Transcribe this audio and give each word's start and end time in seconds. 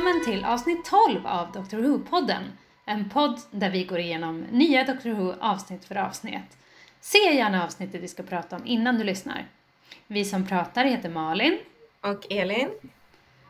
Välkommen 0.00 0.24
till 0.24 0.44
avsnitt 0.44 0.84
12 0.84 1.26
av 1.26 1.52
Doctor 1.52 1.78
Who-podden. 1.78 2.42
En 2.84 3.10
podd 3.10 3.40
där 3.50 3.70
vi 3.70 3.84
går 3.84 3.98
igenom 3.98 4.40
nya 4.40 4.84
Doctor 4.84 5.10
Who 5.10 5.34
avsnitt 5.40 5.84
för 5.84 5.96
avsnitt. 5.96 6.58
Se 7.00 7.18
gärna 7.18 7.64
avsnittet 7.64 8.02
vi 8.02 8.08
ska 8.08 8.22
prata 8.22 8.56
om 8.56 8.66
innan 8.66 8.98
du 8.98 9.04
lyssnar. 9.04 9.48
Vi 10.06 10.24
som 10.24 10.46
pratar 10.46 10.84
heter 10.84 11.08
Malin. 11.08 11.58
Och 12.00 12.32
Elin. 12.32 12.70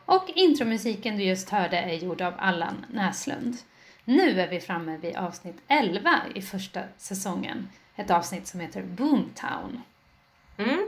Och 0.04 0.30
intromusiken 0.34 1.16
du 1.16 1.22
just 1.22 1.50
hörde 1.50 1.76
är 1.76 1.94
gjord 1.94 2.22
av 2.22 2.34
Allan 2.38 2.86
Näslund. 2.88 3.56
Nu 4.04 4.40
är 4.40 4.48
vi 4.48 4.60
framme 4.60 4.96
vid 4.96 5.16
avsnitt 5.16 5.56
11 5.68 6.20
i 6.34 6.42
första 6.42 6.80
säsongen. 6.96 7.68
Ett 7.96 8.10
avsnitt 8.10 8.46
som 8.46 8.60
heter 8.60 8.82
Boomtown. 8.82 9.82
Mm. 10.56 10.86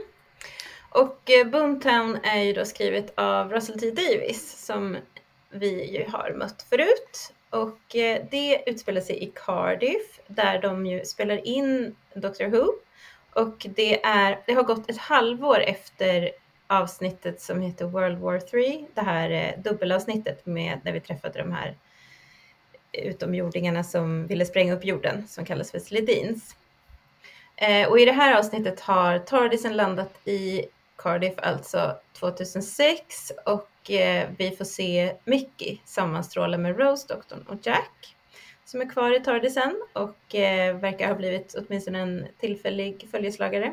Och 0.89 1.29
eh, 1.29 1.47
Boomtown 1.47 2.17
är 2.23 2.41
ju 2.41 2.53
då 2.53 2.65
skrivet 2.65 3.13
av 3.19 3.51
Russell 3.51 3.79
T 3.79 3.91
Davis 3.91 4.65
som 4.65 4.97
vi 5.53 5.97
ju 5.97 6.05
har 6.09 6.33
mött 6.37 6.61
förut. 6.69 7.33
Och 7.49 7.95
eh, 7.95 8.25
det 8.31 8.63
utspelar 8.65 9.01
sig 9.01 9.23
i 9.23 9.31
Cardiff 9.35 10.19
där 10.27 10.61
de 10.61 10.85
ju 10.85 11.05
spelar 11.05 11.47
in 11.47 11.95
Doctor 12.13 12.45
Who. 12.45 12.73
Och 13.33 13.67
det, 13.75 14.05
är, 14.05 14.39
det 14.45 14.53
har 14.53 14.63
gått 14.63 14.89
ett 14.89 14.97
halvår 14.97 15.59
efter 15.59 16.31
avsnittet 16.67 17.41
som 17.41 17.61
heter 17.61 17.85
World 17.85 18.19
War 18.19 18.39
3. 18.39 18.85
Det 18.93 19.01
här 19.01 19.29
eh, 19.29 19.61
dubbelavsnittet 19.63 20.45
med 20.45 20.79
när 20.83 20.91
vi 20.91 20.99
träffade 20.99 21.39
de 21.39 21.51
här 21.51 21.77
utomjordingarna 22.91 23.83
som 23.83 24.27
ville 24.27 24.45
spränga 24.45 24.73
upp 24.73 24.85
jorden 24.85 25.27
som 25.27 25.45
kallas 25.45 25.71
för 25.71 25.79
Sledins. 25.79 26.55
Eh, 27.55 27.89
och 27.89 27.99
i 27.99 28.05
det 28.05 28.11
här 28.11 28.37
avsnittet 28.37 28.79
har 28.79 29.19
Tardisen 29.19 29.77
landat 29.77 30.27
i 30.27 30.65
Cardiff 31.03 31.33
alltså 31.37 31.97
2006 32.19 33.31
och 33.45 33.91
eh, 33.91 34.29
vi 34.37 34.51
får 34.51 34.65
se 34.65 35.15
Mickey 35.23 35.79
sammanstråla 35.85 36.57
med 36.57 36.79
Rose, 36.79 37.07
doktorn 37.07 37.45
och 37.47 37.57
Jack 37.63 38.15
som 38.65 38.81
är 38.81 38.89
kvar 38.89 39.15
i 39.15 39.19
Tardisen 39.19 39.81
och 39.93 40.35
eh, 40.35 40.77
verkar 40.77 41.07
ha 41.07 41.15
blivit 41.15 41.55
åtminstone 41.57 41.99
en 41.99 42.27
tillfällig 42.39 43.07
följeslagare. 43.11 43.65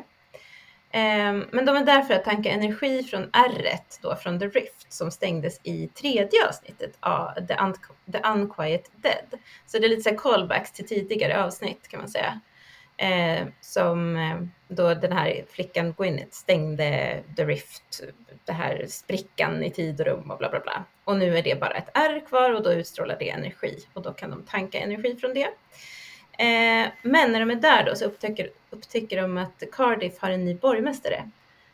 Eh, 0.89 1.33
men 1.51 1.65
de 1.65 1.75
är 1.75 1.85
där 1.85 2.01
för 2.01 2.13
att 2.13 2.23
tanka 2.23 2.49
energi 2.49 3.03
från 3.03 3.23
r 3.23 3.77
då 4.01 4.15
från 4.15 4.39
The 4.39 4.47
Rift 4.47 4.93
som 4.93 5.11
stängdes 5.11 5.59
i 5.63 5.87
tredje 5.87 6.47
avsnittet 6.47 6.97
av 6.99 7.33
The, 7.47 7.53
Un 7.53 7.73
The 8.11 8.19
Unquiet 8.29 8.91
Dead. 8.95 9.41
Så 9.65 9.79
det 9.79 9.85
är 9.85 9.89
lite 9.89 10.09
så 10.09 10.17
callbacks 10.17 10.71
till 10.71 10.87
tidigare 10.87 11.43
avsnitt 11.43 11.87
kan 11.87 11.99
man 11.99 12.09
säga. 12.09 12.39
Eh, 13.01 13.47
som 13.61 14.15
eh, 14.15 14.41
då 14.67 14.93
den 14.93 15.11
här 15.11 15.45
flickan 15.49 15.93
Gwyneth 15.97 16.31
stängde 16.31 17.19
The 17.37 17.45
Rift, 17.45 18.03
det 18.45 18.51
här 18.51 18.85
sprickan 18.87 19.63
i 19.63 19.71
tid 19.71 19.99
och 20.01 20.05
rum 20.05 20.31
och 20.31 20.37
bla 20.37 20.49
bla 20.49 20.59
bla. 20.59 20.83
Och 21.03 21.17
nu 21.17 21.37
är 21.37 21.43
det 21.43 21.59
bara 21.59 21.73
ett 21.73 21.89
R 21.93 22.23
kvar 22.27 22.53
och 22.53 22.63
då 22.63 22.73
utstrålar 22.73 23.15
det 23.19 23.29
energi 23.29 23.85
och 23.93 24.01
då 24.01 24.13
kan 24.13 24.29
de 24.29 24.43
tanka 24.43 24.79
energi 24.79 25.15
från 25.15 25.33
det. 25.33 25.43
Eh, 26.37 26.87
men 27.01 27.31
när 27.31 27.39
de 27.39 27.51
är 27.51 27.55
där 27.55 27.85
då 27.85 27.95
så 27.95 28.05
upptäcker, 28.05 28.49
upptäcker 28.69 29.21
de 29.21 29.37
att 29.37 29.63
Cardiff 29.71 30.19
har 30.19 30.29
en 30.29 30.45
ny 30.45 30.55
borgmästare 30.55 31.29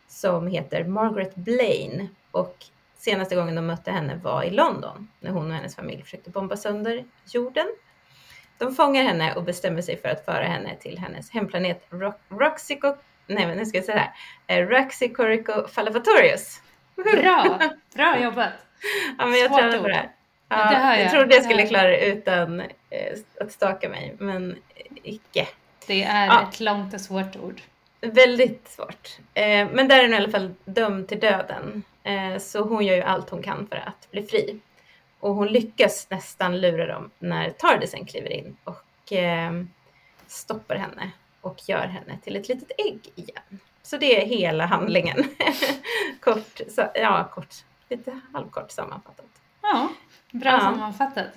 som 0.07 0.47
heter 0.47 0.83
Margaret 0.83 1.35
Blaine 1.35 2.07
och 2.31 2.65
senaste 2.97 3.35
gången 3.35 3.55
de 3.55 3.65
mötte 3.65 3.91
henne 3.91 4.19
var 4.23 4.44
i 4.44 4.49
London 4.49 5.07
när 5.19 5.31
hon 5.31 5.47
och 5.47 5.53
hennes 5.53 5.75
familj 5.75 6.01
försökte 6.01 6.29
bomba 6.29 6.57
sönder 6.57 7.05
jorden. 7.25 7.67
De 8.57 8.75
fångar 8.75 9.03
henne 9.03 9.34
och 9.35 9.44
bestämmer 9.44 9.81
sig 9.81 10.01
för 10.01 10.09
att 10.09 10.25
föra 10.25 10.44
henne 10.44 10.75
till 10.75 10.97
hennes 10.97 11.31
hemplanet 11.31 11.88
Roxico, 12.29 12.95
nej 13.28 13.47
men 13.47 13.57
nu 13.57 13.66
ska 13.66 13.78
jag 13.78 13.85
säga 13.85 14.12
det 14.45 14.53
här, 14.53 14.66
Raxicorico 14.66 15.68
Falafatorius. 15.68 16.62
Bra, 16.95 17.59
bra 17.95 18.23
jobbat. 18.23 18.53
ja 19.18 19.25
men 19.25 19.40
jag 19.40 19.53
tränade 19.53 19.79
på 19.79 19.88
det 19.88 19.94
här. 19.94 20.09
Ja, 20.50 20.95
det 20.95 21.01
jag 21.01 21.12
trodde 21.12 21.35
jag 21.35 21.44
skulle 21.44 21.68
klara 21.68 21.88
det 21.88 22.06
utan 22.06 22.59
eh, 22.59 23.18
att 23.41 23.51
staka 23.51 23.90
mig, 23.90 24.16
men 24.19 24.56
icke. 25.03 25.47
Det 25.88 26.03
är 26.03 26.25
ja. 26.25 26.50
ett 26.50 26.59
långt 26.59 26.94
och 26.94 27.01
svårt 27.01 27.35
ord. 27.35 27.62
Väldigt 28.01 28.68
svårt. 28.68 29.18
Eh, 29.34 29.68
men 29.72 29.88
där 29.88 30.00
är 30.00 30.03
hon 30.03 30.13
i 30.13 30.18
alla 30.18 30.29
fall 30.29 30.53
dömd 30.66 31.07
till 31.07 31.19
döden. 31.19 31.84
Eh, 32.03 32.38
så 32.39 32.63
hon 32.63 32.85
gör 32.85 32.95
ju 32.95 33.01
allt 33.01 33.29
hon 33.29 33.44
kan 33.44 33.68
för 33.68 33.75
att 33.75 34.12
bli 34.12 34.24
fri. 34.24 34.59
Och 35.19 35.35
hon 35.35 35.47
lyckas 35.47 36.07
nästan 36.09 36.61
lura 36.61 36.88
dem 36.88 37.09
när 37.19 37.50
Tardisen 37.50 38.05
kliver 38.05 38.33
in 38.33 38.57
och 38.63 39.13
eh, 39.13 39.51
stoppar 40.28 40.75
henne 40.75 41.11
och 41.41 41.69
gör 41.69 41.88
henne 41.88 42.17
till 42.23 42.35
ett 42.35 42.47
litet 42.47 42.72
ägg 42.78 43.00
igen. 43.16 43.59
Så 43.83 43.97
det 43.97 44.22
är 44.22 44.25
hela 44.25 44.66
handlingen. 44.66 45.23
kort, 46.19 46.61
så, 46.69 46.91
ja 46.95 47.29
kort, 47.33 47.56
lite 47.89 48.19
halvkort 48.33 48.72
sammanfattat. 48.72 49.25
Ja, 49.61 49.89
bra 50.31 50.51
ja. 50.51 50.59
sammanfattat. 50.59 51.27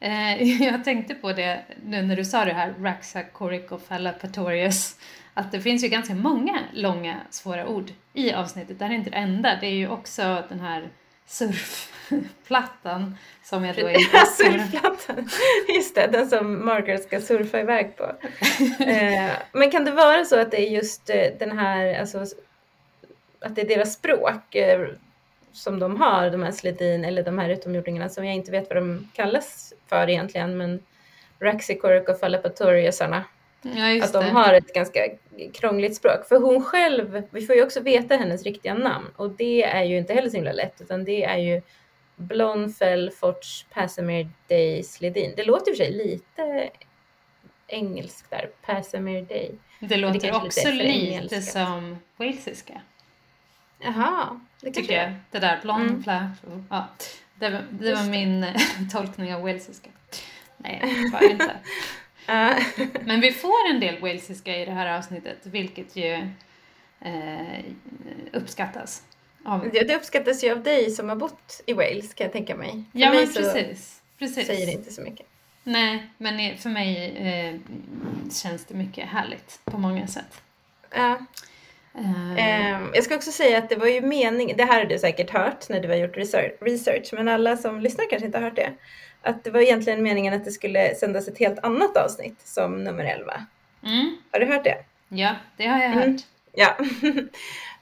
Eh, 0.00 0.62
jag 0.62 0.84
tänkte 0.84 1.14
på 1.14 1.32
det 1.32 1.64
nu 1.84 2.02
när 2.02 2.16
du 2.16 2.24
sa 2.24 2.44
det 2.44 2.52
här, 2.52 2.74
Raxa 2.80 3.22
Coricofalapatorius, 3.22 4.98
att 5.34 5.52
det 5.52 5.60
finns 5.60 5.84
ju 5.84 5.88
ganska 5.88 6.14
många 6.14 6.60
långa 6.72 7.20
svåra 7.30 7.66
ord 7.68 7.92
i 8.12 8.32
avsnittet. 8.32 8.78
Det 8.78 8.84
här 8.84 8.92
är 8.92 8.96
inte 8.96 9.10
det 9.10 9.16
enda, 9.16 9.56
det 9.60 9.66
är 9.66 9.74
ju 9.74 9.88
också 9.88 10.44
den 10.48 10.60
här 10.60 10.88
surfplattan 11.26 13.16
som 13.42 13.64
jag 13.64 13.76
då 13.76 13.90
inte... 13.90 14.26
surfplattan! 14.26 15.28
Just 15.76 15.94
det, 15.94 16.06
den 16.06 16.28
som 16.28 16.64
Margaret 16.64 17.02
ska 17.02 17.20
surfa 17.20 17.60
iväg 17.60 17.96
på. 17.96 18.04
eh, 18.84 19.30
men 19.52 19.70
kan 19.70 19.84
det 19.84 19.90
vara 19.90 20.24
så 20.24 20.40
att 20.40 20.50
det 20.50 20.60
är 20.60 20.70
just 20.70 21.10
eh, 21.10 21.26
den 21.38 21.58
här, 21.58 22.00
alltså 22.00 22.26
att 23.40 23.54
det 23.54 23.60
är 23.60 23.68
deras 23.68 23.94
språk 23.94 24.54
eh, 24.54 24.88
som 25.52 25.78
de 25.78 26.00
har, 26.00 26.30
de 26.30 26.42
här 26.42 26.52
Sledin 26.52 27.04
eller 27.04 27.22
de 27.22 27.38
här 27.38 27.48
utomjordingarna 27.48 28.08
som 28.08 28.24
jag 28.24 28.34
inte 28.34 28.50
vet 28.50 28.68
vad 28.68 28.76
de 28.76 29.08
kallas 29.14 29.72
för 29.86 30.10
egentligen, 30.10 30.56
men 30.56 30.82
Raxicork 31.38 32.08
och 32.08 32.20
Falapatoriusarna 32.20 33.24
Ja, 33.62 34.04
att 34.04 34.12
de 34.12 34.24
det. 34.24 34.30
har 34.30 34.52
ett 34.52 34.74
ganska 34.74 35.00
krångligt 35.54 35.96
språk. 35.96 36.28
För 36.28 36.40
hon 36.40 36.64
själv, 36.64 37.22
vi 37.30 37.46
får 37.46 37.56
ju 37.56 37.62
också 37.62 37.80
veta 37.80 38.16
hennes 38.16 38.42
riktiga 38.42 38.74
namn 38.74 39.06
och 39.16 39.30
det 39.30 39.62
är 39.62 39.84
ju 39.84 39.98
inte 39.98 40.14
heller 40.14 40.30
så 40.30 40.36
himla 40.36 40.52
lätt 40.52 40.80
utan 40.80 41.04
det 41.04 41.24
är 41.24 41.38
ju 41.38 41.62
Blonfell 42.16 43.10
Forts 43.10 43.66
Passamir 43.72 44.28
Day 44.48 44.82
Sledin. 44.82 45.32
Det 45.36 45.44
låter 45.44 45.70
i 45.70 45.74
och 45.74 45.76
för 45.76 45.84
sig 45.84 45.92
lite 45.92 46.70
engelskt 47.66 48.30
där, 48.30 48.50
Passamir 48.62 49.22
Day. 49.22 49.54
Det 49.80 49.96
låter 49.96 50.20
det 50.20 50.32
också 50.32 50.70
lite, 50.70 51.22
lite 51.22 51.42
som 51.42 51.98
walesiska. 52.16 52.80
Jaha, 53.78 54.40
det 54.60 54.70
tycker 54.70 54.94
jag. 54.94 55.14
Det 55.30 55.38
där 55.38 55.58
blond 55.62 56.08
mm. 56.08 56.66
ja, 56.70 56.88
det, 57.34 57.50
var, 57.50 57.64
det 57.70 57.94
var 57.94 58.10
min 58.10 58.46
tolkning 58.92 59.34
av 59.34 59.40
walesiska. 59.40 59.90
Nej, 60.56 60.80
det 60.82 61.10
var 61.12 61.30
inte. 61.30 61.50
Men 63.04 63.20
vi 63.20 63.32
får 63.32 63.70
en 63.70 63.80
del 63.80 64.00
walesiska 64.00 64.56
i 64.56 64.64
det 64.64 64.72
här 64.72 64.98
avsnittet, 64.98 65.38
vilket 65.42 65.96
ju 65.96 66.12
eh, 67.00 67.64
uppskattas. 68.32 69.02
Av... 69.44 69.70
Det, 69.72 69.80
det 69.80 69.96
uppskattas 69.96 70.44
ju 70.44 70.52
av 70.52 70.62
dig 70.62 70.90
som 70.90 71.08
har 71.08 71.16
bott 71.16 71.62
i 71.66 71.72
Wales 71.72 72.14
kan 72.14 72.24
jag 72.24 72.32
tänka 72.32 72.56
mig. 72.56 72.70
För 72.70 72.98
ja, 72.98 73.10
mig 73.10 73.26
men 73.26 73.34
precis. 73.34 74.02
precis. 74.18 74.46
säger 74.46 74.66
det 74.66 74.72
inte 74.72 74.92
så 74.92 75.02
mycket. 75.02 75.26
Nej, 75.64 76.06
men 76.18 76.58
för 76.58 76.70
mig 76.70 77.16
eh, 77.16 77.54
känns 78.32 78.64
det 78.64 78.74
mycket 78.74 79.08
härligt 79.08 79.60
på 79.64 79.78
många 79.78 80.06
sätt. 80.06 80.42
Ja. 80.94 81.18
Uh... 81.98 82.38
jag 82.94 83.04
ska 83.04 83.14
också 83.14 83.32
säga 83.32 83.58
att 83.58 83.68
det 83.68 83.76
var 83.76 83.86
ju 83.86 84.00
meningen, 84.00 84.56
det 84.56 84.64
här 84.64 84.78
har 84.78 84.84
du 84.84 84.98
säkert 84.98 85.30
hört 85.30 85.68
när 85.68 85.80
du 85.80 85.88
har 85.88 85.96
gjort 85.96 86.16
research, 86.60 87.08
men 87.12 87.28
alla 87.28 87.56
som 87.56 87.80
lyssnar 87.80 88.10
kanske 88.10 88.26
inte 88.26 88.38
har 88.38 88.44
hört 88.44 88.56
det 88.56 88.72
att 89.26 89.44
det 89.44 89.50
var 89.50 89.60
egentligen 89.60 90.02
meningen 90.02 90.34
att 90.34 90.44
det 90.44 90.50
skulle 90.50 90.94
sändas 90.94 91.28
ett 91.28 91.38
helt 91.38 91.58
annat 91.64 91.96
avsnitt 91.96 92.40
som 92.44 92.84
nummer 92.84 93.04
11. 93.04 93.46
Mm. 93.82 94.16
Har 94.32 94.40
du 94.40 94.46
hört 94.46 94.64
det? 94.64 94.84
Ja, 95.08 95.36
det 95.56 95.66
har 95.66 95.78
jag 95.78 95.90
hört. 95.90 96.04
Mm. 96.04 96.18
Ja. 96.52 96.76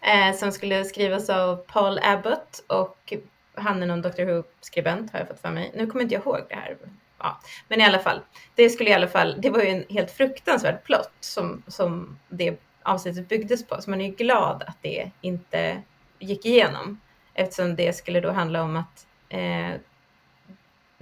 eh, 0.31 0.37
som 0.37 0.53
skulle 0.53 0.85
skrivas 0.85 1.31
av 1.31 1.57
Paul 1.57 2.01
Abbott 2.03 2.65
och 2.67 3.13
han 3.55 3.83
är 3.83 3.87
någon 3.87 4.03
Doctor 4.03 4.25
Who-skribent 4.25 5.13
har 5.13 5.19
jag 5.19 5.29
fått 5.29 5.41
för 5.41 5.51
mig. 5.51 5.73
Nu 5.75 5.87
kommer 5.87 6.03
inte 6.03 6.15
jag 6.15 6.23
ihåg 6.23 6.41
det 6.49 6.55
här. 6.55 6.77
Ja. 7.19 7.41
Men 7.69 7.81
i 7.81 7.85
alla 7.85 7.99
fall, 7.99 8.21
det 8.55 8.71
skulle 8.71 8.91
i 8.91 8.93
alla 8.93 9.09
fall, 9.09 9.37
det 9.39 9.51
var 9.51 9.63
ju 9.63 9.69
en 9.69 9.85
helt 9.89 10.11
fruktansvärd 10.11 10.85
plott 10.85 11.13
som, 11.21 11.63
som 11.67 12.19
det 12.29 12.61
avsnittet 12.83 13.29
byggdes 13.29 13.67
på. 13.67 13.83
Så 13.83 13.91
man 13.91 14.01
är 14.01 14.05
ju 14.05 14.15
glad 14.15 14.63
att 14.67 14.77
det 14.83 15.11
inte 15.21 15.83
gick 16.19 16.47
igenom. 16.47 17.01
Eftersom 17.35 17.77
det 17.77 17.97
skulle 17.97 18.21
då 18.21 18.31
handla 18.31 18.63
om 18.63 18.77
att 18.77 19.07
eh, 19.29 19.81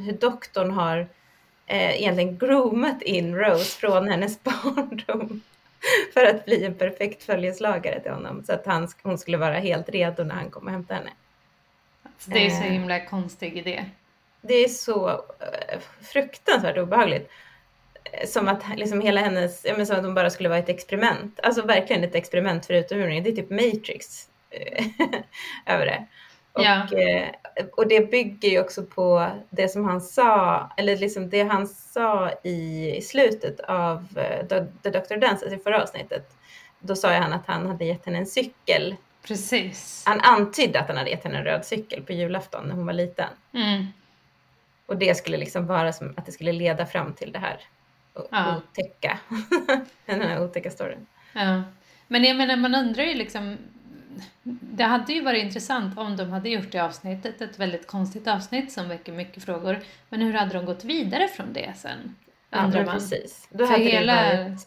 hur 0.03 0.13
doktorn 0.13 0.71
har 0.71 0.99
eh, 1.67 2.01
egentligen 2.01 2.39
groomat 2.39 3.03
in 3.03 3.37
Rose 3.37 3.79
från 3.79 4.09
hennes 4.09 4.43
barndom 4.43 5.41
för 6.15 6.25
att 6.25 6.45
bli 6.45 6.65
en 6.65 6.75
perfekt 6.75 7.23
följeslagare 7.23 8.01
till 8.01 8.11
honom 8.11 8.45
så 8.45 8.53
att 8.53 8.67
han, 8.67 8.89
hon 9.03 9.19
skulle 9.19 9.37
vara 9.37 9.59
helt 9.59 9.89
redo 9.89 10.25
när 10.25 10.35
han 10.35 10.51
kom 10.51 10.65
och 10.65 10.71
hämtade 10.71 10.99
henne. 10.99 11.11
det 12.25 12.47
är 12.47 12.51
så 12.51 12.65
eh. 12.65 12.71
himla 12.71 13.07
konstig 13.07 13.59
idé. 13.59 13.85
Det 14.41 14.55
är 14.55 14.69
så 14.69 15.09
eh, 15.09 15.79
fruktansvärt 16.01 16.79
obehagligt. 16.79 17.31
Eh, 18.05 18.27
som 18.27 18.49
att 18.49 18.63
liksom 18.77 19.01
hela 19.01 19.21
hennes, 19.21 19.65
ja, 19.65 19.75
men 19.77 19.87
som 19.87 19.97
att 19.97 20.05
hon 20.05 20.15
bara 20.15 20.31
skulle 20.31 20.49
vara 20.49 20.59
ett 20.59 20.69
experiment. 20.69 21.41
Alltså 21.43 21.63
verkligen 21.63 22.05
ett 22.05 22.15
experiment 22.15 22.67
för 22.67 22.75
utomjordingar. 22.75 23.25
Det 23.25 23.31
är 23.31 23.37
typ 23.37 23.51
Matrix 23.51 24.29
över 25.67 25.87
det. 25.87 26.07
Och, 26.53 26.63
ja. 26.63 26.87
och 27.73 27.89
det 27.89 28.11
bygger 28.11 28.49
ju 28.49 28.61
också 28.61 28.83
på 28.83 29.31
det 29.51 29.69
som 29.69 29.85
han 29.85 30.01
sa, 30.01 30.69
eller 30.77 30.97
liksom 30.97 31.31
det 31.31 31.43
han 31.43 31.67
sa 31.67 32.31
i 32.43 33.01
slutet 33.03 33.61
av 33.61 34.07
The 34.83 34.91
Dr. 34.91 35.17
Dance, 35.17 35.45
alltså 35.45 35.59
förra 35.65 35.83
avsnittet. 35.83 36.37
Då 36.81 36.97
sa 36.97 37.13
han 37.13 37.33
att 37.33 37.47
han 37.47 37.67
hade 37.67 37.85
gett 37.85 38.07
henne 38.07 38.19
en 38.19 38.27
cykel. 38.27 38.97
Precis. 39.23 40.03
Han 40.07 40.21
antydde 40.21 40.81
att 40.81 40.89
han 40.89 40.97
hade 40.97 41.11
gett 41.11 41.25
henne 41.25 41.39
en 41.39 41.45
röd 41.45 41.65
cykel 41.65 42.03
på 42.03 42.13
julafton 42.13 42.65
när 42.65 42.75
hon 42.75 42.87
var 42.87 42.93
liten. 42.93 43.29
Mm. 43.55 43.87
Och 44.87 44.97
det 44.97 45.15
skulle 45.15 45.37
liksom 45.37 45.67
vara 45.67 45.93
som 45.93 46.15
att 46.17 46.27
det 46.27 46.33
skulle 46.33 46.53
leda 46.53 46.87
fram 46.87 47.13
till 47.13 47.33
det 47.33 47.39
här 47.39 47.61
ja. 48.31 48.57
otäcka, 48.57 49.19
den 50.07 50.21
här 50.21 50.45
otäcka 50.45 50.71
storyn. 50.71 51.07
Ja. 51.33 51.63
Men 52.09 52.25
jag 52.25 52.37
menar, 52.37 52.57
man 52.57 52.75
undrar 52.75 53.05
ju 53.05 53.15
liksom, 53.15 53.59
det 54.43 54.85
hade 54.85 55.13
ju 55.13 55.21
varit 55.21 55.43
intressant 55.43 55.99
om 55.99 56.17
de 56.17 56.31
hade 56.31 56.49
gjort 56.49 56.73
det 56.73 56.79
avsnittet, 56.79 57.41
ett 57.41 57.59
väldigt 57.59 57.87
konstigt 57.87 58.29
avsnitt 58.29 58.73
som 58.73 58.89
väcker 58.89 59.13
mycket 59.13 59.45
frågor. 59.45 59.79
Men 60.09 60.21
hur 60.21 60.33
hade 60.33 60.53
de 60.53 60.67
gått 60.67 60.85
vidare 60.85 61.29
från 61.29 61.53
det 61.53 61.73
sen? 61.77 62.17
Undrar 62.51 62.81
ja, 62.81 62.87
man. 62.87 62.95
precis. 62.95 63.49
Då 63.51 63.67
För 63.67 63.73
hade 63.73 63.85
hela 63.85 64.45
varit... 64.45 64.67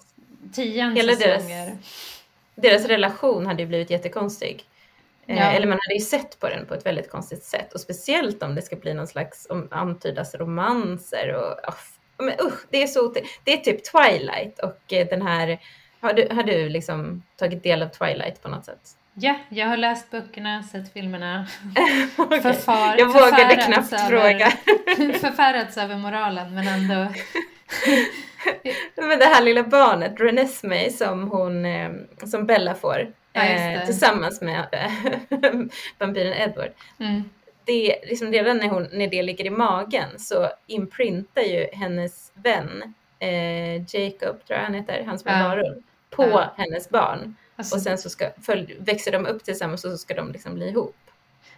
tian 0.53 0.95
hela 0.95 1.15
säsonger. 1.15 1.65
Deras, 1.65 1.77
deras 2.55 2.85
relation 2.85 3.45
hade 3.45 3.61
ju 3.61 3.67
blivit 3.67 3.89
jättekonstig. 3.89 4.65
Eh, 5.27 5.37
ja. 5.37 5.43
Eller 5.43 5.67
man 5.67 5.79
hade 5.81 5.95
ju 5.95 6.05
sett 6.05 6.39
på 6.39 6.49
den 6.49 6.65
på 6.65 6.73
ett 6.73 6.85
väldigt 6.85 7.09
konstigt 7.09 7.43
sätt 7.43 7.73
och 7.73 7.79
speciellt 7.79 8.43
om 8.43 8.55
det 8.55 8.61
ska 8.61 8.75
bli 8.75 8.93
någon 8.93 9.07
slags 9.07 9.47
om 9.49 9.67
antydas 9.71 10.35
romanser 10.35 11.33
och 11.33 11.69
oh, 11.69 11.75
men 12.17 12.33
usch, 12.47 12.65
det 12.69 12.83
är 12.83 12.87
så 12.87 13.13
Det 13.43 13.53
är 13.53 13.57
typ 13.57 13.79
Twilight 13.83 14.59
och 14.59 14.93
eh, 14.93 15.07
den 15.07 15.21
här 15.21 15.59
har 15.99 16.13
du, 16.13 16.27
har 16.31 16.43
du 16.43 16.69
liksom 16.69 17.23
tagit 17.35 17.63
del 17.63 17.81
av 17.81 17.87
Twilight 17.87 18.41
på 18.41 18.49
något 18.49 18.65
sätt? 18.65 18.97
Ja, 19.17 19.35
jag 19.49 19.67
har 19.67 19.77
läst 19.77 20.11
böckerna, 20.11 20.63
sett 20.63 20.93
filmerna. 20.93 21.47
okay. 22.17 22.41
Förfar, 22.41 22.95
jag 22.97 23.07
vågade 23.07 23.55
knappt 23.55 23.93
över, 23.93 24.07
fråga. 24.09 24.49
förfärats 25.19 25.77
över 25.77 25.97
moralen 25.97 26.55
men 26.55 26.67
ändå. 26.67 27.13
men 29.07 29.19
det 29.19 29.25
här 29.25 29.43
lilla 29.43 29.63
barnet, 29.63 30.19
Renesmee, 30.19 30.91
som 30.91 31.31
hon, 31.31 31.65
eh, 31.65 31.91
som 32.25 32.45
Bella 32.45 32.75
får. 32.75 33.13
Eh, 33.33 33.85
tillsammans 33.85 34.41
med 34.41 34.91
vampyren 35.97 36.33
Edward. 36.33 36.71
Mm. 36.99 37.29
Det, 37.65 37.99
liksom 38.03 38.31
redan 38.31 38.57
när, 38.57 38.67
hon, 38.67 38.87
när 38.91 39.07
det 39.07 39.23
ligger 39.23 39.45
i 39.45 39.49
magen 39.49 40.09
så 40.17 40.49
imprintar 40.67 41.41
ju 41.41 41.67
hennes 41.73 42.31
vän 42.33 42.93
eh, 43.19 43.75
Jacob, 43.75 44.45
tror 44.45 44.57
jag 44.57 44.59
han 44.59 44.73
heter, 44.73 45.03
han 45.05 45.19
som 45.19 45.31
är 45.31 45.41
ja. 45.41 45.47
varulv, 45.47 45.81
på 46.09 46.23
ja. 46.23 46.53
hennes 46.57 46.89
barn. 46.89 47.35
Alltså, 47.55 47.75
och 47.75 47.81
sen 47.81 47.97
så 47.97 48.09
ska, 48.09 48.31
följ, 48.41 48.77
växer 48.79 49.11
de 49.11 49.25
upp 49.25 49.43
tillsammans 49.43 49.85
och 49.85 49.91
så 49.91 49.97
ska 49.97 50.13
de 50.13 50.31
liksom 50.31 50.55
bli 50.55 50.69
ihop. 50.69 50.95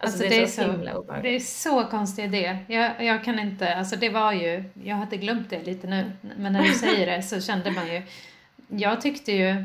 Alltså, 0.00 0.24
alltså 0.24 0.36
det, 0.36 0.42
är 0.42 0.46
så, 0.46 0.62
så 0.62 0.72
himla 0.72 0.98
obehagligt. 0.98 1.22
Det 1.22 1.36
är 1.36 1.40
så 1.40 1.84
konstig 1.84 2.24
idé. 2.24 2.58
Jag, 2.66 3.04
jag 3.04 3.24
kan 3.24 3.38
inte, 3.38 3.74
alltså 3.74 3.96
det 3.96 4.08
var 4.08 4.32
ju, 4.32 4.64
jag 4.84 4.96
hade 4.96 5.16
glömt 5.16 5.50
det 5.50 5.62
lite 5.62 5.86
nu, 5.86 6.12
men 6.36 6.52
när 6.52 6.62
du 6.62 6.72
säger 6.74 7.06
det 7.06 7.22
så 7.22 7.40
kände 7.40 7.70
man 7.70 7.86
ju, 7.86 8.02
jag 8.68 9.00
tyckte 9.00 9.32
ju 9.32 9.64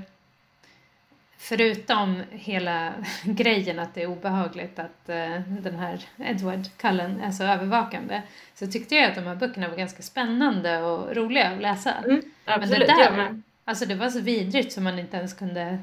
förutom 1.38 2.24
hela 2.30 2.94
grejen 3.24 3.80
att 3.80 3.94
det 3.94 4.04
är 4.04 4.08
obehagligt 4.08 4.80
att 4.80 5.10
uh, 5.10 5.42
den 5.48 5.76
här 5.76 6.06
Edward 6.18 6.78
Cullen 6.78 7.22
är 7.22 7.32
så 7.32 7.44
övervakande 7.44 8.22
så 8.56 8.68
tyckte 8.68 8.96
jag 8.96 9.10
att 9.10 9.16
de 9.16 9.22
här 9.22 9.36
böckerna 9.36 9.70
var 9.70 9.78
ganska 9.78 10.04
spännande 10.04 10.82
och 10.82 11.16
roliga 11.16 11.50
att 11.50 11.62
läsa. 11.62 11.92
Mm, 11.92 12.22
absolut, 12.46 12.88
men 12.88 12.98
det 12.98 13.04
där, 13.04 13.42
alltså 13.66 13.86
det 13.86 13.96
var 13.96 14.10
så 14.10 14.20
vidrigt 14.20 14.74
som 14.74 14.84
man 14.84 15.00
inte 15.00 15.18
ens 15.18 15.34
kunde 15.34 15.80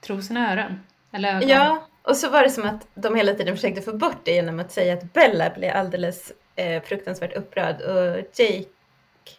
tro 0.00 0.22
sina 0.22 0.52
öron. 0.52 0.80
Eller 1.12 1.36
ögon. 1.36 1.48
Ja, 1.48 1.86
och 2.02 2.16
så 2.16 2.30
var 2.30 2.42
det 2.42 2.50
som 2.50 2.64
att 2.64 2.86
de 2.94 3.14
hela 3.14 3.34
tiden 3.34 3.56
försökte 3.56 3.82
få 3.82 3.92
bort 3.92 4.20
det 4.24 4.32
genom 4.32 4.60
att 4.60 4.72
säga 4.72 4.94
att 4.94 5.12
Bella 5.12 5.50
blev 5.50 5.76
alldeles 5.76 6.32
eh, 6.56 6.82
fruktansvärt 6.82 7.36
upprörd 7.36 7.80
och 7.80 8.16
Jake, 8.34 8.68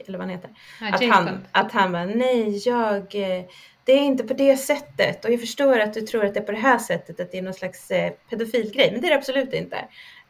eller 0.07 0.17
vad 0.17 0.27
han 0.27 0.29
heter, 0.29 0.49
ja, 0.81 0.95
att, 0.95 1.03
han, 1.03 1.47
att 1.51 1.71
han 1.71 1.91
var 1.91 2.05
nej, 2.05 2.67
jag 2.67 3.15
eh, 3.15 3.45
det 3.89 3.93
är 3.93 4.01
inte 4.01 4.23
på 4.23 4.33
det 4.33 4.57
sättet 4.57 5.25
och 5.25 5.31
jag 5.31 5.39
förstår 5.39 5.79
att 5.79 5.93
du 5.93 6.01
tror 6.01 6.25
att 6.25 6.33
det 6.33 6.39
är 6.39 6.43
på 6.43 6.51
det 6.51 6.57
här 6.57 6.77
sättet, 6.77 7.19
att 7.19 7.31
det 7.31 7.37
är 7.37 7.41
någon 7.41 7.53
slags 7.53 7.91
eh, 7.91 8.11
pedofilgrej, 8.29 8.91
men 8.91 9.01
det 9.01 9.07
är 9.07 9.11
det 9.11 9.17
absolut 9.17 9.53
inte. 9.53 9.77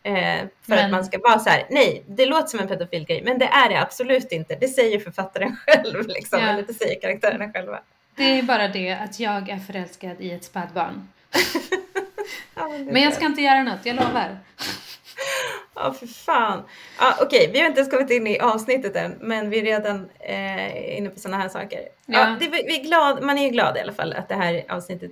Eh, 0.04 0.40
för 0.62 0.76
men... 0.76 0.86
att 0.86 0.92
man 0.92 1.06
ska 1.06 1.20
vara 1.20 1.40
så 1.40 1.50
här, 1.50 1.68
nej, 1.70 2.04
det 2.08 2.26
låter 2.26 2.48
som 2.48 2.60
en 2.60 2.68
pedofilgrej, 2.68 3.22
men 3.24 3.40
det 3.40 3.46
är 3.46 3.70
det 3.70 3.82
absolut 3.82 4.32
inte. 4.32 4.56
Det 4.56 4.68
säger 4.68 5.00
författaren 5.00 5.56
själv, 5.68 6.08
liksom, 6.08 6.40
ja. 6.40 6.50
eller 6.50 6.64
det 6.64 6.74
säger 6.74 7.02
karaktärerna 7.02 7.54
själva. 7.54 7.80
Det 8.20 8.40
är 8.40 8.44
bara 8.44 8.68
det 8.68 8.92
att 8.92 9.20
jag 9.20 9.50
är 9.50 9.58
förälskad 9.58 10.16
i 10.20 10.32
ett 10.32 10.44
spädbarn. 10.44 11.08
ja, 12.56 12.68
men, 12.68 12.86
men 12.86 13.02
jag 13.02 13.14
ska 13.14 13.26
inte 13.26 13.42
göra 13.42 13.64
något, 13.64 13.86
jag 13.86 13.96
lovar. 13.96 14.40
Ja, 15.76 15.94
för 15.94 16.08
fan. 16.08 16.64
Ja, 17.00 17.16
Okej, 17.22 17.40
okay. 17.40 17.52
vi 17.52 17.60
har 17.60 17.68
inte 17.68 17.80
ens 17.80 17.92
kommit 17.92 18.12
in 18.12 18.28
i 18.28 18.40
avsnittet 18.40 18.96
än, 18.96 19.16
men 19.20 19.50
vi 19.50 19.60
är 19.60 19.64
redan 19.64 20.10
eh, 20.20 20.98
inne 20.98 21.10
på 21.10 21.20
sådana 21.20 21.38
här 21.38 21.50
saker. 21.50 21.80
Ja. 22.06 22.20
ja 22.20 22.38
det, 22.40 22.48
vi 22.50 22.80
är 22.80 22.84
glad, 22.84 23.24
man 23.24 23.38
är 23.38 23.44
ju 23.44 23.50
glad 23.50 23.78
i 23.78 23.80
alla 23.80 23.94
fall 23.94 24.14
att 24.14 24.30
det 24.30 24.36
här 24.36 24.66
avsnittet 24.70 25.12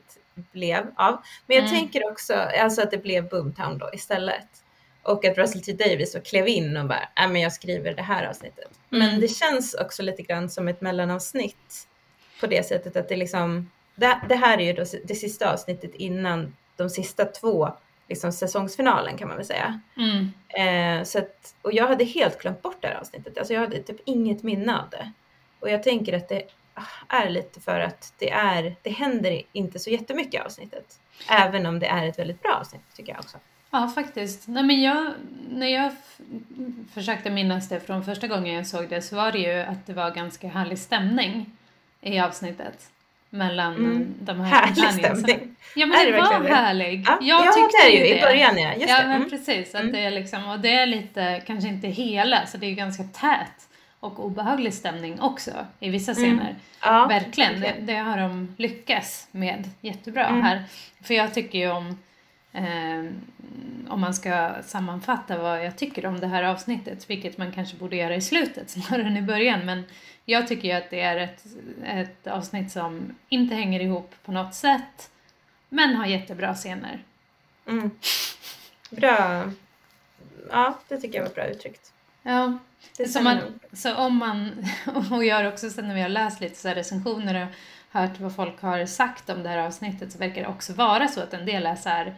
blev 0.51 0.87
av. 0.95 1.21
Men 1.45 1.57
jag 1.57 1.65
mm. 1.65 1.79
tänker 1.79 2.11
också 2.11 2.33
alltså 2.33 2.81
att 2.81 2.91
det 2.91 2.97
blev 2.97 3.29
Boomtown 3.29 3.77
då 3.77 3.89
istället. 3.93 4.47
Och 5.03 5.25
att 5.25 5.37
Russell 5.37 5.61
T 5.61 5.73
Davis 5.73 6.11
så 6.11 6.21
klev 6.21 6.47
in 6.47 6.77
och 6.77 6.85
bara, 6.85 7.09
nej 7.17 7.27
men 7.27 7.41
jag 7.41 7.53
skriver 7.53 7.93
det 7.93 8.01
här 8.01 8.29
avsnittet. 8.29 8.71
Mm. 8.91 9.07
Men 9.07 9.19
det 9.19 9.27
känns 9.27 9.73
också 9.73 10.03
lite 10.03 10.21
grann 10.21 10.49
som 10.49 10.67
ett 10.67 10.81
mellanavsnitt 10.81 11.87
på 12.39 12.47
det 12.47 12.67
sättet 12.67 12.95
att 12.95 13.09
det 13.09 13.15
liksom, 13.15 13.71
det, 13.95 14.19
det 14.29 14.35
här 14.35 14.57
är 14.57 14.65
ju 14.65 14.73
då 14.73 14.85
det 15.03 15.15
sista 15.15 15.53
avsnittet 15.53 15.95
innan 15.95 16.55
de 16.75 16.89
sista 16.89 17.25
två 17.25 17.69
liksom 18.09 18.31
säsongsfinalen 18.31 19.17
kan 19.17 19.27
man 19.27 19.37
väl 19.37 19.45
säga. 19.45 19.79
Mm. 19.97 20.31
Eh, 20.49 21.03
så 21.03 21.19
att, 21.19 21.55
och 21.61 21.73
jag 21.73 21.87
hade 21.87 22.03
helt 22.03 22.41
glömt 22.41 22.61
bort 22.61 22.77
det 22.81 22.87
här 22.87 22.95
avsnittet. 22.95 23.37
Alltså 23.37 23.53
jag 23.53 23.61
hade 23.61 23.83
typ 23.83 24.01
inget 24.05 24.43
minne 24.43 24.79
av 24.79 24.89
det. 24.89 25.11
Och 25.59 25.69
jag 25.69 25.83
tänker 25.83 26.17
att 26.17 26.29
det 26.29 26.43
är 27.07 27.29
lite 27.29 27.61
för 27.61 27.79
att 27.79 28.13
det 28.17 28.29
är, 28.29 28.75
det 28.81 28.89
händer 28.89 29.41
inte 29.53 29.79
så 29.79 29.89
jättemycket 29.89 30.33
i 30.33 30.37
avsnittet. 30.37 30.99
Även 31.29 31.65
om 31.65 31.79
det 31.79 31.87
är 31.87 32.07
ett 32.07 32.19
väldigt 32.19 32.41
bra 32.41 32.57
avsnitt 32.61 32.81
tycker 32.95 33.11
jag 33.11 33.19
också. 33.19 33.37
Ja, 33.71 33.87
faktiskt. 33.95 34.47
Nej, 34.47 34.63
men 34.63 34.81
jag, 34.81 35.13
när 35.49 35.67
jag 35.67 35.91
försökte 36.93 37.29
minnas 37.29 37.69
det 37.69 37.79
från 37.79 38.05
första 38.05 38.27
gången 38.27 38.55
jag 38.55 38.67
såg 38.67 38.89
det 38.89 39.01
så 39.01 39.15
var 39.15 39.31
det 39.31 39.39
ju 39.39 39.59
att 39.59 39.85
det 39.85 39.93
var 39.93 40.11
ganska 40.11 40.47
härlig 40.47 40.79
stämning 40.79 41.57
i 42.01 42.19
avsnittet 42.19 42.89
mellan 43.29 43.75
mm. 43.75 44.15
de 44.19 44.39
här 44.39 44.67
Härlig 44.67 44.93
stämning. 44.93 45.55
Ja 45.75 45.85
men 45.85 46.05
det, 46.05 46.11
det 46.11 46.21
var 46.21 46.49
härlig. 46.49 47.03
Ja, 47.07 47.17
jag 47.21 47.45
ja 47.45 47.51
tyckte 47.51 47.77
det 47.83 47.97
är 47.97 47.97
ju 47.97 48.13
det. 48.13 48.19
i 48.19 48.21
början 48.21 48.57
ja. 48.57 48.73
Just 48.73 48.89
ja 48.89 49.01
det. 49.01 49.07
men 49.07 49.15
mm. 49.15 49.29
precis. 49.29 49.75
Att 49.75 49.81
mm. 49.81 49.93
det 49.93 49.99
är 49.99 50.11
liksom, 50.11 50.49
och 50.49 50.59
det 50.59 50.73
är 50.73 50.85
lite, 50.85 51.41
kanske 51.47 51.69
inte 51.69 51.87
hela, 51.87 52.45
så 52.45 52.57
det 52.57 52.65
är 52.65 52.69
ju 52.69 52.75
ganska 52.75 53.03
tät 53.03 53.67
och 53.99 54.25
obehaglig 54.25 54.73
stämning 54.73 55.21
också 55.21 55.51
i 55.79 55.89
vissa 55.89 56.11
mm. 56.11 56.23
scener. 56.23 56.55
Ja, 56.81 57.07
verkligen, 57.07 57.61
det, 57.61 57.75
det, 57.79 57.95
har 57.95 58.17
de 58.17 58.55
lyckats 58.57 59.27
med 59.31 59.69
jättebra 59.81 60.25
mm. 60.25 60.41
här. 60.41 60.63
För 61.03 61.13
jag 61.13 61.33
tycker 61.33 61.59
ju 61.59 61.71
om 61.71 61.97
eh, 62.57 63.11
om 63.89 64.01
man 64.01 64.13
ska 64.13 64.53
sammanfatta 64.63 65.37
vad 65.37 65.65
jag 65.65 65.77
tycker 65.77 66.05
om 66.05 66.19
det 66.19 66.27
här 66.27 66.43
avsnittet, 66.43 67.09
vilket 67.09 67.37
man 67.37 67.51
kanske 67.51 67.77
borde 67.77 67.95
göra 67.95 68.15
i 68.15 68.21
slutet 68.21 68.69
snarare 68.69 69.07
än 69.07 69.17
i 69.17 69.21
början, 69.21 69.65
men 69.65 69.83
jag 70.25 70.47
tycker 70.47 70.67
ju 70.67 70.73
att 70.73 70.89
det 70.89 70.99
är 70.99 71.17
ett, 71.17 71.45
ett 71.85 72.27
avsnitt 72.27 72.71
som 72.71 73.15
inte 73.29 73.55
hänger 73.55 73.79
ihop 73.79 74.15
på 74.25 74.31
något 74.31 74.55
sätt, 74.55 75.11
men 75.69 75.95
har 75.95 76.05
jättebra 76.05 76.53
scener. 76.53 77.03
Mm. 77.67 77.91
Bra. 78.89 79.51
Ja, 80.49 80.79
det 80.87 80.97
tycker 80.97 81.17
jag 81.17 81.25
var 81.25 81.35
bra 81.35 81.45
uttryckt. 81.45 81.93
Ja, 82.23 82.57
så, 83.07 83.21
man, 83.21 83.59
så 83.73 83.95
om 83.95 84.15
man, 84.15 84.65
och 85.11 85.25
jag 85.25 85.35
har 85.35 85.43
också 85.43 85.69
sen 85.69 85.87
när 85.87 85.95
vi 85.95 86.01
har 86.01 86.09
läst 86.09 86.41
lite 86.41 86.55
så 86.55 86.69
recensioner 86.69 87.43
och 87.43 87.53
hört 87.99 88.19
vad 88.19 88.35
folk 88.35 88.61
har 88.61 88.85
sagt 88.85 89.29
om 89.29 89.43
det 89.43 89.49
här 89.49 89.57
avsnittet 89.57 90.11
så 90.11 90.17
verkar 90.17 90.41
det 90.41 90.47
också 90.47 90.73
vara 90.73 91.07
så 91.07 91.21
att 91.21 91.33
en 91.33 91.45
del 91.45 91.65
är 91.65 91.75
så 91.75 91.89
här 91.89 92.15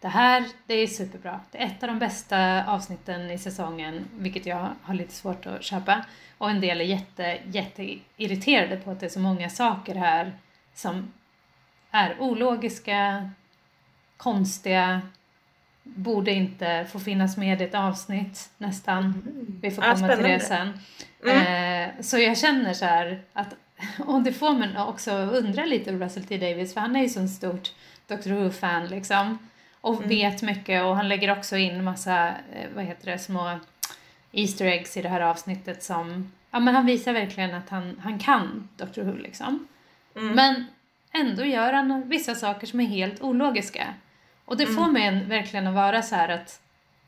det 0.00 0.08
här, 0.08 0.44
det 0.66 0.74
är 0.74 0.86
superbra. 0.86 1.40
Det 1.50 1.58
är 1.58 1.66
ett 1.66 1.82
av 1.82 1.88
de 1.88 1.98
bästa 1.98 2.64
avsnitten 2.66 3.30
i 3.30 3.38
säsongen, 3.38 4.04
vilket 4.18 4.46
jag 4.46 4.68
har 4.82 4.94
lite 4.94 5.12
svårt 5.12 5.46
att 5.46 5.62
köpa. 5.62 6.04
Och 6.38 6.50
en 6.50 6.60
del 6.60 6.80
är 6.80 6.84
jätte, 6.84 7.38
jätte 7.44 7.94
irriterade 8.16 8.76
på 8.76 8.90
att 8.90 9.00
det 9.00 9.06
är 9.06 9.10
så 9.10 9.20
många 9.20 9.50
saker 9.50 9.94
här 9.94 10.32
som 10.74 11.12
är 11.90 12.20
ologiska, 12.20 13.30
konstiga, 14.16 15.00
borde 15.82 16.32
inte 16.32 16.86
få 16.92 16.98
finnas 16.98 17.36
med 17.36 17.60
i 17.60 17.64
ett 17.64 17.74
avsnitt 17.74 18.50
nästan. 18.58 19.04
Mm. 19.04 19.58
Vi 19.60 19.70
får 19.70 19.82
komma 19.82 20.08
ja, 20.08 20.16
till 20.16 20.24
det 20.24 20.40
sen. 20.40 20.78
Mm. 21.24 21.90
Eh, 21.90 22.02
så 22.02 22.18
jag 22.18 22.38
känner 22.38 22.74
så 22.74 22.84
här 22.84 23.22
att, 23.32 23.54
och 24.06 24.22
det 24.22 24.32
får 24.32 24.54
man 24.54 24.76
också 24.76 25.12
undra 25.12 25.64
lite 25.64 25.90
över 25.90 26.04
Russell 26.04 26.24
T 26.24 26.38
Davis 26.38 26.74
för 26.74 26.80
han 26.80 26.96
är 26.96 27.02
ju 27.02 27.08
så 27.08 27.28
stort 27.28 27.72
Doctor 28.06 28.30
Who-fan 28.30 28.86
liksom. 28.86 29.38
Och 29.88 29.96
mm. 29.96 30.08
vet 30.08 30.42
mycket 30.42 30.84
och 30.84 30.96
han 30.96 31.08
lägger 31.08 31.38
också 31.38 31.56
in 31.56 31.84
massa, 31.84 32.28
eh, 32.28 32.68
vad 32.74 32.84
heter 32.84 33.10
det, 33.10 33.18
små 33.18 33.58
Easter 34.32 34.66
eggs 34.66 34.96
i 34.96 35.02
det 35.02 35.08
här 35.08 35.20
avsnittet 35.20 35.82
som, 35.82 36.32
ja 36.50 36.60
men 36.60 36.74
han 36.74 36.86
visar 36.86 37.12
verkligen 37.12 37.54
att 37.54 37.68
han, 37.68 38.00
han 38.04 38.18
kan 38.18 38.68
Doctor 38.76 39.02
Who 39.02 39.16
liksom. 39.16 39.68
Mm. 40.16 40.34
Men 40.34 40.64
ändå 41.12 41.44
gör 41.44 41.72
han 41.72 42.08
vissa 42.08 42.34
saker 42.34 42.66
som 42.66 42.80
är 42.80 42.84
helt 42.84 43.22
ologiska. 43.22 43.94
Och 44.44 44.56
det 44.56 44.66
får 44.66 44.82
mm. 44.82 44.92
mig 44.92 45.06
en, 45.06 45.28
verkligen 45.28 45.66
att 45.66 45.74
vara 45.74 46.02
så 46.02 46.14
här 46.14 46.28
att 46.28 46.60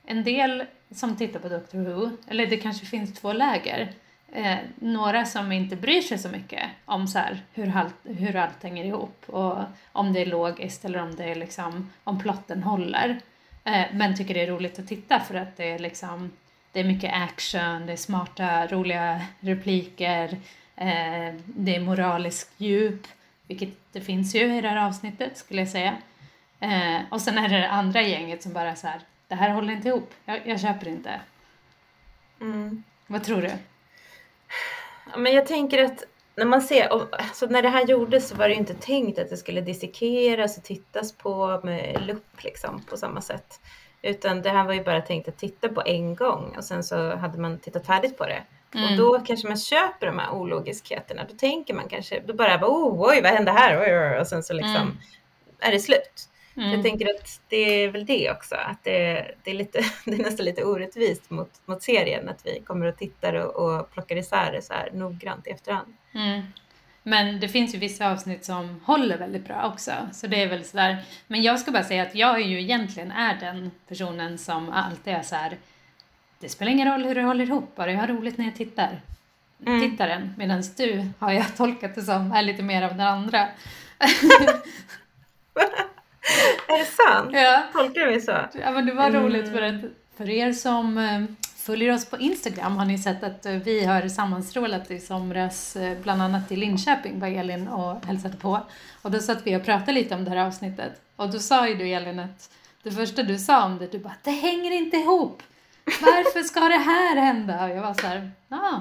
en 0.04 0.24
del 0.24 0.64
som 0.94 1.16
tittar 1.16 1.40
på 1.40 1.48
Doctor 1.48 1.78
Who, 1.78 2.10
eller 2.28 2.46
det 2.46 2.56
kanske 2.56 2.86
finns 2.86 3.14
två 3.14 3.32
läger, 3.32 3.92
eh, 4.32 4.58
några 4.74 5.24
som 5.24 5.52
inte 5.52 5.76
bryr 5.76 6.00
sig 6.00 6.18
så 6.18 6.28
mycket 6.28 6.62
om 6.84 7.06
så 7.06 7.18
här, 7.18 7.42
hur, 7.54 7.76
allt, 7.76 7.94
hur 8.04 8.36
allt 8.36 8.62
hänger 8.62 8.84
ihop 8.84 9.24
och 9.26 9.58
om 9.92 10.12
det 10.12 10.20
är 10.20 10.26
logiskt 10.26 10.84
eller 10.84 11.02
om 11.02 11.14
det 11.16 11.24
är 11.24 11.34
liksom, 11.34 11.90
om 12.04 12.20
plotten 12.20 12.62
håller. 12.62 13.20
Eh, 13.64 13.86
men 13.92 14.16
tycker 14.16 14.34
det 14.34 14.40
är 14.40 14.46
roligt 14.46 14.78
att 14.78 14.88
titta 14.88 15.20
för 15.20 15.34
att 15.34 15.56
det 15.56 15.70
är 15.70 15.78
liksom, 15.78 16.30
det 16.72 16.80
är 16.80 16.84
mycket 16.84 17.14
action, 17.14 17.86
det 17.86 17.92
är 17.92 17.96
smarta, 17.96 18.66
roliga 18.66 19.20
repliker, 19.40 20.28
eh, 20.76 21.34
det 21.44 21.76
är 21.76 21.80
moralisk 21.80 22.50
djup, 22.56 23.06
vilket 23.46 23.92
det 23.92 24.00
finns 24.00 24.34
ju 24.34 24.56
i 24.56 24.60
det 24.60 24.68
här 24.68 24.86
avsnittet 24.86 25.38
skulle 25.38 25.60
jag 25.60 25.68
säga. 25.68 25.96
Eh, 26.60 27.00
och 27.08 27.20
sen 27.20 27.38
är 27.38 27.48
det 27.48 27.58
det 27.58 27.68
andra 27.68 28.02
gänget 28.02 28.42
som 28.42 28.52
bara 28.52 28.76
så 28.76 28.86
här, 28.86 29.00
det 29.28 29.34
här 29.34 29.50
håller 29.50 29.72
inte 29.72 29.88
ihop, 29.88 30.14
jag, 30.24 30.40
jag 30.46 30.60
köper 30.60 30.88
inte. 30.88 31.20
Mm. 32.40 32.82
Vad 33.06 33.24
tror 33.24 33.42
du? 33.42 33.50
Men 35.16 35.32
jag 35.32 35.46
tänker 35.46 35.84
att 35.84 36.04
när 36.36 36.46
man 36.46 36.62
ser, 36.62 36.88
alltså 37.12 37.46
när 37.46 37.62
det 37.62 37.68
här 37.68 37.86
gjordes 37.86 38.28
så 38.28 38.34
var 38.34 38.48
det 38.48 38.54
inte 38.54 38.74
tänkt 38.74 39.18
att 39.18 39.30
det 39.30 39.36
skulle 39.36 39.60
dissekeras 39.60 40.58
och 40.58 40.64
tittas 40.64 41.12
på 41.12 41.60
med 41.64 42.02
lupp 42.06 42.44
liksom 42.44 42.82
på 42.82 42.96
samma 42.96 43.20
sätt. 43.20 43.60
Utan 44.02 44.42
det 44.42 44.50
här 44.50 44.64
var 44.64 44.74
ju 44.74 44.84
bara 44.84 45.00
tänkt 45.00 45.28
att 45.28 45.38
titta 45.38 45.68
på 45.68 45.82
en 45.86 46.14
gång 46.14 46.54
och 46.56 46.64
sen 46.64 46.84
så 46.84 47.16
hade 47.16 47.38
man 47.38 47.58
tittat 47.58 47.86
färdigt 47.86 48.18
på 48.18 48.26
det. 48.26 48.42
Mm. 48.74 48.84
Och 48.84 48.98
då 48.98 49.20
kanske 49.20 49.48
man 49.48 49.56
köper 49.56 50.06
de 50.06 50.18
här 50.18 50.32
ologiskheterna. 50.32 51.22
Då 51.30 51.36
tänker 51.36 51.74
man 51.74 51.88
kanske, 51.88 52.20
då 52.20 52.34
bara, 52.34 52.56
oh, 52.56 53.10
oj, 53.10 53.20
vad 53.22 53.32
hände 53.32 53.50
här? 53.52 53.80
Oj, 53.80 53.98
oj, 53.98 54.20
och 54.20 54.26
sen 54.26 54.42
så 54.42 54.52
liksom 54.52 54.76
mm. 54.76 54.96
är 55.58 55.72
det 55.72 55.80
slut. 55.80 56.29
Mm. 56.56 56.70
Jag 56.70 56.82
tänker 56.82 57.06
att 57.06 57.40
det 57.48 57.56
är 57.56 57.88
väl 57.88 58.06
det 58.06 58.30
också, 58.30 58.54
att 58.54 58.84
det, 58.84 59.30
det, 59.42 59.50
är, 59.50 59.54
lite, 59.54 59.78
det 60.04 60.12
är 60.12 60.22
nästan 60.22 60.46
lite 60.46 60.64
orättvist 60.64 61.30
mot, 61.30 61.50
mot 61.66 61.82
serien 61.82 62.28
att 62.28 62.46
vi 62.46 62.60
kommer 62.60 62.86
och 62.86 62.96
tittar 62.96 63.34
och, 63.34 63.54
och 63.56 63.90
plockar 63.92 64.16
isär 64.16 64.52
det 64.52 64.62
så 64.62 64.72
här 64.72 64.90
noggrant 64.92 65.46
i 65.46 65.50
efterhand. 65.50 65.94
Mm. 66.14 66.42
Men 67.02 67.40
det 67.40 67.48
finns 67.48 67.74
ju 67.74 67.78
vissa 67.78 68.10
avsnitt 68.10 68.44
som 68.44 68.80
håller 68.84 69.18
väldigt 69.18 69.44
bra 69.44 69.70
också, 69.72 69.92
så 70.12 70.26
det 70.26 70.42
är 70.42 70.48
väl 70.48 70.64
sådär. 70.64 71.04
Men 71.26 71.42
jag 71.42 71.60
ska 71.60 71.70
bara 71.70 71.84
säga 71.84 72.02
att 72.02 72.14
jag 72.14 72.34
är 72.34 72.44
ju 72.44 72.60
egentligen 72.60 73.10
är 73.10 73.40
den 73.40 73.70
personen 73.88 74.38
som 74.38 74.70
alltid 74.70 75.14
är 75.14 75.22
så 75.22 75.34
här. 75.34 75.58
Det 76.40 76.48
spelar 76.48 76.72
ingen 76.72 76.92
roll 76.92 77.04
hur 77.04 77.14
det 77.14 77.22
håller 77.22 77.44
ihop, 77.44 77.76
bara 77.76 77.92
jag 77.92 78.00
har 78.00 78.06
roligt 78.06 78.38
när 78.38 78.44
jag 78.44 78.56
tittar. 78.56 79.00
Mm. 79.66 79.90
Tittaren, 79.90 80.34
medan 80.38 80.62
du 80.76 81.08
har 81.18 81.32
jag 81.32 81.56
tolkat 81.56 81.94
det 81.94 82.02
som 82.02 82.32
är 82.32 82.42
lite 82.42 82.62
mer 82.62 82.82
av 82.82 82.90
den 82.90 83.06
andra. 83.06 83.48
är 86.68 86.78
det 86.78 86.84
sant? 86.84 87.30
Ja. 87.32 87.62
Tolkar 87.72 88.00
du 88.00 88.06
mig 88.06 88.20
så? 88.20 88.32
Ja, 88.52 88.70
men 88.70 88.86
det 88.86 88.94
var 88.94 89.08
mm. 89.08 89.22
roligt 89.22 89.52
för 89.52 89.62
att 89.62 89.80
för 90.16 90.30
er 90.30 90.52
som 90.52 90.98
eh, 90.98 91.22
följer 91.56 91.94
oss 91.94 92.10
på 92.10 92.18
Instagram 92.18 92.76
har 92.76 92.84
ni 92.84 92.98
sett 92.98 93.22
att 93.22 93.46
eh, 93.46 93.52
vi 93.52 93.84
har 93.84 94.08
sammanstrålat 94.08 94.90
i 94.90 95.00
somras, 95.00 95.76
eh, 95.76 95.98
bland 96.02 96.22
annat 96.22 96.52
i 96.52 96.56
Linköping, 96.56 97.20
var 97.20 97.28
Elin 97.28 97.68
och 97.68 98.06
hälsade 98.06 98.36
på. 98.36 98.60
Och 99.02 99.10
då 99.10 99.18
satt 99.18 99.46
vi 99.46 99.56
och 99.56 99.64
pratade 99.64 99.92
lite 99.92 100.14
om 100.14 100.24
det 100.24 100.30
här 100.30 100.46
avsnittet. 100.46 100.92
Och 101.16 101.30
då 101.30 101.38
sa 101.38 101.68
ju 101.68 101.74
du 101.74 101.88
Elin 101.88 102.18
att 102.18 102.50
det 102.82 102.90
första 102.90 103.22
du 103.22 103.38
sa 103.38 103.64
om 103.64 103.78
det, 103.78 103.92
du 103.92 103.98
bara 103.98 104.14
det 104.22 104.30
hänger 104.30 104.70
inte 104.70 104.96
ihop. 104.96 105.42
Varför 105.84 106.42
ska 106.42 106.60
det 106.60 106.76
här 106.76 107.16
hända? 107.16 107.64
Och 107.64 107.70
jag 107.70 107.82
var 107.82 107.94
så 107.94 108.06
här, 108.06 108.30
ja. 108.48 108.80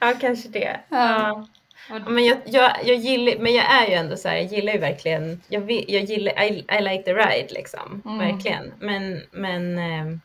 ja, 0.00 0.14
kanske 0.20 0.48
det. 0.48 0.80
Ja. 0.88 1.46
Men 1.88 2.24
jag, 2.24 2.38
jag, 2.44 2.72
jag, 2.84 2.96
gillar, 2.96 3.38
men 3.38 3.54
jag 3.54 3.64
är 3.64 3.86
ju 3.86 3.94
ändå 3.94 4.16
så 4.16 4.28
här, 4.28 4.36
jag 4.36 4.44
gillar 4.44 4.72
ju 4.72 4.78
verkligen, 4.78 5.42
jag, 5.48 5.60
vill, 5.60 5.84
jag 5.88 6.02
gillar, 6.02 6.42
I, 6.42 6.64
I 6.78 6.82
like 6.82 7.02
the 7.02 7.14
ride 7.14 7.48
liksom, 7.50 8.02
mm. 8.04 8.18
verkligen. 8.18 8.72
Men, 8.78 9.22
men, 9.30 9.78
eh, 9.78 10.16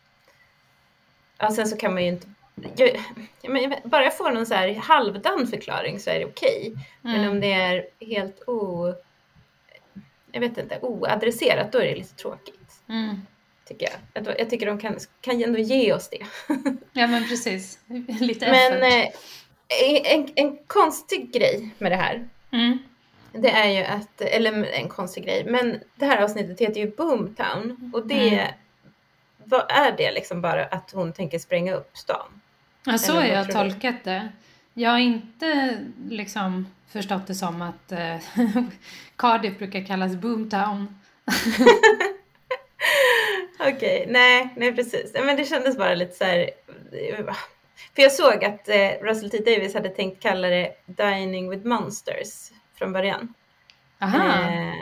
ja 1.37 1.51
sen 1.51 1.67
så 1.67 1.77
kan 1.77 1.93
man 1.93 2.03
ju 2.03 2.09
inte, 2.09 2.27
jag, 2.75 2.99
men 3.49 3.75
bara 3.83 4.03
jag 4.03 4.17
får 4.17 4.31
någon 4.31 4.45
så 4.45 4.53
här 4.53 4.73
halvdan 4.73 5.47
förklaring 5.47 5.99
så 5.99 6.09
är 6.09 6.19
det 6.19 6.25
okej. 6.25 6.59
Okay. 6.71 7.11
Mm. 7.11 7.21
Men 7.21 7.29
om 7.29 7.39
det 7.39 7.51
är 7.51 7.85
helt 7.99 8.43
o, 8.47 8.93
jag 10.31 10.39
vet 10.39 10.57
inte, 10.57 10.79
oadresserat 10.81 11.71
då 11.71 11.77
är 11.77 11.85
det 11.85 11.95
lite 11.95 12.15
tråkigt. 12.15 12.81
Mm. 12.89 13.21
Tycker 13.67 13.89
jag. 14.13 14.37
jag. 14.39 14.49
Tycker 14.49 14.65
de 14.65 14.79
kan, 14.79 14.97
kan 15.21 15.43
ändå 15.43 15.59
ge 15.59 15.93
oss 15.93 16.09
det. 16.09 16.25
ja 16.93 17.07
men 17.07 17.27
precis, 17.27 17.79
lite 18.19 18.51
men, 18.51 18.83
effort. 18.83 19.13
Eh, 19.13 19.19
en, 20.05 20.29
en 20.35 20.57
konstig 20.67 21.33
grej 21.33 21.69
med 21.77 21.91
det 21.91 21.95
här. 21.95 22.27
Mm. 22.51 22.77
Det 23.31 23.49
är 23.49 23.69
ju 23.69 23.83
att, 23.83 24.21
eller 24.21 24.65
en 24.65 24.89
konstig 24.89 25.23
grej, 25.23 25.45
men 25.47 25.79
det 25.95 26.05
här 26.05 26.23
avsnittet 26.23 26.59
heter 26.59 26.81
ju 26.81 26.91
Boomtown 26.91 27.91
och 27.93 28.07
det, 28.07 28.29
mm. 28.29 28.53
vad 29.43 29.71
är 29.71 29.97
det 29.97 30.11
liksom 30.11 30.41
bara 30.41 30.65
att 30.65 30.91
hon 30.91 31.13
tänker 31.13 31.39
spränga 31.39 31.73
upp 31.73 31.97
stan? 31.97 32.41
Ja, 32.85 32.97
så 32.97 33.13
har 33.13 33.23
jag 33.23 33.51
tolkat 33.51 33.95
du? 34.03 34.09
det. 34.11 34.29
Jag 34.73 34.91
har 34.91 34.99
inte 34.99 35.77
liksom 36.09 36.67
förstått 36.87 37.27
det 37.27 37.35
som 37.35 37.61
att 37.61 37.91
eh, 37.91 38.15
Cardiff 39.15 39.57
brukar 39.57 39.85
kallas 39.85 40.15
Boomtown. 40.15 40.99
Okej, 43.59 43.75
okay, 43.75 44.05
nej, 44.07 44.53
nej 44.57 44.75
precis. 44.75 45.13
Men 45.13 45.37
det 45.37 45.45
kändes 45.45 45.77
bara 45.77 45.95
lite 45.95 46.15
så 46.15 46.23
här, 46.23 46.49
för 47.95 48.01
jag 48.01 48.11
såg 48.11 48.45
att 48.45 48.69
eh, 48.69 48.89
Russell 49.01 49.29
T 49.29 49.37
Davis 49.37 49.73
hade 49.73 49.89
tänkt 49.89 50.21
kalla 50.21 50.47
det 50.47 50.71
Dining 50.85 51.49
with 51.49 51.65
Monsters 51.67 52.51
från 52.75 52.93
början. 52.93 53.33
Eh, 54.01 54.73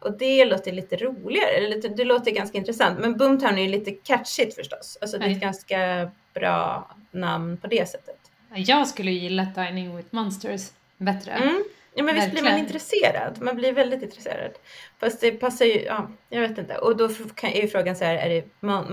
och 0.00 0.18
det 0.18 0.44
låter 0.44 0.72
lite 0.72 0.96
roligare, 0.96 1.50
eller 1.50 1.88
det 1.96 2.04
låter 2.04 2.30
ganska 2.30 2.58
intressant. 2.58 2.98
Men 2.98 3.16
Boomtown 3.16 3.58
är 3.58 3.62
ju 3.62 3.68
lite 3.68 3.90
catchigt 3.90 4.54
förstås. 4.54 4.98
Alltså 5.00 5.18
det 5.18 5.26
är 5.26 5.30
ett 5.30 5.40
ganska 5.40 6.10
bra 6.34 6.90
namn 7.10 7.56
på 7.56 7.66
det 7.66 7.88
sättet. 7.88 8.18
Jag 8.54 8.88
skulle 8.88 9.10
gilla 9.10 9.44
Dining 9.44 9.96
with 9.96 10.08
Monsters 10.10 10.70
bättre. 10.96 11.32
Mm. 11.32 11.64
Ja 11.94 12.02
men 12.02 12.14
visst 12.14 12.30
blir 12.30 12.42
man 12.42 12.58
intresserad. 12.58 13.42
Man 13.42 13.56
blir 13.56 13.72
väldigt 13.72 14.02
intresserad. 14.02 14.50
Fast 14.98 15.20
det 15.20 15.32
passar 15.32 15.64
ju, 15.64 15.82
ja, 15.82 16.10
jag 16.28 16.40
vet 16.40 16.58
inte. 16.58 16.78
Och 16.78 16.96
då 16.96 17.04
är 17.42 17.62
ju 17.62 17.68
frågan 17.68 17.96
så 17.96 18.04
här, 18.04 18.14
är 18.14 18.28
det 18.28 18.44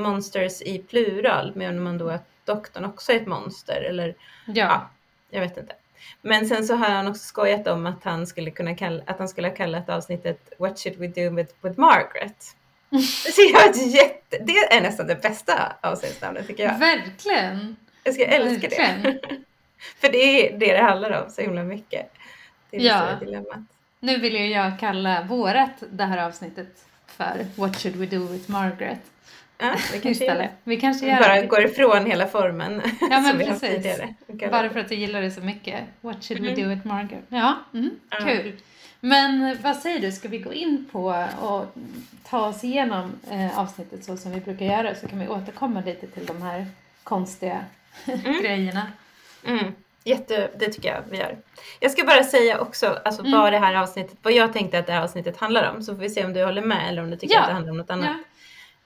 monsters 0.01 0.61
i 0.61 0.79
plural? 0.79 1.55
Menar 1.55 1.81
man 1.81 1.97
då 1.97 2.09
att 2.09 2.29
doktorn 2.45 2.85
också 2.85 3.11
är 3.11 3.15
ett 3.15 3.27
monster 3.27 3.81
eller 3.81 4.15
ja. 4.45 4.53
ja. 4.53 4.89
jag 5.29 5.41
vet 5.41 5.57
inte. 5.57 5.73
Men 6.21 6.47
sen 6.47 6.65
så 6.65 6.75
har 6.75 6.89
han 6.89 7.07
också 7.07 7.23
skojat 7.23 7.67
om 7.67 7.85
att 7.85 8.03
han 8.03 8.27
skulle 8.27 8.51
kunna 8.51 8.75
kalla, 8.75 9.03
att 9.05 9.19
han 9.19 9.29
skulle 9.29 9.47
ha 9.47 9.55
kallat 9.55 9.89
avsnittet 9.89 10.53
What 10.57 10.79
should 10.79 10.97
we 10.97 11.07
do 11.07 11.35
with, 11.35 11.53
with 11.61 11.79
Margaret? 11.79 12.55
Det, 13.35 13.41
jag 13.41 13.75
jätte, 13.75 14.37
det 14.43 14.57
är 14.57 14.81
nästan 14.81 15.07
det 15.07 15.21
bästa 15.21 15.73
avsnittsnamnet 15.81 16.47
tycker 16.47 16.63
jag. 16.63 16.79
Verkligen! 16.79 17.75
Jag 18.03 18.13
ska 18.13 18.25
älska 18.25 18.67
Verkligen. 18.67 19.01
det. 19.01 19.19
För 19.99 20.09
det 20.11 20.17
är 20.17 20.59
det 20.59 20.73
det 20.73 20.81
handlar 20.81 21.23
om 21.23 21.31
så 21.31 21.41
himla 21.41 21.63
mycket. 21.63 22.11
Det 22.69 22.77
är 22.77 22.81
ja. 22.81 23.15
dilemmat. 23.19 23.59
Nu 23.99 24.17
vill 24.17 24.35
ju 24.35 24.47
jag 24.47 24.79
kalla 24.79 25.23
vårat 25.23 25.83
det 25.91 26.03
här 26.03 26.17
avsnittet 26.17 26.85
för 27.07 27.45
What 27.55 27.81
should 27.81 27.95
we 27.95 28.05
do 28.05 28.27
with 28.27 28.51
Margaret? 28.51 28.99
Ja, 29.63 29.75
det 29.91 29.99
kanske 29.99 30.09
istället. 30.09 30.51
Vi 30.63 30.79
kanske 30.79 31.07
gör 31.07 31.19
bara 31.19 31.41
går 31.41 31.65
ifrån 31.65 32.05
hela 32.05 32.27
formen 32.27 32.81
ja, 33.01 33.19
men 33.21 33.37
precis. 33.37 34.01
vi 34.27 34.47
Bara 34.47 34.69
för 34.69 34.79
att 34.79 34.89
du 34.89 34.95
gillar 34.95 35.21
det 35.21 35.31
så 35.31 35.41
mycket. 35.41 35.79
What 36.01 36.23
should 36.23 36.41
mm. 36.41 36.55
we 36.55 36.61
do 36.61 36.69
with 36.69 36.87
Margaret? 36.87 37.23
Ja, 37.27 37.55
mm, 37.73 37.89
ja, 38.09 38.17
kul. 38.17 38.53
Men 38.99 39.57
vad 39.63 39.75
säger 39.75 39.99
du, 39.99 40.11
ska 40.11 40.27
vi 40.27 40.37
gå 40.37 40.53
in 40.53 40.85
på 40.91 41.25
och 41.41 41.65
ta 42.29 42.47
oss 42.47 42.63
igenom 42.63 43.11
eh, 43.31 43.59
avsnittet 43.59 44.03
så 44.03 44.17
som 44.17 44.31
vi 44.31 44.39
brukar 44.39 44.65
göra 44.65 44.95
så 44.95 45.07
kan 45.07 45.19
vi 45.19 45.27
återkomma 45.27 45.81
lite 45.85 46.07
till 46.07 46.25
de 46.25 46.41
här 46.41 46.65
konstiga 47.03 47.65
mm. 48.05 48.41
grejerna. 48.41 48.87
Mm. 49.45 49.73
Jätte, 50.03 50.49
det 50.59 50.69
tycker 50.69 50.89
jag 50.89 51.03
vi 51.09 51.17
gör. 51.17 51.37
Jag 51.79 51.91
ska 51.91 52.03
bara 52.05 52.23
säga 52.23 52.59
också 52.59 52.99
alltså, 53.05 53.21
mm. 53.21 53.39
vad 53.39 53.53
det 53.53 53.59
här 53.59 53.75
avsnittet, 53.75 54.17
vad 54.21 54.33
jag 54.33 54.53
tänkte 54.53 54.79
att 54.79 54.87
det 54.87 54.93
här 54.93 55.03
avsnittet 55.03 55.37
handlar 55.37 55.71
om 55.71 55.83
så 55.83 55.95
får 55.95 56.01
vi 56.01 56.09
se 56.09 56.25
om 56.25 56.33
du 56.33 56.43
håller 56.43 56.61
med 56.61 56.89
eller 56.89 57.03
om 57.03 57.09
du 57.09 57.17
tycker 57.17 57.35
ja. 57.35 57.41
att 57.41 57.47
det 57.47 57.53
handlar 57.53 57.71
om 57.71 57.77
något 57.77 57.89
annat. 57.89 58.09
Ja. 58.09 58.32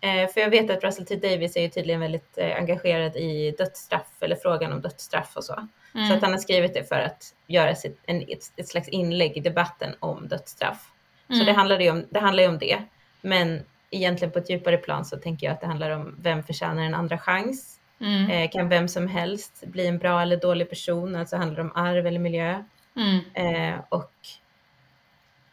Eh, 0.02 0.30
för 0.30 0.42
jag 0.42 0.50
vet 0.50 0.70
att 0.70 0.84
Russell 0.84 1.06
T 1.06 1.16
Davis 1.16 1.56
är 1.56 1.62
ju 1.62 1.70
tydligen 1.70 2.02
väldigt 2.02 2.38
eh, 2.38 2.56
engagerad 2.56 3.16
i 3.16 3.56
dödsstraff 3.58 4.08
eller 4.20 4.36
frågan 4.36 4.74
om 4.74 4.82
dödsstraff 4.82 5.32
och 5.36 5.44
så. 5.44 5.68
Mm. 5.96 6.08
Så 6.08 6.14
att 6.14 6.22
han 6.22 6.32
har 6.32 6.40
skrivit 6.40 6.74
det 6.74 6.84
för 6.84 7.00
att 7.00 7.24
göra 7.48 7.76
sitt, 7.76 8.00
en, 8.06 8.22
ett, 8.22 8.44
ett 8.56 8.68
slags 8.68 8.88
inlägg 8.88 9.38
i 9.38 9.40
debatten 9.40 9.96
om 10.00 10.28
dödsstraff. 10.28 10.92
Mm. 11.30 11.40
Så 11.40 11.46
det 11.46 11.54
handlar 11.54 11.80
ju 11.80 11.92
om 11.92 12.06
det. 12.10 12.20
Handlar 12.20 12.50
om 12.50 12.58
det. 12.58 12.84
Men 13.22 13.64
egentligen 13.92 14.32
på 14.32 14.40
ett 14.40 14.50
djupare 14.50 14.78
plan 14.78 15.06
så 15.06 15.18
tänker 15.18 15.48
jag 15.48 15.54
att 15.54 15.62
det 15.62 15.68
handlar 15.68 15.90
om 15.90 16.16
vem 16.20 16.44
förtjänar 16.44 16.84
en 16.84 16.94
andra 16.94 17.18
chans? 17.18 17.80
Mm. 18.02 18.30
Eh, 18.30 18.50
kan 18.50 18.70
vem 18.70 18.88
som 18.88 19.08
helst 19.08 19.64
bli 19.66 19.88
en 19.88 19.98
bra 19.98 20.22
eller 20.22 20.38
dålig 20.38 20.70
person? 20.70 21.16
Alltså 21.16 21.36
handlar 21.36 21.56
det 21.56 21.62
om 21.62 21.76
arv 21.76 22.08
eller 22.08 22.20
miljö? 22.20 22.64
Mm. 22.96 23.20
Eh, 23.34 23.80
och 23.90 24.12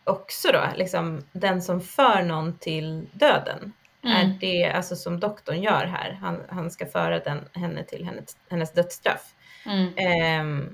också 0.04 0.48
då, 0.52 0.62
liksom 0.76 1.24
den 1.32 1.62
som 1.62 1.80
för 1.80 2.22
någon 2.22 2.58
till 2.58 3.06
döden. 3.12 3.72
Mm. 4.04 4.16
Är 4.16 4.36
det, 4.40 4.70
alltså 4.70 4.96
som 4.96 5.20
doktorn 5.20 5.62
gör 5.62 5.86
här, 5.86 6.18
han, 6.20 6.42
han 6.48 6.70
ska 6.70 6.86
föra 6.86 7.18
den, 7.18 7.48
henne 7.52 7.84
till 7.84 8.04
hennes, 8.04 8.36
hennes 8.50 8.72
dödsstraff. 8.72 9.34
Mm. 9.66 9.88
Eh, 9.96 10.68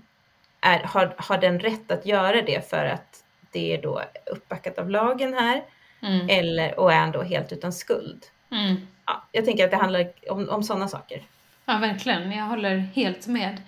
är, 0.60 0.78
har, 0.84 1.14
har 1.18 1.38
den 1.38 1.60
rätt 1.60 1.90
att 1.90 2.06
göra 2.06 2.42
det 2.42 2.70
för 2.70 2.84
att 2.84 3.24
det 3.52 3.74
är 3.74 3.82
då 3.82 4.02
uppbackat 4.26 4.78
av 4.78 4.90
lagen 4.90 5.34
här? 5.34 5.62
Mm. 6.02 6.26
Eller, 6.28 6.80
och 6.80 6.92
är 6.92 6.98
han 6.98 7.12
då 7.12 7.22
helt 7.22 7.52
utan 7.52 7.72
skuld? 7.72 8.26
Mm. 8.52 8.76
Ja, 9.06 9.22
jag 9.32 9.44
tänker 9.44 9.64
att 9.64 9.70
det 9.70 9.76
handlar 9.76 10.12
om, 10.30 10.48
om 10.48 10.62
sådana 10.62 10.88
saker. 10.88 11.22
Ja, 11.64 11.78
verkligen. 11.78 12.32
Jag 12.32 12.44
håller 12.44 12.76
helt 12.76 13.26
med. 13.26 13.62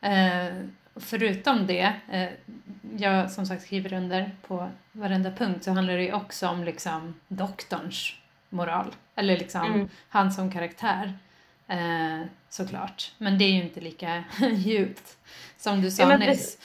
Eh, 0.00 0.54
förutom 0.96 1.66
det, 1.66 1.92
eh, 2.12 2.28
jag 2.98 3.30
som 3.30 3.46
sagt 3.46 3.62
skriver 3.62 3.92
under 3.92 4.30
på 4.46 4.68
varenda 4.92 5.30
punkt, 5.30 5.64
så 5.64 5.70
handlar 5.70 5.96
det 5.96 6.02
ju 6.02 6.12
också 6.12 6.48
om 6.48 6.64
liksom 6.64 7.14
doktorns 7.28 8.16
moral. 8.48 8.94
Eller 9.14 9.36
liksom 9.36 9.66
Mm. 9.74 9.88
han 10.08 10.32
som 10.32 10.52
karaktär. 10.52 11.18
Eh, 11.68 12.26
såklart. 12.48 13.12
Men 13.18 13.38
det 13.38 13.44
är 13.44 13.50
ju 13.50 13.62
inte 13.62 13.80
lika 13.80 14.24
djupt 14.54 15.16
som 15.56 15.80
du 15.82 15.90
sa 15.90 16.02
Ja, 16.02 16.08
men 16.08 16.20
nyss. 16.20 16.58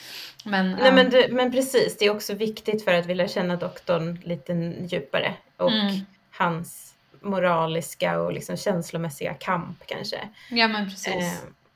Men, 0.44 0.70
Nej, 0.72 0.80
ja. 0.84 0.92
men, 0.92 1.10
du, 1.10 1.28
men 1.30 1.52
precis, 1.52 1.98
det 1.98 2.04
är 2.04 2.10
också 2.10 2.34
viktigt 2.34 2.84
för 2.84 2.94
att 2.94 3.06
vi 3.06 3.14
lär 3.14 3.26
känna 3.28 3.56
doktorn 3.56 4.18
lite 4.24 4.52
djupare. 4.90 5.34
Och 5.56 5.72
Mm. 5.72 5.94
hans 6.30 6.94
moraliska 7.20 8.20
och 8.20 8.32
liksom 8.32 8.56
känslomässiga 8.56 9.34
kamp 9.34 9.86
kanske. 9.86 10.28
ja, 10.50 10.68
men 10.68 10.90
precis. 10.90 11.14
Eh, 11.14 11.32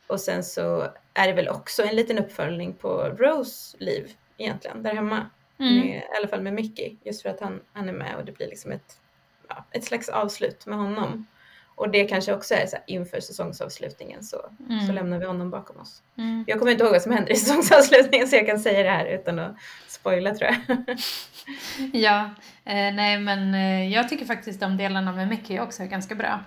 och 0.07 0.21
sen 0.21 0.45
så 0.45 0.87
är 1.15 1.27
det 1.27 1.33
väl 1.33 1.49
också 1.49 1.83
en 1.83 1.97
liten 1.97 2.19
uppföljning 2.19 2.73
på 2.73 2.89
Rose 3.19 3.77
liv 3.81 4.11
egentligen, 4.39 4.83
där 4.83 4.95
hemma. 4.95 5.27
Mm. 5.59 5.77
Med, 5.79 5.97
I 5.97 6.03
alla 6.19 6.29
fall 6.29 6.43
med 6.43 6.53
Mickey, 6.53 6.97
just 7.05 7.23
för 7.23 7.29
att 7.29 7.41
han, 7.41 7.61
han 7.73 7.89
är 7.89 7.93
med 7.93 8.17
och 8.17 8.25
det 8.25 8.33
blir 8.33 8.47
liksom 8.49 8.73
ett, 8.73 8.97
ett 9.71 9.85
slags 9.85 10.09
avslut 10.09 10.67
med 10.67 10.79
honom. 10.79 11.27
Och 11.75 11.91
det 11.91 12.05
kanske 12.05 12.35
också 12.35 12.55
är 12.55 12.67
så 12.67 12.77
här, 12.77 12.85
inför 12.87 13.21
säsongsavslutningen 13.21 14.23
så, 14.25 14.37
så 14.69 14.73
Mm. 14.73 14.95
lämnar 14.95 15.19
vi 15.19 15.27
honom 15.27 15.51
bakom 15.51 15.77
oss. 15.81 16.03
Mm. 16.19 16.45
Jag 16.47 16.59
kommer 16.59 16.73
inte 16.73 16.85
ihåg 16.85 16.93
vad 16.93 17.03
som 17.03 17.13
händer 17.13 17.33
i 17.33 17.37
säsongsavslutningen 17.37 18.29
så 18.29 18.37
jag 18.37 18.47
kan 18.47 18.59
säga 18.59 18.83
det 18.83 18.91
här 18.91 19.07
utan 19.07 19.39
att 19.39 19.57
spoila 19.89 20.35
tror 20.35 20.51
jag. 20.51 20.77
Ja, 21.93 22.31
eh, 22.65 22.95
nej 22.95 23.19
men 23.19 23.55
eh, 23.55 23.93
jag 23.93 24.09
tycker 24.09 24.27
faktiskt 24.27 24.61
de 24.61 24.77
delarna 24.77 25.13
med 25.13 25.29
Mickey 25.29 25.59
också 25.61 25.83
är 25.83 25.87
ganska 25.87 26.15
bra. 26.15 26.41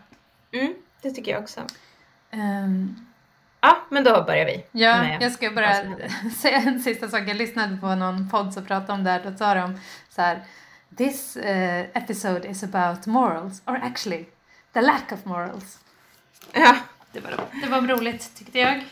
Mm, 0.51 0.73
det 1.01 1.11
tycker 1.11 1.31
jag 1.31 1.41
också. 1.41 1.61
Ehm, 2.31 3.05
Ja, 3.61 3.77
men 3.89 4.03
då 4.03 4.23
börjar 4.23 4.45
vi. 4.45 4.65
Ja, 4.71 5.05
jag 5.21 5.31
ska 5.31 5.51
bara 5.51 5.73
säga 6.37 6.57
en 6.57 6.79
sista 6.79 7.07
sak. 7.07 7.21
Jag 7.27 7.35
lyssnade 7.37 7.77
på 7.77 7.95
någon 7.95 8.29
podd 8.29 8.53
som 8.53 8.65
pratade 8.65 8.93
om 8.93 9.03
det 9.03 9.09
här. 9.11 9.21
Då 9.31 9.37
sa 9.37 9.53
de 9.53 9.79
så 10.09 10.21
här. 10.21 10.39
This 10.99 11.37
eh, 11.37 11.85
episode 11.93 12.45
is 12.49 12.63
about 12.63 13.07
morals, 13.07 13.61
or 13.65 13.75
actually 13.75 14.25
the 14.73 14.81
lack 14.81 15.11
of 15.11 15.25
morals. 15.25 15.79
Ja, 16.53 16.75
Det 17.11 17.19
var, 17.19 17.31
det 17.63 17.69
var 17.69 17.81
roligt 17.81 18.35
tyckte 18.35 18.59
jag. 18.59 18.83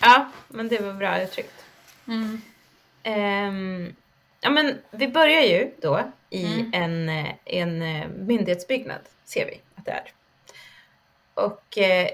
ja, 0.00 0.28
men 0.48 0.68
det 0.68 0.80
var 0.80 0.92
bra 0.92 1.22
uttryckt. 1.22 1.64
Mm. 2.08 2.40
Ehm, 3.02 3.94
ja, 4.40 4.50
men 4.50 4.78
vi 4.90 5.08
börjar 5.08 5.42
ju 5.42 5.70
då 5.82 6.12
i 6.30 6.44
Mm. 6.44 6.70
en, 6.72 7.08
eh, 7.08 7.34
en 7.44 7.82
eh, 7.82 8.08
myndighetsbyggnad, 8.08 9.00
ser 9.24 9.46
vi 9.46 9.60
att 9.76 9.84
det 9.84 9.90
är. 9.90 10.12
Och 11.34 11.78
eh, 11.78 12.08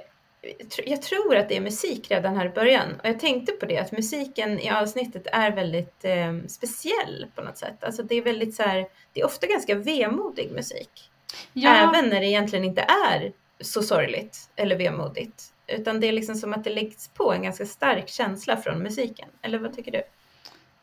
jag 0.87 1.03
tror 1.03 1.37
att 1.37 1.49
det 1.49 1.57
är 1.57 1.61
musik 1.61 2.11
redan 2.11 2.37
här 2.37 2.47
i 2.47 2.49
början. 2.49 3.01
Och 3.03 3.09
jag 3.09 3.21
tänkte 3.21 3.53
på 3.53 3.67
det, 3.67 3.79
att 3.79 3.93
musiken 3.93 4.61
i 4.61 4.71
avsnittet 4.71 5.27
är 5.33 5.51
väldigt 5.51 6.05
eh, 6.05 6.35
speciell 6.49 7.27
på 7.35 7.43
något 7.43 7.59
sätt. 7.59 7.85
Alltså 7.85 8.03
det 8.03 8.15
är 8.15 8.23
väldigt 8.23 8.55
så 8.55 8.63
här, 8.63 8.87
det 9.13 9.21
är 9.21 9.27
ofta 9.27 9.47
ganska 9.47 9.75
vemodig 9.75 10.51
musik. 10.53 11.11
Ja, 11.53 11.71
Även 11.71 12.11
när 12.11 12.21
det 12.21 12.27
egentligen 12.27 12.65
inte 12.65 12.83
är 12.83 13.33
så 13.61 13.83
sorgligt 13.83 14.51
eller 14.57 14.77
vemodigt. 14.77 15.45
Utan 15.67 16.01
det 16.01 16.07
är 16.07 16.13
liksom 16.13 16.35
som 16.35 16.53
att 16.53 16.65
det 16.65 16.71
läggs 16.71 17.09
på 17.09 17.33
en 17.33 17.43
ganska 17.43 17.67
stark 17.67 18.09
känsla 18.09 18.57
från 18.57 18.83
musiken. 18.83 19.29
Eller 19.43 19.59
vad 19.59 19.77
tycker 19.77 19.93
du? 19.93 20.03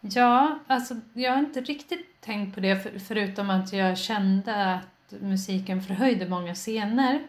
ja, 0.01 0.59
alltså 0.67 0.95
jag 1.13 1.31
har 1.31 1.39
inte 1.39 1.61
riktigt 1.61 2.21
tänkt 2.21 2.55
på 2.55 2.61
det 2.61 2.79
för, 2.79 2.99
förutom 2.99 3.49
att 3.49 3.73
jag 3.73 3.97
kände 3.97 4.73
att 4.73 5.21
musiken 5.21 5.81
förhöjde 5.81 6.29
många 6.29 6.55
scener. 6.55 7.27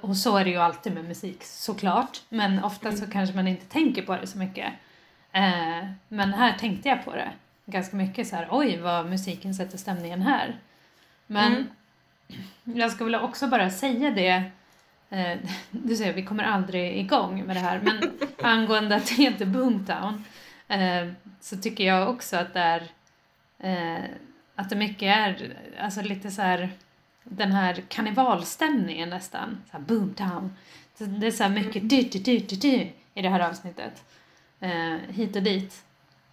Och, 0.00 0.16
så 0.16 0.36
är 0.36 0.44
det 0.44 0.50
ju 0.50 0.56
alltid 0.56 0.94
med 0.94 1.04
musik 1.04 1.44
såklart. 1.44 2.22
Men 2.28 2.64
ofta 2.64 2.92
så 2.92 3.06
kanske 3.06 3.36
man 3.36 3.48
inte 3.48 3.66
tänker 3.66 4.02
på 4.02 4.16
det 4.16 4.26
så 4.26 4.38
mycket. 4.38 4.72
Eh, 5.32 5.88
men 6.08 6.34
här 6.34 6.58
tänkte 6.58 6.88
jag 6.88 7.04
på 7.04 7.14
det 7.14 7.30
ganska 7.66 7.96
mycket 7.96 8.28
så 8.28 8.36
här, 8.36 8.48
oj 8.50 8.76
vad 8.76 9.06
musiken 9.06 9.54
sätter 9.54 9.78
stämningen 9.78 10.22
här. 10.22 10.56
Men 11.26 11.52
Mm. 11.52 12.78
jag 12.80 12.98
väl 13.04 13.14
också 13.14 13.46
bara 13.46 13.70
säga 13.70 14.10
det, 14.10 14.42
eh, 15.10 15.38
du 15.70 15.96
säger 15.96 16.12
vi 16.12 16.24
kommer 16.24 16.44
aldrig 16.44 16.98
igång 16.98 17.44
med 17.46 17.56
det 17.56 17.60
här, 17.60 17.80
men 17.82 18.00
angående 18.42 18.96
att 18.96 19.06
det 19.06 19.14
heter 19.14 19.46
Boomtown 19.46 20.24
eh, 20.68 21.08
så 21.40 21.56
tycker 21.56 21.84
jag 21.84 22.10
också 22.10 22.36
att 22.36 22.54
det 22.54 22.60
är 22.60 22.82
eh, 23.58 24.04
att 24.54 24.70
det 24.70 24.76
mycket 24.76 25.16
är 25.16 25.56
alltså 25.80 26.02
lite 26.02 26.30
så 26.30 26.42
här 26.42 26.70
den 27.24 27.52
här 27.52 27.82
karnevalstämningen 27.88 29.08
nästan, 29.10 29.62
så 29.70 29.76
här 29.76 29.84
Boomtown. 29.84 30.56
Det 30.98 31.26
är 31.26 31.30
så 31.30 31.48
mycket 31.48 31.88
du, 31.90 32.02
du, 32.02 32.18
du, 32.18 32.38
du, 32.38 32.56
du 32.56 32.88
i 33.14 33.22
det 33.22 33.28
här 33.28 33.40
avsnittet. 33.48 34.02
Eh, 34.60 34.96
hit 35.08 35.36
och 35.36 35.42
dit. 35.42 35.82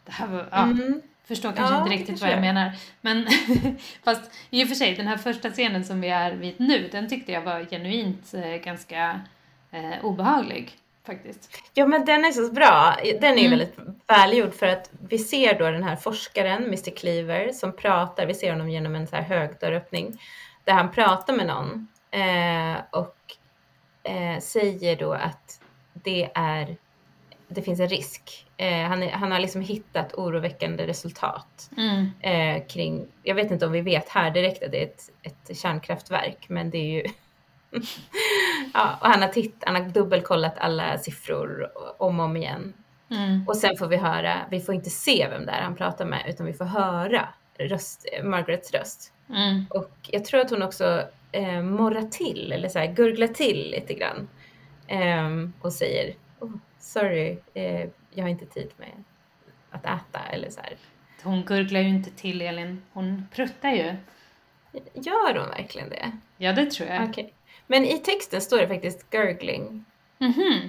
Det 0.05 0.11
här 0.11 0.27
var, 0.27 0.47
ja, 0.51 0.63
Mm. 0.63 1.01
förstår 1.27 1.51
kanske 1.51 1.75
Ja, 1.75 1.81
inte 1.83 1.95
riktigt 1.95 2.21
vad 2.21 2.29
jag 2.31 2.41
menar. 2.41 2.71
Men 3.01 3.27
fast 4.03 4.31
i 4.49 4.63
och 4.63 4.67
för 4.67 4.75
sig, 4.75 4.95
den 4.95 5.07
här 5.07 5.17
första 5.17 5.49
scenen 5.49 5.85
som 5.85 6.01
vi 6.01 6.09
är 6.09 6.31
vid 6.31 6.59
nu, 6.59 6.89
den 6.91 7.09
tyckte 7.09 7.31
jag 7.31 7.41
var 7.41 7.65
genuint 7.65 8.33
eh, 8.33 8.55
ganska 8.55 9.21
eh, 9.71 10.05
obehaglig 10.05 10.71
faktiskt. 11.05 11.57
Ja 11.73 11.85
men 11.87 12.05
den 12.05 12.25
är 12.25 12.31
så 12.31 12.51
bra. 12.53 12.95
Den 13.03 13.23
är 13.37 13.45
Mm. 13.45 13.49
väldigt 13.49 13.77
välgjord 14.07 14.53
för 14.53 14.67
att 14.67 14.89
vi 15.09 15.17
ser 15.17 15.59
då 15.59 15.71
den 15.71 15.83
här 15.83 15.95
forskaren, 15.95 16.63
Mr 16.63 16.95
Cleaver, 16.95 17.51
som 17.53 17.75
pratar. 17.75 18.25
Vi 18.25 18.33
ser 18.33 18.51
honom 18.51 18.69
genom 18.69 18.95
en 18.95 19.07
så 19.07 19.15
här 19.15 19.23
högdörröppning 19.23 20.19
där 20.63 20.73
han 20.73 20.91
pratar 20.91 21.33
med 21.33 21.47
någon 21.47 21.87
eh, 22.11 22.81
och 22.91 23.15
eh, 24.03 24.39
säger 24.39 24.95
då 24.95 25.13
att 25.13 25.61
det 25.93 26.31
är 26.33 26.77
det 27.53 27.61
finns 27.61 27.79
en 27.79 27.87
risk. 27.87 28.47
Eh, 28.57 28.87
han, 28.87 29.03
är, 29.03 29.11
han 29.11 29.31
har 29.31 29.39
liksom 29.39 29.61
hittat 29.61 30.13
oroväckande 30.13 30.87
resultat 30.87 31.69
Mm. 31.77 32.11
eh, 32.19 32.67
kring, 32.67 33.07
jag 33.23 33.35
vet 33.35 33.51
inte 33.51 33.65
om 33.65 33.71
vi 33.71 33.81
vet 33.81 34.09
här 34.09 34.31
direkt 34.31 34.63
att 34.63 34.71
det 34.71 34.83
är 34.83 34.87
ett, 34.87 35.09
ett 35.23 35.57
kärnkraftverk, 35.57 36.45
men 36.49 36.69
det 36.69 36.77
är 36.77 36.91
ju 36.91 37.03
ja, 38.73 38.97
och 39.01 39.07
han 39.07 39.21
har, 39.21 39.29
titt, 39.29 39.63
han 39.65 39.75
har 39.75 39.89
dubbelkollat 39.89 40.57
alla 40.57 40.97
siffror 40.97 41.71
om 41.97 42.19
och 42.19 42.25
om 42.25 42.37
igen. 42.37 42.73
Mm. 43.11 43.47
Och 43.47 43.57
sen 43.57 43.77
får 43.77 43.87
vi 43.87 43.97
höra, 43.97 44.37
vi 44.49 44.59
får 44.59 44.75
inte 44.75 44.89
se 44.89 45.27
vem 45.29 45.45
det 45.45 45.51
är 45.51 45.61
han 45.61 45.75
pratar 45.75 46.05
med, 46.05 46.25
utan 46.27 46.45
vi 46.45 46.53
får 46.53 46.65
höra 46.65 47.27
röst, 47.59 48.05
Margarets 48.23 48.71
röst. 48.71 49.13
Mm. 49.33 49.65
Och 49.69 49.91
jag 50.07 50.25
tror 50.25 50.41
att 50.41 50.49
hon 50.49 50.61
också 50.63 51.03
eh, 51.31 51.61
morrar 51.61 52.01
till, 52.03 52.51
eller 52.51 52.69
så 52.69 52.79
här, 52.79 52.87
gurglar 52.93 53.27
till 53.27 53.71
lite 53.71 53.93
grann. 53.93 54.29
Ehm, 54.87 55.53
och 55.61 55.73
säger, 55.73 56.15
oh, 56.39 56.51
sorry, 56.79 57.37
eh, 57.53 57.89
jag 58.13 58.23
har 58.23 58.29
inte 58.29 58.45
tid 58.45 58.69
med 58.77 59.03
att 59.71 59.85
äta, 59.85 60.19
eller 60.31 60.49
så 60.49 60.61
här. 60.61 60.73
Hon 61.23 61.43
gurglar 61.45 61.79
ju 61.79 61.87
inte 61.89 62.11
till 62.11 62.41
Elin, 62.41 62.81
hon 62.93 63.27
pruttar 63.35 63.69
ju. 63.71 63.95
Gör 64.93 65.39
hon 65.39 65.49
verkligen 65.49 65.89
det? 65.89 66.11
Ja, 66.37 66.53
det 66.53 66.71
tror 66.71 66.89
jag. 66.89 67.09
Okej. 67.09 67.33
Men 67.67 67.85
i 67.85 67.97
texten 67.97 68.41
står 68.41 68.57
det 68.57 68.67
faktiskt 68.67 69.09
gurgling. 69.09 69.85
Mhm. 70.17 70.61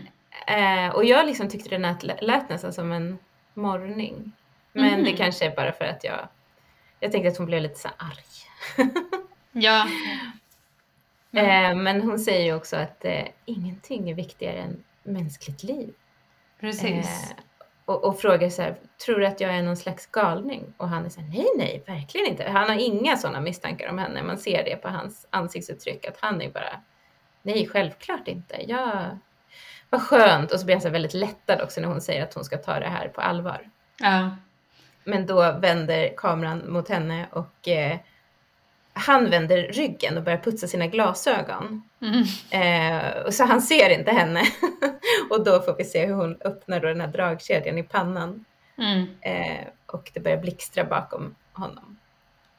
Eh, 0.47 0.95
och 0.95 1.05
jag 1.05 1.27
liksom 1.27 1.49
tyckte 1.49 1.69
det 1.69 1.79
lät, 1.79 2.23
lät 2.23 2.49
nästan 2.49 2.73
som 2.73 2.93
en 2.93 3.19
morrning. 3.55 4.33
Men 4.73 4.95
Mhm. 4.95 5.05
det 5.05 5.13
kanske 5.13 5.47
är 5.47 5.57
bara 5.57 5.73
för 5.73 5.85
att 5.85 6.05
jag, 6.05 6.29
jag 7.01 7.13
tänkte 7.13 7.29
att 7.29 7.37
hon 7.37 7.47
blev 7.47 7.63
lite 7.63 7.79
så 7.79 7.89
arg. 7.97 8.25
Ja. 9.53 9.87
Mm. 11.35 11.79
Eh, 11.79 11.83
men 11.83 12.03
hon 12.03 12.19
säger 12.19 12.45
ju 12.45 12.55
också 12.55 12.77
att 12.77 13.05
eh, 13.05 13.25
ingenting 13.45 14.11
är 14.11 14.15
viktigare 14.15 14.59
än 14.59 14.85
mänskligt 15.03 15.63
liv. 15.63 15.95
Precis. 16.61 17.31
Eh, 17.31 17.37
och, 17.85 18.05
och 18.05 18.21
frågar 18.21 18.49
så 18.49 18.63
här, 18.63 18.77
tror 19.07 19.19
du 19.19 19.27
att 19.27 19.41
jag 19.41 19.55
är 19.55 19.63
någon 19.63 19.77
slags 19.77 20.07
galning? 20.07 20.75
Och 20.77 20.89
han 20.89 21.05
är 21.05 21.09
så 21.09 21.21
här, 21.21 21.29
nej, 21.29 21.47
nej, 21.57 21.83
verkligen 21.87 22.27
inte. 22.27 22.51
Han 22.51 22.69
har 22.69 22.77
inga 22.77 23.17
sådana 23.17 23.41
misstankar 23.41 23.89
om 23.89 23.99
henne. 23.99 24.23
Man 24.23 24.39
ser 24.39 24.65
det 24.65 24.77
på 24.77 24.89
hans 24.89 25.27
ansiktsuttryck 25.31 26.07
att 26.07 26.17
han 26.21 26.43
är 26.43 26.51
bara, 26.51 26.81
nej, 27.43 27.69
självklart 27.69 28.29
inte. 28.29 28.71
Jag, 28.71 29.19
vad 29.91 30.03
skönt. 30.03 30.53
Och 30.53 30.61
så 30.61 30.67
blir 30.67 30.75
han 30.75 30.83
så 30.83 30.91
väldigt 30.91 31.15
lättad 31.15 31.61
också 31.61 31.81
när 31.81 31.89
hon 31.89 32.01
säger 32.01 32.23
att 32.23 32.35
hon 32.35 32.45
ska 32.45 32.57
ta 32.57 32.81
det 32.81 32.89
här 32.89 33.09
på 33.09 33.21
allvar. 33.21 33.71
Ja. 34.01 34.37
Men 35.05 35.27
då 35.27 35.53
vänder 35.53 36.15
kameran 36.17 36.73
mot 36.73 36.89
henne 36.89 37.27
och 37.33 37.69
eh, 37.69 37.99
han 38.93 39.31
vänder 39.31 39.63
ryggen 39.63 40.17
och 40.17 40.23
börjar 40.23 40.39
putsa 40.39 40.67
sina 40.67 40.87
glasögon. 40.87 41.83
Mm. 42.01 42.23
Eh, 42.51 43.31
så 43.31 43.45
han 43.45 43.63
ser 43.63 43.91
inte 43.91 44.11
henne. 44.13 44.43
och 45.31 45.45
då 45.45 45.63
får 45.63 45.75
vi 45.77 45.85
se 45.85 46.07
hur 46.07 46.15
hon 46.15 46.37
öppnar 46.41 46.81
då 46.81 46.89
den 46.89 47.01
här 47.01 47.09
dragkedjan 47.09 47.79
i 47.79 47.83
pannan. 47.83 48.45
Mm. 48.79 49.07
Eh, 49.21 49.67
och 49.87 50.11
det 50.15 50.21
börjar 50.21 50.39
blixtra 50.39 50.85
bakom 50.85 51.35
honom. 51.53 51.99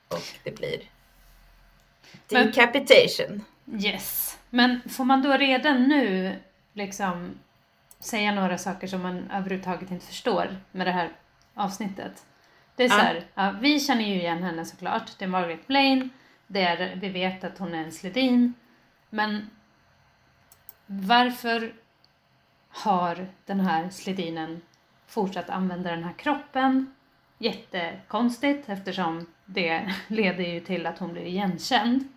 Och 0.08 0.22
det 0.44 0.52
blir 0.58 0.80
Men- 2.32 2.46
decapitation. 2.48 3.44
Yes. 3.84 4.38
Men 4.50 4.80
får 4.90 5.04
man 5.06 5.22
då 5.22 5.34
redan 5.38 5.84
nu 5.84 6.36
liksom 6.74 7.32
säga 8.00 8.32
några 8.32 8.58
saker 8.58 8.88
som 8.88 9.02
man 9.02 9.32
överhuvudtaget 9.34 9.92
inte 9.92 10.06
förstår 10.06 10.58
med 10.72 10.88
det 10.88 10.92
här 10.92 11.10
avsnittet? 11.56 12.26
Det 12.76 12.84
är 12.84 12.90
så 12.90 12.96
Ja. 12.98 13.02
här, 13.02 13.24
ja, 13.36 13.56
vi 13.62 13.80
känner 13.80 14.04
ju 14.04 14.16
igen 14.16 14.44
henne 14.44 14.66
såklart. 14.66 15.12
Det 15.20 15.26
är 15.26 15.30
Margaret 15.30 15.68
Blaine. 15.68 16.10
Det 16.54 16.62
är, 16.62 16.96
vi 16.96 17.10
vet 17.10 17.44
att 17.44 17.58
hon 17.58 17.74
är 17.74 17.84
en 17.84 17.92
sledin. 17.92 18.54
Men 19.10 19.50
varför 20.86 21.74
har 22.70 23.28
den 23.46 23.60
här 23.60 23.90
sledinen 23.90 24.62
fortsatt 25.08 25.50
använda 25.50 25.92
den 25.92 26.04
här 26.04 26.14
kroppen? 26.14 26.94
Jättekonstigt 27.38 28.70
eftersom 28.70 29.26
det 29.46 29.94
leder 30.08 30.44
ju 30.44 30.60
till 30.60 30.86
att 30.86 31.00
hon 31.00 31.14
blir 31.14 31.26
igenkänd. 31.26 32.08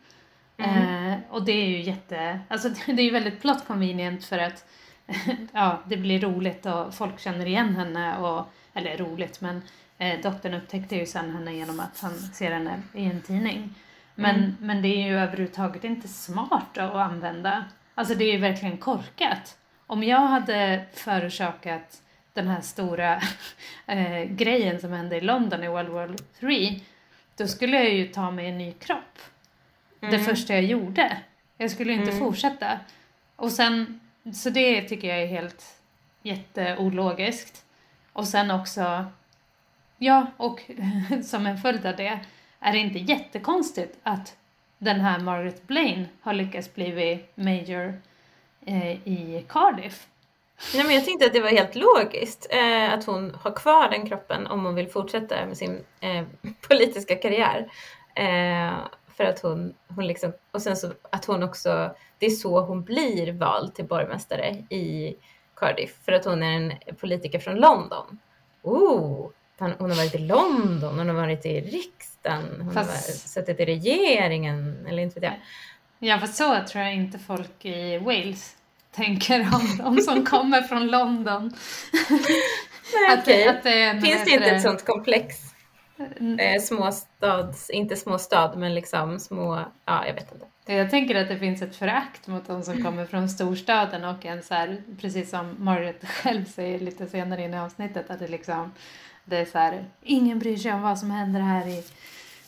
Mm. 0.57 1.13
Eh, 1.13 1.19
och 1.31 1.45
det 1.45 1.53
är 1.53 1.67
ju 1.67 1.81
jätte, 1.81 2.41
alltså 2.49 2.69
det 2.87 3.03
är 3.03 3.05
ju 3.05 3.11
väldigt 3.11 3.41
plot 3.41 3.67
convenient 3.67 4.25
för 4.25 4.39
att 4.39 4.67
ja, 5.53 5.83
det 5.87 5.97
blir 5.97 6.21
roligt 6.21 6.67
och 6.67 6.95
folk 6.95 7.21
känner 7.21 7.47
igen 7.47 7.77
henne 7.77 8.19
och, 8.19 8.47
eller 8.75 8.97
roligt 8.97 9.41
men 9.41 9.63
eh, 9.99 10.21
doktorn 10.21 10.55
upptäckte 10.55 10.97
ju 10.97 11.07
sen 11.07 11.31
henne 11.31 11.55
genom 11.55 11.81
att 11.81 11.99
han 12.01 12.19
ser 12.19 12.51
henne 12.53 12.83
i 12.95 13.05
en 13.05 13.23
tidning. 13.23 13.75
Men, 14.19 14.37
Mm. 14.37 14.57
men 14.61 14.83
det 14.83 14.89
är 14.89 15.07
ju 15.07 15.19
överhuvudtaget 15.19 15.85
inte 15.85 16.09
smart 16.09 16.79
att 16.79 16.95
använda. 16.95 17.65
Alltså 17.95 18.15
det 18.15 18.25
är 18.25 18.33
ju 18.33 18.39
verkligen 18.39 18.79
korkat. 18.79 19.59
Om 19.87 20.03
jag 20.03 20.19
hade 20.21 20.85
förorsakat 20.93 22.03
den 22.33 22.49
här 22.49 22.61
stora 22.61 23.21
eh, 23.87 24.23
grejen 24.25 24.81
som 24.81 24.93
hände 24.93 25.17
i 25.17 25.21
London 25.21 25.65
i 25.65 25.69
World 25.69 25.89
War 25.89 26.17
3 26.41 26.81
då 27.37 27.47
skulle 27.47 27.77
jag 27.77 27.93
ju 27.95 28.09
ta 28.09 28.31
mig 28.31 28.49
en 28.49 28.59
ny 28.59 28.73
kropp 28.73 29.19
det 30.01 30.07
Mm. 30.07 30.25
första 30.25 30.55
jag 30.55 30.63
gjorde. 30.65 31.17
Jag 31.59 31.71
skulle 31.71 31.93
ju 31.93 31.99
inte 31.99 32.11
Mm. 32.13 32.25
fortsätta. 32.25 32.79
Och 33.37 33.53
sen, 33.53 34.01
så 34.35 34.51
det 34.51 34.83
tycker 34.83 35.09
jag 35.09 35.23
är 35.23 35.27
helt 35.27 35.65
jätteologiskt. 36.23 37.65
Och 38.13 38.29
sen 38.29 38.51
också, 38.51 39.05
ja, 39.99 40.27
och 40.37 40.63
som 41.25 41.47
en 41.47 41.59
följd 41.59 41.87
av 41.87 41.97
det 41.97 42.19
är 42.67 42.73
det 42.73 42.79
inte 42.79 42.99
jättekonstigt 42.99 43.99
att 44.03 44.37
den 44.79 45.01
här 45.01 45.21
Margaret 45.21 45.67
Blaine 45.67 46.09
har 46.21 46.33
lyckats 46.33 46.75
bli 46.75 47.25
major 47.35 48.01
eh, 48.67 48.91
i 48.91 49.45
Cardiff. 49.49 50.07
Nej, 50.75 50.85
men 50.85 50.95
jag 50.95 51.05
tänkte 51.05 51.27
att 51.27 51.33
det 51.33 51.41
var 51.41 51.49
helt 51.49 51.75
logiskt 51.75 52.47
eh, 52.51 52.93
att 52.93 53.05
hon 53.05 53.35
har 53.35 53.51
kvar 53.51 53.91
den 53.91 54.09
kroppen 54.09 54.47
om 54.47 54.65
hon 54.65 54.75
vill 54.75 54.89
fortsätta 54.89 55.47
med 55.47 55.57
sin 55.57 55.85
eh, 56.01 56.25
politiska 56.69 57.17
karriär. 57.17 57.73
Eh, 58.15 58.75
för 59.17 59.25
att 59.25 59.41
hon, 59.41 59.75
hon 59.89 60.07
liksom, 60.07 60.33
och 60.51 60.63
sen 60.63 60.77
så 60.77 60.93
att 61.11 61.25
hon 61.25 61.43
också, 61.43 61.95
det 62.19 62.27
är 62.27 62.31
så 62.31 62.61
hon 62.61 62.83
blir 62.83 63.33
vald 63.33 63.75
till 63.75 63.85
borgmästare 63.85 64.49
i 64.71 65.17
Cardiff. 65.57 65.97
För 66.05 66.13
att 66.13 66.25
hon 66.25 66.43
är 66.43 66.57
en 66.57 66.73
politiker 67.01 67.39
från 67.39 67.55
London. 67.55 68.19
Ooh, 68.63 69.31
hon 69.59 69.73
hon 69.79 69.91
har 69.91 69.97
varit 69.97 70.15
i 70.15 70.19
London, 70.19 70.99
hon 70.99 71.09
har 71.09 71.15
varit 71.15 71.47
i 71.47 71.61
riksdagen, 71.61 72.45
hon 72.59 72.67
har 72.67 72.73
Fast- 72.75 73.09
varit, 73.09 73.17
suttit 73.21 73.61
i 73.61 73.65
regeringen, 73.65 74.87
eller 74.89 75.03
inte 75.03 75.21
vet 75.21 75.31
jag. 75.31 75.41
Ja, 76.11 76.19
för 76.19 76.27
så 76.27 76.65
tror 76.69 76.85
jag 76.85 76.95
inte 76.95 77.19
folk 77.19 77.65
i 77.65 77.99
Wales 77.99 78.57
tänker 78.93 79.41
om 79.41 79.77
de 79.97 80.03
som 80.03 80.25
kommer 80.27 80.63
från 80.63 80.87
London. 80.87 81.53
Nej, 82.95 83.13
Att, 83.15 83.19
okej. 83.23 83.49
att 83.49 83.63
det 83.63 84.01
Finns 84.05 84.25
det 84.25 84.31
inte 84.31 84.47
ett 84.51 84.63
sånt 84.63 84.85
komplex? 84.85 85.37
Mm. 86.21 86.39
eh, 86.39 86.61
småstads, 86.61 87.71
inte 87.71 87.97
småstad 87.97 88.55
men 88.57 88.75
liksom 88.75 89.21
små, 89.21 89.65
ja 89.85 90.07
jag 90.07 90.15
vet 90.15 90.33
inte. 90.33 90.47
Jag 90.73 90.91
tänker 90.91 91.15
att 91.15 91.29
det 91.29 91.39
finns 91.39 91.63
ett 91.63 91.77
förakt 91.77 92.27
mot 92.27 92.47
de 92.47 92.63
som 92.63 92.83
kommer 92.85 93.07
från 93.07 93.29
storstaden 93.29 94.05
och 94.05 94.27
en 94.27 94.43
så 94.43 94.55
här, 94.55 94.83
precis 95.01 95.31
som 95.31 95.57
Margaret 95.59 96.09
själv 96.09 96.45
säger 96.45 96.79
lite 96.79 97.07
senare 97.07 97.43
in 97.43 97.55
i 97.55 97.59
avsnittet, 97.59 98.11
att 98.11 98.19
det 98.19 98.29
liksom, 98.29 98.73
det 99.29 99.37
är 99.37 99.45
så 99.45 99.59
här, 99.59 99.85
ingen 100.03 100.39
bryr 100.39 100.57
sig 100.57 100.73
om 100.73 100.83
vad 100.83 100.99
som 100.99 101.11
händer 101.11 101.41
här 101.41 101.67
i, 101.69 101.85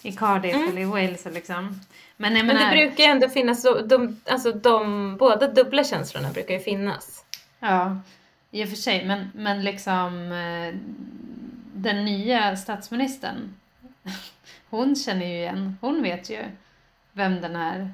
i 0.02 0.12
Cardiff 0.12 0.54
Mm. 0.54 0.68
eller 0.68 0.80
i 0.82 0.84
Wales 0.84 1.24
liksom. 1.24 1.80
Men 2.16 2.36
jag 2.36 2.46
Men 2.46 2.56
menar, 2.56 2.70
det 2.70 2.76
brukar 2.76 3.04
ju 3.04 3.10
ändå 3.10 3.28
finnas, 3.28 3.62
så, 3.62 3.80
de, 3.80 4.20
alltså 4.26 4.52
de 4.52 5.16
båda 5.16 5.48
dubbla 5.48 5.84
känslorna 5.84 6.30
brukar 6.30 6.54
ju 6.54 6.60
finnas. 6.60 7.24
ja, 7.60 8.00
i 8.50 8.64
och 8.64 8.68
för 8.68 8.76
sig, 8.76 9.04
men, 9.04 9.30
men 9.34 9.64
liksom 9.64 10.32
eh, 10.32 10.74
den 11.74 12.04
nya 12.04 12.56
statsministern, 12.56 13.54
hon 14.70 14.96
känner 14.96 15.26
ju 15.26 15.32
igen, 15.34 15.78
hon 15.80 16.02
vet 16.02 16.30
ju 16.30 16.38
vem 17.12 17.40
den 17.40 17.56
här 17.56 17.90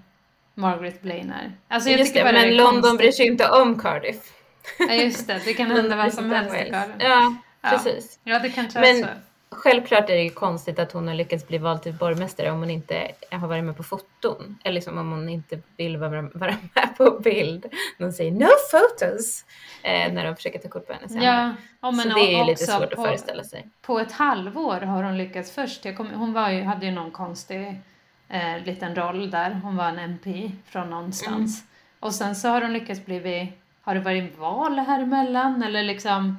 Margaret 0.55 1.03
Blaine 1.03 1.31
är. 1.33 1.53
Alltså 1.69 1.91
jag 1.91 2.01
Just 2.01 2.15
det, 2.15 2.25
men 2.25 2.57
London 2.57 2.73
konstigt. 2.83 2.99
bryr 2.99 3.13
sig 3.13 3.27
inte 3.27 3.49
om 3.49 3.79
Cardiff. 3.79 4.33
Ja 4.79 4.95
just 4.95 5.27
det, 5.27 5.41
det 5.45 5.55
kan 5.55 5.71
hända 5.71 5.97
vad 6.03 6.13
som 6.15 6.31
helst 6.31 6.55
i 6.55 6.71
Cardiff. 6.71 6.95
Ja, 6.99 7.35
Ja. 7.65 7.71
precis. 7.71 8.19
Ja, 8.25 8.39
det 8.39 8.51
kanske 8.51 8.81
Men- 8.81 8.97
är 8.97 9.03
så. 9.03 9.09
Självklart 9.57 10.11
är 10.11 10.15
det 10.15 10.23
ju 10.23 10.31
konstigt 10.31 10.79
att 10.79 10.93
hon 10.93 11.09
har 11.09 11.15
lyckats 11.15 11.49
bli 11.49 11.59
vald 11.59 11.83
till 11.83 11.93
borgmästare 11.93 12.51
om 12.51 12.59
hon 12.59 12.71
inte 12.71 13.11
har 13.31 13.49
varit 13.49 13.65
med 13.65 13.77
på 13.77 13.83
foton. 13.83 14.59
Eller 14.65 14.75
liksom 14.75 14.99
om 14.99 15.11
hon 15.11 15.29
inte 15.29 15.59
vill 15.77 15.97
vara, 15.97 16.23
vara 16.23 16.55
med 16.75 16.97
på 16.97 17.11
bild. 17.11 17.67
De 17.99 18.13
säger 18.13 18.31
no 18.33 18.49
photos 18.71 19.45
eh, 19.83 20.13
när 20.13 20.25
de 20.25 20.37
försöker 20.37 20.59
ta 20.59 20.69
kort 20.69 20.87
på 20.87 20.93
henne 20.93 21.09
senare. 21.09 21.25
Ja, 21.27 21.55
ja, 21.81 21.91
men 21.91 22.11
Så 22.11 22.19
det 22.19 22.35
är 22.35 22.39
ju 22.39 22.45
lite 22.45 22.65
svårt 22.67 22.83
att 22.83 22.91
på, 22.91 23.05
föreställa 23.05 23.45
sig. 23.45 23.69
På 23.83 23.99
ett 23.99 24.13
halvår 24.13 24.81
har 24.81 25.03
hon 25.03 25.19
lyckats 25.19 25.53
först. 25.53 25.97
Kom, 25.97 26.11
hon 26.11 26.33
var 26.33 26.51
ju, 26.51 26.63
hade 26.63 26.87
ju 26.87 26.93
någon 26.93 27.11
konstig 27.11 27.81
eh, 28.29 28.65
liten 28.65 28.95
roll 28.95 29.31
där. 29.31 29.51
Hon 29.63 29.77
var 29.77 29.89
en 29.89 29.99
MP 29.99 30.51
från 30.67 30.91
någonstans. 30.91 31.61
Mm. 31.61 31.69
Och 32.01 32.15
sen 32.15 32.37
så 32.37 32.49
har 32.49 32.63
hon 32.63 32.73
lyckats 32.73 33.05
bli, 33.05 33.53
har 33.83 33.95
det 33.95 34.01
varit 34.01 34.39
val 34.39 34.79
här 34.79 35.03
emellan 35.03 35.63
eller 35.63 35.83
liksom 35.83 36.37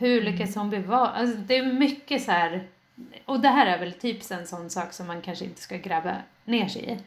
hur 0.00 0.20
Mm. 0.20 0.32
lyckas 0.32 0.54
hon 0.54 0.82
vald? 0.82 1.10
Alltså, 1.14 1.36
det 1.36 1.56
är 1.56 1.62
mycket 1.62 2.22
så 2.22 2.30
här, 2.30 2.68
och 3.24 3.40
det 3.40 3.48
här 3.48 3.66
är 3.66 3.78
väl 3.78 3.92
typ 3.92 4.30
en 4.30 4.46
sån 4.46 4.70
sak 4.70 4.92
som 4.92 5.06
man 5.06 5.22
kanske 5.22 5.44
inte 5.44 5.60
ska 5.60 5.76
gräva 5.76 6.16
ner 6.44 6.68
sig 6.68 6.90
i. 6.90 6.98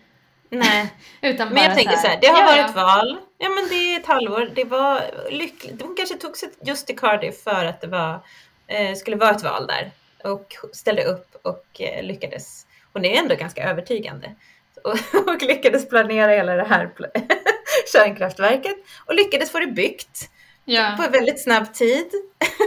Nej, 0.56 0.93
Utan 1.21 1.49
men 1.49 1.63
jag 1.63 1.75
tänker 1.75 1.95
så 1.95 2.08
här, 2.08 2.17
det 2.21 2.27
har 2.27 2.39
ja, 2.39 2.45
varit 2.45 2.75
ja. 2.75 2.86
val. 2.86 3.17
Ja 3.38 3.49
men 3.49 3.67
det 3.69 3.75
är 3.75 3.99
ett 3.99 4.06
halvår. 4.06 4.51
Det 4.56 4.63
var 4.63 5.01
lyckligt. 5.32 5.82
Hon 5.82 5.95
kanske 5.95 6.15
tog 6.15 6.38
sig 6.38 6.49
just 6.62 6.88
till 6.88 6.97
Cardiff 6.97 7.43
för 7.43 7.65
att 7.65 7.82
det 7.82 7.88
var, 7.88 8.19
eh, 8.67 8.95
skulle 8.95 9.15
vara 9.15 9.32
ett 9.32 9.43
val 9.43 9.67
där. 9.67 9.91
Och 10.32 10.56
ställde 10.73 11.03
upp 11.03 11.36
och 11.41 11.82
eh, 11.82 12.03
lyckades. 12.03 12.65
Hon 12.93 13.06
är 13.06 13.19
ändå 13.19 13.36
ganska 13.36 13.69
övertygande. 13.69 14.36
Och, 14.84 15.27
och 15.27 15.41
lyckades 15.41 15.89
planera 15.89 16.32
hela 16.32 16.56
det 16.56 16.67
här 16.67 16.91
kärnkraftverket. 17.93 18.75
Och 19.06 19.15
lyckades 19.15 19.51
få 19.51 19.60
det 19.60 19.67
byggt 19.67 20.29
Ja. 20.65 20.93
på 20.97 21.10
väldigt 21.12 21.43
snabb 21.43 21.73
tid. 21.73 22.06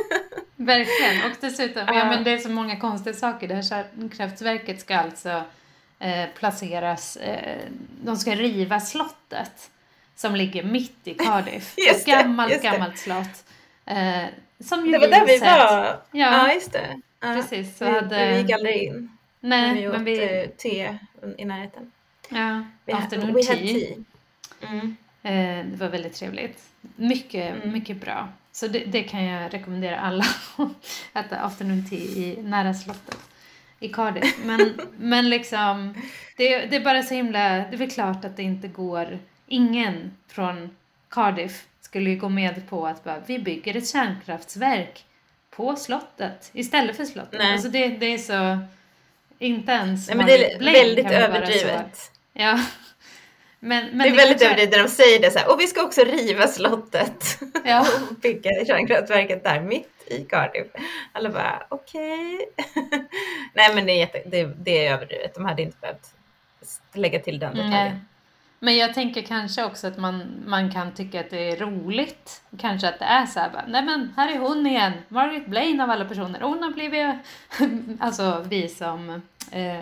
Verkligen, 0.56 1.30
och 1.30 1.36
dessutom, 1.40 1.82
ja, 1.86 2.04
men 2.04 2.24
det 2.24 2.30
är 2.30 2.38
så 2.38 2.48
många 2.48 2.76
konstiga 2.80 3.14
saker. 3.16 3.48
Det 3.48 3.54
här 3.54 3.62
kärnkraftverket 3.62 4.80
ska 4.80 4.96
alltså 4.96 5.42
eh, 5.98 6.24
placeras, 6.38 7.16
eh, 7.16 7.58
de 8.02 8.16
ska 8.16 8.34
riva 8.34 8.80
slottet 8.80 9.70
som 10.16 10.36
ligger 10.36 10.62
mitt 10.62 11.00
i 11.04 11.14
Cardiff. 11.14 11.74
Ett 11.90 12.06
gammalt, 12.06 12.62
gammalt 12.62 12.98
slott. 12.98 13.44
Eh, 13.86 14.24
som 14.64 14.86
ju 14.86 14.92
Det 14.92 14.98
var 14.98 15.08
där 15.08 15.26
vi 15.26 15.38
sett- 15.38 15.48
var. 15.48 15.84
Ja, 15.84 15.98
Ja, 16.12 16.52
just 16.54 16.72
det. 16.72 17.00
Ja. 17.20 17.34
precis. 17.34 17.78
Så 17.78 17.84
Vi, 17.84 17.90
hade, 17.90 18.32
vi 18.32 18.38
gick 18.40 18.50
aldrig 18.50 18.82
in. 18.82 19.16
nej, 19.40 19.74
vi 19.74 19.88
åt 19.88 19.94
men 19.94 20.04
vi, 20.04 20.38
eh, 20.42 20.48
te 20.48 20.98
i 21.38 21.44
närheten. 21.44 21.92
ja, 22.28 22.64
Vi 22.84 22.92
hade, 22.92 23.04
afternoon 23.04 23.42
tea. 23.42 23.56
tea. 23.56 23.96
Mm. 24.70 24.96
Eh, 25.26 25.64
det 25.66 25.76
var 25.76 25.88
väldigt 25.88 26.14
trevligt. 26.14 26.62
Mycket, 26.96 27.54
Mm. 27.56 27.72
mycket 27.72 27.96
bra. 27.96 28.28
Så 28.52 28.68
det, 28.68 28.78
det 28.78 29.02
kan 29.02 29.24
jag 29.24 29.54
rekommendera 29.54 30.00
alla 30.00 30.24
att 31.12 31.26
äta 31.26 31.36
afternoon 31.36 31.86
tea 31.90 31.98
i 31.98 32.38
nära 32.42 32.74
slottet 32.74 33.18
i 33.80 33.88
Cardiff. 33.88 34.36
Men, 34.44 34.80
men 34.98 35.28
liksom, 35.30 35.94
det, 36.36 36.58
det 36.66 36.76
är 36.76 36.80
bara 36.84 37.02
så 37.02 37.14
himla, 37.14 37.48
det 37.48 37.72
är 37.72 37.76
väl 37.76 37.90
klart 37.90 38.24
att 38.24 38.36
det 38.36 38.42
inte 38.42 38.68
går, 38.68 39.18
ingen 39.46 40.16
från 40.28 40.76
Cardiff 41.08 41.64
skulle 41.80 42.10
ju 42.10 42.16
gå 42.16 42.28
med 42.28 42.68
på 42.68 42.86
att 42.86 43.04
bara, 43.04 43.22
vi 43.26 43.38
bygger 43.38 43.76
ett 43.76 43.88
kärnkraftsverk 43.88 45.04
på 45.50 45.76
slottet 45.76 46.50
istället 46.52 46.96
för 46.96 47.04
slottet. 47.04 47.38
Nej. 47.38 47.52
Alltså 47.52 47.68
det, 47.68 47.88
det 47.88 48.06
är 48.06 48.18
så, 48.18 48.58
inte 49.38 49.72
ens 49.72 50.08
Nej, 50.08 50.16
men 50.16 50.26
det 50.26 50.52
är 50.52 50.58
väldigt 50.58 51.08
så- 51.08 51.12
överdrivet. 51.14 52.10
Ja. 52.32 52.60
Men, 53.60 53.86
men 53.86 53.98
det 53.98 54.08
är 54.08 54.16
väldigt 54.16 54.28
kanske- 54.28 54.46
överdrivet 54.46 54.70
när 54.70 54.82
de 54.82 54.88
säger 54.88 55.20
det 55.20 55.30
så 55.30 55.38
här. 55.38 55.52
Och 55.52 55.60
vi 55.60 55.66
ska 55.66 55.82
också 55.82 56.00
riva 56.00 56.46
slottet. 56.46 57.38
Ja. 57.64 57.80
och 58.10 58.14
bygga 58.14 58.50
kärnkraftverket 58.66 59.44
där 59.44 59.60
mitt 59.60 60.04
i 60.06 60.24
Cardiff. 60.24 60.66
Alla 61.12 61.30
bara 61.30 61.66
okej. 61.68 62.38
Nej 63.54 63.74
men 63.74 63.86
det 63.86 63.92
är, 63.92 63.98
jätte, 63.98 64.22
det, 64.26 64.44
det 64.44 64.86
är 64.86 64.94
överdrivet. 64.94 65.34
De 65.34 65.44
hade 65.44 65.62
inte 65.62 65.76
behövt 65.80 66.14
lägga 66.94 67.18
till 67.18 67.38
den 67.38 67.54
detaljen. 67.54 67.70
Nej. 67.70 68.00
Men 68.58 68.76
jag 68.76 68.94
tänker 68.94 69.22
kanske 69.22 69.64
också 69.64 69.86
att 69.86 69.96
man, 69.96 70.44
man 70.46 70.72
kan 70.72 70.94
tycka 70.94 71.20
att 71.20 71.30
det 71.30 71.50
är 71.50 71.56
roligt. 71.56 72.42
Kanske 72.58 72.88
att 72.88 72.98
det 72.98 73.04
är 73.04 73.26
så 73.26 73.40
här, 73.40 73.50
bara, 73.50 73.64
nej 73.68 73.82
men 73.82 74.12
här 74.16 74.32
är 74.32 74.38
hon 74.38 74.66
igen, 74.66 74.92
Margaret 75.08 75.46
Blaine 75.46 75.80
av 75.80 75.90
alla 75.90 76.04
personer. 76.04 76.40
Hon 76.40 76.62
har 76.62 76.70
blivit, 76.70 77.14
alltså 78.00 78.44
vi 78.48 78.68
som, 78.68 79.22
eh, 79.52 79.80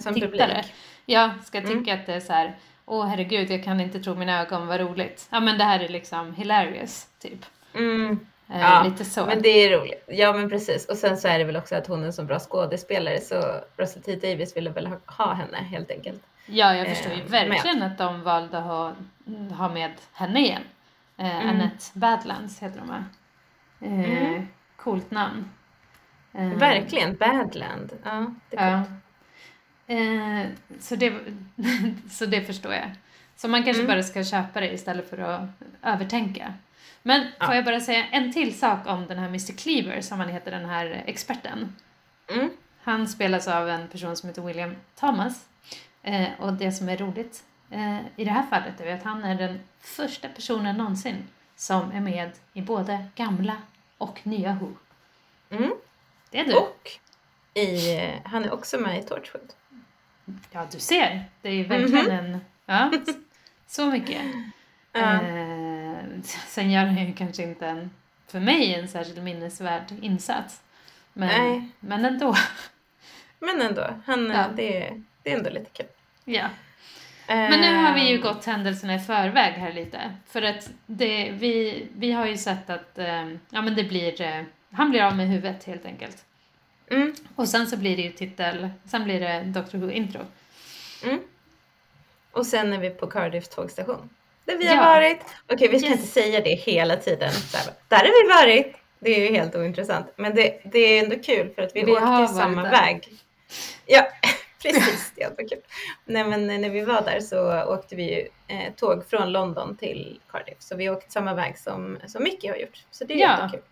som 0.00 0.14
tittare. 0.14 0.28
Publik. 0.28 0.74
Ja, 1.06 1.30
ska 1.44 1.60
tycka 1.60 1.72
mm. 1.72 2.00
att 2.00 2.06
det 2.06 2.14
är 2.14 2.20
så 2.20 2.32
här, 2.32 2.56
åh 2.86 3.06
herregud 3.06 3.50
jag 3.50 3.64
kan 3.64 3.80
inte 3.80 4.00
tro 4.00 4.14
mina 4.14 4.40
ögon, 4.40 4.66
vad 4.66 4.80
roligt. 4.80 5.28
Ja 5.30 5.40
men 5.40 5.58
det 5.58 5.64
här 5.64 5.80
är 5.80 5.88
liksom 5.88 6.34
hilarious, 6.34 7.06
typ. 7.18 7.46
Mm. 7.74 8.18
Eh, 8.48 8.60
ja, 8.60 8.82
lite 8.84 9.04
så. 9.04 9.26
men 9.26 9.42
det 9.42 9.48
är 9.48 9.78
roligt. 9.78 10.04
Ja 10.08 10.32
men 10.32 10.50
precis. 10.50 10.86
Och 10.88 10.96
sen 10.96 11.16
så 11.16 11.28
är 11.28 11.38
det 11.38 11.44
väl 11.44 11.56
också 11.56 11.74
att 11.74 11.86
hon 11.86 12.02
är 12.02 12.06
en 12.06 12.12
så 12.12 12.22
bra 12.22 12.38
skådespelare 12.38 13.20
så 13.20 13.60
Russell 13.76 14.02
T 14.02 14.16
Davis 14.16 14.56
ville 14.56 14.70
väl 14.70 14.86
ha, 14.86 14.96
ha 15.06 15.32
henne 15.32 15.56
helt 15.56 15.90
enkelt. 15.90 16.22
Ja, 16.46 16.74
jag 16.74 16.88
förstår 16.88 17.12
ju 17.12 17.20
eh, 17.20 17.26
verkligen 17.26 17.78
med. 17.78 17.92
att 17.92 17.98
de 17.98 18.22
valde 18.22 18.58
att 18.58 18.64
ha, 18.64 18.92
ha 19.50 19.68
med 19.68 19.92
henne 20.12 20.40
igen. 20.40 20.62
Eh, 21.16 21.36
mm. 21.36 21.48
Annette 21.48 21.84
Badlands 21.92 22.62
heter 22.62 22.78
de 22.78 22.88
va? 22.88 23.04
Eh, 23.80 24.10
mm. 24.10 24.46
Coolt 24.76 25.10
namn. 25.10 25.50
Eh, 26.32 26.46
verkligen, 26.46 27.16
Badland. 27.16 27.92
Ja, 28.04 28.26
det 28.50 28.56
är 28.56 28.70
ja. 28.70 28.82
Eh, 29.86 30.46
så, 30.80 30.96
det, 30.96 31.12
så 32.10 32.26
det 32.26 32.40
förstår 32.40 32.72
jag. 32.74 32.90
Så 33.36 33.48
man 33.48 33.64
kanske 33.64 33.82
mm. 33.82 33.94
bara 33.94 34.02
ska 34.02 34.24
köpa 34.24 34.60
det 34.60 34.72
istället 34.72 35.10
för 35.10 35.18
att 35.18 35.48
övertänka. 35.82 36.54
Men 37.02 37.26
ja. 37.38 37.46
får 37.46 37.54
jag 37.54 37.64
bara 37.64 37.80
säga 37.80 38.06
en 38.06 38.32
till 38.32 38.58
sak 38.58 38.86
om 38.86 39.06
den 39.06 39.18
här 39.18 39.28
Mr. 39.28 39.56
Cleaver 39.56 40.00
som 40.00 40.20
han 40.20 40.28
heter, 40.28 40.50
den 40.50 40.64
här 40.64 41.02
experten. 41.06 41.76
Mm. 42.30 42.50
Han 42.80 43.08
spelas 43.08 43.48
av 43.48 43.68
en 43.68 43.88
person 43.88 44.16
som 44.16 44.28
heter 44.28 44.42
William 44.42 44.76
Thomas. 44.94 45.48
Eh, 46.02 46.28
och 46.38 46.52
det 46.52 46.72
som 46.72 46.88
är 46.88 46.96
roligt 46.96 47.44
eh, 47.70 47.98
i 48.16 48.24
det 48.24 48.30
här 48.30 48.46
fallet 48.50 48.80
är 48.80 48.94
att 48.94 49.02
han 49.02 49.24
är 49.24 49.34
den 49.34 49.60
första 49.80 50.28
personen 50.28 50.76
någonsin 50.76 51.28
som 51.56 51.92
är 51.92 52.00
med 52.00 52.30
i 52.52 52.62
både 52.62 53.06
gamla 53.14 53.56
och 53.98 54.20
nya 54.22 54.58
Who. 54.60 54.72
Mm. 55.50 55.72
Det 56.30 56.38
är 56.38 56.44
du. 56.44 56.54
Och 56.54 56.90
i, 57.54 57.98
han 58.24 58.44
är 58.44 58.52
också 58.52 58.78
med 58.78 58.98
i 58.98 59.02
Torchwood. 59.02 59.52
Ja, 60.52 60.66
du 60.72 60.78
ser. 60.78 61.24
Det 61.42 61.48
är 61.48 61.64
verkligen 61.64 62.10
mm 62.10 62.24
-hmm. 62.24 62.34
en... 62.34 62.40
Ja, 62.66 62.92
så 63.66 63.86
mycket. 63.86 64.22
Ja. 64.92 65.12
Eh, 65.12 65.96
sen 66.46 66.70
gör 66.70 66.84
han 66.84 67.06
ju 67.06 67.12
kanske 67.12 67.42
inte 67.42 67.66
en, 67.66 67.90
för 68.26 68.40
mig, 68.40 68.74
en 68.74 68.88
särskilt 68.88 69.22
minnesvärd 69.22 69.84
insats. 70.00 70.62
Men, 71.12 71.28
Nej. 71.28 71.68
men 71.80 72.04
ändå. 72.04 72.34
Men 73.38 73.62
ändå. 73.62 73.86
Han, 74.06 74.30
ja. 74.30 74.46
det, 74.56 74.92
det 75.22 75.32
är 75.32 75.36
ändå 75.36 75.50
lite 75.50 75.70
kul. 75.70 75.86
Ja. 76.24 76.48
Men 77.26 77.60
nu 77.60 77.76
har 77.76 77.94
vi 77.94 78.10
ju 78.10 78.20
gått 78.22 78.44
händelserna 78.44 78.94
i 78.94 78.98
förväg 78.98 79.52
här 79.52 79.72
lite. 79.72 80.14
För 80.26 80.42
att 80.42 80.70
det, 80.86 81.30
vi, 81.30 81.86
vi 81.96 82.12
har 82.12 82.26
ju 82.26 82.36
sett 82.36 82.70
att 82.70 82.98
ehm, 82.98 83.40
ja, 83.50 83.62
men 83.62 83.74
det 83.74 83.84
blir, 83.84 84.20
eh, 84.20 84.42
han 84.70 84.90
blir 84.90 85.02
av 85.02 85.16
med 85.16 85.28
huvudet 85.28 85.64
helt 85.64 85.86
enkelt. 85.86 86.24
Mm. 86.90 87.14
Och 87.36 87.48
sen 87.48 87.66
så 87.66 87.76
blir 87.76 87.96
det 87.96 88.02
ju 88.02 88.12
titel, 88.12 88.68
sen 88.86 89.04
blir 89.04 89.20
det 89.20 89.42
Doctor 89.46 89.78
Who-intro. 89.78 90.24
Mm. 91.04 91.20
Och 92.32 92.46
sen 92.46 92.72
är 92.72 92.78
vi 92.78 92.90
på 92.90 93.06
Cardiff 93.06 93.48
tågstation. 93.48 94.10
Där 94.44 94.56
vi 94.56 94.66
har 94.66 94.76
ja. 94.76 94.84
varit. 94.84 95.20
Okej, 95.52 95.68
vi 95.68 95.78
ska 95.78 95.88
yes. 95.88 96.00
inte 96.00 96.12
säga 96.12 96.40
det 96.40 96.54
hela 96.54 96.96
tiden. 96.96 97.32
Där, 97.52 97.72
där 97.88 97.96
har 97.96 98.24
vi 98.24 98.28
varit. 98.28 98.76
Det 98.98 99.10
är 99.10 99.30
ju 99.30 99.36
helt 99.36 99.54
ointressant. 99.54 100.06
Men 100.16 100.34
det, 100.34 100.60
det 100.64 100.78
är 100.78 101.04
ändå 101.04 101.16
kul 101.18 101.50
för 101.54 101.62
att 101.62 101.76
vi, 101.76 101.84
vi 101.84 101.92
åkte 101.92 102.34
samma 102.34 102.62
där. 102.62 102.70
väg. 102.70 103.08
Ja, 103.86 104.06
Precis, 104.62 105.12
det 105.16 105.28
var 105.38 105.48
kul. 105.48 105.60
Nej, 106.04 106.24
men 106.24 106.46
när 106.46 106.70
vi 106.70 106.80
var 106.80 107.02
där 107.02 107.20
så 107.20 107.64
åkte 107.64 107.96
vi 107.96 108.14
ju 108.14 108.28
eh, 108.48 108.72
tåg 108.76 109.06
från 109.08 109.32
London 109.32 109.76
till 109.76 110.20
Cardiff. 110.30 110.56
Så 110.58 110.76
vi 110.76 110.90
åkte 110.90 111.12
samma 111.12 111.34
väg 111.34 111.58
som, 111.58 111.98
som 112.06 112.22
Mickey 112.22 112.48
har 112.48 112.56
gjort. 112.56 112.84
Så 112.90 113.04
det 113.04 113.14
är 113.14 113.18
ja. 113.18 113.42
jättekul. 113.42 113.66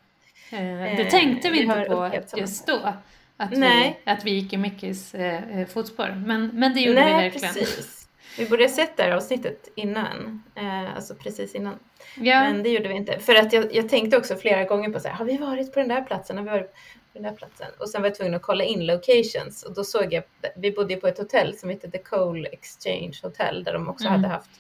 Eh, 0.52 0.96
det 0.96 1.10
tänkte 1.10 1.50
vi, 1.50 1.62
inte 1.62 1.84
på 1.88 2.10
just 2.36 2.66
då. 2.66 2.94
Att 3.36 3.50
Nej. 3.50 4.00
vi, 4.04 4.10
att 4.10 4.24
vi 4.24 4.30
gick 4.30 4.52
i 4.52 4.56
Mickys 4.56 5.14
eh, 5.14 5.60
eh, 5.60 5.66
fotspår. 5.66 6.22
Men, 6.26 6.46
men 6.46 6.74
det 6.74 6.80
gjorde 6.80 7.00
Nej, 7.00 7.14
vi 7.14 7.22
verkligen. 7.22 7.54
Precis. 7.54 8.08
Vi 8.38 8.46
borde 8.46 8.64
ha 8.64 8.68
sett 8.68 8.96
det 8.96 9.02
här 9.02 9.10
avsnittet 9.10 9.68
innan. 9.74 10.42
Eh, 10.54 10.94
alltså 10.96 11.14
precis 11.14 11.54
innan. 11.54 11.78
Ja. 12.14 12.40
Men 12.40 12.62
det 12.62 12.68
gjorde 12.68 12.88
vi 12.88 12.94
inte. 12.94 13.18
För 13.18 13.34
att 13.34 13.52
jag, 13.52 13.74
jag 13.74 13.88
tänkte 13.88 14.16
också 14.16 14.36
flera 14.36 14.64
gånger 14.64 14.90
på 14.90 15.00
så 15.00 15.08
här, 15.08 15.14
har 15.14 15.24
vi 15.24 15.36
varit 15.36 15.72
på 15.72 15.78
den 15.78 15.88
där 15.88 16.02
platsen? 16.02 16.36
Har 16.36 16.44
vi 16.44 16.50
varit 16.50 16.74
den 17.12 17.22
där 17.22 17.32
platsen. 17.32 17.68
Och 17.78 17.88
sen 17.88 18.02
var 18.02 18.08
jag 18.08 18.14
tvungen 18.14 18.34
att 18.34 18.42
kolla 18.42 18.64
in 18.64 18.86
locations 18.86 19.62
och 19.62 19.74
då 19.74 19.84
såg 19.84 20.12
jag, 20.12 20.22
vi 20.56 20.72
bodde 20.72 20.96
på 20.96 21.06
ett 21.06 21.18
hotell 21.18 21.56
som 21.56 21.70
hette 21.70 21.90
The 21.90 21.98
Coal 21.98 22.46
Exchange 22.46 23.18
Hotel 23.22 23.64
där 23.64 23.72
de 23.72 23.88
också 23.88 24.06
mm. 24.06 24.20
hade 24.20 24.34
haft, 24.34 24.50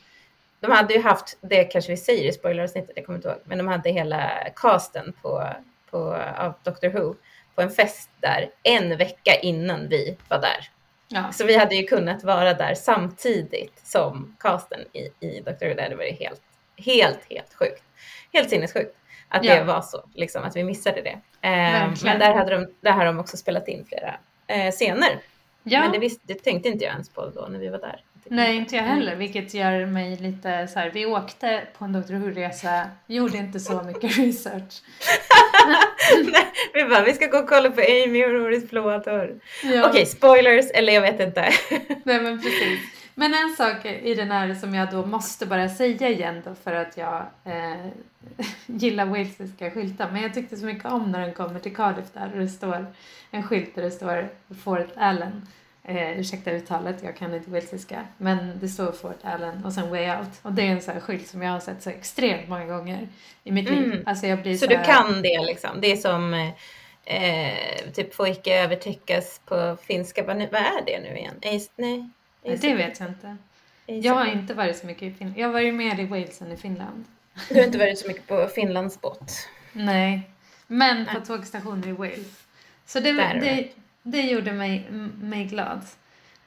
de 0.60 0.70
hade 0.70 0.94
ju 0.94 1.00
haft, 1.00 1.38
det 1.40 1.64
kanske 1.64 1.90
vi 1.90 1.96
säger 1.96 2.28
i 2.28 2.32
spoileravsnittet, 2.32 2.92
jag 2.96 3.06
kommer 3.06 3.18
inte 3.18 3.28
ihåg, 3.28 3.38
men 3.44 3.58
de 3.58 3.68
hade 3.68 3.90
hela 3.90 4.30
casten 4.56 5.12
på, 5.22 5.48
på, 5.92 6.14
av 6.36 6.54
Doctor 6.62 6.88
Who 6.88 7.14
på 7.54 7.62
en 7.62 7.70
fest 7.70 8.10
där 8.20 8.50
en 8.62 8.96
vecka 8.96 9.34
innan 9.42 9.88
vi 9.88 10.16
var 10.28 10.40
där. 10.40 10.68
Ja. 11.08 11.32
Så 11.32 11.44
vi 11.44 11.56
hade 11.56 11.74
ju 11.74 11.86
kunnat 11.86 12.24
vara 12.24 12.54
där 12.54 12.74
samtidigt 12.74 13.80
som 13.84 14.36
casten 14.40 14.80
i, 14.92 15.26
i 15.26 15.40
Doctor 15.40 15.66
Who. 15.66 15.74
Det 15.74 15.82
hade 15.82 15.96
varit 15.96 16.18
helt, 16.18 16.42
helt, 16.76 17.20
helt 17.30 17.54
sjukt. 17.54 17.84
Helt 18.32 18.50
sinnessjukt 18.50 18.96
att 19.28 19.44
ja. 19.44 19.54
det 19.54 19.64
var 19.64 19.82
så, 19.82 20.02
liksom, 20.14 20.44
att 20.44 20.56
vi 20.56 20.64
missade 20.64 21.02
det. 21.02 21.20
Eh, 21.48 21.90
men 22.04 22.18
där, 22.18 22.34
hade 22.34 22.50
de, 22.50 22.74
där 22.80 22.92
har 22.92 23.04
de 23.04 23.18
också 23.18 23.36
spelat 23.36 23.68
in 23.68 23.84
flera 23.84 24.14
eh, 24.46 24.70
scener. 24.70 25.18
Ja. 25.62 25.80
Men 25.80 25.92
det, 25.92 25.98
visst, 25.98 26.20
det 26.22 26.34
tänkte 26.34 26.68
inte 26.68 26.84
jag 26.84 26.92
ens 26.92 27.08
på 27.08 27.26
då 27.26 27.46
när 27.50 27.58
vi 27.58 27.68
var 27.68 27.78
där. 27.78 28.04
Nej, 28.24 28.56
inte 28.56 28.76
jag 28.76 28.82
heller, 28.82 29.16
vilket 29.16 29.54
gör 29.54 29.86
mig 29.86 30.16
lite 30.16 30.68
så 30.68 30.78
här, 30.78 30.90
vi 30.90 31.06
åkte 31.06 31.62
på 31.78 31.84
en 31.84 31.92
Dr. 31.92 32.14
Who-resa, 32.14 32.84
gjorde 33.06 33.38
inte 33.38 33.60
så 33.60 33.82
mycket 33.82 34.18
research. 34.18 34.82
Nej, 36.32 36.46
vi 36.74 36.84
bara, 36.84 37.04
vi 37.04 37.12
ska 37.12 37.26
gå 37.26 37.38
och 37.38 37.48
kolla 37.48 37.70
på 37.70 37.80
Amy 37.80 38.24
och 38.24 38.30
Roris 38.30 38.70
blåa 38.70 38.98
dörr. 38.98 39.34
Ja. 39.62 39.88
Okej, 39.88 40.06
spoilers, 40.06 40.70
eller 40.74 40.92
jag 40.92 41.02
vet 41.02 41.20
inte. 41.20 41.40
Nej, 42.04 42.20
men 42.20 42.42
precis. 42.42 42.80
Men 43.14 43.34
en 43.34 43.56
sak 43.56 43.84
i 43.84 44.14
den 44.14 44.30
här 44.30 44.54
som 44.54 44.74
jag 44.74 44.90
då 44.90 45.06
måste 45.06 45.46
bara 45.46 45.68
säga 45.68 46.08
igen 46.08 46.42
då 46.44 46.54
för 46.54 46.72
att 46.72 46.96
jag 46.96 47.26
eh, 47.44 47.86
gillar 48.66 49.06
walesiska 49.06 49.70
skyltar. 49.70 50.10
Men 50.12 50.22
jag 50.22 50.34
tyckte 50.34 50.56
så 50.56 50.64
mycket 50.66 50.84
om 50.84 51.12
när 51.12 51.20
den 51.20 51.32
kommer 51.32 51.60
till 51.60 51.76
Cardiff 51.76 52.06
där 52.12 52.30
och 52.34 52.40
det 52.40 52.48
står 52.48 52.86
en 53.30 53.42
skylt 53.42 53.74
där 53.74 53.82
det 53.82 53.90
står 53.90 54.28
Fort 54.64 54.88
Allen. 54.96 55.46
Eh, 55.84 56.20
ursäkta 56.20 56.50
uttalet, 56.50 56.96
jag 57.02 57.16
kan 57.16 57.34
inte 57.34 57.50
walesiska. 57.50 58.06
Men 58.18 58.58
det 58.60 58.68
står 58.68 58.92
Fort 58.92 59.18
Allen 59.22 59.64
och 59.64 59.72
sen 59.72 59.90
Way 59.90 60.10
Out. 60.10 60.28
Och 60.42 60.52
det 60.52 60.62
är 60.62 60.66
en 60.66 60.82
sån 60.82 60.94
här 60.94 61.00
skylt 61.00 61.28
som 61.28 61.42
jag 61.42 61.52
har 61.52 61.60
sett 61.60 61.82
så 61.82 61.90
extremt 61.90 62.48
många 62.48 62.66
gånger 62.66 63.08
i 63.44 63.52
mitt 63.52 63.68
mm. 63.68 63.90
liv. 63.90 64.02
Alltså 64.06 64.26
jag 64.26 64.42
blir 64.42 64.56
så, 64.56 64.66
så 64.66 64.66
du 64.66 64.82
kan 64.84 65.22
det 65.22 65.40
liksom? 65.46 65.80
Det 65.80 65.92
är 65.92 65.96
som 65.96 66.34
eh, 67.04 67.92
typ 67.94 68.14
får 68.14 68.28
icke 68.28 68.62
övertäckas 68.62 69.40
på 69.44 69.76
finska. 69.82 70.24
Vad, 70.24 70.36
vad 70.36 70.62
är 70.62 70.84
det 70.86 71.00
nu 71.00 71.16
igen? 71.16 71.34
Ace, 71.42 71.70
nej. 71.76 72.10
Nej, 72.44 72.56
det 72.56 72.74
vet 72.74 73.00
jag 73.00 73.08
inte. 73.08 73.36
Jag 73.86 74.14
har 74.14 74.26
inte 74.26 74.54
varit 74.54 74.76
så 74.76 74.86
mycket 74.86 75.02
i 75.02 75.10
Finland. 75.10 75.38
Jag 75.38 75.48
har 75.48 75.52
varit 75.52 75.74
mer 75.74 76.00
i 76.00 76.04
Wales 76.04 76.42
än 76.42 76.52
i 76.52 76.56
Finland. 76.56 77.04
Du 77.48 77.54
har 77.54 77.64
inte 77.64 77.78
varit 77.78 77.98
så 77.98 78.08
mycket 78.08 78.26
på 78.26 78.48
Finlands 78.54 79.00
båt? 79.00 79.48
Nej, 79.72 80.30
men 80.66 81.06
på 81.06 81.20
tågstationer 81.20 81.88
i 81.88 81.92
Wales. 81.92 82.44
Så 82.86 83.00
det, 83.00 83.12
det, 83.12 83.68
det 84.02 84.22
gjorde 84.22 84.52
mig, 84.52 84.86
mig 85.20 85.44
glad. 85.44 85.80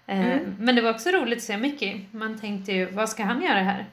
Eh, 0.07 0.25
mm. 0.25 0.55
Men 0.59 0.75
det 0.75 0.81
var 0.81 0.91
också 0.91 1.09
roligt 1.09 1.37
att 1.37 1.43
se 1.43 1.57
Mickey. 1.57 2.05
Man 2.11 2.39
tänkte 2.39 2.71
ju, 2.71 2.85
vad 2.85 3.09
ska 3.09 3.23
han 3.23 3.41
göra 3.41 3.59
här? 3.59 3.85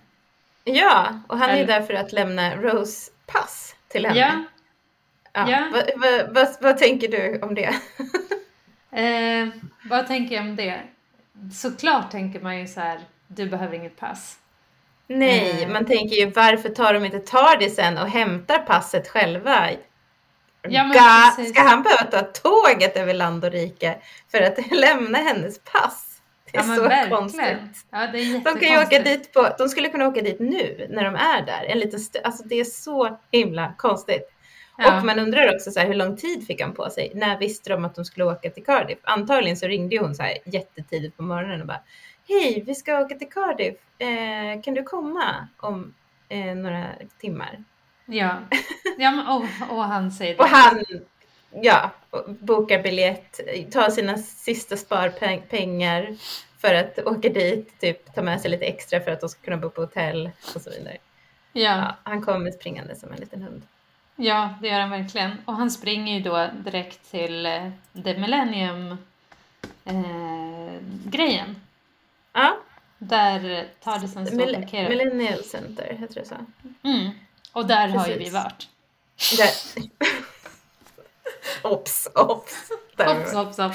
Ja, 0.65 1.21
och 1.27 1.39
han 1.39 1.51
är 1.51 1.59
ju 1.59 1.65
där 1.65 1.83
för 1.83 1.95
att 1.95 2.13
lämna 2.13 2.57
Rose 2.57 3.11
pass 3.27 3.77
till 3.89 4.07
henne. 4.07 4.21
Ja. 4.21 4.45
ja. 5.33 5.51
ja. 5.51 5.69
Vad, 5.73 5.91
vad, 5.97 6.35
vad, 6.35 6.57
vad 6.61 6.79
tänker 6.79 7.09
du 7.09 7.41
om 7.43 7.55
det? 7.55 7.75
eh, 9.01 9.49
vad 9.85 10.07
tänker 10.07 10.35
jag 10.35 10.45
om 10.45 10.57
det? 10.57 10.81
såklart 11.53 12.11
tänker 12.11 12.41
man 12.41 12.59
ju 12.59 12.67
så 12.67 12.81
här, 12.81 13.01
du 13.27 13.47
behöver 13.47 13.75
inget 13.75 13.97
pass. 13.97 14.39
Nej, 15.07 15.63
mm. 15.63 15.73
man 15.73 15.87
tänker 15.87 16.17
ju 16.17 16.31
varför 16.31 16.69
tar 16.69 16.95
de 16.95 17.05
inte 17.05 17.19
tar 17.19 17.57
det 17.61 17.71
sen 17.71 17.99
och 17.99 18.09
hämtar 18.09 18.59
passet 18.59 19.09
själva? 19.09 19.69
Ja, 20.69 20.91
Ga, 20.95 21.45
ska 21.45 21.63
han 21.63 21.83
behöva 21.83 22.05
ta 22.05 22.21
tåget 22.23 22.97
över 22.97 23.15
land 23.15 23.45
och 23.45 23.51
rike 23.51 23.99
för 24.31 24.43
att 24.43 24.71
lämna 24.71 25.19
hennes 25.19 25.59
pass? 25.59 26.23
Det 26.53 26.59
är 26.59 26.69
ja, 26.69 26.77
så 26.77 26.83
verkligen. 26.83 27.19
konstigt. 27.19 27.87
Ja, 27.91 28.07
det 28.13 28.19
är 28.19 28.55
de, 28.55 28.67
kan 28.67 28.83
åka 28.83 28.99
dit 28.99 29.33
på, 29.33 29.49
de 29.59 29.69
skulle 29.69 29.89
kunna 29.89 30.09
åka 30.09 30.21
dit 30.21 30.41
nu 30.41 30.87
när 30.91 31.05
de 31.05 31.15
är 31.15 31.47
där. 31.47 31.65
En 31.65 31.79
liten 31.79 32.01
alltså 32.25 32.43
det 32.45 32.61
är 32.61 32.65
så 32.65 33.19
himla 33.31 33.75
konstigt. 33.79 34.29
Ja. 34.79 34.99
Och 34.99 35.07
man 35.07 35.19
undrar 35.19 35.55
också 35.55 35.71
så 35.71 35.81
här, 35.81 35.87
hur 35.87 35.95
lång 35.95 36.17
tid 36.17 36.47
fick 36.47 36.61
han 36.61 36.75
på 36.75 36.91
sig? 36.91 37.13
När 37.15 37.39
visste 37.39 37.71
de 37.71 37.85
att 37.85 37.95
de 37.95 38.05
skulle 38.05 38.25
åka 38.25 38.51
till 38.51 38.65
Cardiff? 38.65 38.99
Antagligen 39.03 39.57
så 39.57 39.67
ringde 39.67 39.99
hon 39.99 40.15
så 40.15 40.23
här 40.23 40.39
jättetidigt 40.45 41.17
på 41.17 41.23
morgonen 41.23 41.61
och 41.61 41.67
bara 41.67 41.81
Hej, 42.29 42.63
vi 42.67 42.75
ska 42.75 43.01
åka 43.01 43.15
till 43.15 43.31
Cardiff. 43.31 43.75
Eh, 43.99 44.63
kan 44.63 44.75
du 44.75 44.83
komma 44.83 45.49
om 45.57 45.95
eh, 46.29 46.55
några 46.55 46.87
timmar? 47.21 47.65
Ja, 48.13 48.39
ja 48.99 49.35
och, 49.37 49.77
och 49.77 49.85
han 49.85 50.13
säger 50.13 50.35
det. 50.37 50.43
Och 50.43 50.49
han 50.49 50.85
ja, 51.63 51.91
bokar 52.27 52.83
biljett, 52.83 53.41
tar 53.73 53.91
sina 53.91 54.19
sista 54.19 54.77
sparpengar 54.77 56.17
för 56.59 56.75
att 56.75 56.99
åka 56.99 57.29
dit, 57.29 57.81
typ 57.81 58.15
ta 58.15 58.23
med 58.23 58.41
sig 58.41 58.51
lite 58.51 58.65
extra 58.65 59.01
för 59.01 59.11
att 59.11 59.21
de 59.21 59.29
ska 59.29 59.41
kunna 59.43 59.57
bo 59.57 59.71
på 59.71 59.81
hotell 59.81 60.31
och 60.55 60.61
så 60.63 60.71
vidare. 60.71 60.97
Ja. 61.53 61.63
Ja, 61.63 61.97
han 62.03 62.23
kommer 62.23 62.51
springande 62.51 62.97
som 62.97 63.13
en 63.13 63.21
liten 63.21 63.43
hund. 63.43 63.63
ja, 64.17 64.55
det 64.63 64.69
gör 64.69 64.81
han 64.81 64.91
verkligen. 64.91 65.31
Och 65.45 65.55
han 65.57 65.71
springer 65.71 66.15
ju 66.15 66.21
då 66.23 66.49
direkt 66.65 67.11
till 67.11 67.47
eh, 67.47 67.71
The 68.05 68.19
Millennium 68.19 68.97
eh. 69.85 70.73
Ja, 72.33 72.57
Där 72.99 73.67
Tardisen 73.81 74.27
står 74.27 74.37
Mill- 74.37 74.55
parkerar. 74.55 74.89
Millennial 74.89 75.45
Center 75.45 75.97
heter 76.01 76.15
det 76.15 76.27
så. 76.27 76.35
Mm. 76.83 77.11
Och 77.53 77.67
där 77.67 77.89
har 77.89 78.07
ju 78.07 78.13
vi 78.13 78.19
Precis. 78.19 78.35
varit. 78.35 78.69
Där. 79.39 79.83
ops, 81.73 82.09
ops. 82.15 82.71
Det. 82.97 83.05
hopp, 83.35 83.57
hopp. 83.59 83.73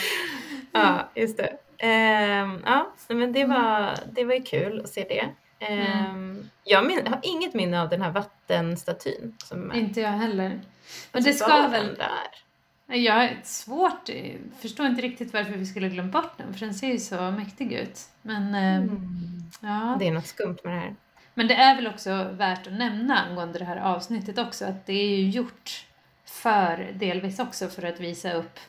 Ja, 0.72 1.10
just 1.16 1.38
det. 1.38 1.58
Ehm, 1.78 2.62
ja, 2.66 2.94
men 3.08 3.34
det 3.34 3.46
var, 3.46 3.94
det 4.12 4.24
var 4.26 4.34
ju 4.34 4.42
kul 4.42 4.82
att 4.82 4.90
se 4.90 5.06
det. 5.10 5.30
Ehm, 5.66 6.50
Jag 6.64 6.86
min, 6.86 7.08
har 7.08 7.20
inget 7.24 7.54
minne 7.54 7.82
av 7.82 7.90
den 7.90 8.02
här 8.02 8.12
vattenstatyn. 8.12 9.36
Som. 9.46 9.74
Inte 9.74 10.02
jag 10.02 10.10
heller. 10.10 10.62
Men 11.12 11.24
det 11.24 11.34
ska 11.34 11.68
väl... 11.68 11.96
där? 11.96 12.28
Jag 12.90 13.38
svårt, 13.44 14.10
förstår 14.62 14.86
inte 14.86 15.02
riktigt 15.02 15.34
varför 15.34 15.52
vi 15.54 15.66
skulle 15.66 15.90
glömt 15.90 16.12
bort 16.12 16.38
den, 16.38 16.54
för 16.54 16.60
den 16.66 16.74
ser 16.74 16.88
ju 16.88 17.00
så 17.00 17.32
mäktig 17.32 17.72
ut. 17.72 18.00
Men, 18.22 18.56
eh, 18.56 18.78
Mm. 18.78 19.44
ja. 19.62 19.96
Det 20.00 20.08
är 20.08 20.12
något 20.12 20.28
skumt 20.28 20.58
med 20.64 20.74
det 20.74 20.80
här. 20.80 20.96
Men 21.38 21.48
det 21.48 21.54
är 21.54 21.76
väl 21.76 21.88
också 21.88 22.24
värt 22.32 22.68
att 22.68 22.74
nämna 22.74 23.18
angående 23.18 23.60
det 23.60 23.66
här 23.66 23.78
avsnittet 23.78 24.38
också, 24.38 24.66
att 24.66 24.86
det 24.86 24.94
är 24.94 25.18
ju 25.18 25.30
gjort 25.30 25.86
för, 26.26 26.92
delvis 26.94 27.40
också 27.40 27.68
för 27.68 27.84
att 27.84 28.00
visa 28.00 28.34
upp 28.34 28.60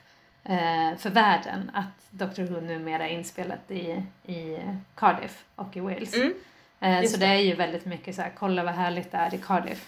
eh, 0.45 0.99
för 0.99 1.11
världen 1.11 1.71
att 1.75 2.11
Doctor 2.11 2.43
Who 2.43 2.61
numera 2.61 3.09
är 3.09 3.13
inspelat 3.13 3.71
i, 3.71 4.03
i 4.33 4.59
Cardiff 4.95 5.45
och 5.55 5.77
i 5.77 5.81
Wales. 5.81 6.15
Mm. 6.15 6.35
Eh, 6.81 7.11
så 7.11 7.17
det 7.17 7.27
är 7.27 7.41
ju 7.41 7.55
väldigt 7.55 7.85
mycket 7.85 8.15
så 8.15 8.23
här, 8.23 8.33
kolla 8.39 8.65
vad 8.65 8.75
härligt 8.75 9.13
det 9.13 9.19
är 9.19 9.35
i 9.35 9.39
Cardiff. 9.39 9.87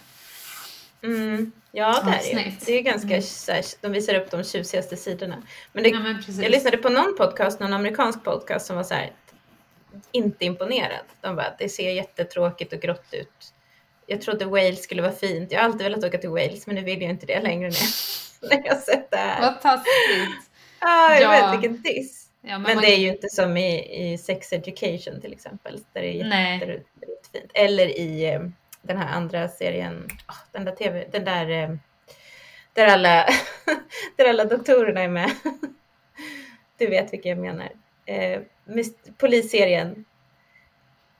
Mm. 1.03 1.51
Ja, 1.71 2.01
det 2.05 2.11
är 2.11 2.35
det. 2.35 2.39
Avsnitt. 2.39 2.65
Det 2.65 2.71
är 2.71 2.81
ganska, 2.81 3.07
Mm. 3.07 3.23
här, 3.47 3.63
de 3.81 3.91
visar 3.91 4.15
upp 4.15 4.31
de 4.31 4.43
tjusigaste 4.43 4.97
sidorna. 4.97 5.35
Men 5.73 5.83
det, 5.83 5.89
Ja, 5.89 5.99
men 5.99 6.23
jag 6.27 6.51
lyssnade 6.51 6.77
på 6.77 6.89
någon 6.89 7.15
podcast, 7.17 7.59
någon 7.59 7.73
amerikansk 7.73 8.23
podcast 8.23 8.65
som 8.65 8.75
var 8.75 8.83
så 8.83 8.93
här, 8.93 9.11
inte 10.11 10.45
imponerad. 10.45 11.05
De 11.21 11.35
bara, 11.35 11.55
det 11.59 11.69
ser 11.69 11.91
jättetråkigt 11.91 12.73
och 12.73 12.79
grått 12.79 13.13
ut. 13.13 13.53
Jag 14.05 14.21
trodde 14.21 14.45
Wales 14.45 14.83
skulle 14.83 15.01
vara 15.01 15.11
fint. 15.11 15.51
Jag 15.51 15.59
har 15.59 15.65
alltid 15.65 15.81
velat 15.83 16.03
åka 16.03 16.17
till 16.17 16.29
Wales, 16.29 16.67
men 16.67 16.75
nu 16.75 16.81
vill 16.81 17.01
jag 17.01 17.09
inte 17.09 17.25
det 17.25 17.41
längre 17.41 17.69
när, 17.69 18.49
när 18.57 18.67
jag 18.67 18.77
sett 18.79 19.11
det 19.11 19.17
här. 19.17 19.41
Vad 19.41 19.61
taskigt. 19.61 19.89
Ah, 20.83 21.13
jag 21.15 21.21
Ja. 21.21 21.51
vet 21.51 21.53
vilken 21.61 21.81
diss. 21.81 22.27
Ja, 22.41 22.57
Men 22.59 22.75
man- 22.75 22.83
det 22.83 22.87
är 22.91 22.97
ju 22.97 23.07
inte 23.07 23.29
som 23.29 23.57
i, 23.57 24.03
i 24.13 24.17
Sex 24.17 24.53
Education 24.53 25.21
till 25.21 25.33
exempel, 25.33 25.79
där 25.93 26.01
det 26.01 26.07
är 26.07 26.13
jättefint. 26.13 27.51
Eller 27.53 27.85
i 27.87 28.25
eh, 28.33 28.41
den 28.81 28.97
här 28.97 29.15
andra 29.15 29.47
serien, 29.47 30.07
ah, 30.25 30.33
den 30.51 30.65
där 30.65 30.71
tv, 30.75 31.07
den 31.11 31.25
där 31.25 31.49
eh, 31.49 31.75
där 32.73 32.87
alla, 32.87 33.25
där 34.17 34.29
alla 34.29 34.45
doktorerna 34.45 35.01
är 35.01 35.07
med. 35.07 35.31
Du 36.77 36.87
vet 36.87 37.13
vilken 37.13 37.29
jag 37.29 37.39
menar. 37.39 37.69
Eh, 38.79 38.85
polisserien. 39.17 40.05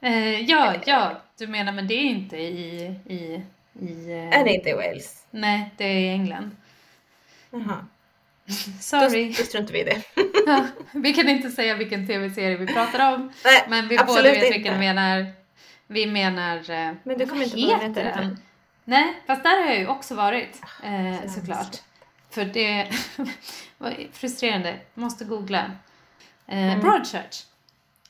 Eh, 0.02 0.42
ja, 0.42 0.76
ja, 0.86 1.22
du 1.38 1.48
menar 1.48 1.72
men 1.74 1.88
det 1.88 1.94
är 1.94 2.04
inte 2.06 2.38
i... 2.38 2.82
i, 3.06 3.42
i 3.86 4.12
eh, 4.12 4.40
Är 4.40 4.44
det 4.44 4.54
inte 4.54 4.70
i 4.70 4.74
Wales? 4.74 5.26
Nej, 5.32 5.72
det 5.78 5.84
är 5.84 5.96
i 6.00 6.10
England. 6.10 6.56
Jaha, 7.52 7.86
då, 8.46 8.54
Sorry. 8.80 9.28
då 9.38 9.44
struntar 9.44 9.74
vi 9.74 9.80
i 9.80 9.84
det. 9.84 10.02
Ja, 10.46 10.66
vi 10.94 11.14
kan 11.14 11.30
inte 11.30 11.50
säga 11.52 11.76
vilken 11.76 12.08
tv-serie 12.08 12.58
vi 12.58 12.68
pratar 12.68 13.14
om, 13.14 13.32
Nej, 13.46 13.66
men 13.70 13.88
vi 13.88 13.98
båda 13.98 14.22
vet 14.22 14.36
inte. 14.44 14.50
vilken 14.54 14.74
vi 14.74 14.80
menar. 14.80 15.26
Vi 15.88 16.06
menar... 16.08 16.58
eh, 16.70 16.94
Men 17.04 17.18
du 17.18 17.26
kommer 17.26 17.44
inte 17.44 17.58
heter 17.58 17.80
den 17.80 18.06
heter. 18.06 18.22
den? 18.22 18.38
Nej, 18.84 19.14
fast 19.28 19.44
där 19.44 19.62
har 19.64 19.70
jag 19.70 19.80
ju 19.80 19.88
också 19.88 20.16
varit, 20.16 20.62
eh, 20.84 21.22
Så 21.28 21.30
såklart. 21.40 21.78
För 22.30 22.46
det 22.46 22.88
var 23.78 23.94
frustrerande. 24.14 24.76
Måste 24.94 25.26
googla. 25.26 25.72
Eh. 26.48 26.80
Broadchurch. 26.80 27.46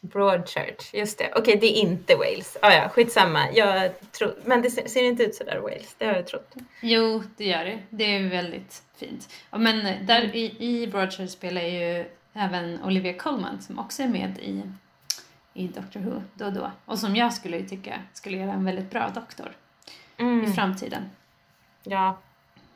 Broadchurch, 0.01 0.93
just 0.93 1.17
det. 1.17 1.33
Okej, 1.35 1.57
det 1.61 1.67
är 1.67 1.81
inte 1.81 2.15
Wales. 2.15 2.57
Ah, 2.61 2.71
ja, 2.73 2.89
skitsamma. 2.89 3.51
Jag 3.51 3.91
tror, 4.11 4.35
men 4.45 4.61
det 4.61 4.69
ser, 4.71 5.03
inte 5.03 5.23
ut 5.23 5.35
sådär 5.35 5.59
Wales, 5.59 5.95
det 5.97 6.05
har 6.05 6.13
jag 6.13 6.27
trott. 6.27 6.53
Jo, 6.81 7.23
det 7.37 7.45
gör 7.45 7.65
det. 7.65 7.79
Det 7.89 8.15
är 8.15 8.29
väldigt 8.29 8.83
fint. 8.95 9.29
Men 9.51 10.05
där 10.05 10.35
i, 10.35 10.55
i 10.59 10.87
Broadchurch 10.87 11.29
spelar 11.29 11.61
ju 11.61 12.05
även 12.33 12.83
Olivia 12.83 13.13
Colman 13.13 13.61
som 13.61 13.79
också 13.79 14.03
är 14.03 14.07
med 14.07 14.37
i, 14.39 14.61
i 15.53 15.67
Doctor 15.67 15.99
Who 15.99 16.21
då 16.33 16.45
och 16.45 16.53
då. 16.53 16.71
Och 16.85 16.99
som 16.99 17.15
jag 17.15 17.33
skulle 17.33 17.63
tycka 17.63 17.99
skulle 18.13 18.37
göra 18.37 18.51
en 18.53 18.65
väldigt 18.65 18.89
bra 18.91 19.09
doktor 19.15 19.51
i 20.17 20.21
Mm. 20.21 20.53
framtiden. 20.53 21.09
Ja, 21.83 22.19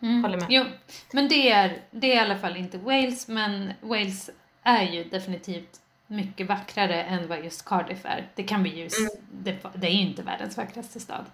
Mm. 0.01 0.23
Håller 0.23 0.37
med. 0.37 0.47
Jo, 0.49 0.63
men 1.11 1.27
det 1.27 1.49
är, 1.51 1.81
det 1.91 2.11
är 2.11 2.15
i 2.15 2.19
alla 2.19 2.37
fall 2.37 2.57
inte 2.57 2.77
Wales, 2.77 3.27
men 3.27 3.73
Wales 3.81 4.29
är 4.65 4.83
ju 4.83 5.03
definitivt 5.03 5.79
mycket 6.07 6.47
vackrare 6.47 7.03
än 7.03 7.27
vad 7.27 7.43
just 7.43 7.65
Cardiff 7.65 8.05
är. 8.05 8.27
Det 8.35 8.43
kan 8.43 8.63
vi 8.63 8.69
ju... 8.69 8.75
Mm. 8.99 9.25
Det, 9.31 9.57
det 9.75 9.87
är 9.87 9.91
ju 9.91 10.01
inte 10.01 10.21
världens 10.21 10.57
vackraste 10.57 10.99
stad. 10.99 11.25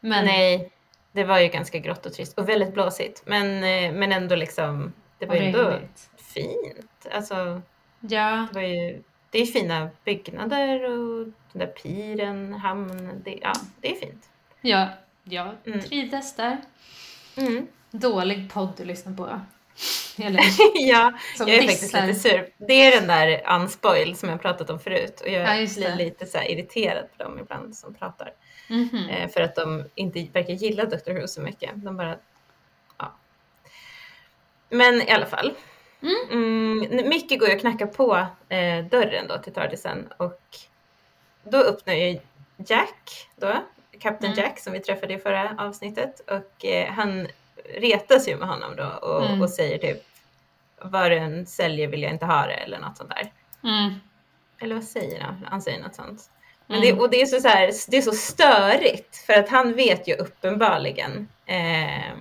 Men 0.00 0.24
Nej, 0.24 0.70
det 1.12 1.24
var 1.24 1.38
ju 1.38 1.48
ganska 1.48 1.78
grått 1.78 2.06
och 2.06 2.12
trist 2.12 2.38
och 2.38 2.48
väldigt 2.48 2.74
blåsigt. 2.74 3.22
Men, 3.26 3.46
eh, 3.64 3.92
men 3.98 4.12
ändå 4.12 4.36
liksom, 4.36 4.92
det 5.18 5.26
var 5.26 5.34
ju 5.34 5.44
ändå 5.44 5.78
fint. 6.16 7.06
Alltså, 7.12 7.62
Ja, 8.00 8.46
det 8.52 8.54
var 8.60 8.66
ju, 8.66 9.02
det 9.30 9.38
är 9.38 9.46
fina 9.46 9.90
byggnader 10.04 10.84
och 10.84 11.24
den 11.52 11.58
där 11.60 11.66
piren, 11.66 12.54
hamn, 12.54 13.20
det, 13.24 13.38
ja, 13.42 13.52
det 13.80 13.90
är 13.90 13.94
fint. 13.96 14.28
ja, 14.60 14.88
jag 15.24 15.54
Mm. 15.66 15.80
trivdes 15.80 16.36
där. 16.36 16.56
Mm. 17.36 17.66
Dålig 17.90 18.52
podd 18.52 18.72
du 18.76 18.84
lyssnar 18.84 19.12
på. 19.14 19.40
Eller 20.18 20.42
ja, 20.74 21.12
som 21.36 21.48
jag 21.48 21.56
är 21.56 21.68
faktiskt 21.68 21.94
lite 21.94 22.14
sur. 22.14 22.48
Det 22.56 22.72
är 22.72 23.00
den 23.00 23.08
där 23.08 23.56
unspoiled 23.56 24.16
som 24.16 24.28
jag 24.28 24.42
pratat 24.42 24.70
om 24.70 24.80
förut 24.80 25.20
och 25.20 25.28
jag 25.28 25.62
Ja, 25.62 25.68
blir 25.76 25.96
lite 25.96 26.26
så 26.26 26.38
irriterad 26.38 27.08
på 27.16 27.22
dem 27.22 27.38
ibland 27.38 27.76
som 27.76 27.94
pratar. 27.94 28.32
Mhm. 28.68 29.08
Eh, 29.08 29.28
för 29.28 29.40
att 29.40 29.54
de 29.54 29.84
inte 29.94 30.26
verkar 30.32 30.52
gilla 30.52 30.84
Dr. 30.84 31.20
Who 31.20 31.28
så 31.28 31.40
mycket. 31.40 31.70
De 31.74 31.96
bara, 31.96 32.16
ja. 32.98 33.12
Men 34.68 35.02
i 35.02 35.10
alla 35.10 35.26
fall. 35.26 35.54
Mm, 36.30 37.08
Micke 37.08 37.38
går 37.40 37.48
ju 37.48 37.54
och 37.54 37.60
knackar 37.60 37.86
på 37.86 38.26
eh, 38.48 38.84
dörren 38.84 39.28
då 39.28 39.38
till 39.38 39.52
Tardisen 39.52 40.08
och 40.16 40.40
då 41.42 41.58
öppnar 41.58 41.94
ju 41.94 42.18
Jack 42.66 43.28
då, 43.36 43.54
Kapten 44.00 44.32
Mm. 44.32 44.44
Jack 44.44 44.58
som 44.58 44.72
vi 44.72 44.80
träffade 44.80 45.14
i 45.14 45.18
förra 45.18 45.54
avsnittet 45.58 46.20
och 46.20 46.64
eh, 46.64 46.92
han 46.92 47.28
retas 47.76 48.28
ju 48.28 48.36
med 48.36 48.48
honom 48.48 48.76
då 48.76 48.84
och, 49.08 49.24
Mm. 49.26 49.42
och 49.42 49.50
säger 49.50 49.78
typ 49.78 50.02
vad 50.82 51.10
du 51.10 51.16
än 51.16 51.46
säljer 51.46 51.88
vill 51.88 52.02
jag 52.02 52.12
inte 52.12 52.26
ha 52.26 52.46
det 52.46 52.54
eller 52.54 52.78
något 52.78 52.96
sånt 52.96 53.10
där. 53.10 53.32
Mm. 53.70 53.94
Eller 54.60 54.74
vad 54.74 54.84
säger 54.84 55.20
han? 55.20 55.46
Han 55.50 55.62
säger 55.62 55.82
något 55.82 55.94
sånt. 55.94 56.30
Men 56.66 56.76
Mm. 56.82 56.96
det, 56.96 57.02
och 57.02 57.10
det 57.10 57.22
är, 57.22 57.26
så, 57.26 57.40
så 57.40 57.48
här, 57.48 57.72
det 57.88 57.96
är 57.96 58.02
så 58.02 58.12
störigt 58.12 59.16
för 59.16 59.32
att 59.32 59.48
han 59.48 59.74
vet 59.74 60.08
ju 60.08 60.14
uppenbarligen 60.14 61.28
eh, 61.46 62.12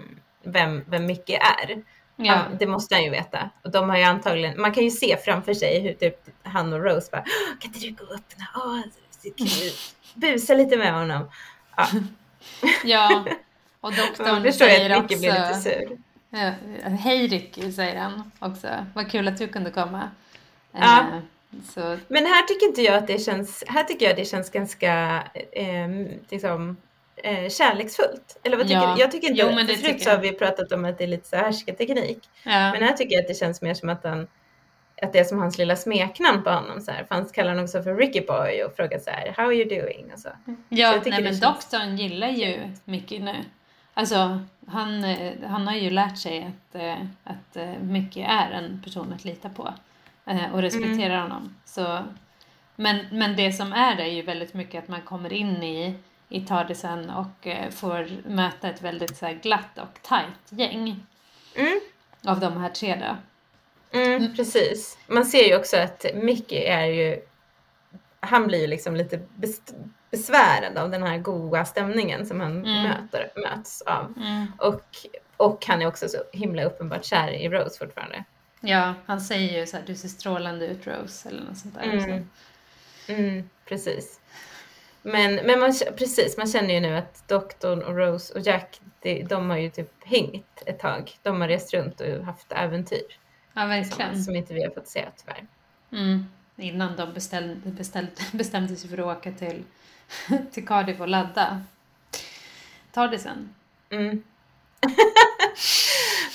vem, 0.44 0.84
vem 0.88 1.06
Micke 1.06 1.30
är. 1.30 1.84
Ja. 2.16 2.34
Han, 2.34 2.58
det 2.58 2.68
måste 2.68 2.96
han 2.96 3.04
ju 3.04 3.10
veta. 3.10 3.50
Och 3.64 3.72
de 3.72 3.90
har 3.90 3.98
ju 3.98 4.04
antagligen, 4.04 4.62
man 4.62 4.74
kan 4.74 4.84
ju 4.84 4.92
se 4.92 5.18
framför 5.18 5.54
sig 5.54 5.80
hur 5.80 5.94
typ 5.94 6.20
han 6.44 6.74
och 6.74 6.84
Rose 6.84 7.10
bara 7.12 7.24
"Åh, 7.26 7.60
kan 7.60 7.74
inte 7.74 7.80
du 7.80 7.92
gå 7.92 8.18
så 9.12 9.30
kul." 9.38 9.72
Busa 10.16 10.54
lite 10.54 10.78
med 10.78 10.94
honom. 10.94 11.32
Ja, 11.78 11.88
ja. 12.84 13.26
Och 13.82 13.94
doktorn 13.94 14.44
ju 14.46 14.52
säger 14.54 14.90
att 14.90 15.10
Micke 15.10 15.20
blir 15.20 15.30
lite 15.32 15.50
också... 15.50 15.62
sur. 15.62 15.98
Ja, 16.30 16.52
Hej 16.90 17.28
Ricky, 17.28 17.72
säger 17.72 17.96
han 18.00 18.32
också. 18.40 18.68
Vad 18.94 19.12
kul 19.12 19.28
att 19.28 19.38
du 19.38 19.48
kunde 19.48 19.72
komma. 19.72 20.10
Ja. 20.72 21.00
Eh, 21.00 21.20
Så, 21.74 21.98
Men 22.08 22.26
här 22.26 22.42
tycker 22.48 22.66
inte 22.68 22.82
jag 22.82 22.96
att 22.96 23.08
det 23.08 23.20
känns, 23.22 23.64
här 23.68 23.84
tycker 23.84 24.06
jag 24.08 24.16
det 24.16 24.26
känns 24.26 24.50
ganska 24.50 25.24
eh, 25.52 25.88
liksom, 26.30 26.78
eh, 27.24 27.50
kärleksfullt. 27.50 28.40
Eller 28.44 28.58
vad 28.58 28.68
tycker 28.68 28.82
Ja. 28.82 28.94
du? 28.96 29.02
Jag 29.02 29.12
tycker 29.12 29.28
inte, 29.30 29.42
Jo, 29.42 29.48
men 29.56 29.68
det 29.68 29.76
för 29.78 29.84
förut 29.84 30.02
så 30.04 30.10
jag. 30.10 30.16
har 30.16 30.22
vi 30.22 30.32
pratat 30.32 30.72
om 30.72 30.86
att 30.86 30.98
det 30.98 31.04
är 31.04 31.08
lite 31.08 31.28
så 31.30 31.36
här 31.36 31.44
härskarteknik. 31.44 32.20
ja. 32.44 32.72
Men 32.72 32.84
här 32.84 32.94
tycker 32.94 33.16
jag 33.16 33.22
att 33.22 33.28
det 33.28 33.34
känns 33.40 33.62
mer 33.62 33.74
som 33.74 33.90
att 33.90 34.04
han 34.04 34.28
att 35.02 35.14
det 35.14 35.20
är 35.20 35.24
som 35.24 35.40
hans 35.40 35.58
lilla 35.58 35.76
smeknamn 35.76 36.44
på 36.44 36.50
honom. 36.50 36.82
Så 36.82 36.92
här. 36.92 37.04
För 37.04 37.16
han 37.16 37.26
kallar 37.26 37.50
honom 37.50 37.64
också 37.66 37.84
för 37.84 37.96
Ricky 37.96 38.22
Boy 38.22 38.64
och 38.64 38.76
frågar 38.76 39.00
så 39.00 39.10
här, 39.10 39.34
how 39.38 39.46
are 39.46 39.56
you 39.56 39.70
doing? 39.82 40.12
Och 40.14 40.20
så. 40.20 40.30
Så 40.46 40.56
Ja, 40.70 40.78
jag 40.94 41.04
tycker 41.04 41.10
nej, 41.12 41.24
men 41.24 41.32
känns- 41.40 41.42
doktorn 41.42 41.98
gillar 41.98 42.28
ju 42.30 42.60
Mickey 42.86 43.20
nu. 43.20 43.36
Alltså, 43.98 44.40
han, 44.68 45.04
eh, 45.04 45.34
han 45.48 45.68
har 45.68 45.76
ju 45.76 45.90
lärt 45.90 46.18
sig 46.18 46.44
att, 46.44 46.76
eh, 46.76 46.98
att 47.24 47.56
eh, 47.58 47.80
Mickey 47.82 48.22
är 48.22 48.52
en 48.52 48.82
person 48.84 49.14
att 49.14 49.26
lita 49.26 49.50
på 49.50 49.74
och 50.54 50.62
respekterar 50.62 51.16
Mm. 51.18 51.22
honom. 51.22 51.56
Så, 51.66 52.04
men, 52.76 53.06
men 53.12 53.36
det 53.36 53.54
som 53.54 53.74
är 53.74 53.96
det 53.96 54.04
är 54.04 54.12
ju 54.12 54.22
väldigt 54.22 54.54
mycket 54.54 54.84
att 54.84 54.90
man 54.90 55.02
kommer 55.02 55.34
in 55.34 55.64
i, 55.64 55.96
i 56.30 56.42
Tardisen 56.42 57.10
och 57.10 57.48
får 57.72 58.30
möta 58.30 58.70
ett 58.70 58.82
väldigt 58.82 59.18
så 59.18 59.26
här, 59.26 59.34
glatt 59.34 59.78
och 59.78 60.00
tajt 60.02 60.50
gäng. 60.50 61.06
Mm. 61.56 61.80
av 62.26 62.40
de 62.40 62.58
här 62.58 62.70
tre 62.70 62.96
då. 62.96 63.16
Mm, 64.00 64.12
mm, 64.16 64.36
precis. 64.36 64.98
Man 65.08 65.26
ser 65.26 65.48
ju 65.48 65.56
också 65.56 65.78
att 65.78 66.06
Mickey 66.16 66.64
är 66.64 66.86
ju, 66.86 67.20
han 68.20 68.48
blir 68.48 68.62
ju 68.62 68.68
liksom 68.68 68.96
lite 68.96 69.20
besvärad 70.12 70.78
av 70.78 70.92
den 70.92 71.04
här 71.04 71.18
goa 71.18 71.66
stämningen 71.66 72.26
som 72.26 72.40
han 72.40 72.66
mm. 72.66 72.84
möter, 72.84 73.32
möts 73.36 73.82
av. 73.82 74.14
Mm. 74.18 74.52
Och, 74.58 74.84
och 75.38 75.66
han 75.66 75.82
är 75.82 75.88
också 75.88 76.10
så 76.10 76.18
himla 76.32 76.64
uppenbart 76.64 77.06
kär 77.06 77.30
i 77.30 77.50
Rose 77.50 77.78
fortfarande. 77.78 78.24
Ja, 78.60 78.94
han 79.06 79.22
säger 79.22 79.60
ju 79.60 79.66
så 79.66 79.78
här, 79.78 79.84
du 79.88 79.96
ser 79.96 80.08
strålande 80.08 80.68
ut 80.68 80.88
Rose 80.88 81.30
eller 81.30 81.44
något 81.44 81.58
sånt 81.58 81.76
där. 81.76 81.84
Mm. 81.84 82.30
Mm, 83.08 83.50
precis. 83.66 84.20
Men, 85.02 85.36
men 85.36 85.60
man, 85.60 85.74
precis, 85.98 86.38
man 86.38 86.48
känner 86.48 86.74
ju 86.74 86.80
nu 86.80 86.98
att 86.98 87.28
doktorn 87.28 87.84
och 87.84 87.98
Rose 87.98 88.34
och 88.34 88.40
Jack, 88.40 88.82
de, 89.02 89.24
de 89.24 89.50
har 89.50 89.58
ju 89.58 89.70
typ 89.70 89.92
hängt 90.04 90.64
ett 90.66 90.80
tag. 90.80 91.12
De 91.24 91.42
har 91.42 91.48
rest 91.48 91.74
runt 91.74 92.02
och 92.02 92.26
haft 92.26 92.52
äventyr. 92.52 93.18
Ja, 93.54 93.66
verkligen. 93.66 94.16
Som, 94.16 94.24
som 94.24 94.36
inte 94.36 94.54
vi 94.54 94.64
har 94.64 94.72
fått 94.72 94.88
se 94.88 95.06
tyvärr. 95.18 95.48
Mm. 95.92 96.26
Innan 96.58 96.96
de 96.96 97.14
bestämde, 97.14 97.70
bestämde, 97.70 98.12
bestämde 98.34 98.76
sig 98.76 98.90
för 98.90 98.98
att 98.98 99.18
åka 99.18 99.32
till, 99.32 99.64
till 100.52 100.68
Cardiff 100.68 101.00
och 101.00 101.08
ladda. 101.08 101.62
Tar 102.92 103.08
det 103.08 103.20
sen. 103.20 103.56
Mm. 103.90 104.24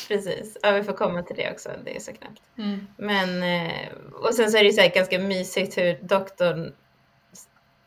Precis, 0.09 0.57
ja 0.62 0.70
vi 0.70 0.83
får 0.83 0.93
komma 0.93 1.23
till 1.23 1.37
det 1.37 1.53
också, 1.53 1.70
det 1.85 1.97
är 1.97 2.01
så 2.01 2.12
knappt. 2.12 2.43
Mm. 2.59 2.87
Men, 2.97 3.43
eh, 3.43 3.89
och 4.12 4.35
sen 4.35 4.51
så 4.51 4.57
är 4.57 4.62
det 4.62 4.68
ju 4.68 4.73
så 4.73 4.91
ganska 4.95 5.18
mysigt 5.18 5.79
hur 5.79 5.99
doktorn 6.03 6.73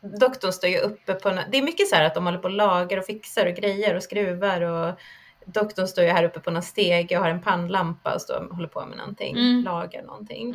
Doktorn 0.00 0.52
står 0.52 0.70
ju 0.70 0.78
uppe 0.78 1.14
på, 1.14 1.28
det 1.28 1.58
är 1.58 1.62
mycket 1.62 1.88
så 1.88 1.96
här 1.96 2.04
att 2.04 2.14
de 2.14 2.24
håller 2.24 2.38
på 2.38 2.44
och 2.44 2.54
lagar 2.54 2.98
och 2.98 3.04
fixar 3.04 3.46
och 3.46 3.54
grejer 3.54 3.94
och 3.94 4.02
skruvar 4.02 4.60
och 4.60 4.98
doktorn 5.46 5.88
står 5.88 6.04
ju 6.04 6.10
här 6.10 6.24
uppe 6.24 6.40
på 6.40 6.50
någon 6.50 6.62
stege 6.62 7.16
och 7.16 7.22
har 7.22 7.30
en 7.30 7.42
pannlampa 7.42 8.14
och 8.14 8.20
står 8.20 8.48
och 8.48 8.56
håller 8.56 8.68
på 8.68 8.86
med 8.86 8.98
någonting, 8.98 9.36
mm. 9.36 9.64
lagar 9.64 10.02
någonting. 10.02 10.50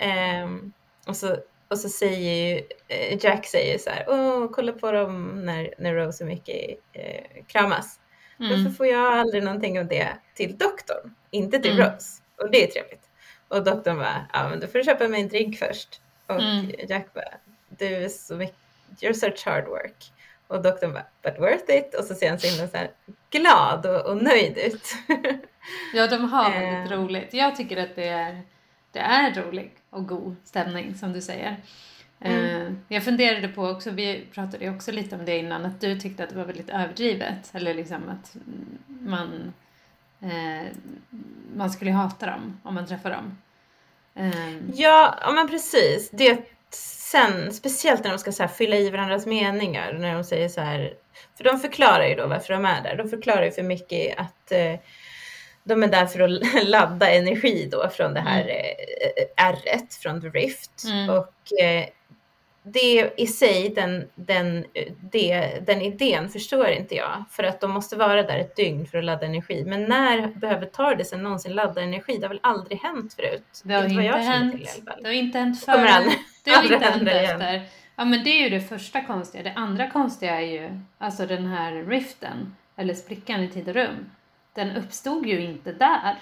Mm. 0.00 0.44
Um, 0.44 0.72
och, 1.08 1.16
så, 1.16 1.36
och 1.68 1.78
så 1.78 1.88
säger 1.88 2.54
ju, 2.54 2.62
eh, 2.88 3.24
Jack 3.24 3.46
säger 3.46 3.78
så 3.78 3.90
här, 3.90 4.04
åh 4.08 4.48
kolla 4.52 4.72
på 4.72 4.92
dem 4.92 5.42
när, 5.44 5.74
när 5.78 5.94
Rose 5.94 6.24
och 6.24 6.28
Mickey 6.28 6.76
eh, 6.92 7.44
kramas. 7.46 8.00
Mm. 8.40 8.50
Varför 8.50 8.76
får 8.76 8.86
jag 8.86 9.18
aldrig 9.18 9.42
någonting 9.42 9.80
av 9.80 9.86
det 9.86 10.08
till 10.34 10.58
doktorn, 10.58 11.14
inte 11.30 11.58
till 11.58 11.80
mm. 11.80 11.92
Rose? 11.92 12.22
Och 12.36 12.50
det 12.50 12.64
är 12.64 12.66
trevligt. 12.66 13.10
Och 13.48 13.64
doktorn 13.64 13.96
bara, 13.96 14.26
ja 14.32 14.48
men 14.48 14.60
då 14.60 14.66
får 14.66 14.78
du 14.78 14.84
köpa 14.84 15.08
mig 15.08 15.20
en 15.20 15.28
drink 15.28 15.58
först. 15.58 16.00
Och 16.26 16.40
mm. 16.40 16.70
Jack 16.88 17.14
bara, 17.14 17.34
du 17.68 17.86
är 17.86 18.08
så 18.08 18.36
mycket, 18.36 18.56
you're 19.00 19.12
such 19.12 19.46
hard 19.46 19.66
work. 19.66 20.12
Och 20.46 20.62
doktorn 20.62 20.92
bara, 20.92 21.06
but 21.22 21.38
worth 21.38 21.70
it. 21.70 21.94
Och 21.94 22.04
så 22.04 22.14
ser 22.14 22.28
han 22.28 22.38
så 22.38 22.46
himla 22.46 22.68
så 22.68 22.76
här 22.76 22.90
glad 23.30 23.86
och, 23.86 24.06
och 24.06 24.22
nöjd 24.22 24.58
ut. 24.58 24.94
ja, 25.94 26.06
de 26.06 26.24
har 26.24 26.50
väldigt 26.50 26.92
eh. 26.92 26.98
roligt. 26.98 27.34
Jag 27.34 27.56
tycker 27.56 27.76
att 27.76 27.96
det 27.96 28.08
är, 28.08 28.42
det 28.92 28.98
är 28.98 29.34
rolig 29.34 29.77
och 29.90 30.08
god 30.08 30.36
stämning 30.44 30.94
som 30.94 31.12
du 31.12 31.20
säger. 31.20 31.56
Mm. 32.20 32.66
Eh, 32.66 32.72
jag 32.88 33.04
funderade 33.04 33.48
på 33.48 33.66
också, 33.66 33.90
vi 33.90 34.26
pratade 34.32 34.70
också 34.70 34.92
lite 34.92 35.16
om 35.16 35.24
det 35.24 35.38
innan, 35.38 35.64
att 35.64 35.80
du 35.80 36.00
tyckte 36.00 36.24
att 36.24 36.30
det 36.30 36.36
var 36.36 36.44
väldigt 36.44 36.70
överdrivet. 36.70 37.50
Eller 37.52 37.74
liksom 37.74 38.08
att 38.08 38.36
man, 38.86 39.52
eh, 40.20 40.66
man 41.56 41.70
skulle 41.70 41.90
hata 41.90 42.26
dem 42.26 42.60
om 42.62 42.74
man 42.74 42.86
träffar 42.86 43.10
dem. 43.10 43.38
Eh. 44.14 44.56
Ja, 44.74 45.18
ja 45.20 45.32
men 45.32 45.48
precis. 45.48 46.10
Det 46.12 46.48
sen, 47.10 47.52
speciellt 47.52 48.04
när 48.04 48.10
de 48.10 48.18
ska 48.18 48.32
så 48.32 48.42
här, 48.42 48.50
fylla 48.50 48.76
i 48.76 48.90
varandras 48.90 49.26
meningar, 49.26 49.92
när 49.92 50.14
de 50.14 50.24
säger 50.24 50.48
så 50.48 50.60
här, 50.60 50.94
för 51.36 51.44
de 51.44 51.58
förklarar 51.58 52.06
ju 52.06 52.14
då 52.14 52.26
varför 52.26 52.54
de 52.54 52.64
är 52.64 52.82
där. 52.82 52.96
De 52.96 53.08
förklarar 53.08 53.44
ju 53.44 53.50
för 53.50 53.62
Mickey 53.62 54.10
att 54.16 54.52
eh, 54.52 54.74
de 55.68 55.82
är 55.82 55.88
där 55.88 56.06
för 56.06 56.20
att 56.20 56.64
ladda 56.68 57.10
energi 57.10 57.68
då 57.72 57.88
från 57.88 58.14
det 58.14 58.20
här 58.20 58.42
mm. 58.42 58.54
eh, 58.56 59.46
ärret 59.46 59.94
från 59.94 60.20
The 60.20 60.28
Rift. 60.28 60.84
Mm. 60.84 61.10
Och 61.10 61.60
eh, 61.60 61.84
det 62.62 63.10
i 63.16 63.26
sig, 63.26 63.68
den, 63.68 64.08
den, 64.14 64.64
det, 65.12 65.58
den 65.66 65.82
idén 65.82 66.28
förstår 66.28 66.68
inte 66.68 66.94
jag. 66.94 67.24
För 67.30 67.42
att 67.42 67.60
de 67.60 67.70
måste 67.70 67.96
vara 67.96 68.22
där 68.22 68.38
ett 68.38 68.56
dygn 68.56 68.86
för 68.86 68.98
att 68.98 69.04
ladda 69.04 69.26
energi. 69.26 69.64
Men 69.66 69.84
när 69.84 70.26
behöver 70.26 70.66
Tardisen 70.66 71.22
någonsin 71.22 71.54
ladda 71.54 71.80
energi? 71.82 72.16
Det 72.16 72.22
har 72.22 72.28
väl 72.28 72.40
aldrig 72.42 72.78
hänt 72.78 73.14
förut? 73.14 73.62
Det 73.64 73.74
har, 73.74 73.84
inte, 73.84 74.02
hänt, 74.02 74.52
till, 74.52 74.84
det 75.00 75.08
har 75.08 75.14
inte 75.14 75.38
hänt 75.38 75.64
förr. 75.64 75.72
Kommer 75.72 75.86
aldrig, 75.86 76.18
det 76.44 76.50
har 76.50 76.62
inte 76.62 76.84
hänt 76.84 77.08
efter. 77.08 77.62
Ja 77.96 78.04
men 78.04 78.24
det 78.24 78.30
är 78.30 78.42
ju 78.42 78.48
det 78.48 78.60
första 78.60 79.04
konstiga. 79.04 79.42
Det 79.42 79.52
andra 79.52 79.90
konstiga 79.90 80.40
är 80.40 80.46
ju 80.46 80.80
alltså 80.98 81.26
den 81.26 81.46
här 81.46 81.72
riften, 81.72 82.56
eller 82.76 82.94
sprickan 82.94 83.42
i 83.42 83.48
tid 83.48 83.68
och 83.68 83.74
rum. 83.74 84.10
Den 84.58 84.76
uppstod 84.76 85.26
ju 85.26 85.40
inte 85.40 85.72
där. 85.72 86.16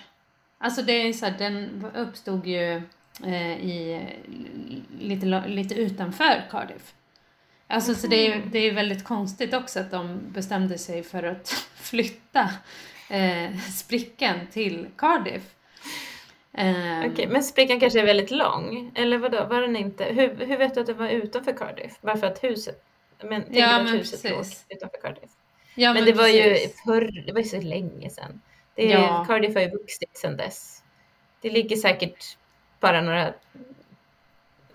Alltså 0.59 0.83
det 0.83 0.93
är 0.93 1.13
så 1.13 1.27
här, 1.27 1.39
den 1.39 1.87
uppstod 1.95 2.47
ju 2.47 2.83
eh, 3.25 3.61
i, 3.61 4.07
lite, 5.01 5.27
lite 5.47 5.75
utanför 5.75 6.45
Cardiff. 6.51 6.95
Alltså 7.67 7.95
så 7.95 8.07
det 8.07 8.27
är, 8.27 8.43
det 8.53 8.59
är 8.59 8.75
väldigt 8.75 9.05
konstigt 9.05 9.55
också 9.55 9.81
att 9.81 9.91
de 9.91 10.21
bestämde 10.29 10.79
sig 10.79 11.03
för 11.03 11.23
att 11.23 11.49
flytta 11.75 12.51
eh, 13.11 13.59
sprickan 13.59 14.37
till 14.53 14.87
Cardiff. 14.97 15.55
Um, 16.53 17.13
Okej, 17.13 17.27
men 17.29 17.43
sprickan 17.43 17.81
kanske 17.81 18.01
är 18.01 18.07
väldigt 18.07 18.31
lång? 18.31 18.93
Eller 18.95 19.19
vadå, 19.19 19.45
var 19.45 19.61
den 19.61 19.77
inte? 19.77 20.05
Hur, 20.05 20.47
hur 20.47 20.57
vet 20.57 20.75
du 20.75 20.81
att 20.81 20.87
den 20.87 20.97
var 20.97 21.09
utanför 21.09 21.53
Cardiff? 21.53 21.99
Varför 22.01 22.27
att 22.27 22.45
huset, 22.45 22.85
men 23.23 23.43
tänk 23.43 23.57
ja, 23.57 23.81
att 23.81 23.95
huset 23.95 24.23
precis. 24.23 24.65
låg 24.69 24.77
utanför 24.77 24.99
Cardiff? 25.03 25.31
Ja, 25.79 25.93
men, 25.93 25.95
men 25.95 26.05
det 26.05 26.13
precis. 26.13 26.21
var 26.21 26.29
ju 26.29 26.69
förr, 26.85 27.27
det 27.27 27.33
var 27.33 27.41
ju 27.41 27.47
så 27.47 27.61
länge 27.61 28.11
sedan. 28.11 28.41
Det 28.75 28.93
är, 28.93 28.99
ja. 28.99 29.25
Cardiff 29.29 29.55
har 29.55 29.63
ju 29.63 29.71
vuxit 29.71 30.17
sedan 30.17 30.37
dess. 30.37 30.83
Det 31.41 31.51
ligger 31.51 31.77
säkert 31.77 32.37
bara 32.81 33.01
några, 33.01 33.33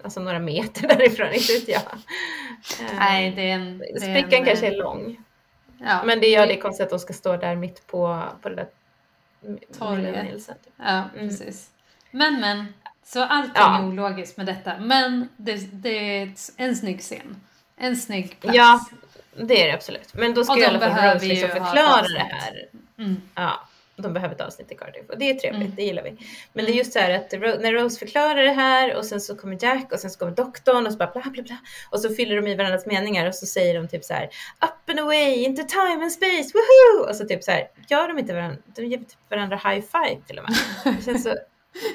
alltså 0.04 0.20
några 0.20 0.40
meter 0.40 0.88
därifrån, 0.88 1.34
inte 1.34 1.54
vet 1.54 1.68
jag. 1.68 1.82
Nej, 2.96 3.32
det 3.32 3.42
är 3.42 3.56
en... 3.56 3.78
Det 3.78 4.00
Sprickan 4.00 4.40
en, 4.40 4.46
kanske 4.46 4.68
är 4.68 4.78
lång. 4.78 5.18
Ja, 5.78 6.04
men 6.06 6.20
det 6.20 6.28
gör 6.28 6.48
det 6.48 6.58
konstigt 6.58 6.84
att 6.84 6.90
de 6.90 7.00
ska 7.00 7.14
stå 7.14 7.38
där 7.38 7.56
mitt 7.56 7.88
på, 7.88 8.24
på 8.42 8.50
det 8.50 8.56
där 8.56 8.68
torget. 9.80 10.50
Ja, 10.78 11.04
mm. 11.16 11.30
precis. 11.30 11.70
Men 12.12 12.40
men, 12.40 12.74
så 13.04 13.24
allting 13.24 13.54
ja. 13.56 13.80
är 13.80 13.88
ologiskt 13.88 14.38
med 14.38 14.46
detta. 14.46 14.80
Men 14.80 15.30
det, 15.38 15.56
det 15.72 16.22
är 16.22 16.34
en 16.58 16.76
snygg 16.76 17.00
scen. 17.00 17.42
En 17.78 17.96
snygg 17.96 18.40
plats. 18.40 18.58
Ja, 18.58 18.86
det 19.36 19.64
är 19.64 19.68
det 19.68 19.74
absolut. 19.74 20.14
Men 20.14 20.34
då 20.34 20.44
ska 20.44 20.60
i 20.60 20.66
alla 20.66 20.80
fall 20.80 21.14
Rose 21.14 21.26
liksom 21.26 21.50
förklara 21.50 22.02
det 22.02 22.20
här. 22.20 22.70
Mm. 22.98 23.22
Ja 23.36 23.68
de 24.02 24.14
behöver 24.14 24.36
ett 24.36 24.42
avsnitt 24.42 24.72
i 24.72 24.76
Cardiff 24.76 25.10
och 25.10 25.18
det 25.18 25.30
är 25.30 25.34
trevligt, 25.34 25.62
mm. 25.62 25.76
det 25.76 25.84
gillar 25.84 26.04
vi. 26.04 26.18
Men 26.54 26.66
det 26.66 26.72
är 26.72 26.76
just 26.76 26.94
så 26.94 27.00
här 27.00 27.12
att 27.12 27.32
när 27.32 27.72
Rose 27.74 28.00
förklarar 28.00 28.44
det 28.44 28.52
här 28.52 28.96
och 28.96 29.06
sen 29.06 29.22
så 29.22 29.36
kommer 29.36 29.58
Jack 29.62 29.92
och 29.92 30.00
sen 30.00 30.10
så 30.10 30.20
kommer 30.20 30.32
doktorn 30.32 30.86
och 30.86 30.92
så 30.92 30.98
bara 30.98 31.12
bla 31.12 31.22
bla 31.30 31.44
bla 31.44 31.58
och 31.90 32.00
så 32.00 32.10
fyller 32.16 32.36
de 32.36 32.48
i 32.48 32.56
varandras 32.56 32.86
meningar 32.86 33.28
och 33.28 33.36
så 33.36 33.46
säger 33.46 33.82
de 33.82 33.88
typ 33.88 34.04
så 34.04 34.14
här 34.14 34.26
up 34.62 34.90
and 34.90 35.00
away 35.00 35.44
into 35.44 35.64
time 35.64 36.04
and 36.04 36.12
space, 36.12 36.52
woho! 36.54 37.10
Och 37.10 37.16
så 37.16 37.26
typ 37.26 37.44
så 37.44 37.52
här 37.52 37.68
gör 37.90 38.08
de 38.08 38.20
inte 38.20 38.34
varandra, 38.34 38.58
de 38.66 38.86
ger 38.86 38.98
typ 38.98 39.30
varandra 39.30 39.56
high 39.56 39.86
five 39.92 40.22
till 40.28 40.40
och 40.40 40.44
med. 40.44 40.58
Det 40.98 41.06
känns 41.06 41.24
så 41.24 41.36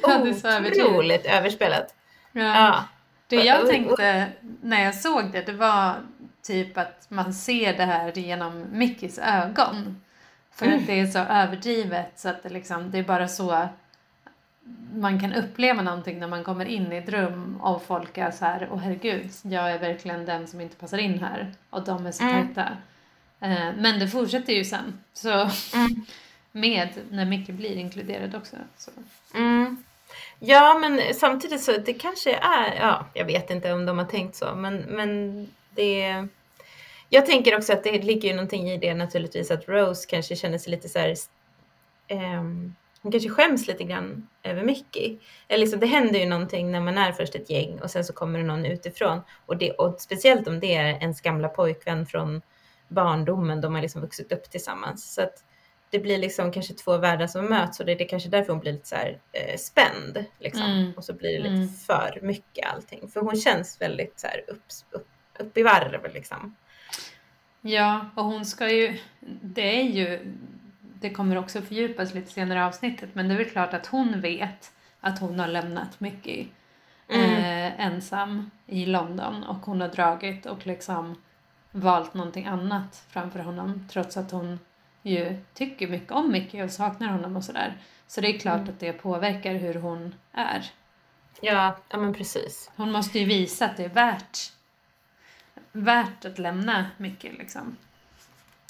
otroligt 0.83 1.27
överspelat. 1.27 1.95
Ja. 2.33 2.43
ja. 2.43 2.85
Det 3.29 3.37
jag 3.37 3.67
tänkte 3.67 4.27
när 4.63 4.85
jag 4.85 4.95
såg 4.95 5.33
det, 5.33 5.43
det 5.47 5.53
var 5.53 5.95
typ 6.47 6.79
att 6.79 7.07
man 7.09 7.35
ser 7.35 7.77
det 7.77 7.85
här 7.85 8.13
genom 8.19 8.65
Mickys 8.73 9.19
ögon. 9.19 10.03
För 10.51 10.67
mm. 10.67 10.79
att 10.79 10.87
det 10.87 11.01
är 11.01 11.07
så 11.07 11.19
överdrivet 11.19 12.13
så 12.17 12.29
att 12.29 12.43
det, 12.43 12.49
liksom, 12.49 12.91
det 12.91 12.99
är 12.99 13.03
bara 13.03 13.29
så 13.29 13.69
man 14.95 15.21
kan 15.21 15.33
uppleva 15.33 15.83
någonting 15.83 16.19
när 16.19 16.29
man 16.29 16.45
kommer 16.45 16.65
in 16.65 16.93
i 16.93 16.97
ett 16.97 17.09
rum 17.09 17.61
och 17.61 17.83
folk 17.83 18.19
är 18.19 18.31
så 18.31 18.45
här, 18.45 18.69
åh 18.73 18.79
herregud, 18.79 19.31
jag 19.43 19.71
är 19.71 19.79
verkligen 19.79 20.25
den 20.25 20.47
som 20.47 20.61
inte 20.61 20.77
passar 20.77 20.99
in 20.99 21.19
här 21.19 21.55
och 21.71 21.85
de 21.85 22.07
är 22.07 22.13
så 22.13 22.25
mm. 22.25 22.47
tajta. 22.47 22.77
Eh, 23.41 23.75
men 23.77 23.99
det 23.99 24.09
fortsätter 24.09 24.53
ju 24.53 24.65
sen. 24.65 25.01
Så 25.13 25.31
mm. 25.31 26.07
med 26.53 26.89
när 27.11 27.25
Micke 27.25 27.49
blir 27.49 27.77
inkluderad 27.77 28.35
också. 28.35 28.57
Så. 28.77 28.91
Mm. 29.35 29.83
Ja, 30.39 30.79
men 30.79 31.15
samtidigt 31.15 31.63
så 31.63 31.73
det 31.73 31.95
kanske 31.95 32.33
är, 32.33 32.75
ja, 32.81 33.07
jag 33.15 33.25
vet 33.25 33.51
inte 33.51 33.73
om 33.73 33.87
de 33.87 33.99
har 33.99 34.05
tänkt 34.05 34.37
så, 34.37 34.55
men, 34.55 34.77
men 34.77 35.49
det 35.71 36.29
jag 37.09 37.27
tänker 37.27 37.57
också 37.57 37.73
att 37.73 37.85
det 37.85 38.05
ligger 38.05 38.29
ju 38.29 38.35
någonting 38.35 38.71
i 38.71 38.79
det 38.79 38.95
naturligtvis 38.95 39.51
att 39.51 39.69
Rose 39.69 40.07
kanske 40.09 40.37
känner 40.37 40.59
sig 40.59 40.71
lite 40.71 40.89
så 40.89 40.99
här, 40.99 41.15
um, 42.39 42.75
hon 43.03 43.13
kanske 43.13 43.31
skäms 43.31 43.67
lite 43.67 43.85
grann 43.85 44.29
över 44.43 44.63
Mickey. 44.63 45.19
Eller 45.49 45.61
liksom, 45.61 45.81
det 45.81 45.87
händer 45.87 46.21
ju 46.21 46.27
någonting 46.27 46.73
när 46.73 46.81
man 46.81 46.99
är 46.99 47.13
först 47.13 47.35
ett 47.35 47.51
gäng 47.51 47.81
och 47.81 47.91
sen 47.91 48.05
så 48.05 48.13
kommer 48.13 48.39
det 48.39 48.45
någon 48.45 48.67
utifrån. 48.67 49.21
Och, 49.47 49.57
det, 49.57 49.71
och 49.71 50.01
speciellt 50.01 50.49
om 50.49 50.61
det 50.61 50.75
är 50.75 50.99
ens 51.01 51.21
gamla 51.21 51.49
pojkvän 51.49 52.07
från 52.07 52.43
barndomen, 52.89 53.61
de 53.61 53.75
har 53.75 53.83
liksom 53.83 54.01
vuxit 54.01 54.33
upp 54.33 54.51
tillsammans. 54.51 55.15
Så 55.15 55.23
att 55.23 55.45
det 55.91 55.99
blir 55.99 56.19
liksom 56.19 56.53
kanske 56.53 56.75
två 56.75 56.99
världar 56.99 57.27
som 57.27 57.47
möts 57.47 57.81
och 57.81 57.87
det 57.87 57.93
är 57.93 57.97
det 57.97 58.05
kanske 58.05 58.29
därför 58.29 58.53
hon 58.53 58.61
blir 58.61 58.73
lite 58.73 58.89
så 58.89 58.97
här 58.97 59.21
eh, 59.33 59.57
spänd. 59.57 60.25
Liksom. 60.39 60.63
Mm. 60.63 60.93
Och 60.97 61.05
så 61.05 61.13
blir 61.13 61.33
det 61.33 61.39
lite 61.39 61.55
mm. 61.55 61.69
för 61.69 62.19
mycket 62.23 62.67
allting. 62.75 63.09
För 63.09 63.21
hon 63.21 63.37
känns 63.37 63.81
väldigt 63.81 64.21
så 64.21 64.27
här 64.27 64.45
upp, 64.49 64.63
upp, 64.91 65.09
upp 65.39 65.59
i 65.59 65.63
varv 65.63 66.15
liksom. 66.15 66.57
Ja, 67.67 68.07
och 68.15 68.25
hon 68.25 68.45
ska 68.45 68.71
ju, 68.71 68.99
det 69.43 69.81
är 69.81 69.85
ju 69.85 70.35
det 71.01 71.11
kommer 71.11 71.39
också 71.39 71.63
fördjupas 71.63 72.15
lite 72.15 72.33
senare 72.33 72.59
i 72.59 72.63
avsnittet, 72.63 73.11
men 73.13 73.29
det 73.29 73.35
är 73.35 73.39
väl 73.39 73.51
klart 73.51 73.75
att 73.75 73.87
hon 73.87 74.21
vet 74.21 74.73
att 75.01 75.19
hon 75.19 75.39
har 75.39 75.49
lämnat 75.49 76.01
Mickey 76.01 76.47
mm. 77.09 77.31
eh, 77.31 77.87
ensam 77.87 78.51
i 78.67 78.87
London 78.87 79.45
och 79.45 79.57
hon 79.57 79.81
har 79.81 79.89
dragit 79.89 80.47
och 80.47 80.67
liksom 80.67 81.23
valt 81.71 82.15
någonting 82.15 82.47
annat 82.47 83.07
framför 83.09 83.39
honom 83.39 83.89
trots 83.93 84.17
att 84.17 84.31
hon 84.31 84.59
ju 85.03 85.37
tycker 85.55 85.89
mycket 85.89 86.13
om 86.13 86.33
Mickey 86.33 86.63
och 86.63 86.71
saknar 86.71 87.09
honom 87.09 87.37
och 87.37 87.45
sådär. 87.45 87.77
Så 88.07 88.21
det 88.21 88.29
är 88.29 88.39
klart 88.39 88.61
mm. 88.61 88.69
att 88.69 88.81
det 88.81 88.93
påverkar 88.93 89.55
hur 89.55 89.75
hon 89.75 90.15
är. 90.33 90.71
Ja, 91.41 91.77
ja 91.89 91.99
men 91.99 92.15
precis. 92.15 92.71
Hon 92.77 92.93
måste 92.93 93.19
ju 93.19 93.25
visa 93.25 93.65
att 93.65 93.77
det 93.77 93.85
är 93.85 93.89
värt, 93.89 94.53
värt 95.77 96.25
att 96.25 96.39
lämna 96.39 96.87
Mickey 96.97 97.33
liksom. 97.33 97.77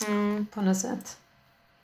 Mm. 0.06 0.46
På 0.52 0.60
något 0.60 0.78
sätt. 0.78 1.18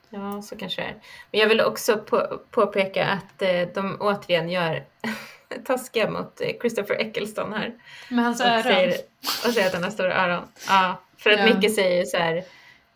Ja, 0.09 0.41
så 0.41 0.55
kanske 0.55 0.81
det 0.81 0.87
är. 0.87 0.95
Men 1.31 1.39
jag 1.39 1.47
vill 1.47 1.61
också 1.61 1.97
på, 1.97 2.41
påpeka 2.51 3.05
att 3.05 3.41
eh, 3.41 3.67
de 3.73 3.97
återigen 3.99 4.49
gör 4.49 4.83
taskiga 5.65 6.09
mot 6.09 6.41
eh, 6.41 6.49
Christopher 6.61 7.01
Eccleston 7.01 7.53
här. 7.53 7.73
Med 8.09 8.25
hans 8.25 8.41
och 8.41 8.47
öron? 8.47 8.63
Säger, 8.63 8.93
och 9.21 9.53
säger 9.53 9.67
att 9.67 9.73
han 9.73 9.83
har 9.83 9.91
stora 9.91 10.25
öron. 10.25 10.43
Ja, 10.67 11.01
för 11.17 11.29
att 11.29 11.39
ja. 11.39 11.45
Micke 11.45 11.75
säger 11.75 12.05
så 12.05 12.17
här, 12.17 12.43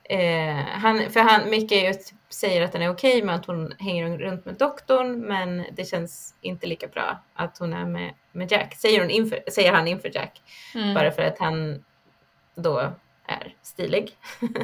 eh, 0.04 0.56
han, 0.56 1.12
för 1.12 1.20
han, 1.20 1.50
Micke 1.50 1.96
säger 2.30 2.62
att 2.62 2.74
han 2.74 2.82
är 2.82 2.90
okej 2.90 3.12
okay 3.12 3.24
med 3.24 3.36
att 3.36 3.46
hon 3.46 3.74
hänger 3.80 4.18
runt 4.18 4.46
med 4.46 4.56
doktorn 4.56 5.20
men 5.20 5.66
det 5.72 5.86
känns 5.86 6.36
inte 6.42 6.68
lika 6.68 6.88
bra 6.88 7.20
att 7.34 7.58
hon 7.58 7.74
är 7.74 7.86
med, 7.86 8.14
med 8.32 8.52
Jack, 8.52 8.76
säger, 8.76 9.00
hon 9.00 9.10
inför, 9.10 9.40
säger 9.52 9.72
han 9.72 9.88
inför 9.88 10.12
Jack. 10.16 10.42
Mm. 10.76 10.94
Bara 10.94 11.12
för 11.12 11.22
att 11.22 11.40
han 11.40 11.84
då 12.58 12.94
är 13.26 13.56
stilig. 13.62 14.18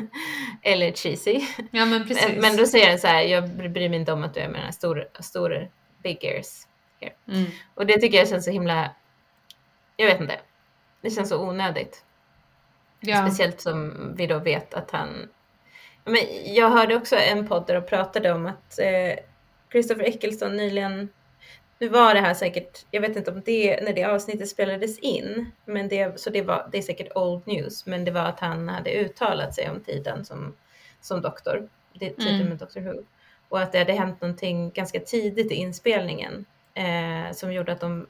Eller 0.61 0.91
cheesy. 0.91 1.41
Ja, 1.71 1.85
men, 1.85 2.07
precis. 2.07 2.41
men 2.41 2.57
då 2.57 2.65
säger 2.65 2.89
han 2.89 2.99
så 2.99 3.07
här, 3.07 3.21
jag 3.21 3.49
bryr 3.49 3.89
mig 3.89 3.99
inte 3.99 4.13
om 4.13 4.23
att 4.23 4.33
du 4.33 4.39
är 4.39 4.47
med 4.47 4.55
den 4.55 4.65
här 4.65 4.71
stora, 4.71 5.03
stora 5.19 5.61
big 6.03 6.23
ears. 6.23 6.67
Mm. 7.27 7.45
Och 7.73 7.85
det 7.85 7.99
tycker 7.99 8.17
jag 8.17 8.29
känns 8.29 8.45
så 8.45 8.51
himla, 8.51 8.91
jag 9.95 10.07
vet 10.07 10.21
inte, 10.21 10.39
det 11.01 11.09
känns 11.09 11.29
så 11.29 11.47
onödigt. 11.47 12.05
Ja. 12.99 13.27
Speciellt 13.27 13.61
som 13.61 14.11
vi 14.17 14.27
då 14.27 14.39
vet 14.39 14.73
att 14.73 14.91
han, 14.91 15.29
men 16.05 16.21
jag 16.45 16.69
hörde 16.69 16.95
också 16.95 17.15
en 17.15 17.47
podd 17.47 17.67
där 17.67 17.73
de 17.75 17.85
pratade 17.85 18.31
om 18.31 18.45
att 18.45 18.79
eh, 18.79 19.23
Christopher 19.71 20.03
Eccleston 20.03 20.57
nyligen 20.57 21.09
nu 21.83 21.89
var 21.89 22.13
det 22.13 22.19
här 22.19 22.33
säkert, 22.33 22.85
jag 22.91 23.01
vet 23.01 23.15
inte 23.15 23.31
om 23.31 23.41
det, 23.45 23.83
när 23.83 23.93
det 23.93 24.03
avsnittet 24.03 24.49
spelades 24.49 24.99
in, 24.99 25.51
men 25.65 25.87
det, 25.87 26.19
så 26.19 26.29
det, 26.29 26.41
var, 26.41 26.69
det 26.71 26.77
är 26.77 26.81
säkert 26.81 27.11
old 27.15 27.47
news, 27.47 27.85
men 27.85 28.05
det 28.05 28.11
var 28.11 28.21
att 28.21 28.39
han 28.39 28.69
hade 28.69 28.91
uttalat 28.91 29.55
sig 29.55 29.69
om 29.69 29.79
tiden 29.79 30.25
som, 30.25 30.55
som 31.01 31.21
doktor, 31.21 31.69
det, 31.93 32.09
tiden 32.09 32.35
mm. 32.35 32.47
med 32.49 32.57
Doctor 32.57 32.81
Who. 32.81 33.03
Och 33.49 33.59
att 33.59 33.71
det 33.71 33.77
hade 33.77 33.93
hänt 33.93 34.21
någonting 34.21 34.71
ganska 34.71 34.99
tidigt 34.99 35.51
i 35.51 35.55
inspelningen 35.55 36.45
eh, 36.73 37.33
som 37.33 37.53
gjorde 37.53 37.71
att 37.71 37.81
de 37.81 38.07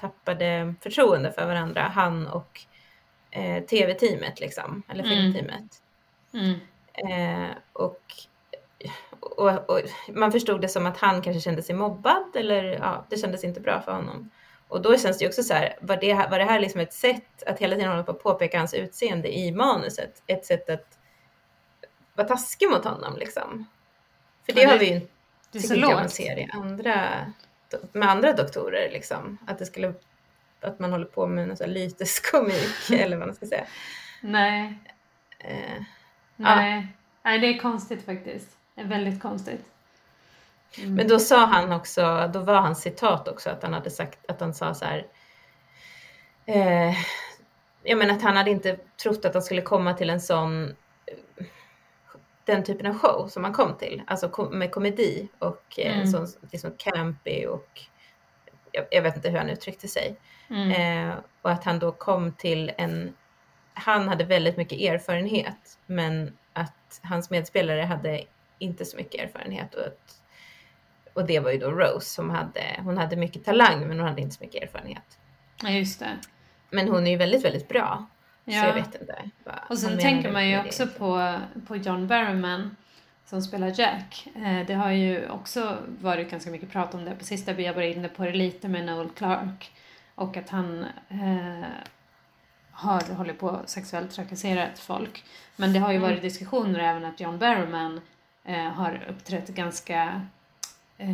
tappade 0.00 0.74
förtroende 0.80 1.32
för 1.32 1.46
varandra, 1.46 1.82
han 1.82 2.26
och 2.26 2.60
eh, 3.30 3.64
tv-teamet 3.64 4.40
liksom, 4.40 4.82
eller 4.88 5.04
mm. 5.04 5.16
filmteamet. 5.16 5.82
Mm. 6.34 6.54
Mm. 6.92 7.50
Eh, 7.50 7.56
och 7.72 8.02
och, 9.20 9.70
och, 9.70 9.80
man 10.08 10.32
förstod 10.32 10.60
det 10.60 10.68
som 10.68 10.86
att 10.86 10.98
han 10.98 11.22
kanske 11.22 11.40
kände 11.40 11.62
sig 11.62 11.74
mobbad 11.74 12.36
eller 12.36 12.64
ja, 12.64 13.06
det 13.10 13.16
kändes 13.16 13.44
inte 13.44 13.60
bra 13.60 13.80
för 13.80 13.92
honom. 13.92 14.30
Och 14.68 14.82
då 14.82 14.98
känns 14.98 15.18
det 15.18 15.24
ju 15.24 15.28
också 15.28 15.42
så 15.42 15.54
här, 15.54 15.76
var 15.80 15.96
det, 15.96 16.14
var 16.14 16.38
det 16.38 16.44
här 16.44 16.60
liksom 16.60 16.80
ett 16.80 16.92
sätt 16.92 17.42
att 17.46 17.58
hela 17.58 17.76
tiden 17.76 17.90
hålla 17.90 18.02
på 18.02 18.10
att 18.10 18.22
påpeka 18.22 18.58
hans 18.58 18.74
utseende 18.74 19.38
i 19.38 19.52
manuset? 19.52 20.22
Ett 20.26 20.44
sätt 20.44 20.70
att 20.70 20.98
vara 22.14 22.28
taskig 22.28 22.70
mot 22.70 22.84
honom 22.84 23.16
liksom? 23.16 23.66
För 24.46 24.52
det, 24.52 24.60
ja, 24.60 24.66
det 24.66 24.72
har 24.72 24.78
vi 24.78 24.86
ju 24.86 25.00
inte 25.52 25.86
man 25.86 26.08
ser 26.08 26.38
i 26.38 26.48
andra, 26.52 27.08
med 27.92 28.08
andra 28.08 28.32
doktorer 28.32 28.90
liksom. 28.92 29.38
Att 29.46 29.58
det 29.58 29.66
skulle, 29.66 29.94
att 30.60 30.78
man 30.78 30.92
håller 30.92 31.06
på 31.06 31.26
med 31.26 31.48
någon 31.48 31.56
sån 31.56 31.66
här 31.66 31.74
lyteskomik 31.74 32.90
eller 32.92 33.16
vad 33.16 33.26
man 33.26 33.36
ska 33.36 33.46
säga. 33.46 33.66
Nej. 34.22 34.78
Eh, 35.38 35.82
Nej. 36.36 36.80
Ja. 36.80 36.86
Nej, 37.22 37.38
det 37.38 37.46
är 37.46 37.58
konstigt 37.58 38.04
faktiskt. 38.04 38.59
Är 38.80 38.84
väldigt 38.84 39.22
konstigt. 39.22 39.60
Mm. 40.78 40.94
Men 40.94 41.08
då 41.08 41.18
sa 41.18 41.44
han 41.44 41.72
också, 41.72 42.30
då 42.32 42.40
var 42.40 42.60
hans 42.60 42.82
citat 42.82 43.28
också 43.28 43.50
att 43.50 43.62
han 43.62 43.72
hade 43.72 43.90
sagt 43.90 44.30
att 44.30 44.40
han 44.40 44.54
sa 44.54 44.74
så 44.74 44.84
här. 44.84 45.06
Eh, 46.46 46.96
jag 47.82 47.98
menar 47.98 48.14
att 48.14 48.22
han 48.22 48.36
hade 48.36 48.50
inte 48.50 48.76
trott 49.02 49.24
att 49.24 49.34
han 49.34 49.42
skulle 49.42 49.62
komma 49.62 49.94
till 49.94 50.10
en 50.10 50.20
sån 50.20 50.74
den 52.44 52.64
typen 52.64 52.86
av 52.86 52.98
show 52.98 53.28
som 53.28 53.44
han 53.44 53.52
kom 53.52 53.76
till, 53.78 54.02
alltså 54.06 54.48
med 54.50 54.70
komedi 54.70 55.28
och 55.38 55.78
eh, 55.78 55.94
mm. 55.94 56.06
sån 56.06 56.26
liksom 56.52 56.72
campy 56.76 57.46
och 57.46 57.80
jag, 58.72 58.84
jag, 58.90 59.02
vet 59.02 59.16
inte 59.16 59.30
hur 59.30 59.38
han 59.38 59.50
uttryckte 59.50 59.88
sig. 59.88 60.16
Mm. 60.50 60.70
Eh, 60.70 61.14
och 61.42 61.50
att 61.50 61.64
han 61.64 61.78
då 61.78 61.92
kom 61.92 62.32
till 62.32 62.72
en, 62.76 63.14
han 63.74 64.08
hade 64.08 64.24
väldigt 64.24 64.56
mycket 64.56 64.80
erfarenhet 64.80 65.78
men 65.86 66.36
att 66.52 67.00
hans 67.02 67.30
medspelare 67.30 67.82
hade 67.82 68.24
inte 68.60 68.84
så 68.84 68.96
mycket 68.96 69.20
erfarenhet. 69.20 69.74
Och, 69.74 69.86
att, 69.86 70.22
och 71.12 71.26
det 71.26 71.40
var 71.40 71.50
ju 71.50 71.58
då 71.58 71.70
Rose 71.70 72.06
som 72.06 72.30
hade, 72.30 72.80
hon 72.84 72.98
hade 72.98 73.16
mycket 73.16 73.44
talang 73.44 73.80
men 73.80 73.98
hon 73.98 74.08
hade 74.08 74.20
inte 74.20 74.36
så 74.36 74.44
mycket 74.44 74.62
erfarenhet. 74.62 75.18
Ja, 75.62 75.70
just 75.70 76.00
det. 76.00 76.18
Men 76.70 76.88
hon 76.88 77.06
är 77.06 77.10
ju 77.10 77.16
väldigt, 77.16 77.44
väldigt 77.44 77.68
bra. 77.68 78.06
Ja. 78.44 78.60
Så 78.60 78.66
jag 78.66 78.74
vet 78.74 79.00
inte. 79.00 79.30
och 79.68 79.78
sen 79.78 79.98
tänker 79.98 80.32
man 80.32 80.48
ju 80.48 80.60
också 80.60 80.86
på, 80.86 81.38
på 81.66 81.76
John 81.76 82.06
Barrowman 82.06 82.76
som 83.30 83.42
spelar 83.42 83.80
Jack. 83.80 84.28
Eh, 84.36 84.66
det 84.66 84.74
har 84.74 84.90
ju 84.90 85.28
också 85.28 85.78
varit 86.00 86.30
ganska 86.30 86.50
mycket 86.50 86.72
prat 86.72 86.94
om 86.94 87.04
det 87.04 87.14
på 87.14 87.24
sista. 87.24 87.52
Vi 87.52 87.66
har 87.66 87.74
varit 87.74 87.96
inne 87.96 88.08
på 88.08 88.24
det 88.24 88.32
lite 88.32 88.68
med 88.68 88.84
Noel 88.84 89.10
Clark 89.10 89.72
och 90.14 90.36
att 90.36 90.48
han 90.48 90.86
eh, 91.08 91.68
har 92.70 93.14
hållit 93.14 93.38
på 93.38 93.60
sexuellt 93.66 94.10
trakasserat 94.10 94.78
folk. 94.78 95.24
Men 95.56 95.72
det 95.72 95.78
har 95.78 95.90
ju 95.90 95.96
mm. 95.96 96.10
varit 96.10 96.22
diskussioner 96.22 96.80
även 96.80 97.04
att 97.04 97.20
John 97.20 97.38
Barrowman 97.38 98.00
eh, 98.44 98.64
har 98.64 99.06
uppträtt 99.08 99.48
ganska 99.48 100.22
eh, 100.98 101.06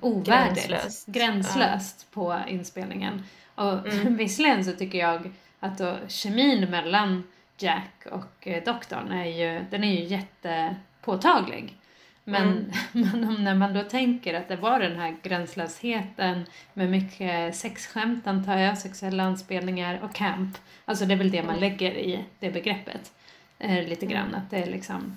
ovärdigt, 0.00 0.68
gränslöst, 0.68 1.06
gränslöst 1.06 2.06
ja. 2.10 2.14
på 2.14 2.50
inspelningen. 2.50 3.22
Och 3.54 3.88
mm. 3.88 4.16
visserligen 4.16 4.64
så 4.64 4.72
tycker 4.72 4.98
jag 4.98 5.32
att 5.60 5.78
då, 5.78 5.96
kemin 6.08 6.70
mellan 6.70 7.22
Jack 7.58 8.06
och 8.10 8.48
eh, 8.48 8.64
doktorn 8.64 9.12
är 9.12 9.24
ju, 9.24 9.64
den 9.70 9.84
är 9.84 9.92
ju 9.92 10.04
jättepåtaglig. 10.04 11.76
Men, 12.24 12.42
mm. 12.42 12.70
men 12.92 13.44
när 13.44 13.54
man 13.54 13.74
då 13.74 13.82
tänker 13.82 14.34
att 14.34 14.48
det 14.48 14.56
var 14.56 14.80
den 14.80 14.96
här 14.96 15.16
gränslösheten 15.22 16.46
med 16.72 16.90
mycket 16.90 17.56
sexskämt 17.56 18.26
antar 18.26 18.58
jag, 18.58 18.78
sexuella 18.78 19.22
anspelningar 19.22 20.00
och 20.02 20.14
camp. 20.14 20.58
Alltså 20.84 21.04
det 21.04 21.14
är 21.14 21.18
väl 21.18 21.30
det 21.30 21.42
man 21.42 21.56
mm. 21.56 21.60
lägger 21.60 21.92
i 21.92 22.24
det 22.38 22.50
begreppet. 22.50 23.12
Eh, 23.58 23.88
lite 23.88 24.06
grann 24.06 24.28
mm. 24.28 24.40
att 24.40 24.50
det 24.50 24.58
är 24.58 24.66
liksom 24.66 25.16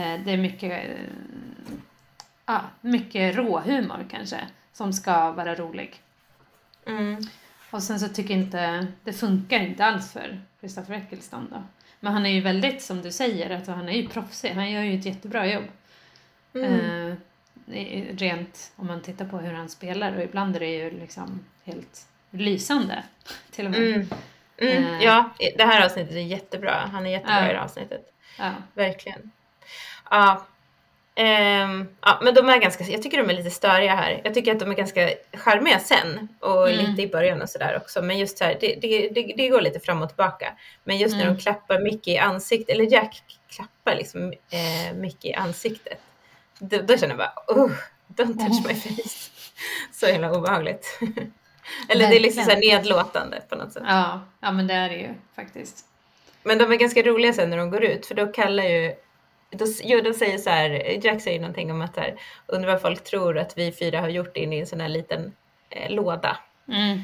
det 0.00 0.30
är 0.32 0.36
mycket, 0.36 0.72
eh, 0.72 1.00
ja, 2.46 2.60
mycket 2.80 3.36
råhumor 3.36 4.06
kanske 4.10 4.40
som 4.72 4.92
ska 4.92 5.32
vara 5.32 5.54
rolig. 5.54 6.00
Mm. 6.86 7.20
Och 7.70 7.82
sen 7.82 8.00
så 8.00 8.08
tycker 8.08 8.34
jag 8.34 8.42
inte, 8.42 8.86
det 9.04 9.12
funkar 9.12 9.60
inte 9.60 9.84
alls 9.84 10.12
för 10.12 10.40
Christopher 10.60 10.94
Eccleston 10.94 11.48
då. 11.50 11.62
Men 12.00 12.12
han 12.12 12.26
är 12.26 12.30
ju 12.30 12.40
väldigt, 12.40 12.82
som 12.82 13.02
du 13.02 13.12
säger, 13.12 13.56
alltså 13.56 13.72
han 13.72 13.88
är 13.88 13.92
ju 13.92 14.08
proffsig. 14.08 14.50
Han 14.50 14.70
gör 14.70 14.82
ju 14.82 14.98
ett 14.98 15.04
jättebra 15.04 15.46
jobb. 15.46 15.64
Mm. 16.54 17.16
Eh, 17.66 18.16
rent 18.16 18.72
om 18.76 18.86
man 18.86 19.02
tittar 19.02 19.24
på 19.24 19.38
hur 19.38 19.52
han 19.52 19.68
spelar 19.68 20.16
och 20.16 20.22
ibland 20.22 20.56
är 20.56 20.60
det 20.60 20.70
ju 20.70 20.90
liksom 20.90 21.44
helt 21.64 22.06
lysande 22.30 23.04
till 23.50 23.64
och 23.64 23.70
med. 23.70 23.80
Mm. 23.80 24.08
Mm. 24.56 24.84
Eh. 24.84 25.02
Ja, 25.02 25.30
det 25.56 25.64
här 25.64 25.84
avsnittet 25.84 26.14
är 26.14 26.20
jättebra. 26.20 26.88
Han 26.92 27.06
är 27.06 27.10
jättebra 27.10 27.40
ja. 27.40 27.44
i 27.44 27.52
det 27.52 27.58
här 27.58 27.64
avsnittet. 27.64 28.12
Ja. 28.38 28.52
Verkligen. 28.74 29.30
Ja. 30.12 30.46
Um, 31.16 31.88
ja, 32.00 32.18
men 32.22 32.34
de 32.34 32.48
är 32.48 32.58
ganska, 32.58 32.84
jag 32.84 33.02
tycker 33.02 33.18
de 33.18 33.30
är 33.30 33.34
lite 33.34 33.50
störiga 33.50 33.94
här. 33.94 34.20
Jag 34.24 34.34
tycker 34.34 34.52
att 34.52 34.60
de 34.60 34.70
är 34.70 34.74
ganska 34.74 35.10
charmiga 35.32 35.78
sen 35.78 36.28
och 36.40 36.70
mm. 36.70 36.84
lite 36.84 37.02
i 37.02 37.08
början 37.08 37.42
och 37.42 37.48
sådär 37.48 37.76
också. 37.76 38.02
Men 38.02 38.18
just 38.18 38.40
här, 38.40 38.56
det, 38.60 38.78
det, 38.80 39.08
det, 39.08 39.34
det, 39.36 39.48
går 39.48 39.60
lite 39.60 39.80
fram 39.80 40.02
och 40.02 40.08
tillbaka. 40.08 40.52
Men 40.84 40.98
just 40.98 41.14
mm. 41.14 41.26
när 41.26 41.34
de 41.34 41.40
klappar 41.40 41.78
Mickey 41.78 42.10
i 42.10 42.18
ansiktet, 42.18 42.74
eller 42.74 42.92
Jack 42.92 43.22
klappar 43.48 43.94
liksom 43.94 44.32
eh, 44.32 44.94
Mickey 44.94 45.28
i 45.28 45.34
ansiktet. 45.34 46.00
Då, 46.58 46.82
då 46.82 46.96
känner 46.96 47.08
jag 47.08 47.18
bara, 47.18 47.32
oh, 47.46 47.72
don't 48.08 48.38
touch 48.38 48.66
my 48.66 48.74
face. 48.74 49.30
Så 49.92 50.06
himla 50.06 50.32
obehagligt. 50.32 50.98
eller 51.88 52.08
det 52.08 52.16
är 52.16 52.20
liksom 52.20 52.44
så 52.44 52.50
här 52.50 52.60
nedlåtande 52.60 53.42
på 53.48 53.56
något 53.56 53.72
sätt. 53.72 53.82
Ja, 53.86 54.20
ja 54.40 54.52
men 54.52 54.66
det 54.66 54.74
är 54.74 54.88
det 54.88 54.96
ju 54.96 55.14
faktiskt. 55.36 55.84
Men 56.42 56.58
de 56.58 56.72
är 56.72 56.76
ganska 56.76 57.02
roliga 57.02 57.32
sen 57.32 57.50
när 57.50 57.56
de 57.56 57.70
går 57.70 57.84
ut 57.84 58.06
för 58.06 58.14
då 58.14 58.26
kallar 58.26 58.64
ju 58.64 58.94
då, 59.52 59.66
jo, 59.82 60.00
de 60.00 60.14
säger 60.14 60.38
så 60.38 60.50
här, 60.50 60.70
Jack 61.04 61.20
säger 61.20 61.40
någonting 61.40 61.70
om 61.70 61.82
att 61.82 61.96
här, 61.96 62.14
undrar 62.46 62.72
vad 62.72 62.82
folk 62.82 63.04
tror 63.04 63.38
att 63.38 63.58
vi 63.58 63.72
fyra 63.72 64.00
har 64.00 64.08
gjort 64.08 64.36
in 64.36 64.52
i 64.52 64.58
en 64.58 64.66
sån 64.66 64.80
här 64.80 64.88
liten 64.88 65.32
eh, 65.70 65.90
låda. 65.90 66.38
Mm. 66.68 67.00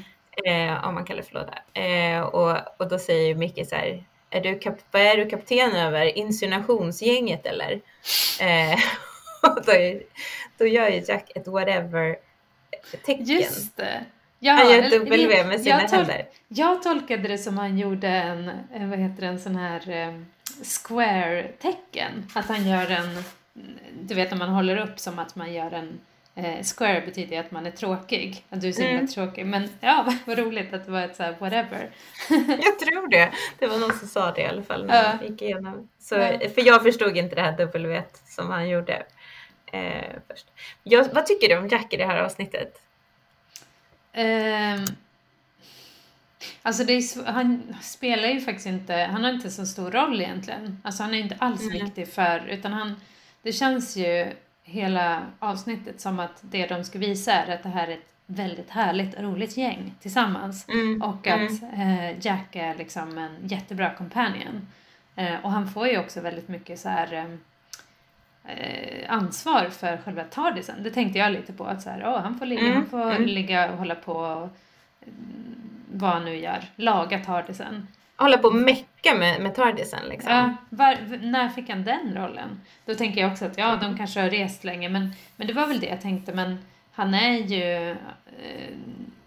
Eh, 0.47 0.89
om 0.89 0.95
man 0.95 1.05
kallar 1.05 1.23
det 1.23 1.29
för 1.29 1.35
låda. 1.35 1.59
Eh, 1.73 2.21
och, 2.21 2.81
och 2.81 2.89
då 2.89 2.99
säger 2.99 3.35
Micke 3.35 3.69
så 3.69 3.77
här, 3.77 4.05
är 4.31 4.41
du, 4.41 4.59
kap 4.59 4.79
vad 4.91 5.03
är 5.03 5.17
du 5.17 5.31
kapten 5.31 5.77
över? 5.77 6.19
Insinuationsgänget 6.19 7.47
eller? 7.47 7.73
Eh, 8.41 8.79
då, 9.67 9.73
är, 9.73 10.03
då 10.59 10.67
gör 10.67 10.89
ju 10.89 11.03
Jack 11.09 11.31
ett 11.35 11.49
whatever-tecken. 11.49 13.25
Just 13.25 13.77
det. 13.77 14.05
Ja, 14.39 14.53
han 14.53 14.71
gör 14.71 14.79
ett 14.79 14.93
W 14.93 15.45
med 15.45 15.61
sina 15.61 15.83
jag 15.83 15.89
händer. 15.89 16.27
Jag 16.49 16.83
tolkade 16.83 17.29
det 17.29 17.39
som 17.39 17.59
han 17.59 17.79
gjorde 17.79 18.09
en, 18.09 18.51
vad 18.91 18.99
heter 18.99 19.21
det, 19.21 19.27
en 19.27 19.41
sån 19.41 19.57
här 19.57 19.81
square-tecken. 20.63 22.27
Att 22.35 22.47
han 22.47 22.69
gör 22.69 22.91
en, 22.91 23.25
du 24.03 24.15
vet 24.15 24.31
när 24.31 24.39
man 24.39 24.49
håller 24.49 24.77
upp 24.77 24.99
som 24.99 25.19
att 25.19 25.37
man 25.37 25.53
gör 25.53 25.71
en 25.71 26.01
eh, 26.35 26.63
square 26.65 27.01
betyder 27.07 27.41
att 27.41 27.51
man 27.51 27.67
är 27.67 27.71
tråkig. 27.71 28.45
Att 28.51 28.61
du 28.61 28.69
är 28.69 28.73
så 28.73 28.83
himla 28.83 28.95
Mm. 28.99 29.09
tråkig. 29.09 29.47
Men 29.47 29.69
ja, 29.81 30.13
vad, 30.27 30.39
roligt 30.39 30.75
att 30.75 30.85
det 30.87 30.91
var 30.91 31.01
ett 31.03 31.17
så 31.17 31.23
här 31.23 31.37
whatever. 31.39 31.91
Jag 32.63 32.79
tror 32.79 33.09
det. 33.11 33.33
Det 33.59 33.67
var 33.67 33.79
någon 33.79 33.99
som 33.99 34.09
sa 34.09 34.33
det 34.33 34.41
i 34.41 34.47
alla 34.47 34.63
fall 34.63 34.87
när 34.87 35.05
Ja. 35.05 35.19
jag 35.21 35.31
gick 35.31 35.43
igenom. 35.43 35.89
Så, 35.99 36.15
Ja. 36.15 36.39
För 36.55 36.67
jag 36.67 36.83
förstod 36.83 37.17
inte 37.17 37.35
det 37.35 37.43
här 37.43 37.57
W 37.59 38.03
som 38.27 38.51
han 38.51 38.69
gjorde 38.69 39.07
eh, 39.73 40.13
först. 40.29 40.47
Jag, 40.83 41.05
vad 41.15 41.27
tycker 41.27 41.49
du 41.49 41.57
om 41.59 41.69
Jack 41.69 41.93
i 41.93 41.97
det 41.97 42.07
här 42.07 42.19
avsnittet? 42.23 42.83
Ehm, 44.13 44.85
alltså 46.63 46.85
det 46.85 46.93
är, 46.93 47.33
han 47.33 47.75
spelar 47.81 48.29
ju 48.29 48.41
faktiskt 48.41 48.67
inte, 48.67 48.95
han 48.95 49.25
har 49.25 49.31
inte 49.31 49.51
så 49.51 49.67
stor 49.67 49.91
roll 49.91 50.21
egentligen. 50.21 50.81
Alltså 50.85 51.03
han 51.03 51.15
är 51.15 51.19
inte 51.19 51.37
alls 51.39 51.63
Nej. 51.63 51.83
viktig 51.83 52.09
för, 52.09 52.47
utan 52.49 52.73
han, 52.73 53.01
det 53.43 53.53
känns 53.53 53.97
ju 53.97 54.33
hela 54.63 55.23
avsnittet 55.39 56.01
som 56.01 56.21
att 56.21 56.39
det 56.41 56.67
de 56.67 56.85
ska 56.85 56.99
visa 56.99 57.33
är 57.33 57.55
att 57.55 57.63
det 57.63 57.69
här 57.69 57.89
är 57.89 57.93
ett 57.93 58.15
väldigt 58.27 58.71
härligt 58.71 59.15
och 59.15 59.23
roligt 59.23 59.57
gäng 59.57 59.95
tillsammans. 60.01 60.69
Mm. 60.69 61.03
Och 61.03 61.27
att 61.27 61.63
eh, 61.63 62.27
Jack 62.27 62.57
är 62.57 62.75
liksom 62.75 63.19
en 63.19 63.49
jättebra 63.49 63.95
companion. 63.95 64.69
Eh, 65.17 65.45
och 65.45 65.51
han 65.51 65.69
får 65.69 65.89
ju 65.89 65.99
också 65.99 66.21
väldigt 66.21 66.49
mycket 66.49 66.81
så 66.81 66.89
här 66.89 67.13
eh, 67.13 68.57
eh, 68.57 69.13
ansvar 69.13 69.69
för 69.71 69.97
själva 69.97 70.25
tardisen. 70.25 70.83
Det 70.83 70.91
tänkte 70.91 71.19
jag 71.19 71.33
lite 71.33 71.53
på. 71.53 71.65
Att 71.65 71.83
så 71.83 71.91
här, 71.91 72.03
åh, 72.07 72.21
han 72.21 72.39
får, 72.39 72.47
ligga, 72.47 72.63
Mm, 72.63 72.75
han 72.75 72.87
får 72.87 73.11
mm. 73.11 73.23
ligga 73.23 73.73
och 73.73 73.79
hålla 73.79 73.95
på 73.95 74.13
och, 74.13 74.49
mm, 75.03 75.78
vad 75.93 76.11
han 76.11 76.25
nu 76.25 76.37
gör. 76.37 76.65
Laga 76.77 77.19
tardisen. 77.25 77.89
Hålla 78.17 78.39
på 78.39 78.49
och 78.49 78.55
mecka 78.55 79.15
med, 79.15 79.41
med 79.43 79.55
Tardisen 79.55 80.09
liksom. 80.09 80.33
Ja, 80.33 80.55
var, 80.71 81.19
när 81.23 81.49
fick 81.49 81.69
han 81.69 81.85
den 81.85 82.15
rollen? 82.17 82.61
Då 82.85 82.95
tänker 82.95 83.21
jag 83.21 83.33
också 83.33 83.45
att 83.45 83.59
ja, 83.59 83.77
de 83.77 83.97
kanske 83.99 84.21
har 84.21 84.31
rest 84.31 84.65
länge. 84.65 84.89
Men, 84.89 85.13
men 85.37 85.47
det 85.47 85.53
var 85.53 85.67
väl 85.67 85.81
det 85.81 85.87
jag 85.87 86.01
tänkte. 86.01 86.33
Men 86.35 86.59
han 86.93 87.15
är 87.15 87.33
ju... 87.39 87.91
Eh, 87.91 87.97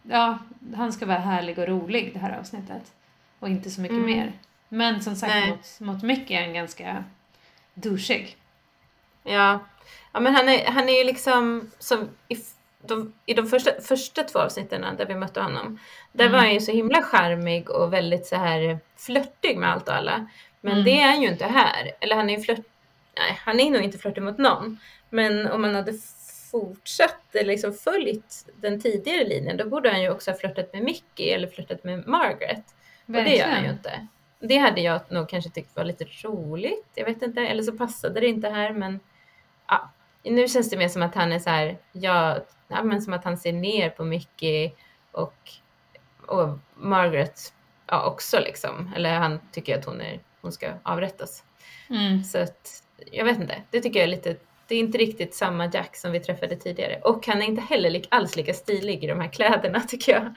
ja, 0.04 0.38
han 0.76 0.94
ska 0.94 1.06
vara 1.06 1.18
härlig 1.20 1.60
och 1.60 1.68
rolig 1.68 2.14
det 2.14 2.20
här 2.20 2.40
avsnittet. 2.40 2.92
Och 3.40 3.50
inte 3.50 3.70
så 3.70 3.82
mycket 3.82 3.98
Mm. 3.98 4.10
mer. 4.18 4.32
Men 4.70 5.02
som 5.02 5.16
sagt, 5.16 5.34
Nej. 5.34 5.50
mot, 5.50 5.80
mot 5.80 6.04
Mickey 6.04 6.34
är 6.34 6.42
han 6.42 6.54
ganska 6.54 7.04
douchig. 7.74 8.36
Ja, 9.24 9.60
ja 10.12 10.20
men 10.20 10.36
han 10.36 10.50
är, 10.50 10.66
han 10.72 10.90
är 10.90 10.98
ju 10.98 11.04
liksom 11.04 11.72
som 11.80 12.10
i, 12.28 12.34
f- 12.34 12.54
de, 12.82 13.14
i 13.26 13.34
de 13.34 13.48
första, 13.48 13.72
första 13.82 14.24
två 14.24 14.40
avsnitten 14.40 14.86
där 14.98 15.06
vi 15.06 15.16
mötte 15.16 15.42
honom. 15.42 15.80
Där 16.12 16.26
Mm. 16.26 16.32
var 16.34 16.40
han 16.40 16.54
ju 16.54 16.60
så 16.60 16.72
himla 16.72 17.02
charmig 17.02 17.70
och 17.70 17.94
väldigt 17.94 18.26
så 18.26 18.36
här 18.36 18.80
flörtig 18.98 19.58
med 19.58 19.72
allt 19.72 19.88
och 19.88 19.94
alla. 19.96 20.28
Men 20.62 20.74
Mm. 20.74 20.86
det 20.86 21.02
är 21.02 21.08
han 21.08 21.22
ju 21.22 21.28
inte 21.28 21.46
här. 21.46 21.92
Eller 22.00 22.16
han 22.16 22.30
är 22.30 22.38
ju 22.38 22.44
flört, 22.44 22.66
nej 23.18 23.40
han 23.46 23.60
är 23.60 23.70
nog 23.72 23.82
inte 23.82 23.98
flörtig 23.98 24.22
mot 24.24 24.38
någon. 24.38 24.80
Men 25.10 25.48
om 25.52 25.62
man 25.62 25.76
hade 25.76 25.94
fortsatt 26.52 27.36
eller 27.36 27.48
liksom 27.52 27.74
följt 27.74 28.46
den 28.56 28.82
tidigare 28.82 29.24
linjen 29.28 29.58
då 29.58 29.70
borde 29.70 29.90
han 29.92 30.02
ju 30.02 30.10
också 30.10 30.32
ha 30.32 30.38
flörtat 30.38 30.74
med 30.74 30.84
Mickey 30.84 31.30
eller 31.30 31.48
flörtat 31.48 31.84
med 31.84 32.08
Margaret. 32.08 32.64
Och 33.08 33.14
det 33.14 33.36
gör 33.36 33.48
han 33.48 33.64
ju 33.64 33.70
inte. 33.70 34.08
Det 34.40 34.58
hade 34.58 34.82
jag 34.82 35.02
nog 35.12 35.30
kanske 35.30 35.50
tyckt 35.50 35.76
var 35.76 35.84
lite 35.84 36.06
roligt. 36.24 36.88
Jag 36.96 37.06
vet 37.06 37.22
inte. 37.22 37.42
Eller 37.42 37.64
så 37.64 37.72
passade 37.72 38.20
det 38.20 38.28
inte 38.28 38.50
här. 38.50 38.74
Men 38.74 39.00
ja, 39.68 39.90
nu 40.24 40.48
känns 40.48 40.70
det 40.70 40.78
mer 40.78 40.88
som 40.88 41.02
att 41.02 41.16
han 41.16 41.32
är 41.34 41.40
så 41.40 41.50
här. 41.50 41.78
Ja, 41.92 42.40
ja 42.72 42.84
men 42.84 43.02
som 43.02 43.14
att 43.14 43.24
han 43.24 43.38
ser 43.38 43.54
ner 43.54 43.90
på 43.90 44.04
Mickey 44.04 44.72
och, 45.12 45.52
och 46.26 46.60
Margaret 46.76 47.54
ja, 47.88 48.06
också 48.06 48.40
liksom. 48.40 48.92
Eller 48.96 49.14
han 49.14 49.40
tycker 49.52 49.78
att 49.78 49.86
hon, 49.86 50.02
är, 50.02 50.20
hon 50.42 50.52
ska 50.52 50.74
avrättas. 50.84 51.44
Mm. 51.90 52.24
Så 52.24 52.38
att 52.38 52.84
jag 53.12 53.26
vet 53.26 53.40
inte. 53.40 53.62
Det 53.70 53.82
tycker 53.82 54.00
jag 54.00 54.04
är 54.04 54.12
lite. 54.12 54.36
Det 54.68 54.76
är 54.76 54.80
inte 54.80 54.98
riktigt 54.98 55.36
samma 55.36 55.70
Jack 55.74 55.96
som 55.96 56.12
vi 56.12 56.20
träffade 56.20 56.56
tidigare. 56.56 57.00
Och 57.04 57.28
han 57.28 57.42
är 57.42 57.46
inte 57.46 57.62
heller 57.62 57.90
lik, 57.90 58.08
alls 58.12 58.36
lika 58.36 58.54
stilig 58.54 59.04
i 59.04 59.08
de 59.08 59.20
här 59.20 59.28
kläderna 59.28 59.80
tycker 59.88 60.12
jag. 60.12 60.34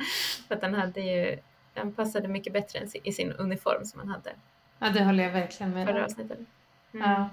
För 0.49 0.55
att 0.55 0.63
han 0.63 0.75
hade 0.75 1.01
ju, 1.01 1.39
han 1.75 1.93
passade 1.93 2.29
mycket 2.29 2.53
bättre 2.53 2.79
än 2.79 2.89
i 3.03 3.13
sin 3.13 3.33
uniform 3.33 3.85
som 3.85 4.01
han 4.01 4.09
hade 4.09 4.33
Ja, 4.79 4.91
det 4.91 5.05
håller 5.05 5.25
jag 5.25 5.31
verkligen 5.31 5.73
med 5.73 5.89
om. 5.89 5.97
Mm. 5.97 7.11
Ja. 7.11 7.29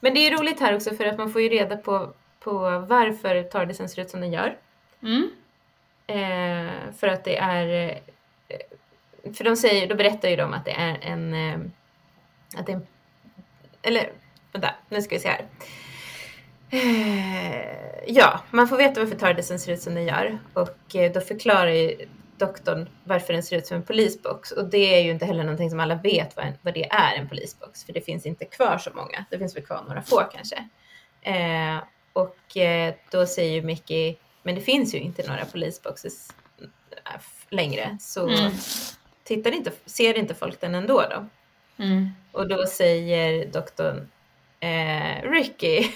Men 0.00 0.14
det 0.14 0.26
är 0.26 0.38
roligt 0.38 0.60
här 0.60 0.74
också 0.74 0.94
för 0.94 1.06
att 1.06 1.18
man 1.18 1.32
får 1.32 1.42
ju 1.42 1.48
reda 1.48 1.76
på, 1.76 2.12
på 2.44 2.78
varför 2.88 3.42
Tardisen 3.42 3.88
ser 3.88 4.02
ut 4.02 4.10
som 4.10 4.20
den 4.20 4.32
gör. 4.32 4.56
Mm. 5.02 5.30
Eh, 6.06 6.92
för 6.92 7.08
att 7.08 7.24
det 7.24 7.36
är... 7.36 8.00
Eh, 8.48 9.32
för 9.34 9.44
de 9.44 9.56
säger, 9.56 9.88
då 9.88 9.94
berättar 9.94 10.28
ju 10.28 10.36
de 10.36 10.54
att 10.54 10.64
det 10.64 10.72
är 10.72 10.98
en... 11.02 11.34
Eh, 11.34 11.58
att 12.56 12.66
det 12.66 12.72
är 12.72 12.76
en 12.76 12.86
eller 13.82 14.12
vänta, 14.52 14.74
nu 14.88 15.02
ska 15.02 15.14
vi 15.14 15.20
se 15.20 15.28
här. 15.28 15.46
Eh, 16.70 18.04
ja, 18.06 18.40
man 18.50 18.68
får 18.68 18.76
veta 18.76 19.00
varför 19.00 19.16
Tardisen 19.16 19.58
ser 19.58 19.72
ut 19.72 19.82
som 19.82 19.94
den 19.94 20.04
gör 20.04 20.38
och 20.52 20.96
eh, 20.96 21.12
då 21.12 21.20
förklarar 21.20 21.70
ju 21.70 22.06
doktorn 22.36 22.88
varför 23.04 23.32
den 23.32 23.42
ser 23.42 23.56
ut 23.56 23.66
som 23.66 23.76
en 23.76 23.82
polisbox 23.82 24.50
och 24.50 24.70
det 24.70 24.94
är 24.94 25.00
ju 25.00 25.10
inte 25.10 25.26
heller 25.26 25.44
någonting 25.44 25.70
som 25.70 25.80
alla 25.80 25.94
vet 25.94 26.36
vad, 26.36 26.46
en, 26.46 26.52
vad 26.62 26.74
det 26.74 26.84
är 26.90 27.14
en 27.18 27.28
polisbox 27.28 27.84
för 27.84 27.92
det 27.92 28.00
finns 28.00 28.26
inte 28.26 28.44
kvar 28.44 28.78
så 28.78 28.90
många. 28.94 29.24
Det 29.30 29.38
finns 29.38 29.56
väl 29.56 29.64
kvar 29.64 29.84
några 29.88 30.02
få 30.02 30.22
kanske. 30.32 30.68
Eh, 31.22 31.76
och 32.12 32.56
eh, 32.56 32.94
då 33.10 33.26
säger 33.26 33.52
ju 33.52 33.62
Mickey, 33.62 34.16
men 34.42 34.54
det 34.54 34.60
finns 34.60 34.94
ju 34.94 34.98
inte 34.98 35.28
några 35.28 35.44
polisboxes 35.44 36.28
eh, 36.60 37.20
längre 37.48 37.96
så 38.00 38.28
Mm. 38.28 38.52
tittar 39.24 39.52
inte, 39.52 39.72
ser 39.86 40.18
inte 40.18 40.34
folk 40.34 40.60
den 40.60 40.74
ändå 40.74 41.02
då? 41.10 41.26
Mm. 41.84 42.08
Och 42.32 42.48
då 42.48 42.66
säger 42.66 43.46
doktorn 43.52 44.08
eh, 44.60 45.30
Ricky, 45.30 45.78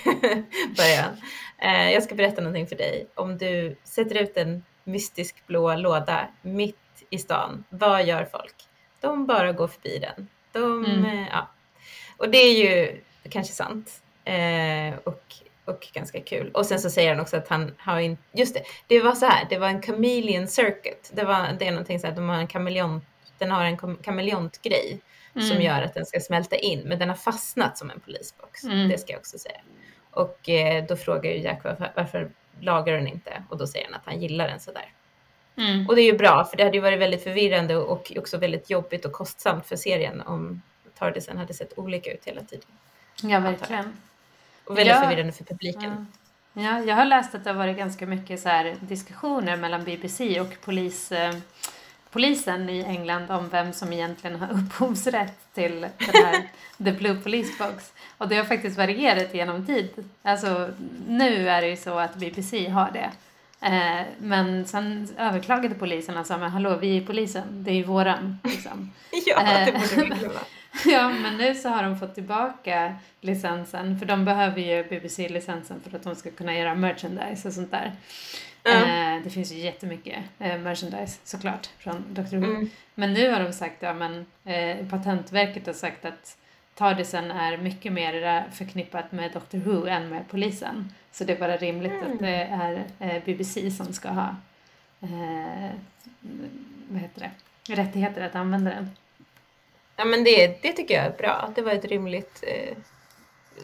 börjar 0.76 1.02
han. 1.02 1.16
Eh, 1.58 1.92
jag 1.92 2.02
ska 2.02 2.14
berätta 2.14 2.40
någonting 2.40 2.66
för 2.66 2.76
dig. 2.76 3.06
Om 3.14 3.38
du 3.38 3.76
sätter 3.84 4.22
ut 4.22 4.36
en 4.36 4.64
mystisk 4.84 5.46
blå 5.46 5.74
låda 5.76 6.28
mitt 6.42 6.76
i 7.10 7.18
stan, 7.18 7.64
vad 7.68 8.04
gör 8.06 8.24
folk? 8.24 8.54
De 9.00 9.26
bara 9.26 9.52
går 9.52 9.68
förbi 9.68 9.98
den. 9.98 10.28
De, 10.52 10.84
Mm. 10.84 11.04
eh, 11.04 11.28
ja. 11.32 11.48
Och 12.16 12.28
det 12.30 12.38
är 12.38 12.52
ju 12.52 13.00
kanske 13.30 13.52
sant. 13.54 14.02
Eh, 14.24 14.98
och, 15.04 15.34
och 15.66 15.88
ganska 15.92 16.20
kul. 16.20 16.50
Och 16.54 16.66
sen 16.66 16.80
så 16.80 16.90
säger 16.90 17.10
han 17.10 17.20
också 17.20 17.36
att 17.36 17.48
han 17.48 17.74
har 17.78 18.00
inte, 18.00 18.22
just 18.32 18.54
det, 18.54 18.62
det 18.86 19.00
var 19.00 19.12
så 19.14 19.26
här, 19.26 19.46
det 19.50 19.58
var 19.58 19.68
en 19.68 19.82
chameleon 19.82 20.46
circuit. 20.48 21.10
Det, 21.14 21.24
var, 21.24 21.56
det 21.58 21.66
är 21.66 21.70
någonting 21.70 22.00
så 22.00 22.06
här, 22.06 22.14
de 22.14 22.28
har 22.28 22.36
en 22.36 22.46
kameleont, 22.46 23.04
den 23.38 23.50
har 23.50 23.64
en 23.64 23.76
kam- 23.76 24.02
kameleontgrej 24.02 25.00
som 25.32 25.42
Mm. 25.50 25.62
gör 25.62 25.82
att 25.82 25.94
den 25.94 26.06
ska 26.06 26.20
smälta 26.20 26.56
in. 26.56 26.80
Men 26.88 26.98
den 26.98 27.08
har 27.08 27.16
fastnat 27.16 27.78
som 27.78 27.90
en 27.90 28.00
polisbox. 28.00 28.64
Mm. 28.64 28.88
Det 28.88 28.98
ska 28.98 29.12
jag 29.12 29.18
också 29.18 29.38
säga. 29.38 29.60
Och 30.10 30.48
eh, 30.48 30.84
då 30.84 30.96
frågar 30.96 31.30
ju 31.30 31.38
Jack 31.38 31.64
varför, 31.64 31.92
varför 31.96 32.30
lagar 32.60 32.94
den 32.94 33.06
inte? 33.06 33.42
Och 33.50 33.58
då 33.58 33.66
säger 33.66 33.84
han 33.86 33.94
att 33.94 34.02
han 34.04 34.20
gillar 34.20 34.48
den 34.48 34.60
sådär. 34.60 34.92
Mm. 35.56 35.86
Och 35.88 35.96
det 35.96 36.02
är 36.02 36.12
ju 36.12 36.18
bra 36.18 36.44
för 36.44 36.56
det 36.56 36.64
hade 36.64 36.76
ju 36.76 36.82
varit 36.82 36.98
väldigt 36.98 37.22
förvirrande 37.24 37.76
och 37.76 38.12
också 38.16 38.38
väldigt 38.38 38.70
jobbigt 38.70 39.04
och 39.04 39.12
kostsamt 39.12 39.66
för 39.66 39.76
serien 39.76 40.20
om 40.20 40.62
Tardisen 40.98 41.36
hade 41.38 41.54
sett 41.54 41.78
olika 41.78 42.12
ut 42.12 42.24
hela 42.24 42.40
tiden. 42.40 42.66
Ja, 43.22 43.40
verkligen. 43.40 43.96
Och 44.66 44.78
väldigt 44.78 44.94
Ja. 44.94 45.00
förvirrande 45.02 45.32
för 45.32 45.44
publiken. 45.44 46.06
Ja. 46.52 46.62
ja, 46.62 46.80
jag 46.84 46.96
har 46.96 47.04
läst 47.04 47.34
att 47.34 47.44
det 47.44 47.50
har 47.50 47.56
varit 47.56 47.76
ganska 47.76 48.06
mycket 48.06 48.40
så 48.40 48.48
här 48.48 48.74
diskussioner 48.80 49.56
mellan 49.56 49.84
BBC 49.84 50.40
och 50.40 50.60
polis, 50.64 51.12
eh, 51.12 51.34
polisen 52.10 52.68
i 52.70 52.84
England 52.84 53.30
om 53.30 53.48
vem 53.48 53.72
som 53.72 53.92
egentligen 53.92 54.40
har 54.40 54.48
upphovsrätt 54.58 55.38
till 55.54 55.80
den 55.80 56.24
här 56.24 56.42
The 56.84 56.92
Blue 56.92 57.14
Police 57.22 57.52
Box. 57.58 57.92
Och 58.18 58.28
det 58.28 58.36
har 58.36 58.44
faktiskt 58.44 58.76
varierat 58.78 59.34
genom 59.34 59.66
tid. 59.66 59.90
Alltså 60.22 60.70
nu 61.08 61.48
är 61.48 61.60
det 61.62 61.68
ju 61.68 61.76
så 61.76 61.98
att 61.98 62.14
BBC 62.16 62.68
har 62.68 62.90
det. 62.92 63.10
Eh, 63.60 64.06
men 64.18 64.66
sen 64.66 65.08
överklagade 65.18 65.74
polisen 65.74 66.16
och 66.16 66.26
sa 66.26 66.38
men 66.38 66.50
hallå 66.50 66.76
vi 66.76 66.96
är 66.96 67.00
polisen, 67.06 67.44
det 67.64 67.70
är 67.70 67.74
ju 67.74 67.82
våran. 67.84 68.38
Liksom. 68.44 68.92
Ja, 69.26 69.42
det 69.42 69.70
Eh, 69.72 69.80
borde 69.80 70.14
vi 70.14 70.18
glömma. 70.18 70.40
Ja, 70.86 71.08
men 71.08 71.36
nu 71.36 71.54
så 71.54 71.68
har 71.68 71.82
de 71.82 71.98
fått 71.98 72.14
tillbaka 72.14 72.94
licensen, 73.20 73.98
för 73.98 74.06
de 74.06 74.24
behöver 74.24 74.60
ju 74.60 74.84
BBC-licensen 74.88 75.80
för 75.80 75.96
att 75.96 76.02
de 76.02 76.14
ska 76.16 76.30
kunna 76.30 76.54
göra 76.54 76.74
merchandise 76.74 77.48
och 77.48 77.54
sånt 77.54 77.70
där. 77.70 77.92
Ja. 78.62 78.70
Eh, 78.72 79.22
det 79.24 79.30
finns 79.30 79.52
ju 79.52 79.58
jättemycket 79.58 80.18
eh, 80.38 80.58
merchandise 80.58 81.18
såklart 81.24 81.70
från 81.78 82.04
Dr. 82.14 82.36
Who. 82.36 82.44
Mm. 82.44 82.70
Men 82.94 83.12
nu 83.12 83.30
har 83.30 83.40
de 83.40 83.52
sagt, 83.52 83.76
ja 83.80 83.94
men 83.94 84.26
eh, 84.44 84.86
Patentverket 84.86 85.66
har 85.66 85.72
sagt 85.74 86.04
att 86.04 86.36
Tardisen 86.74 87.30
är 87.30 87.56
mycket 87.56 87.92
mer 87.92 88.44
förknippat 88.52 89.12
med 89.12 89.30
Dr. 89.32 89.56
Who 89.58 89.86
än 89.86 90.08
med 90.08 90.28
polisen. 90.30 90.92
Så 91.12 91.24
det 91.24 91.32
är 91.32 91.38
bara 91.40 91.56
rimligt 91.56 91.92
Mm. 91.92 92.12
att 92.12 92.18
det 92.18 92.36
är 92.44 92.84
eh, 93.00 93.22
BBC 93.24 93.70
som 93.70 93.92
ska 93.92 94.08
ha 94.08 94.36
eh, 95.00 95.70
vad 96.88 97.00
heter 97.00 97.20
det? 97.20 97.30
rättigheter 97.74 98.22
att 98.26 98.34
använda 98.34 98.70
den. 98.70 98.90
Ja 99.96 100.04
men 100.04 100.24
det, 100.24 100.62
det 100.62 100.72
tycker 100.72 100.94
jag 100.94 101.04
är 101.04 101.16
bra. 101.18 101.52
Det 101.54 101.62
var 101.62 101.72
ett 101.72 101.84
rimligt, 101.84 102.44
eh, 102.46 102.76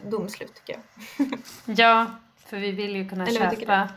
domslut 0.01 0.53
tycker 0.55 0.73
jag. 0.73 1.27
ja, 1.77 2.11
för 2.45 2.57
vi 2.57 2.71
vill 2.71 2.95
ju 2.95 3.09
kunna 3.09 3.27
Eller 3.27 3.39
köpa 3.39 3.89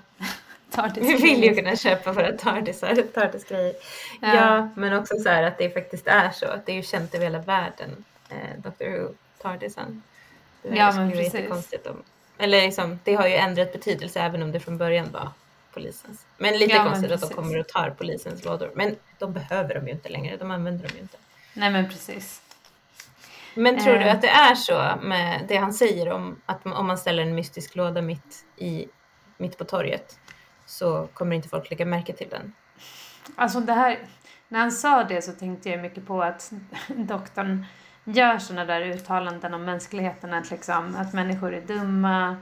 Vi 0.95 1.14
vill 1.14 1.45
ju 1.45 1.55
kunna 1.55 1.76
köpa 1.76 2.12
våra 2.12 2.32
tardisgrejer. 3.14 3.74
Ja. 4.20 4.34
ja, 4.34 4.68
men 4.76 4.93
också 4.93 5.18
så 5.18 5.28
här 5.28 5.43
att 5.43 5.59
det 5.59 5.70
faktiskt 5.70 6.07
är 6.07 6.30
så. 6.30 6.47
Att 6.47 6.66
det 6.66 6.72
är 6.72 6.76
ju 6.76 6.82
känt 6.82 7.14
över 7.14 7.24
hela 7.24 7.39
världen, 7.39 8.05
eh, 8.28 8.59
Doctor 8.59 8.87
Who, 8.87 9.14
tardisen. 9.43 10.03
Det 10.62 10.76
ja, 10.76 10.93
men 10.93 11.11
precis. 11.11 11.51
Om, 11.87 12.03
eller 12.39 12.62
liksom, 12.62 12.99
det 13.05 13.14
har 13.14 13.26
ju 13.26 13.34
ändrat 13.34 13.72
betydelse 13.72 14.20
även 14.20 14.43
om 14.43 14.53
det 14.53 14.61
från 14.61 14.78
början 14.78 15.12
var 15.12 15.28
polisens. 15.72 16.26
Men 16.37 16.59
lite 16.59 16.74
ja, 16.74 16.84
konstigt 16.84 17.12
att 17.12 17.20
de 17.20 17.30
kommer 17.30 17.59
och 17.59 17.68
tar 17.68 17.91
polisens 17.91 18.45
lådor. 18.45 18.70
Men 18.74 18.97
de 19.18 19.32
behöver 19.32 19.74
de 19.74 19.87
ju 19.87 19.93
inte 19.93 20.09
längre, 20.09 20.37
de 20.37 20.51
använder 20.51 20.89
dem 20.89 20.97
ju 20.97 21.03
inte. 21.03 21.16
Nej 21.57 21.71
men 21.71 21.89
precis. 21.89 22.43
Men 23.55 23.79
tror 23.79 23.95
du 23.95 24.05
eh. 24.05 24.15
att 24.15 24.23
det 24.23 24.29
är 24.29 24.55
så 24.55 24.95
med 25.03 25.45
det 25.49 25.57
han 25.57 25.73
säger 25.73 26.13
om 26.13 26.41
att 26.47 26.67
om 26.67 26.87
man 26.87 26.99
ställer 26.99 27.23
en 27.23 27.35
mystisk 27.35 27.77
låda 27.77 28.03
mitt, 28.03 28.45
i, 28.57 28.87
mitt 29.37 29.59
på 29.59 29.65
torget 29.65 30.19
så 30.67 31.09
kommer 31.15 31.37
inte 31.37 31.49
folk 31.49 31.71
lägga 31.71 31.85
märke 31.85 32.13
till 32.13 32.29
den? 32.29 32.53
Alltså 33.37 33.61
det 33.61 33.73
här, 33.73 33.99
när 34.49 34.61
han 34.61 34.73
sa 34.73 35.05
det 35.05 35.23
så 35.23 35.33
tänkte 35.33 35.71
jag 35.71 35.81
mycket 35.81 36.07
på 36.07 36.23
att 36.23 36.53
doktorn 36.89 37.67
gör 38.05 38.39
sådana 38.39 38.65
där 38.65 38.81
uttalanden 38.81 39.55
om 39.55 39.65
mänskligheten, 39.65 40.35
att, 40.35 40.51
liksom, 40.51 40.97
att 40.97 41.13
människor 41.13 41.55
är 41.55 41.61
dumma, 41.61 42.37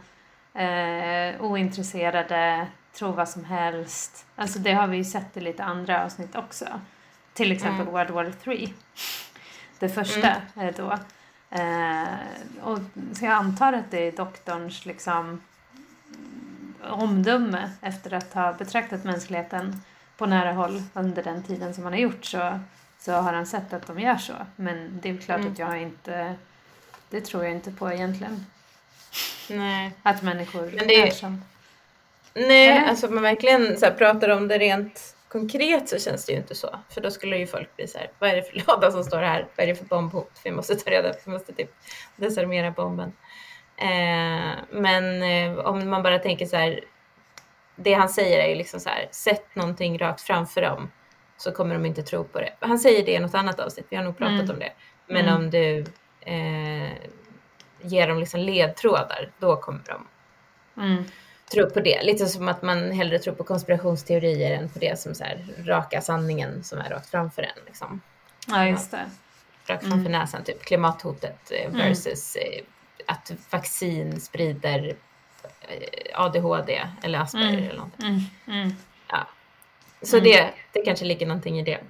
eh, 0.55 1.43
ointresserade, 1.45 2.67
tror 2.93 3.12
vad 3.12 3.29
som 3.29 3.45
helst. 3.45 4.27
Alltså 4.37 4.59
det 4.59 4.73
har 4.73 4.87
vi 4.87 4.97
ju 4.97 5.05
sett 5.05 5.37
i 5.37 5.41
lite 5.41 5.65
andra 5.65 6.05
avsnitt 6.05 6.37
också. 6.37 6.67
Till 7.35 7.53
exempel 7.53 7.80
mm. 7.80 7.93
World 7.93 8.11
War 8.11 8.32
3. 8.45 8.68
Det 9.78 9.89
första 9.89 10.37
mm. 10.57 10.74
då. 10.76 10.99
Eh, 11.51 12.05
och, 12.62 12.78
så 13.12 13.24
jag 13.24 13.32
antar 13.32 13.72
att 13.72 13.91
det 13.91 14.09
är 14.09 14.12
doktorns 14.12 14.87
liksom, 14.87 15.41
omdöme 16.82 17.70
efter 17.80 18.14
att 18.14 18.35
ha 18.35 18.53
betraktat 18.53 19.05
mänskligheten 19.05 19.82
på 20.16 20.26
nära 20.26 20.53
håll 20.53 20.82
under 20.93 21.22
den 21.22 21.43
tiden 21.43 21.74
som 21.74 21.85
han 21.85 21.93
har 21.93 22.01
gjort 22.01 22.24
så, 22.24 22.61
så 22.99 23.12
har 23.12 23.32
han 23.32 23.47
sett 23.47 23.72
att 23.72 23.87
de 23.87 24.01
gör 24.01 24.16
så. 24.16 24.35
Men 24.57 25.01
det 25.03 25.11
är 25.11 25.16
klart 25.16 25.41
mm. 25.41 25.53
att 25.53 25.59
jag 25.59 25.82
inte, 25.82 26.35
det 27.11 27.20
tror 27.20 27.45
jag 27.45 27.53
inte 27.53 27.70
på 27.70 27.93
egentligen. 27.93 28.47
Nej. 29.51 29.93
Att 30.03 30.22
människor 30.22 30.72
Men 30.76 30.89
det 30.89 31.09
är, 31.09 31.11
som. 31.11 31.45
Nej, 32.35 32.68
Eller? 32.68 32.89
alltså 32.89 33.09
man 33.09 33.22
verkligen 33.22 33.78
så 33.80 33.87
här, 33.87 33.93
pratar 33.93 34.28
om 34.28 34.49
det 34.49 34.59
rent 34.59 35.14
konkret 35.35 35.89
så 35.89 35.99
känns 35.99 36.26
det 36.26 36.32
ju 36.32 36.39
inte 36.39 36.55
så. 36.55 36.78
För 36.89 37.01
då 37.01 37.11
skulle 37.11 37.39
ju 37.39 37.47
folk 37.47 37.76
bli 37.76 37.87
så 37.89 37.99
här, 37.99 38.11
vad 38.18 38.30
är 38.30 38.37
det 38.37 38.43
för 38.43 38.57
låda 38.66 38.91
som 38.91 39.05
står 39.05 39.18
här? 39.18 39.47
Vad 39.57 39.64
är 39.64 39.66
det 39.66 39.74
för 39.74 39.85
bombhot? 39.85 40.41
Vi 40.45 40.51
måste 40.51 40.76
ta 40.76 40.91
reda 40.91 41.12
på, 41.12 41.18
vi 41.24 41.32
måste 41.32 41.53
typ 41.53 41.70
desarmera 42.16 42.70
bomben. 42.70 43.12
Eh, 43.76 44.55
men 44.70 45.22
eh, 45.22 45.59
om 45.59 45.91
man 45.91 46.03
bara 46.03 46.18
tänker 46.18 46.47
så 46.47 46.57
här, 46.57 46.80
det 47.76 47.93
han 47.93 48.09
säger 48.09 48.39
är 48.39 48.49
ju 48.49 48.55
liksom 48.55 48.80
så 48.80 48.89
här, 48.89 49.09
sätt 49.11 49.55
någonting 49.55 49.99
rakt 49.99 50.20
framför 50.20 50.62
dem 50.62 50.91
så 51.37 51.53
kommer 51.53 51.74
de 51.74 51.87
inte 51.87 52.03
tro 52.03 52.24
på 52.24 52.41
det. 52.41 52.53
Han 52.61 52.78
säger 52.78 53.07
det 53.07 53.12
i 53.12 53.18
något 53.18 53.35
annat 53.35 53.61
avsnitt, 53.61 53.87
vi 53.89 53.97
har 53.97 54.05
nog 54.05 54.18
pratat 54.18 54.41
mm. 54.41 54.51
om 54.51 54.59
det. 54.59 54.72
Men 55.07 55.28
mm. 55.28 55.37
om 55.37 55.51
du 55.51 55.85
eh, 56.20 56.93
ger 57.82 58.09
dem 58.09 58.18
liksom 58.18 58.41
ledtrådar, 58.41 59.30
då 59.39 59.57
kommer 59.57 59.82
de 59.87 60.07
mm. 60.82 61.05
Tro 61.55 61.71
på 61.71 61.81
det. 61.81 62.03
Lite 62.03 62.27
som 62.27 62.49
att 62.49 62.63
man 62.63 62.91
hellre 62.91 63.19
tror 63.19 63.35
på 63.35 63.45
konspirationsteorier 63.45 64.59
än 64.59 64.69
på 64.69 64.79
det 64.79 65.01
som 65.01 65.15
så 65.15 65.25
här, 65.25 65.45
raka 65.65 66.01
sanningen 66.01 66.65
som 66.65 66.79
är 66.79 66.91
rakt 66.91 67.11
framför 67.11 67.43
en. 67.43 67.65
Liksom. 67.67 68.01
Ja, 68.49 68.67
just 68.67 68.91
det. 68.91 69.11
Rakt 69.67 69.83
framför 69.83 69.99
mm. 69.99 70.13
näsan, 70.13 70.45
typ 70.45 70.65
klimathotet 70.65 71.51
eh, 71.51 71.67
mm. 71.67 71.77
versus 71.77 72.37
eh, 72.37 72.65
att 73.07 73.33
vaccin 73.51 74.21
sprider 74.21 74.97
eh, 75.61 76.21
ADHD 76.21 76.83
eller 77.03 77.19
Asperger 77.19 77.49
mm. 77.49 77.65
eller 77.65 77.77
någonting. 77.77 78.31
Mm. 78.47 78.61
Mm. 78.61 78.75
Ja. 79.09 79.27
Så 80.03 80.17
mm. 80.17 80.25
det, 80.25 80.51
det 80.73 80.83
kanske 80.83 81.05
ligger 81.05 81.27
någonting 81.27 81.61
i 81.61 81.63
det. 81.63 81.81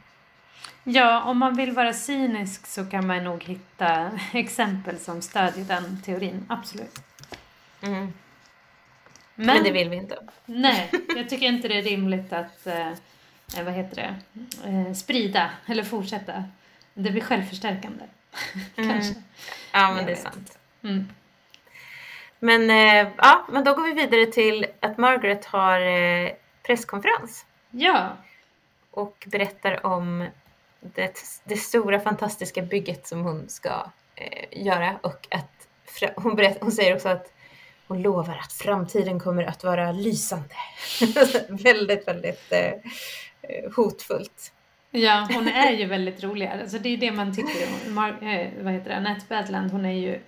Ja, 0.85 1.23
om 1.23 1.39
man 1.39 1.57
vill 1.57 1.73
vara 1.73 1.93
cynisk 1.93 2.67
så 2.67 2.85
kan 2.85 3.07
man 3.07 3.25
nog 3.25 3.45
hitta 3.45 4.11
exempel 4.33 4.99
som 4.99 5.23
stödjer 5.23 5.65
den 5.65 6.03
teorin, 6.05 6.47
absolut. 6.49 7.03
Mm. 7.81 8.13
Men, 9.35 9.47
Men, 9.47 9.65
det 9.65 9.71
vill 9.71 9.89
vi 9.89 9.97
inte. 9.97 10.19
Nej, 10.47 10.91
jag 11.17 11.29
tycker 11.29 11.47
inte 11.47 11.69
det 11.69 11.79
är 11.79 11.83
rimligt 11.83 12.33
att 12.33 12.67
eh, 12.67 12.89
eh 12.89 13.65
vad 13.65 13.75
heter 13.75 13.97
det, 13.97 14.15
eh, 14.69 14.93
sprida 14.93 15.51
eller 15.67 15.83
fortsätta. 15.83 16.45
Det 16.95 17.11
blir 17.11 17.23
självförstärkande. 17.23 18.05
Kanske. 18.77 19.15
Ja, 19.73 19.89
men 19.89 19.97
jag 19.97 20.07
det 20.07 20.13
är 20.13 20.17
sant. 20.17 20.59
Mm. 20.83 21.09
Men, 22.39 22.71
eh, 22.71 23.13
ja, 23.17 23.47
men 23.49 23.65
då 23.65 23.75
går 23.75 23.83
vi 23.83 23.93
vidare 23.93 24.27
till 24.27 24.67
att 24.81 24.99
Margaret 24.99 25.45
har 25.45 25.81
eh, 25.81 26.31
presskonferens. 26.63 27.47
Ja. 27.71 28.17
Och 28.91 29.25
berättar 29.27 29.87
om 29.87 30.29
det, 30.81 31.19
det 31.45 31.57
stora 31.57 32.01
fantastiska 32.01 32.63
bygget 32.63 33.07
som 33.07 33.23
hon 33.23 33.49
ska 33.49 33.91
eh, 34.15 34.65
göra 34.65 34.99
och 35.03 35.27
att 35.31 35.69
hon, 36.17 36.37
berätt, 36.37 36.59
hon 36.61 36.73
säger 36.73 36.95
också 36.95 37.09
att 37.09 37.34
hon 37.87 38.03
lovar 38.03 38.39
att 38.43 38.53
framtiden 38.53 39.21
kommer 39.21 39.45
att 39.45 39.65
vara 39.65 39.93
lysande. 39.93 40.55
väldigt, 41.49 42.09
väldigt 42.09 42.53
eh, 42.53 42.73
eh, 43.43 43.73
hotfullt. 43.77 44.53
Ja, 44.91 45.29
hon 45.35 45.49
är 45.49 45.73
ju 45.73 45.87
väldigt 45.87 46.23
rolig. 46.23 46.47
Alltså 46.47 46.79
det 46.79 46.89
är 46.89 46.97
det 46.97 47.13
man 47.13 47.37
tycker 47.37 47.67
om. 47.67 47.95
Mar 47.95 48.09
äh, 48.09 48.49
vad 48.65 48.73
heter 48.73 48.91
det? 48.91 48.97
Annette 48.97 49.25
Badland, 49.29 49.71
hon 49.71 49.85
är 49.85 49.93
ju 49.93 50.21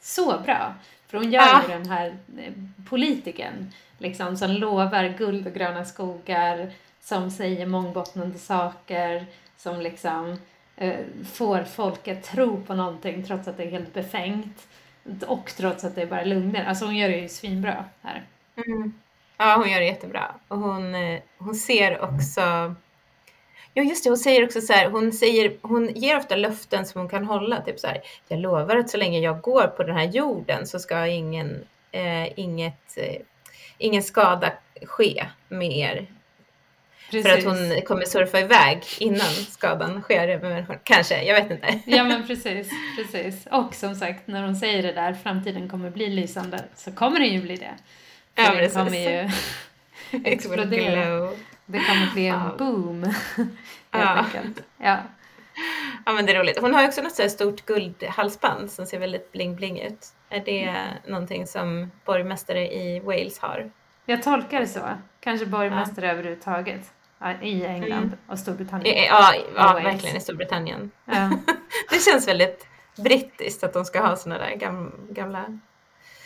så 0.00 0.38
bra. 0.38 0.74
För 1.06 1.18
hon 1.18 1.32
gör 1.32 1.40
ja. 1.40 1.62
ju 1.62 1.74
den 1.74 1.90
här 1.90 2.16
eh, 2.38 2.52
politikern 2.88 3.72
liksom, 3.98 4.36
som 4.36 4.50
lovar 4.50 5.14
guld 5.18 5.46
och 5.46 5.54
gröna 5.54 5.84
skogar, 5.84 6.70
som 7.00 7.30
säger 7.30 7.66
mångbottnande 7.66 8.38
saker, 8.38 9.26
som 9.56 9.80
liksom 9.80 10.36
eh, 10.76 11.04
får 11.32 11.64
folk 11.64 12.08
att 12.08 12.22
tro 12.22 12.62
på 12.62 12.74
någonting 12.74 13.24
trots 13.24 13.48
att 13.48 13.56
det 13.56 13.64
är 13.64 13.70
helt 13.70 13.94
befängt. 13.94 14.68
Och 15.26 15.52
trots 15.56 15.84
att 15.84 15.94
det 15.94 16.02
är 16.02 16.06
bara 16.06 16.24
lögner. 16.24 16.64
Alltså 16.64 16.84
hon 16.84 16.96
gör 16.96 17.08
det 17.08 17.16
ju 17.16 17.28
svinbra 17.28 17.84
här. 18.02 18.22
Mm. 18.56 18.92
Ja, 19.36 19.56
hon 19.56 19.70
gör 19.70 19.80
det 19.80 19.86
jättebra. 19.86 20.34
Och 20.48 20.58
hon, 20.58 20.94
eh, 20.94 21.20
hon 21.38 21.54
ser 21.54 22.00
också 22.00 22.74
Ja 23.78 23.84
just 23.84 24.04
det, 24.04 24.10
hon 24.10 24.18
säger 24.18 24.44
också 24.44 24.60
så 24.60 24.72
här, 24.72 24.90
hon, 24.90 25.12
säger, 25.12 25.56
hon 25.62 25.88
ger 25.94 26.16
ofta 26.16 26.36
löften 26.36 26.86
som 26.86 27.00
hon 27.00 27.08
kan 27.08 27.24
hålla. 27.24 27.60
Typ 27.60 27.80
så 27.80 27.86
här, 27.86 28.00
jag 28.28 28.40
lovar 28.40 28.76
att 28.76 28.90
så 28.90 28.96
länge 28.96 29.20
jag 29.20 29.40
går 29.40 29.66
på 29.66 29.82
den 29.82 29.96
här 29.96 30.04
jorden 30.04 30.66
så 30.66 30.78
ska 30.78 31.06
ingen, 31.06 31.64
eh, 31.92 32.38
inget, 32.38 32.96
eh, 32.96 33.22
ingen 33.78 34.02
skada 34.02 34.52
ske 34.86 35.26
med 35.48 35.72
er. 35.76 36.06
Precis. 37.10 37.32
För 37.32 37.38
att 37.38 37.44
hon 37.44 37.82
kommer 37.82 38.04
surfa 38.04 38.40
iväg 38.40 38.84
innan 38.98 39.28
skadan 39.50 40.02
sker 40.02 40.26
med 40.26 40.42
människan. 40.42 40.76
Kanske, 40.82 41.22
jag 41.22 41.34
vet 41.34 41.50
inte. 41.50 41.80
Ja 41.96 42.04
men 42.04 42.26
precis, 42.26 42.70
precis. 42.96 43.46
Och 43.50 43.74
som 43.74 43.94
sagt, 43.94 44.26
när 44.26 44.42
hon 44.42 44.56
säger 44.56 44.82
det 44.82 44.92
där, 44.92 45.14
framtiden 45.14 45.68
kommer 45.68 45.90
bli 45.90 46.08
lysande, 46.08 46.64
så 46.74 46.92
kommer 46.92 47.20
den 47.20 47.28
ju 47.28 47.42
bli 47.42 47.56
det. 47.56 47.74
För 48.34 48.54
ja, 48.54 48.60
det 48.60 48.74
kommer 48.74 49.10
ju 49.10 49.30
explodera. 50.24 51.30
Det 51.66 51.78
kommer 51.78 52.12
bli 52.14 52.26
en 52.26 52.56
boom. 52.58 53.14
ja. 53.90 54.26
ja. 54.78 54.98
Ja 56.06 56.12
men 56.12 56.26
det 56.26 56.32
är 56.32 56.38
roligt. 56.38 56.58
Hon 56.58 56.74
har 56.74 56.86
också 56.86 57.02
något 57.02 57.14
så 57.14 57.28
stort 57.28 57.66
guldhalsband 57.66 58.70
som 58.70 58.86
ser 58.86 58.98
väldigt 58.98 59.32
bling-bling 59.32 59.86
ut. 59.86 60.06
Är 60.30 60.40
det 60.44 60.62
mm. 60.62 60.86
någonting 61.06 61.46
som 61.46 61.90
borgmästare 62.04 62.74
i 62.74 63.00
Wales 63.00 63.38
har? 63.38 63.70
Jag 64.06 64.22
tolkar 64.22 64.60
det 64.60 64.66
så. 64.66 64.88
Kanske 65.20 65.46
borgmästare 65.46 66.06
ja. 66.06 66.12
överhuvudtaget. 66.12 66.92
I 67.42 67.64
England 67.64 68.04
mm. 68.04 68.18
och 68.26 68.38
Storbritannien. 68.38 68.96
I, 68.96 69.06
ja, 69.06 69.34
ja 69.56 69.80
verkligen 69.84 70.16
i 70.16 70.20
Storbritannien. 70.20 70.90
Ja. 71.04 71.30
det 71.90 71.98
känns 72.10 72.28
väldigt 72.28 72.66
brittiskt 72.96 73.64
att 73.64 73.72
de 73.72 73.84
ska 73.84 74.00
ha 74.00 74.16
sådana 74.16 74.44
där 74.44 74.56
gamla, 74.56 74.90
gamla 75.10 75.58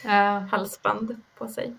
ja. 0.05 0.38
halsband 0.38 1.20
på 1.38 1.49
sig. 1.49 1.72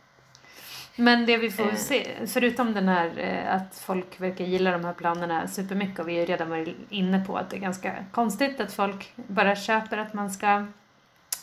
Men 0.95 1.25
det 1.25 1.37
vi 1.37 1.51
får 1.51 1.69
eh. 1.69 1.75
se, 1.75 2.27
förutom 2.27 2.73
den 2.73 2.87
här 2.87 3.11
eh, 3.17 3.55
att 3.55 3.79
folk 3.85 4.21
verkar 4.21 4.45
gilla 4.45 4.71
de 4.71 4.85
här 4.85 4.93
planerna 4.93 5.47
supermycket 5.47 5.99
och 5.99 6.09
vi 6.09 6.19
har 6.19 6.25
redan 6.25 6.49
varit 6.49 6.75
inne 6.89 7.25
på 7.25 7.37
att 7.37 7.49
det 7.49 7.55
är 7.55 7.59
ganska 7.59 8.05
konstigt 8.11 8.59
att 8.59 8.73
folk 8.73 9.13
bara 9.15 9.55
köper 9.55 9.97
att 9.97 10.13
man 10.13 10.31
ska 10.31 10.65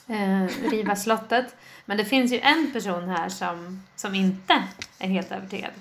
eh, 0.07 0.45
riva 0.71 0.97
slottet. 0.97 1.57
Men 1.85 1.97
det 1.97 2.05
finns 2.05 2.33
ju 2.33 2.41
en 2.41 2.73
person 2.73 3.09
här 3.09 3.29
som, 3.29 3.83
som 3.97 4.15
inte 4.15 4.63
är 4.99 5.09
helt 5.09 5.33
övertygad. 5.33 5.73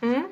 Mm. 0.00 0.24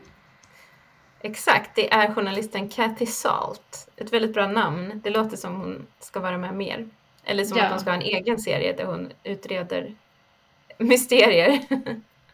Exakt, 1.23 1.71
det 1.75 1.93
är 1.93 2.15
journalisten 2.15 2.69
Cathy 2.69 3.07
Salt. 3.07 3.91
Ett 3.97 4.13
väldigt 4.13 4.35
bra 4.35 4.47
namn. 4.47 5.01
Det 5.05 5.11
låter 5.11 5.37
som 5.37 5.57
hon 5.61 5.87
ska 6.01 6.21
vara 6.21 6.39
med 6.39 6.55
mer. 6.55 6.89
Eller 7.25 7.45
som 7.45 7.59
ja. 7.59 7.65
att 7.65 7.71
hon 7.71 7.81
ska 7.81 7.91
ha 7.91 7.97
en 7.97 8.03
egen 8.03 8.39
serie 8.39 8.73
där 8.73 8.85
hon 8.85 9.13
utreder 9.25 9.95
mysterier. 10.79 11.61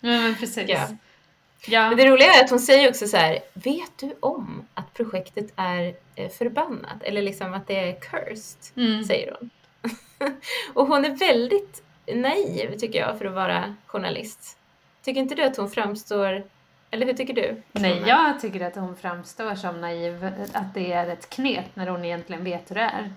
Men 0.01 0.35
precis. 0.35 0.69
Ja. 0.69 0.89
Ja. 1.67 1.89
Men 1.89 1.97
det 1.97 2.07
roliga 2.07 2.33
är 2.33 2.45
att 2.45 2.51
hon 2.51 2.61
säger 2.61 2.89
också 2.89 3.07
så 3.07 3.17
här, 3.17 3.39
vet 3.55 3.99
du 3.99 4.17
om 4.21 4.67
att 4.75 4.95
projektet 4.95 5.53
är 5.57 5.95
eh, 6.15 6.31
förbannat? 6.31 7.03
Eller 7.03 7.23
liksom 7.23 7.55
att 7.55 7.67
det 7.67 7.77
är 7.79 8.01
cursed, 8.01 8.87
mm. 8.87 9.05
säger 9.05 9.37
hon. 9.41 9.51
och 10.75 10.87
hon 10.87 11.05
är 11.05 11.11
väldigt 11.11 11.83
naiv 12.15 12.79
tycker 12.79 12.99
jag 12.99 13.19
för 13.19 13.25
att 13.25 13.35
vara 13.35 13.75
journalist. 13.87 14.59
Tycker 15.03 15.21
inte 15.21 15.35
du 15.35 15.43
att 15.43 15.57
hon 15.57 15.71
framstår, 15.71 16.45
eller 16.97 17.07
hur 17.07 17.15
tycker 17.15 17.35
du? 17.35 17.63
Nej, 17.73 18.03
jag 18.07 18.41
tycker 18.41 18.67
att 18.67 18.77
hon 18.77 18.97
framstår 18.97 19.55
som 19.55 19.81
naiv, 19.81 20.33
att 20.53 20.75
det 20.75 20.93
är 20.93 21.09
ett 21.09 21.31
knep 21.31 21.65
när 21.75 21.87
hon 21.87 22.05
egentligen 22.05 22.45
vet 22.45 22.71
hur 22.71 22.75
det 22.75 22.81
är. 22.81 23.13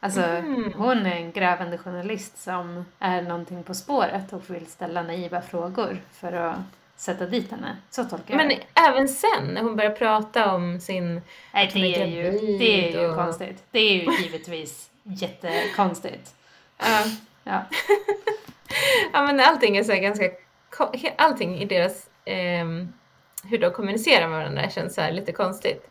Alltså, 0.00 0.20
mm. 0.20 0.72
hon 0.76 1.06
är 1.06 1.16
en 1.16 1.32
grävande 1.32 1.78
journalist 1.78 2.38
som 2.38 2.84
är 2.98 3.22
någonting 3.22 3.62
på 3.62 3.74
spåret 3.74 4.32
och 4.32 4.50
vill 4.50 4.66
ställa 4.66 5.02
naiva 5.02 5.42
frågor 5.42 5.96
för 6.12 6.32
att 6.32 6.56
sätta 6.96 7.26
dit 7.26 7.50
henne. 7.50 7.76
Så 7.90 8.04
tolkar 8.04 8.38
jag 8.38 8.46
Men 8.46 8.58
även 8.74 9.08
sen 9.08 9.46
när 9.46 9.62
hon 9.62 9.76
börjar 9.76 9.90
prata 9.90 10.54
om 10.54 10.80
sin... 10.80 11.22
Nej, 11.54 11.70
det 11.74 12.02
är, 12.02 12.06
ju, 12.06 12.30
det 12.58 12.88
är 12.88 13.00
ju 13.00 13.08
och... 13.08 13.16
konstigt. 13.16 13.64
Det 13.70 13.78
är 13.78 13.92
ju 13.92 14.22
givetvis 14.22 14.90
jättekonstigt. 15.02 16.34
Ja. 16.78 17.04
ja. 17.44 17.62
ja, 19.12 19.22
men 19.26 19.40
allting 19.40 19.76
är 19.76 19.84
så 19.84 19.94
ganska... 19.94 20.30
Allting 21.16 21.58
i 21.58 21.64
deras... 21.64 22.08
Eh, 22.24 22.66
hur 23.44 23.58
de 23.58 23.70
kommunicerar 23.70 24.28
med 24.28 24.38
varandra 24.38 24.70
känns 24.70 24.94
så 24.94 25.10
lite 25.10 25.32
konstigt. 25.32 25.90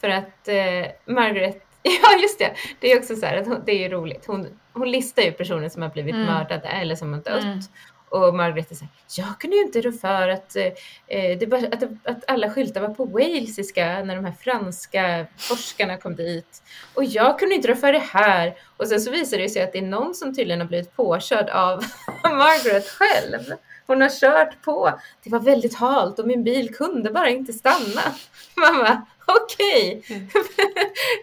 För 0.00 0.08
att 0.08 0.48
eh, 0.48 1.14
Margaret 1.14 1.66
Ja, 1.82 2.18
just 2.22 2.38
det. 2.38 2.54
Det 2.80 2.92
är 2.92 2.98
också 2.98 3.16
så 3.16 3.26
här 3.26 3.36
att 3.36 3.46
hon, 3.46 3.62
det 3.66 3.72
är 3.72 3.78
ju 3.78 3.88
roligt. 3.88 4.26
Hon, 4.26 4.46
hon 4.72 4.90
listar 4.90 5.22
ju 5.22 5.32
personer 5.32 5.68
som 5.68 5.82
har 5.82 5.88
blivit 5.88 6.14
mm. 6.14 6.26
mördade 6.26 6.68
eller 6.68 6.94
som 6.94 7.12
har 7.12 7.20
dött. 7.20 7.42
Mm. 7.42 7.60
Och 8.08 8.34
Margaret 8.34 8.68
säger, 8.68 8.88
jag 9.16 9.40
kunde 9.40 9.56
ju 9.56 9.62
inte 9.62 9.80
rå 9.80 9.92
för 9.92 10.28
att, 10.28 10.56
eh, 10.56 11.38
det 11.38 11.50
bara, 11.50 11.60
att, 11.60 11.82
att 12.04 12.30
alla 12.30 12.50
skyltar 12.50 12.80
var 12.80 12.88
på 12.88 13.04
walesiska 13.04 14.04
när 14.04 14.16
de 14.16 14.24
här 14.24 14.34
franska 14.40 15.26
forskarna 15.36 15.96
kom 15.96 16.16
dit. 16.16 16.62
Och 16.94 17.04
jag 17.04 17.38
kunde 17.38 17.54
inte 17.54 17.68
rå 17.68 17.76
för 17.76 17.92
det 17.92 17.98
här. 18.12 18.54
Och 18.76 18.88
sen 18.88 19.00
så 19.00 19.10
visar 19.10 19.38
det 19.38 19.48
sig 19.48 19.62
att 19.62 19.72
det 19.72 19.78
är 19.78 19.82
någon 19.82 20.14
som 20.14 20.34
tydligen 20.34 20.60
har 20.60 20.68
blivit 20.68 20.96
påkörd 20.96 21.50
av 21.50 21.84
Margaret 22.24 22.88
själv. 22.88 23.40
Hon 23.86 24.00
har 24.00 24.20
kört 24.20 24.62
på. 24.62 24.98
Det 25.24 25.30
var 25.30 25.40
väldigt 25.40 25.74
halt 25.74 26.18
och 26.18 26.26
min 26.26 26.44
bil 26.44 26.74
kunde 26.74 27.10
bara 27.10 27.28
inte 27.28 27.52
stanna. 27.52 28.02
Mamma, 28.56 29.06
okej. 29.26 30.02
Okay. 30.04 30.22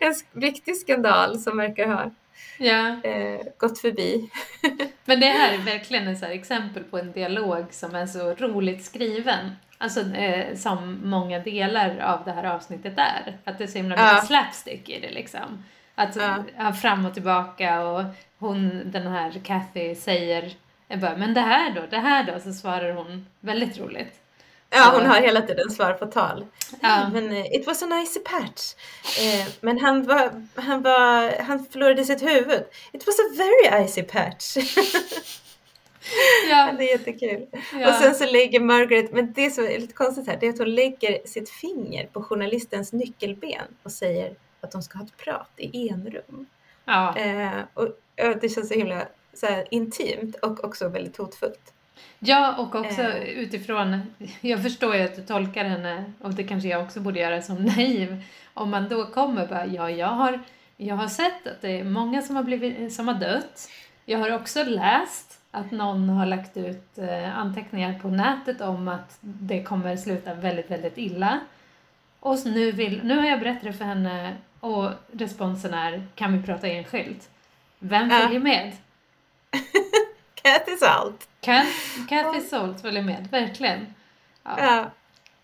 Mm. 0.02 0.14
en 0.34 0.42
riktig 0.42 0.78
skandal 0.78 1.40
som 1.40 1.58
verkar 1.58 1.88
ha 1.88 2.12
ja. 2.60 3.04
eh, 3.04 3.40
gått 3.58 3.80
förbi. 3.80 4.30
Men 5.06 5.20
det 5.20 5.26
här 5.26 5.54
är 5.54 5.58
verkligen 5.58 6.08
ett 6.08 6.24
exempel 6.24 6.84
på 6.84 6.98
en 6.98 7.12
dialog 7.12 7.66
som 7.72 7.96
är 7.96 8.06
så 8.06 8.34
roligt 8.34 8.86
skriven. 8.86 9.52
Alltså 9.78 10.02
eh, 10.02 10.56
som 10.56 11.00
många 11.04 11.40
delar 11.40 12.00
av 12.00 12.26
det 12.26 12.32
här 12.32 12.44
avsnittet 12.44 12.94
är. 12.98 13.38
Att 13.44 13.58
det 13.58 13.64
är 13.64 13.68
så 13.68 13.78
himla 13.78 13.96
mycket 13.96 14.12
ja. 14.12 14.22
slapstick 14.28 14.90
i 14.90 15.00
det 15.00 15.12
liksom. 15.12 15.64
Att 15.96 16.16
ja. 16.58 16.74
fram 16.74 17.06
och 17.06 17.14
tillbaka 17.14 17.82
och 17.82 18.04
hon, 18.40 18.82
den 18.86 19.08
här 19.08 19.42
Kathy 19.44 19.96
säger 19.96 20.54
bara, 20.98 21.18
men 21.18 21.34
det 21.34 21.42
här 21.42 21.72
då, 21.72 21.82
det 21.90 21.98
här 21.98 22.24
då? 22.24 22.40
Så 22.40 22.54
svarar 22.54 22.94
hon 22.94 23.26
väldigt 23.40 23.78
roligt. 23.78 24.20
Ja, 24.70 24.92
hon 24.94 25.06
har 25.06 25.22
hela 25.22 25.42
tiden 25.42 25.70
svar 25.72 25.94
på 25.94 26.06
tal. 26.06 26.46
Ja. 26.82 27.10
Men 27.14 27.32
uh, 27.32 27.46
it 27.46 27.68
was 27.68 27.84
a 27.84 27.86
nice 27.86 28.20
patch. 28.20 28.74
Uh, 29.20 29.54
men 29.62 29.80
han 29.80 30.04
var, 30.04 30.48
han 30.56 30.82
var, 30.82 31.42
han 31.42 31.66
förlorade 31.66 32.06
sitt 32.06 32.22
huvud. 32.22 32.64
It 32.92 33.08
was 33.08 33.20
a 33.20 33.24
very 33.38 33.86
icy 33.86 34.04
patch. 34.04 34.58
ja. 36.50 36.72
Det 36.78 36.84
är 36.84 36.98
jättekul. 36.98 37.48
Ja. 37.74 37.90
Och 37.90 37.94
sen 37.94 38.16
så 38.16 38.26
lägger 38.26 38.60
Margaret, 38.60 39.12
men 39.12 39.34
det 39.34 39.52
som 39.52 39.66
är 39.66 39.80
lite 39.80 39.94
konstigt 39.94 40.28
här, 40.28 40.38
det 40.40 40.46
är 40.48 40.50
att 40.50 40.60
hon 40.60 40.76
lägger 40.76 41.28
sitt 41.28 41.50
finger 41.50 42.06
på 42.06 42.24
journalistens 42.24 42.94
nyckelben 42.94 43.68
och 43.84 43.92
säger 43.92 44.36
att 44.62 44.72
de 44.72 44.82
ska 44.82 44.98
ha 44.98 45.06
ett 45.06 45.18
prat 45.18 45.52
i 45.58 45.90
enrum. 45.90 46.46
Ja. 46.86 47.16
Uh, 47.20 47.62
och, 47.74 47.86
och 48.28 48.38
det 48.42 48.50
känns 48.50 48.68
så 48.68 48.74
himla 48.74 49.08
så 49.40 49.46
här, 49.46 49.66
intimt 49.72 50.36
och 50.36 50.64
också 50.64 50.88
väldigt 50.88 51.18
hotfullt. 51.18 51.74
Ja, 52.20 52.56
och 52.58 52.76
också 52.76 53.02
eh. 53.02 53.24
utifrån, 53.24 54.02
jag 54.42 54.64
förstår 54.64 54.96
ju 54.96 55.02
att 55.02 55.16
du 55.16 55.22
tolkar 55.22 55.66
henne, 55.66 56.14
och 56.22 56.34
det 56.34 56.44
kanske 56.44 56.70
jag 56.70 56.84
också 56.84 57.00
borde 57.00 57.20
göra 57.20 57.42
som 57.42 57.66
naiv, 57.66 58.24
om 58.54 58.70
man 58.70 58.90
då 58.90 59.06
kommer 59.06 59.48
bara, 59.48 59.66
ja, 59.66 59.90
jag 59.90 60.08
har, 60.08 60.40
jag 60.78 60.96
har 60.96 61.08
sett 61.08 61.48
att 61.48 61.62
det 61.62 61.80
är 61.80 61.84
många 61.84 62.22
som 62.22 62.36
har, 62.36 62.44
blivit, 62.44 62.94
som 62.94 63.08
har 63.08 63.16
dött. 63.16 63.70
Jag 64.06 64.20
har 64.20 64.32
också 64.32 64.64
läst 64.64 65.40
att 65.52 65.72
någon 65.72 66.10
har 66.10 66.26
lagt 66.26 66.58
ut 66.58 66.98
eh, 66.98 67.38
anteckningar 67.38 68.00
på 68.00 68.08
nätet 68.08 68.62
om 68.62 68.88
att 68.88 69.18
det 69.22 69.64
kommer 69.64 69.96
sluta 69.96 70.34
väldigt, 70.34 70.72
väldigt 70.72 70.98
illa. 70.98 71.40
Och 72.20 72.46
nu, 72.46 72.72
vill, 72.72 73.04
nu 73.04 73.18
har 73.18 73.26
jag 73.26 73.40
berättat 73.40 73.64
det 73.64 73.74
för 73.74 73.86
henne 73.86 74.36
och 74.60 74.90
responsen 75.12 75.74
är, 75.74 76.08
kan 76.16 76.38
vi 76.38 76.46
prata 76.46 76.68
enskilt? 76.68 77.30
Vem 77.80 78.10
följer 78.10 78.34
ja. 78.34 78.40
med? 78.40 78.74
Kathy 80.42 80.78
Salt. 80.78 81.28
Kathy 82.10 82.42
Salt 82.50 82.82
följer 82.82 83.04
med, 83.04 83.28
verkligen. 83.32 83.94
Ja, 84.44 84.92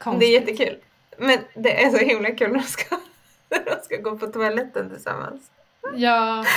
ja. 0.06 0.12
det 0.20 0.26
är 0.26 0.32
jättekul. 0.32 0.78
Men 1.18 1.40
det 1.54 1.84
är 1.84 1.90
så 1.90 1.98
himla 1.98 2.32
kul 2.32 2.52
när 2.52 2.60
de 2.60 2.66
ska, 2.66 2.96
när 3.50 3.66
de 3.66 3.84
ska 3.84 3.98
gå 3.98 4.18
på 4.18 4.28
toaletten 4.28 4.90
tillsammans. 4.90 5.52
Ja. 5.96 6.46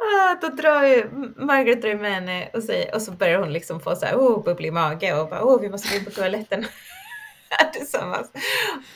Ah, 0.00 0.34
då 0.40 0.48
drar 0.48 0.82
ju 0.82 1.10
Margaret 1.36 1.82
drar 1.82 1.94
med 1.94 2.14
henne 2.14 2.48
och, 2.52 2.62
säger, 2.62 2.94
och 2.94 3.02
så 3.02 3.12
börjar 3.12 3.38
hon 3.38 3.52
liksom 3.52 3.80
få 3.80 3.96
så 3.96 4.06
här, 4.06 4.16
oh, 4.16 4.44
bubblig 4.44 4.72
mage 4.72 5.20
och 5.20 5.28
bara, 5.28 5.44
oh, 5.44 5.60
vi 5.60 5.68
måste 5.68 5.98
gå 5.98 6.04
på 6.04 6.10
toaletten 6.10 6.66
tillsammans. 7.72 8.30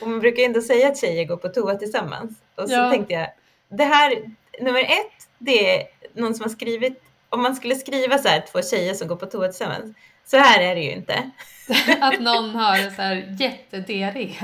Och 0.00 0.08
man 0.08 0.20
brukar 0.20 0.42
ändå 0.42 0.62
säga 0.62 0.88
att 0.88 0.98
tjejer 0.98 1.24
går 1.24 1.36
på 1.36 1.48
toa 1.48 1.74
tillsammans. 1.74 2.32
Och 2.54 2.68
så 2.68 2.74
ja. 2.74 2.90
tänkte 2.90 3.14
jag, 3.14 3.28
det 3.68 3.84
här, 3.84 4.34
nummer 4.60 4.80
ett, 4.80 5.28
det 5.38 5.76
är 5.76 5.86
någon 6.12 6.34
som 6.34 6.42
har 6.42 6.50
skrivit 6.50 7.02
om 7.32 7.42
man 7.42 7.56
skulle 7.56 7.74
skriva 7.74 8.18
så 8.18 8.28
här 8.28 8.44
två 8.52 8.62
tjejer 8.62 8.94
som 8.94 9.08
går 9.08 9.16
på 9.16 9.26
toa 9.26 9.48
tillsammans, 9.48 9.96
så 10.24 10.36
här 10.36 10.60
är 10.60 10.74
det 10.74 10.80
ju 10.80 10.90
inte. 10.90 11.30
Att 12.00 12.20
någon 12.20 12.50
har 12.50 12.90
så 12.90 13.02
här 13.02 13.36
jättediarré 13.38 14.34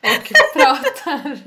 och 0.00 0.32
pratar 0.60 1.38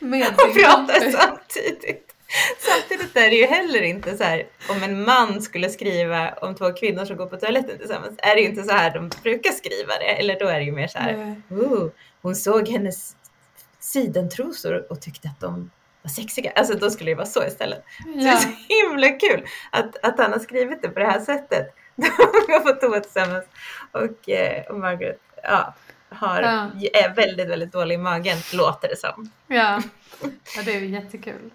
med 0.00 0.26
sin 0.26 0.50
Och 0.50 0.54
pratar 0.54 1.10
samtidigt. 1.10 2.10
Samtidigt 2.58 3.16
är 3.16 3.30
det 3.30 3.36
ju 3.36 3.46
heller 3.46 3.82
inte 3.82 4.16
så 4.16 4.24
här 4.24 4.46
om 4.68 4.82
en 4.82 5.04
man 5.04 5.42
skulle 5.42 5.70
skriva 5.70 6.32
om 6.32 6.54
två 6.54 6.72
kvinnor 6.72 7.04
som 7.04 7.16
går 7.16 7.26
på 7.26 7.36
toaletten 7.36 7.78
tillsammans. 7.78 8.14
Är 8.18 8.34
det 8.34 8.40
ju 8.40 8.48
inte 8.48 8.62
så 8.62 8.72
här 8.72 8.94
de 8.94 9.10
brukar 9.22 9.50
skriva 9.50 9.98
det. 9.98 10.18
Eller 10.18 10.38
då 10.38 10.46
är 10.46 10.58
det 10.58 10.64
ju 10.64 10.72
mer 10.72 10.88
så 10.88 10.98
här. 10.98 11.42
Oh, 11.50 11.88
hon 12.22 12.36
såg 12.36 12.68
hennes 12.68 13.16
sidentrosor 13.80 14.86
och 14.90 15.00
tyckte 15.00 15.28
att 15.28 15.40
de 15.40 15.70
vad 16.04 16.12
sexiga. 16.12 16.50
Alltså 16.50 16.74
då 16.74 16.90
skulle 16.90 17.10
det 17.10 17.14
vara 17.14 17.26
så 17.26 17.44
istället. 17.44 17.84
Ja. 18.06 18.12
Så 18.12 18.18
det 18.18 18.28
är 18.28 18.36
så 18.36 18.48
himla 18.68 19.08
kul 19.08 19.46
att, 19.72 20.04
att 20.04 20.18
han 20.18 20.32
har 20.32 20.38
skrivit 20.38 20.82
det 20.82 20.88
på 20.88 21.00
det 21.00 21.06
här 21.06 21.20
sättet. 21.20 21.74
De 21.96 22.52
har 22.52 22.60
fått 22.60 22.80
toa 22.80 23.00
tillsammans 23.00 23.44
och, 23.92 24.28
eh, 24.28 24.64
och 24.64 24.78
Margaret 24.78 25.20
ja, 25.42 25.74
har, 26.08 26.42
ja. 26.42 26.70
är 26.92 27.14
väldigt, 27.14 27.48
väldigt 27.48 27.72
dålig 27.72 27.94
i 27.94 27.98
magen, 27.98 28.38
låter 28.52 28.88
det 28.88 28.96
som. 28.96 29.30
Ja, 29.46 29.82
ja 30.56 30.62
det 30.64 30.74
är 30.74 30.80
ju 30.80 30.86
jättekul. 30.86 31.50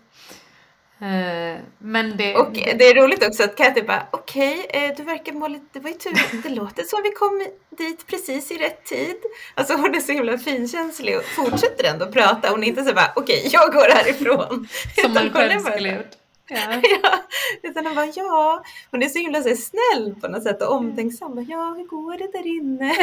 Eh, 1.01 1.61
men 1.77 2.17
det, 2.17 2.35
och 2.35 2.51
det 2.53 2.87
är 2.87 2.95
roligt 2.95 3.27
också 3.27 3.43
att 3.43 3.55
Kathy 3.55 3.81
bara, 3.81 4.07
okej, 4.11 4.65
okay, 4.69 4.83
eh, 4.83 4.95
du 4.97 5.03
verkar 5.03 5.33
må 5.33 5.47
lite, 5.47 5.65
det 5.71 5.79
var 5.79 5.89
ju 5.89 5.95
tur, 5.95 6.41
det 6.43 6.49
låter 6.49 6.83
som 6.83 6.99
vi 7.03 7.09
kom 7.09 7.47
dit 7.69 8.07
precis 8.07 8.51
i 8.51 8.57
rätt 8.57 8.85
tid. 8.85 9.15
Alltså 9.55 9.73
hon 9.73 9.95
är 9.95 9.99
så 9.99 10.11
himla 10.11 10.37
finkänslig 10.37 11.17
och 11.17 11.23
fortsätter 11.23 11.83
ändå 11.83 12.05
prata. 12.05 12.49
Hon 12.49 12.63
är 12.63 12.67
inte 12.67 12.83
så 12.83 12.93
bara, 12.93 13.11
okej, 13.15 13.37
okay, 13.37 13.49
jag 13.51 13.73
går 13.73 13.95
härifrån. 13.95 14.67
Som 15.01 15.13
man 15.13 15.33
själv 15.33 15.59
skulle 15.59 15.95
gjort. 15.95 16.11
Ja. 16.49 16.81
ja, 17.03 17.19
utan 17.63 17.85
hon 17.85 17.95
bara, 17.95 18.11
ja, 18.15 18.63
hon 18.91 19.03
är 19.03 19.09
så 19.09 19.19
himla 19.19 19.43
så 19.43 19.55
snäll 19.55 20.15
på 20.21 20.27
något 20.27 20.43
sätt 20.43 20.61
och 20.61 20.75
omtänksam. 20.75 21.45
Ja, 21.49 21.73
hur 21.77 21.85
går 21.85 22.17
det 22.17 22.31
där 22.37 22.47
inne? 22.47 22.95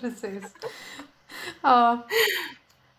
precis. 0.00 0.44
Ja, 1.62 2.06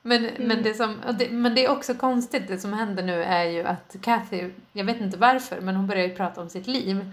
men, 0.07 0.25
mm. 0.25 0.47
men, 0.47 0.63
det 0.63 0.73
som, 0.73 1.01
det, 1.19 1.29
men 1.29 1.55
det 1.55 1.65
är 1.65 1.71
också 1.71 1.93
konstigt, 1.93 2.47
det 2.47 2.57
som 2.57 2.73
händer 2.73 3.03
nu 3.03 3.23
är 3.23 3.43
ju 3.43 3.63
att 3.63 3.95
Kathy, 4.01 4.49
jag 4.73 4.85
vet 4.85 5.01
inte 5.01 5.17
varför, 5.17 5.61
men 5.61 5.75
hon 5.75 5.87
börjar 5.87 6.07
ju 6.07 6.15
prata 6.15 6.41
om 6.41 6.49
sitt 6.49 6.67
liv. 6.67 7.11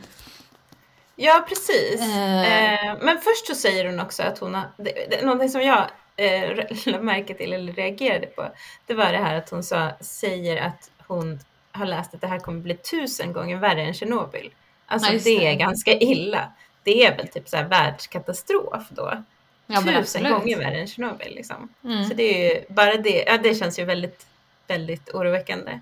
Ja, 1.16 1.44
precis. 1.48 2.00
Eh. 2.00 2.88
Eh, 2.88 2.96
men 3.02 3.18
först 3.18 3.46
så 3.46 3.54
säger 3.54 3.86
hon 3.86 4.00
också 4.00 4.22
att 4.22 4.38
hon 4.38 4.54
har, 4.54 4.64
det, 4.76 5.06
det, 5.10 5.24
någonting 5.24 5.48
som 5.48 5.62
jag 5.62 5.90
eh, 6.16 7.00
märke 7.00 7.34
till 7.34 7.52
eller 7.52 7.72
reagerade 7.72 8.26
på, 8.26 8.48
det 8.86 8.94
var 8.94 9.12
det 9.12 9.18
här 9.18 9.34
att 9.34 9.50
hon 9.50 9.62
sa, 9.62 9.90
säger 10.00 10.62
att 10.62 10.90
hon 11.06 11.40
har 11.72 11.86
läst 11.86 12.14
att 12.14 12.20
det 12.20 12.26
här 12.26 12.38
kommer 12.38 12.60
bli 12.60 12.74
tusen 12.74 13.32
gånger 13.32 13.56
värre 13.56 13.82
än 13.82 13.94
Tjernobyl. 13.94 14.50
Alltså 14.86 15.12
ja, 15.12 15.20
det 15.24 15.46
är 15.46 15.54
ganska 15.54 15.92
illa. 15.92 16.52
Det 16.82 17.06
är 17.06 17.16
väl 17.16 17.28
typ 17.28 17.48
så 17.48 17.56
här 17.56 17.64
världskatastrof 17.64 18.88
då. 18.90 19.22
Ja, 19.66 19.82
tusen 19.82 20.22
gånger 20.22 20.58
värre 20.58 20.80
än 20.80 20.86
Tjernobyl. 20.86 21.34
Liksom. 21.34 21.68
Mm. 21.84 22.04
Så 22.04 22.14
det 22.14 22.22
är 22.22 22.54
ju, 22.54 22.64
bara 22.68 22.96
det, 22.96 23.24
ja, 23.26 23.38
det 23.38 23.54
känns 23.54 23.78
ju 23.78 23.84
väldigt, 23.84 24.26
väldigt 24.66 25.14
oroväckande. 25.14 25.80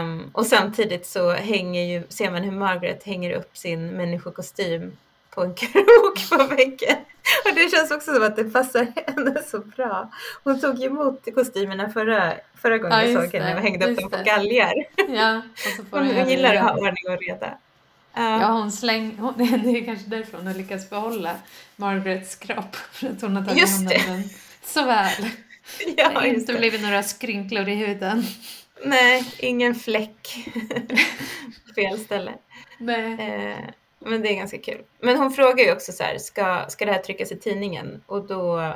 Um, 0.00 0.30
och 0.32 0.46
samtidigt 0.46 1.06
så 1.06 1.30
hänger 1.32 1.82
ju, 1.84 2.02
ser 2.08 2.30
man 2.30 2.42
hur 2.42 2.52
Margaret 2.52 3.04
hänger 3.04 3.30
upp 3.30 3.56
sin 3.56 3.86
människokostym 3.86 4.96
på 5.30 5.42
en 5.42 5.54
krok 5.54 6.30
på 6.30 6.54
väggen. 6.54 6.96
Och 7.44 7.54
det 7.54 7.70
känns 7.70 7.90
också 7.90 8.14
som 8.14 8.22
att 8.22 8.36
det 8.36 8.44
passar 8.44 8.86
henne 9.06 9.42
så 9.42 9.58
bra. 9.58 10.10
Hon 10.44 10.60
tog 10.60 10.78
ju 10.78 10.86
emot 10.86 11.28
kostymerna 11.34 11.90
förra, 11.90 12.34
förra 12.54 12.78
gången 12.78 12.98
ja, 12.98 13.04
jag 13.04 13.22
såg 13.22 13.40
henne 13.40 13.54
och 13.54 13.60
hängde 13.60 13.86
upp 13.86 14.00
dem 14.00 14.10
på 14.10 14.16
galgar. 14.24 14.74
Ja, 15.08 15.42
och 15.52 15.72
så 15.76 15.84
får 15.84 15.98
hon, 15.98 16.16
hon 16.16 16.28
gillar 16.28 16.54
att 16.54 16.62
ha 16.62 16.72
ordning 16.72 17.08
och 17.08 17.20
reda. 17.20 17.58
Ja, 18.14 18.46
hon 18.46 18.72
släng, 18.72 19.16
hon, 19.18 19.34
det 19.38 19.44
är 19.44 19.84
kanske 19.84 20.06
därför 20.10 20.36
hon 20.36 20.46
har 20.46 20.54
lyckats 20.54 20.90
behålla 20.90 21.36
Margarets 21.76 22.36
kropp. 22.36 22.76
För 22.76 23.06
att 23.06 23.22
hon 23.22 23.36
har 23.36 23.44
tagit 23.44 23.70
hand 23.70 23.88
om 23.88 23.94
den 24.06 24.28
så 24.64 24.84
väl. 24.84 25.10
Ja, 25.96 26.08
det 26.08 26.14
har 26.14 26.24
inte 26.24 26.52
det. 26.52 26.58
blivit 26.58 26.82
några 26.82 27.02
skrynklor 27.02 27.68
i 27.68 27.74
huden. 27.74 28.24
Nej, 28.84 29.34
ingen 29.38 29.74
fläck. 29.74 30.48
Fel 31.74 31.98
ställe. 31.98 32.32
Nej. 32.78 33.12
Eh, 33.12 33.58
men 33.98 34.22
det 34.22 34.28
är 34.28 34.34
ganska 34.34 34.58
kul. 34.58 34.82
Men 35.00 35.16
hon 35.16 35.30
frågar 35.30 35.64
ju 35.64 35.72
också 35.72 35.92
så 35.92 36.02
här, 36.02 36.18
ska, 36.18 36.64
ska 36.68 36.84
det 36.84 36.92
här 36.92 37.02
tryckas 37.02 37.32
i 37.32 37.36
tidningen? 37.36 38.02
Och 38.06 38.26
då 38.26 38.74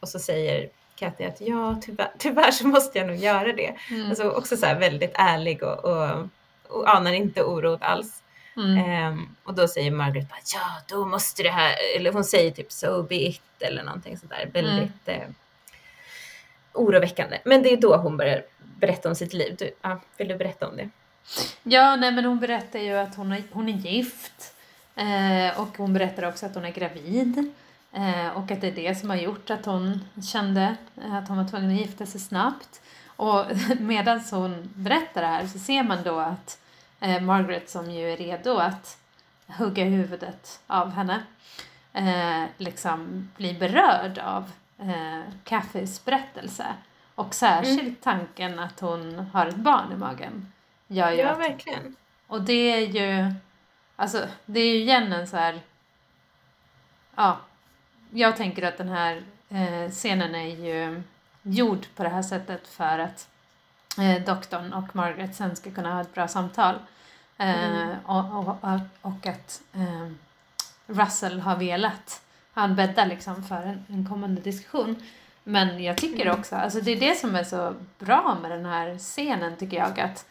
och 0.00 0.08
så 0.08 0.18
säger 0.18 0.68
Kathy 0.96 1.24
att 1.24 1.40
ja, 1.40 1.80
tyvärr, 1.82 2.12
tyvärr 2.18 2.50
så 2.50 2.66
måste 2.66 2.98
jag 2.98 3.06
nog 3.06 3.16
göra 3.16 3.52
det. 3.52 3.74
Mm. 3.90 4.08
Alltså 4.08 4.30
också 4.30 4.56
så 4.56 4.66
här 4.66 4.80
väldigt 4.80 5.12
ärlig 5.14 5.62
och, 5.62 5.84
och, 5.84 6.28
och 6.68 6.94
anar 6.94 7.12
inte 7.12 7.42
oro 7.42 7.78
alls. 7.80 8.21
Mm. 8.56 9.12
Um, 9.12 9.36
och 9.44 9.54
då 9.54 9.68
säger 9.68 9.90
Margaret 9.90 10.28
bara, 10.28 10.40
ja, 10.54 10.96
då 10.96 11.04
måste 11.06 11.42
det 11.42 11.50
här, 11.50 11.74
eller 11.96 12.12
hon 12.12 12.24
säger 12.24 12.50
typ 12.50 12.72
so 12.72 13.02
be 13.02 13.14
it 13.14 13.42
eller 13.60 13.82
någonting 13.82 14.18
sådär 14.18 14.50
väldigt 14.52 15.08
mm. 15.08 15.20
eh, 15.20 15.28
oroväckande. 16.72 17.38
Men 17.44 17.62
det 17.62 17.72
är 17.72 17.76
då 17.76 17.96
hon 17.96 18.16
börjar 18.16 18.44
berätta 18.60 19.08
om 19.08 19.14
sitt 19.14 19.32
liv. 19.32 19.56
Du, 19.58 19.70
ja, 19.82 20.00
vill 20.16 20.28
du 20.28 20.36
berätta 20.36 20.68
om 20.68 20.76
det? 20.76 20.88
Ja, 21.62 21.96
nej 21.96 22.12
men 22.12 22.24
hon 22.24 22.40
berättar 22.40 22.78
ju 22.78 22.92
att 22.92 23.14
hon 23.14 23.32
är, 23.32 23.42
hon 23.50 23.68
är 23.68 23.72
gift 23.72 24.54
eh, 24.96 25.60
och 25.60 25.76
hon 25.76 25.92
berättar 25.92 26.28
också 26.28 26.46
att 26.46 26.54
hon 26.54 26.64
är 26.64 26.70
gravid. 26.70 27.52
Eh, 27.92 28.28
och 28.28 28.50
att 28.50 28.60
det 28.60 28.66
är 28.66 28.72
det 28.72 28.94
som 28.94 29.10
har 29.10 29.16
gjort 29.16 29.50
att 29.50 29.66
hon 29.66 30.04
kände 30.32 30.76
att 30.96 31.28
hon 31.28 31.36
var 31.36 31.48
tvungen 31.48 31.70
att 31.70 31.80
gifta 31.80 32.06
sig 32.06 32.20
snabbt. 32.20 32.82
Och 33.06 33.44
medan 33.80 34.20
hon 34.30 34.70
berättar 34.74 35.20
det 35.20 35.26
här 35.26 35.46
så 35.46 35.58
ser 35.58 35.82
man 35.82 35.98
då 36.04 36.18
att 36.18 36.58
eh, 37.02 37.20
Margaret 37.20 37.70
som 37.70 37.90
ju 37.90 38.12
är 38.12 38.16
redo 38.16 38.56
att 38.56 38.98
hugga 39.46 39.84
huvudet 39.84 40.60
av 40.66 40.90
henne 40.90 41.22
eh, 41.92 42.44
liksom 42.56 43.30
blir 43.36 43.58
berörd 43.58 44.18
av 44.18 44.50
eh, 44.78 45.20
Cathys 45.44 46.04
berättelse. 46.04 46.66
Och 47.14 47.34
särskilt 47.34 47.80
mm. 47.80 47.94
tanken 47.94 48.58
att 48.58 48.80
hon 48.80 49.18
har 49.32 49.46
ett 49.46 49.56
barn 49.56 49.92
i 49.92 49.96
magen. 49.96 50.52
Gör 50.86 51.10
ju 51.10 51.18
ja, 51.18 51.30
att, 51.30 51.38
verkligen. 51.38 51.96
Och 52.26 52.42
det 52.42 52.52
är 52.52 52.86
ju, 52.86 53.34
alltså 53.96 54.28
det 54.46 54.60
är 54.60 54.74
ju 54.74 54.80
igen 54.80 55.12
en 55.12 55.26
så 55.26 55.36
här, 55.36 55.60
ja, 57.14 57.40
jag 58.10 58.36
tänker 58.36 58.62
att 58.62 58.78
den 58.78 58.88
här 58.88 59.22
eh, 59.48 59.90
scenen 59.90 60.34
är 60.34 60.56
ju 60.56 61.02
gjord 61.42 61.86
på 61.96 62.02
det 62.02 62.08
här 62.08 62.22
sättet 62.22 62.68
för 62.68 62.98
att 62.98 63.28
eh, 63.98 64.24
doktorn 64.24 64.72
och 64.72 64.96
Margaret 64.96 65.34
sen 65.34 65.56
ska 65.56 65.70
kunna 65.70 65.94
ha 65.94 66.00
ett 66.00 66.14
bra 66.14 66.28
samtal. 66.28 66.78
Eh, 67.42 67.64
mm. 67.64 67.96
och, 68.06 68.48
och, 68.48 68.80
och, 69.02 69.26
att 69.26 69.62
eh, 69.74 70.08
Russell 70.86 71.40
har 71.40 71.56
velat, 71.56 72.22
han 72.52 72.76
bäddar 72.76 73.06
liksom 73.06 73.44
för 73.44 73.62
en, 73.62 73.84
en 73.88 74.08
kommande 74.08 74.40
diskussion. 74.40 74.96
Men 75.44 75.82
jag 75.82 75.96
tycker 75.96 76.26
mm. 76.26 76.38
också, 76.38 76.56
alltså 76.56 76.80
det 76.80 76.90
är 76.90 77.00
det 77.00 77.14
som 77.14 77.34
är 77.34 77.44
så 77.44 77.74
bra 77.98 78.38
med 78.42 78.50
den 78.50 78.66
här 78.66 78.98
scenen 78.98 79.56
tycker 79.56 79.76
jag 79.76 80.00
att 80.00 80.26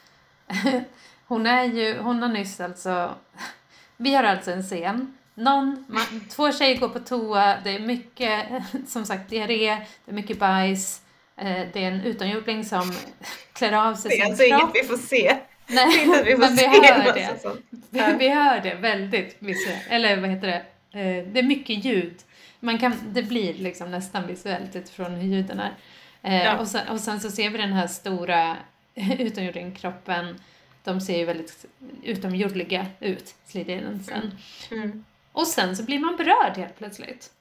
hon 1.28 1.46
är 1.46 1.64
ju, 1.64 2.00
hon 2.00 2.22
har 2.22 2.30
nyss 2.30 2.62
alltså, 2.62 3.16
vi 3.98 4.16
har 4.16 4.24
alltså 4.24 4.52
en 4.52 4.64
scen 4.64 5.18
någon, 5.34 5.86
man, 5.88 6.22
två 6.30 6.52
tjejer 6.52 6.80
går 6.80 6.90
på 6.90 7.00
toa, 7.00 7.58
det 7.64 7.70
är 7.70 7.80
mycket, 7.80 8.48
som 8.88 9.06
sagt, 9.06 9.30
diarré, 9.30 9.78
det 10.06 10.12
är 10.12 10.16
mycket 10.16 10.40
bajs, 10.40 11.02
eh, 11.38 11.68
det 11.74 11.84
är 11.84 11.92
en 11.92 12.02
utomjording 12.02 12.66
som 12.66 12.94
klär 13.54 13.88
av 13.88 13.96
sig 13.96 14.12
sin 14.12 14.20
kropp. 14.20 14.38
Det 14.38 14.50
är 14.50 14.54
alltså 14.54 14.76
inget 14.76 14.86
vi 14.86 14.88
får 14.88 14.98
se. 14.98 15.38
Nej, 15.68 16.24
vi 16.26 16.38
men 16.38 16.56
vi 16.56 16.66
hör 16.66 17.14
det. 17.14 17.40
Vi, 17.90 18.14
vi, 18.20 18.30
hör 18.30 18.62
det 18.62 18.76
väldigt 18.76 19.36
visuellt, 19.40 19.84
eller 19.90 20.22
vad 20.22 20.30
heter 20.30 20.48
det, 20.48 20.64
eh, 21.00 21.26
det 21.26 21.40
är 21.40 21.44
mycket 21.44 21.86
ljud. 21.86 22.16
Man 22.60 22.80
kan, 22.80 22.94
det 23.08 23.24
blir 23.24 23.54
liksom 23.54 23.92
nästan 23.92 24.28
visuellt 24.28 24.76
utifrån 24.76 25.12
hur 25.16 25.36
ljuden 25.36 25.60
är. 25.60 25.74
Eh, 26.22 26.44
ja. 26.44 26.58
och, 26.58 26.68
sen, 26.68 26.88
och 26.88 27.00
sen 27.00 27.20
så 27.20 27.32
ser 27.32 27.50
vi 27.50 27.58
den 27.58 27.74
här 27.74 27.88
stora 27.88 28.58
utomjordingkroppen, 29.20 30.42
de 30.84 31.02
ser 31.02 31.18
ju 31.18 31.26
väldigt 31.26 31.66
utomjordliga 32.04 32.86
ut, 33.00 33.36
Slidiansen. 33.46 34.38
Mm. 34.72 34.84
Mm. 34.84 35.06
Och 35.32 35.48
sen 35.48 35.78
så 35.78 35.84
blir 35.84 36.00
man 36.00 36.16
berörd 36.18 36.58
helt 36.58 36.78
plötsligt. 36.78 37.32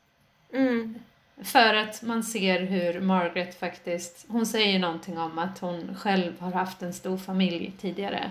Mm. 0.52 0.98
För 1.43 1.74
att 1.74 2.03
man 2.03 2.22
ser 2.22 2.61
hur 2.61 3.01
Margaret 3.01 3.59
faktiskt, 3.59 4.26
hon 4.28 4.47
säger 4.47 4.78
någonting 4.78 5.18
om 5.18 5.38
att 5.38 5.59
hon 5.59 5.97
själv 5.97 6.41
har 6.41 6.53
haft 6.53 6.82
en 6.82 6.93
stor 6.93 7.18
familj 7.18 7.72
tidigare. 7.80 8.30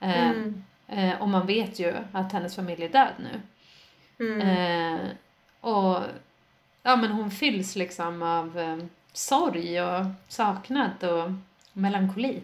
Eh, 0.00 0.30
mm. 0.30 0.64
Eh, 0.88 1.22
och 1.22 1.28
man 1.28 1.46
vet 1.46 1.78
ju 1.78 1.94
att 2.12 2.32
hennes 2.32 2.56
familj 2.56 2.84
är 2.84 2.88
död 2.88 3.12
nu. 3.18 3.40
Mm. 4.24 4.40
Eh, 4.40 5.08
och 5.60 6.02
ja 6.82 6.96
men 6.96 7.10
hon 7.10 7.30
fylls 7.30 7.76
liksom 7.76 8.22
av 8.22 8.58
eh, 8.58 8.78
sorg 9.12 9.82
och 9.82 10.06
saknad 10.28 11.04
och 11.04 11.30
melankoli. 11.72 12.40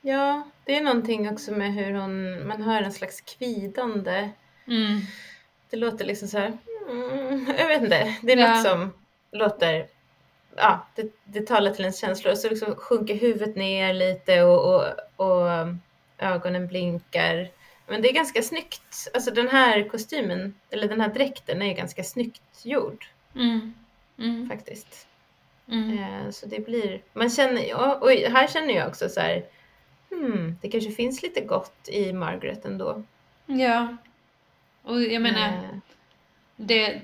Ja, 0.00 0.42
det 0.64 0.76
är 0.76 0.84
någonting 0.84 1.30
också 1.30 1.52
med 1.52 1.74
hur 1.74 1.94
hon, 1.94 2.46
man 2.48 2.62
hör 2.62 2.82
en 2.82 2.92
slags 2.92 3.20
kvidande 3.20 4.30
mm. 4.66 5.00
Det 5.70 5.76
låter 5.76 6.04
liksom 6.04 6.28
så 6.28 6.38
här, 6.38 6.58
mm, 6.88 7.54
jag 7.58 7.68
vet 7.68 7.82
inte, 7.82 8.16
det 8.22 8.32
är 8.32 8.36
ja. 8.36 8.54
något 8.54 8.62
som 8.62 8.92
låter, 9.32 9.86
ja, 10.56 10.86
det, 10.94 11.12
det 11.24 11.46
talar 11.46 11.70
till 11.70 11.84
ens 11.84 12.00
känslor. 12.00 12.34
Så 12.34 12.48
liksom 12.48 12.74
sjunker 12.74 13.14
huvudet 13.14 13.56
ner 13.56 13.94
lite 13.94 14.42
och, 14.42 14.74
och, 14.74 14.84
och 15.16 15.48
ögonen 16.18 16.66
blinkar. 16.66 17.48
Men 17.86 18.02
det 18.02 18.08
är 18.08 18.12
ganska 18.12 18.42
snyggt. 18.42 19.08
Alltså 19.14 19.30
den 19.30 19.48
här 19.48 19.88
kostymen, 19.88 20.54
eller 20.70 20.88
den 20.88 21.00
här 21.00 21.08
dräkten 21.08 21.62
är 21.62 21.74
ganska 21.74 22.04
snyggt 22.04 22.64
gjord. 22.64 23.06
Mm. 23.34 23.74
Mm. 24.18 24.48
Faktiskt. 24.48 25.06
Mm. 25.68 25.98
Eh, 25.98 26.30
så 26.30 26.46
det 26.46 26.66
blir, 26.66 27.02
man 27.12 27.30
känner, 27.30 27.74
och 28.02 28.10
här 28.10 28.46
känner 28.46 28.74
jag 28.74 28.88
också 28.88 29.08
så 29.08 29.20
här, 29.20 29.44
hmm, 30.10 30.58
det 30.62 30.68
kanske 30.68 30.90
finns 30.90 31.22
lite 31.22 31.40
gott 31.40 31.88
i 31.88 32.12
Margaret 32.12 32.64
ändå. 32.64 33.02
Ja, 33.46 33.96
och 34.82 35.02
jag 35.02 35.22
menar, 35.22 35.48
mm. 35.48 35.80
Det... 36.56 37.00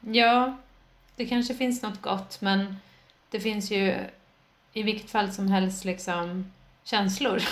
Ja, 0.00 0.56
det 1.16 1.26
kanske 1.26 1.54
finns 1.54 1.82
något 1.82 2.02
gott 2.02 2.40
men 2.40 2.76
det 3.30 3.40
finns 3.40 3.70
ju 3.70 3.94
i 4.72 4.82
vilket 4.82 5.10
fall 5.10 5.32
som 5.32 5.48
helst 5.48 5.84
liksom 5.84 6.52
känslor 6.84 7.42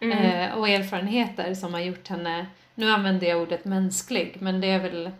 mm. 0.00 0.18
eh, 0.18 0.58
och 0.58 0.68
erfarenheter 0.68 1.54
som 1.54 1.74
har 1.74 1.80
gjort 1.80 2.08
henne, 2.08 2.46
nu 2.74 2.90
använder 2.90 3.26
jag 3.26 3.42
ordet 3.42 3.64
mänsklig, 3.64 4.36
men 4.40 4.60
det 4.60 4.66
är 4.66 4.78
väl 4.80 5.10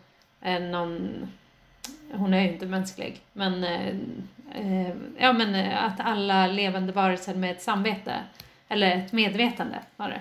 eh, 0.41 0.61
någon, 0.61 1.27
hon 2.13 2.35
är 2.35 2.41
ju 2.41 2.53
inte 2.53 2.67
mänsklig, 2.67 3.21
men 3.33 3.65
eh, 3.65 3.87
eh 4.55 4.95
ja 5.19 5.33
men 5.33 5.55
eh, 5.55 5.85
att 5.85 6.01
alla 6.01 6.47
levande 6.47 6.93
varelser 6.93 7.35
med 7.35 7.51
ett 7.51 7.63
samvete, 7.63 8.15
eller 8.69 8.97
ett 8.97 9.13
medvetande 9.13 9.79
var 9.97 10.09
det, 10.09 10.21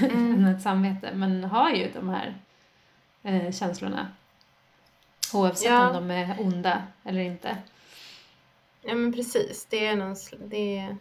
mm. 0.06 0.44
ett 0.44 0.62
samvete, 0.62 1.10
men 1.14 1.44
har 1.44 1.70
ju 1.70 1.90
de 1.94 2.08
här 2.08 2.34
eh, 3.22 3.52
känslorna. 3.52 4.08
Oavsett 5.32 5.70
ja. 5.70 5.88
om 5.88 5.94
de 5.94 6.10
är 6.14 6.36
onda 6.40 6.82
eller 7.04 7.20
inte. 7.20 7.56
Ja 8.82 8.94
men 8.94 9.12
precis, 9.12 9.66
det 9.70 9.86
är 9.86 9.96
någon, 9.96 10.16
det, 10.38 10.96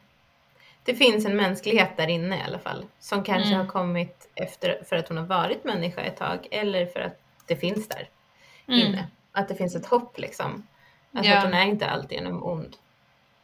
det 0.84 0.96
finns 0.96 1.26
en 1.26 1.36
mänsklighet 1.36 1.98
där 1.98 2.08
inne 2.08 2.38
i 2.38 2.42
alla 2.42 2.60
fall. 2.60 2.86
Som 3.00 3.24
kanske 3.24 3.54
mm. 3.54 3.60
har 3.60 3.68
kommit 3.68 4.30
efter 4.36 4.84
för 4.90 4.96
att 4.96 5.08
hon 5.08 5.18
har 5.18 5.26
varit 5.26 5.64
människa 5.64 6.02
ett 6.02 6.18
tag 6.18 6.48
eller 6.52 6.86
för 6.86 7.00
att 7.00 7.20
det 7.46 7.56
finns 7.56 7.88
där 7.88 8.10
mm. 8.68 8.80
inne. 8.80 9.08
Att 9.32 9.48
det 9.48 9.56
finns 9.56 9.76
ett 9.76 9.86
hopp 9.86 10.20
liksom. 10.20 10.68
Alltså 11.12 11.32
ja. 11.32 11.38
att 11.38 11.44
hon 11.44 11.54
är 11.54 11.66
inte 11.66 11.88
alltigenom 11.88 12.44
ond. 12.44 12.76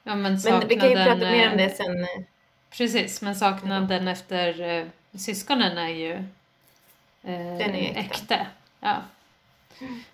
Ja, 0.03 0.15
men, 0.15 0.39
men 0.43 0.67
vi 0.67 0.75
kan 0.75 0.89
ju 0.89 0.95
prata 0.95 1.15
mer 1.15 1.51
om 1.51 1.57
det 1.57 1.69
sen. 1.69 2.03
Eh, 2.03 2.23
precis, 2.69 3.21
men 3.21 3.35
saknaden 3.35 4.07
efter 4.07 4.61
eh, 4.61 4.85
syskonen 5.17 5.77
är 5.77 5.89
ju 5.89 6.13
eh, 7.23 7.57
Den 7.57 7.75
är 7.75 7.97
äkta. 7.97 7.99
äkta. 7.99 8.47
Ja. 8.79 9.01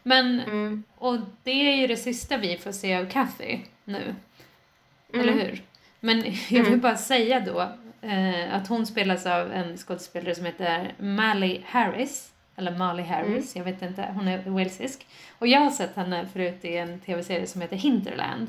Men, 0.03 0.39
mm. 0.39 0.83
och 0.95 1.17
det 1.43 1.71
är 1.71 1.75
ju 1.75 1.87
det 1.87 1.97
sista 1.97 2.37
vi 2.37 2.57
får 2.57 2.71
se 2.71 2.95
av 2.95 3.09
Kathy 3.09 3.59
nu. 3.83 4.15
Mm. 5.13 5.29
Eller 5.29 5.33
hur? 5.33 5.61
Men 5.99 6.17
jag 6.49 6.63
vill 6.63 6.67
mm. 6.67 6.79
bara 6.79 6.97
säga 6.97 7.39
då 7.39 7.59
eh, 8.07 8.55
att 8.55 8.67
hon 8.67 8.85
spelas 8.85 9.25
av 9.25 9.51
en 9.51 9.77
skådespelare 9.77 10.35
som 10.35 10.45
heter 10.45 10.93
Mally 10.97 11.61
Harris. 11.65 12.27
Eller 12.55 12.77
Molly 12.77 13.03
Harris, 13.03 13.55
mm. 13.55 13.67
jag 13.67 13.73
vet 13.73 13.81
inte, 13.81 14.11
hon 14.13 14.27
är 14.27 14.49
walesisk. 14.49 15.07
Och 15.39 15.47
jag 15.47 15.59
har 15.59 15.71
sett 15.71 15.95
henne 15.95 16.27
förut 16.33 16.65
i 16.65 16.77
en 16.77 16.99
tv-serie 16.99 17.47
som 17.47 17.61
heter 17.61 17.75
Hinterland. 17.75 18.47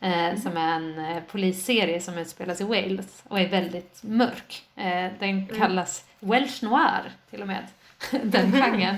Eh, 0.00 0.24
mm. 0.24 0.40
Som 0.40 0.56
är 0.56 0.76
en 0.76 0.98
eh, 0.98 1.22
polisserie 1.22 2.00
som 2.00 2.18
utspelas 2.18 2.60
i 2.60 2.64
Wales 2.64 3.24
och 3.28 3.40
är 3.40 3.48
väldigt 3.48 4.02
mörk. 4.02 4.64
Eh, 4.76 5.12
den 5.18 5.30
mm. 5.30 5.46
kallas 5.46 6.04
Welsh 6.20 6.64
Noir 6.64 7.12
till 7.30 7.42
och 7.42 7.46
med, 7.46 7.66
den 8.22 8.52
genren. 8.52 8.96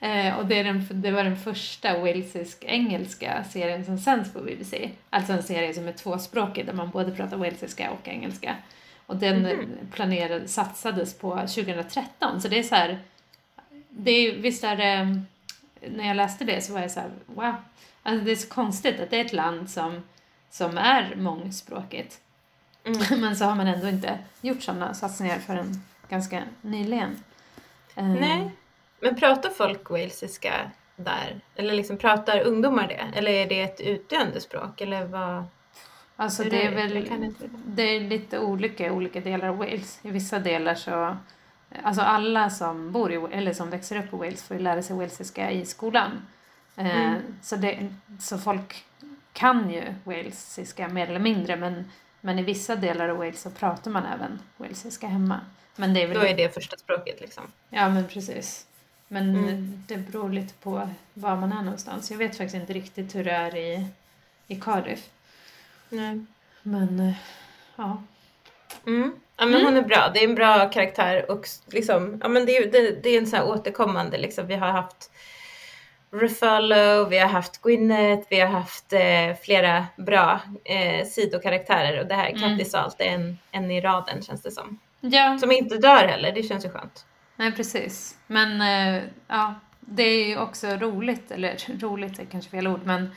eh, 0.00 0.38
och 0.38 0.46
det, 0.46 0.62
den, 0.62 0.86
det 0.90 1.10
var 1.10 1.24
den 1.24 1.36
första 1.36 1.98
walesisk-engelska 1.98 3.44
serien 3.44 3.84
som 3.84 3.98
sänds 3.98 4.32
på 4.32 4.40
BBC. 4.40 4.90
Alltså 5.10 5.32
en 5.32 5.42
serie 5.42 5.74
som 5.74 5.88
är 5.88 5.92
tvåspråkig 5.92 6.66
där 6.66 6.72
man 6.72 6.90
både 6.90 7.10
pratar 7.10 7.36
walesiska 7.36 7.90
och 7.90 8.08
engelska. 8.08 8.56
Och 9.06 9.16
den 9.16 9.46
mm. 9.46 9.68
planerad, 9.92 10.50
satsades 10.50 11.18
på 11.18 11.36
2013. 11.36 12.40
Så 12.40 12.48
det 12.48 12.58
är 12.58 12.62
så 12.62 12.74
här, 12.74 12.98
det 13.88 14.10
är, 14.10 14.36
visst 14.36 14.64
är 14.64 14.76
det, 14.76 15.22
när 15.88 16.08
jag 16.08 16.16
läste 16.16 16.44
det 16.44 16.60
så 16.60 16.72
var 16.72 16.80
jag 16.80 16.90
så 16.90 17.00
här, 17.00 17.10
wow. 17.26 17.54
Alltså 18.02 18.24
det 18.24 18.32
är 18.32 18.36
så 18.36 18.48
konstigt 18.48 19.00
att 19.00 19.10
det 19.10 19.16
är 19.16 19.24
ett 19.24 19.32
land 19.32 19.70
som, 19.70 20.02
som 20.50 20.78
är 20.78 21.16
mångspråkigt. 21.16 22.20
Mm. 22.84 23.00
Men 23.20 23.36
så 23.36 23.44
har 23.44 23.54
man 23.54 23.66
ändå 23.66 23.88
inte 23.88 24.18
gjort 24.40 24.62
sådana 24.62 24.94
satsningar 24.94 25.38
förrän 25.38 25.82
ganska 26.12 26.42
nyligen. 26.60 27.16
Nej, 27.94 28.50
men 29.00 29.16
pratar 29.16 29.50
folk 29.50 29.90
walesiska 29.90 30.70
där? 30.96 31.40
Eller 31.56 31.74
liksom 31.74 31.96
pratar 31.96 32.40
ungdomar 32.40 32.88
det? 32.88 33.18
Eller 33.18 33.32
är 33.32 33.46
det 33.46 33.60
ett 33.60 33.80
utdöende 33.80 34.40
språk? 34.40 34.80
Eller 34.80 35.04
vad? 35.04 35.44
Alltså 36.16 36.44
det 36.44 36.66
är 36.66 36.70
väl 36.70 37.06
det 37.66 37.82
är 37.82 38.00
lite 38.00 38.38
olika 38.38 38.86
i 38.86 38.90
olika 38.90 39.20
delar 39.20 39.48
av 39.48 39.56
Wales. 39.56 39.98
I 40.02 40.10
vissa 40.10 40.38
delar 40.38 40.74
så 40.74 41.16
Alltså 41.82 42.02
alla 42.02 42.50
som 42.50 42.92
bor 42.92 43.12
i, 43.12 43.26
eller 43.32 43.52
som 43.52 43.70
växer 43.70 43.98
upp 43.98 44.12
i 44.12 44.16
Wales 44.16 44.42
får 44.42 44.56
ju 44.56 44.62
lära 44.62 44.82
sig 44.82 44.96
walesiska 44.96 45.50
i 45.50 45.66
skolan. 45.66 46.10
Eh, 46.76 47.06
mm. 47.06 47.22
så, 47.42 47.56
det, 47.56 47.94
så 48.20 48.38
folk 48.38 48.84
kan 49.32 49.70
ju 49.70 49.82
walesiska 50.04 50.88
mer 50.88 51.08
eller 51.08 51.20
mindre 51.20 51.56
men, 51.56 51.90
men 52.20 52.38
i 52.38 52.42
vissa 52.42 52.76
delar 52.76 53.08
av 53.08 53.16
Wales 53.16 53.40
så 53.40 53.50
pratar 53.50 53.90
man 53.90 54.04
även 54.04 54.38
walesiska 54.56 55.06
hemma. 55.06 55.40
Men 55.76 55.94
det 55.94 56.02
är 56.02 56.06
väl 56.06 56.18
Då 56.18 56.26
är 56.26 56.36
det 56.36 56.54
första 56.54 56.76
språket 56.76 57.20
liksom? 57.20 57.44
Ja 57.70 57.88
men 57.88 58.08
precis. 58.08 58.66
Men 59.08 59.36
mm. 59.36 59.84
det 59.88 59.96
beror 59.96 60.30
lite 60.30 60.54
på 60.54 60.88
var 61.14 61.36
man 61.36 61.52
är 61.52 61.62
någonstans. 61.62 62.10
Jag 62.10 62.18
vet 62.18 62.36
faktiskt 62.36 62.54
inte 62.54 62.72
riktigt 62.72 63.14
hur 63.14 63.24
det 63.24 63.30
är 63.30 63.56
i, 63.56 63.86
i 64.46 64.56
Cardiff. 64.56 65.08
Nej. 65.88 66.24
Men, 66.62 67.00
eh, 67.00 67.14
ja. 67.76 68.02
Mm. 68.86 69.12
Ja 69.36 69.46
men 69.46 69.54
mm. 69.54 69.66
hon 69.66 69.76
är 69.76 69.88
bra, 69.88 70.10
det 70.14 70.20
är 70.20 70.28
en 70.28 70.34
bra 70.34 70.70
karaktär 70.70 71.30
och 71.30 71.48
liksom, 71.66 72.20
ja 72.22 72.28
men 72.28 72.46
det 72.46 72.56
är, 72.56 72.72
det, 72.72 73.02
det 73.02 73.10
är 73.10 73.18
en 73.18 73.26
sån 73.26 73.38
här 73.38 73.48
återkommande 73.48 74.18
liksom. 74.18 74.46
Vi 74.46 74.54
har 74.54 74.68
haft 74.68 75.10
Ruffalo, 76.10 77.04
vi 77.04 77.18
har 77.18 77.28
haft 77.28 77.62
Gwyneth, 77.62 78.26
vi 78.30 78.40
har 78.40 78.48
haft 78.48 78.92
eh, 78.92 79.36
flera 79.42 79.86
bra 79.96 80.40
eh, 80.64 81.06
sidokaraktärer 81.06 82.00
och 82.00 82.06
det 82.06 82.14
här, 82.14 82.30
mm. 82.30 82.40
Katty 82.40 82.70
Salt 82.70 83.00
är 83.00 83.04
en, 83.04 83.38
en 83.50 83.70
i 83.70 83.80
raden 83.80 84.22
känns 84.22 84.42
det 84.42 84.50
som. 84.50 84.78
Ja. 85.04 85.38
Som 85.38 85.52
inte 85.52 85.78
dör 85.78 86.08
heller, 86.08 86.32
det 86.32 86.42
känns 86.42 86.64
ju 86.64 86.68
skönt. 86.68 87.06
Nej 87.36 87.52
precis, 87.52 88.18
men 88.26 88.60
eh, 88.60 89.02
ja, 89.28 89.54
det 89.80 90.02
är 90.02 90.28
ju 90.28 90.38
också 90.38 90.66
roligt, 90.66 91.30
eller 91.30 91.78
roligt 91.80 92.18
är 92.18 92.24
kanske 92.24 92.50
fel 92.50 92.66
ord, 92.66 92.80
men 92.84 93.10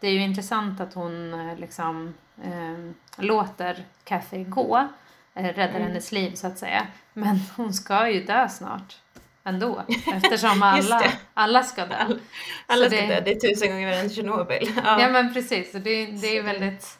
det 0.00 0.08
är 0.08 0.12
ju 0.12 0.22
intressant 0.22 0.80
att 0.80 0.94
hon 0.94 1.34
eh, 1.34 1.58
liksom 1.58 2.14
eh, 2.44 2.92
låter 3.24 3.84
Kathy 4.04 4.44
gå, 4.44 4.88
eh, 5.34 5.44
räddar 5.44 5.68
mm. 5.68 5.82
hennes 5.82 6.12
liv 6.12 6.34
så 6.34 6.46
att 6.46 6.58
säga. 6.58 6.86
Men 7.12 7.40
hon 7.56 7.72
ska 7.72 8.10
ju 8.10 8.24
dö 8.24 8.48
snart 8.48 8.98
ändå 9.44 9.84
eftersom 10.14 10.62
alla, 10.62 11.02
alla 11.34 11.62
ska 11.62 11.86
dö. 11.86 11.94
Alla, 11.94 12.18
alla 12.66 12.86
ska 12.86 13.00
det, 13.00 13.06
dö, 13.06 13.20
det 13.20 13.30
är 13.30 13.50
tusen 13.50 13.70
gånger 13.70 13.90
värre 13.90 14.00
än 14.00 14.10
Tjernobyl. 14.10 14.72
Ja. 14.84 15.00
ja 15.00 15.08
men 15.08 15.34
precis, 15.34 15.72
det, 15.72 16.06
det 16.06 16.38
är 16.38 16.42
väldigt... 16.42 16.98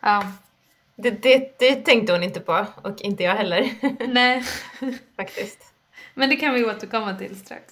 ja. 0.00 0.32
Det, 1.02 1.10
det, 1.10 1.58
det 1.58 1.74
tänkte 1.74 2.12
hon 2.12 2.22
inte 2.22 2.40
på 2.40 2.66
och 2.82 3.00
inte 3.00 3.22
jag 3.22 3.34
heller. 3.34 3.70
Nej. 4.08 4.42
Faktiskt. 5.16 5.58
Men 6.14 6.30
det 6.30 6.36
kan 6.36 6.54
vi 6.54 6.64
återkomma 6.64 7.14
till 7.14 7.36
strax. 7.36 7.64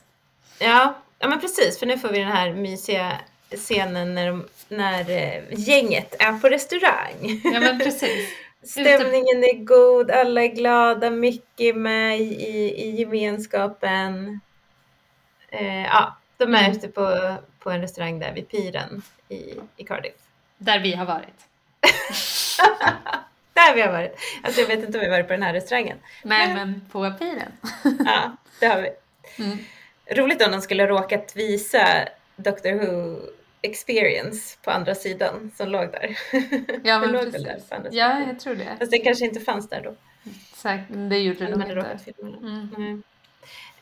Ja, 0.59 0.95
ja 1.19 1.29
men 1.29 1.41
precis 1.41 1.79
för 1.79 1.87
nu 1.87 1.99
får 1.99 2.09
vi 2.09 2.19
den 2.19 2.33
här 2.33 2.53
mysiga 2.53 3.21
scenen 3.51 4.15
när, 4.15 4.27
de, 4.27 4.49
när 4.69 5.11
äh, 5.11 5.43
gänget 5.51 6.15
är 6.19 6.33
på 6.33 6.49
restaurang. 6.49 7.41
Ja 7.45 7.61
men 7.61 7.79
precis. 7.79 8.29
Stämningen 8.63 9.45
är 9.45 9.65
god, 9.65 10.11
alla 10.11 10.43
är 10.43 10.49
glada, 10.49 11.11
mycket 11.11 11.77
med 11.77 12.21
i, 12.21 12.25
i 12.77 12.91
gemenskapen. 12.91 14.41
Eh, 15.49 15.83
ja, 15.83 16.17
de 16.37 16.55
är 16.55 16.65
mm. 16.65 16.73
ute 16.77 16.89
på, 16.89 17.37
på 17.59 17.71
en 17.71 17.81
restaurang 17.81 18.19
där 18.19 18.33
vid 18.33 18.49
piren 18.49 19.03
i, 19.29 19.55
i 19.77 19.85
Cardiff. 19.85 20.15
Där 20.59 20.81
vi 20.81 20.93
har 20.93 21.07
varit. 21.07 21.47
där 23.53 23.75
vi 23.75 23.81
har 23.81 23.93
varit. 23.93 24.17
Alltså 24.43 24.61
jag 24.61 24.69
vet 24.69 24.85
inte 24.85 24.99
om 24.99 25.01
vi 25.01 25.07
har 25.07 25.17
varit 25.17 25.27
på 25.27 25.33
den 25.33 25.43
här 25.43 25.53
restaurangen. 25.53 25.99
Nej, 26.25 26.55
men, 26.55 26.57
men 26.57 26.81
på 26.93 27.19
piren. 27.19 27.53
ja, 28.05 28.37
det 28.61 28.67
har 28.67 28.81
vi. 28.83 28.91
Mm. 29.45 29.59
Roligt 30.11 30.47
om 30.47 30.53
de 30.53 30.61
skulle 30.61 30.87
råkat 30.87 31.37
visa 31.37 32.09
Doctor 32.37 32.73
Who 32.73 33.19
experience 33.63 34.59
på 34.63 34.71
andra 34.71 34.95
sidan 34.95 35.51
som 35.57 35.69
låg 35.69 35.93
där. 35.93 36.19
Ja, 36.85 36.99
men 36.99 37.13
låg 37.13 37.33
precis. 37.33 37.69
Där 37.69 37.89
ja, 37.91 38.21
jag 38.27 38.41
tror 38.41 38.55
det. 38.55 38.77
Fast 38.79 38.91
det 38.91 38.99
kanske 38.99 39.25
inte 39.25 39.41
fanns 39.41 39.69
där 39.69 39.83
då. 39.83 39.95
Säkert, 40.55 40.87
det 40.89 41.19
gjorde 41.19 41.47
det 41.47 41.57
nog 41.57 41.69
inte. 41.69 42.13
Mm. 42.23 42.75
Mm. 42.77 43.03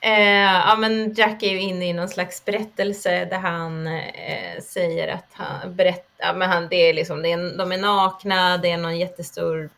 Eh, 0.00 0.60
ja, 0.68 0.76
men 0.78 1.14
Jack 1.14 1.42
är 1.42 1.50
ju 1.50 1.60
inne 1.60 1.88
i 1.88 1.92
någon 1.92 2.08
slags 2.08 2.44
berättelse 2.44 3.24
där 3.24 3.38
han 3.38 3.86
eh, 3.86 4.60
säger 4.62 5.08
att 5.08 5.28
han 5.32 5.74
berättar, 5.74 6.07
men 6.18 6.42
han, 6.42 6.68
det 6.68 6.76
är 6.76 6.94
liksom, 6.94 7.22
det 7.22 7.32
är, 7.32 7.58
de 7.58 7.72
är 7.72 7.78
nakna, 7.78 8.58
det 8.58 8.70
är 8.70 8.78
någon 8.78 8.98
jättestor 8.98 9.70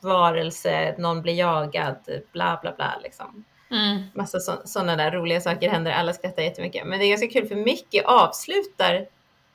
varelse, 0.00 0.94
någon 0.98 1.22
blir 1.22 1.34
jagad, 1.34 1.96
bla 2.32 2.58
bla 2.62 2.72
bla 2.72 2.98
liksom. 3.02 3.44
Mm. 3.70 4.02
Massa 4.14 4.40
sådana 4.64 4.96
där 4.96 5.10
roliga 5.10 5.40
saker 5.40 5.70
händer, 5.70 5.92
alla 5.92 6.12
skrattar 6.12 6.42
jättemycket. 6.42 6.86
Men 6.86 6.98
det 6.98 7.04
är 7.04 7.08
ganska 7.08 7.28
kul 7.40 7.48
för 7.48 7.54
Micke 7.54 8.02
avslutar 8.04 9.06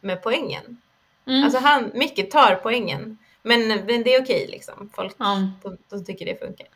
med 0.01 0.23
poängen. 0.23 0.81
Mm. 1.27 1.43
Alltså 1.43 1.59
han, 1.59 1.91
Micke 1.93 2.31
tar 2.31 2.55
poängen. 2.55 3.17
Men, 3.41 3.67
men 3.67 4.03
det 4.03 4.15
är 4.15 4.23
okej 4.23 4.47
liksom. 4.51 4.89
Folk 4.93 5.19
mm. 5.19 5.51
de, 5.63 5.77
de 5.89 6.05
tycker 6.05 6.25
det 6.25 6.39
funkar. 6.39 6.67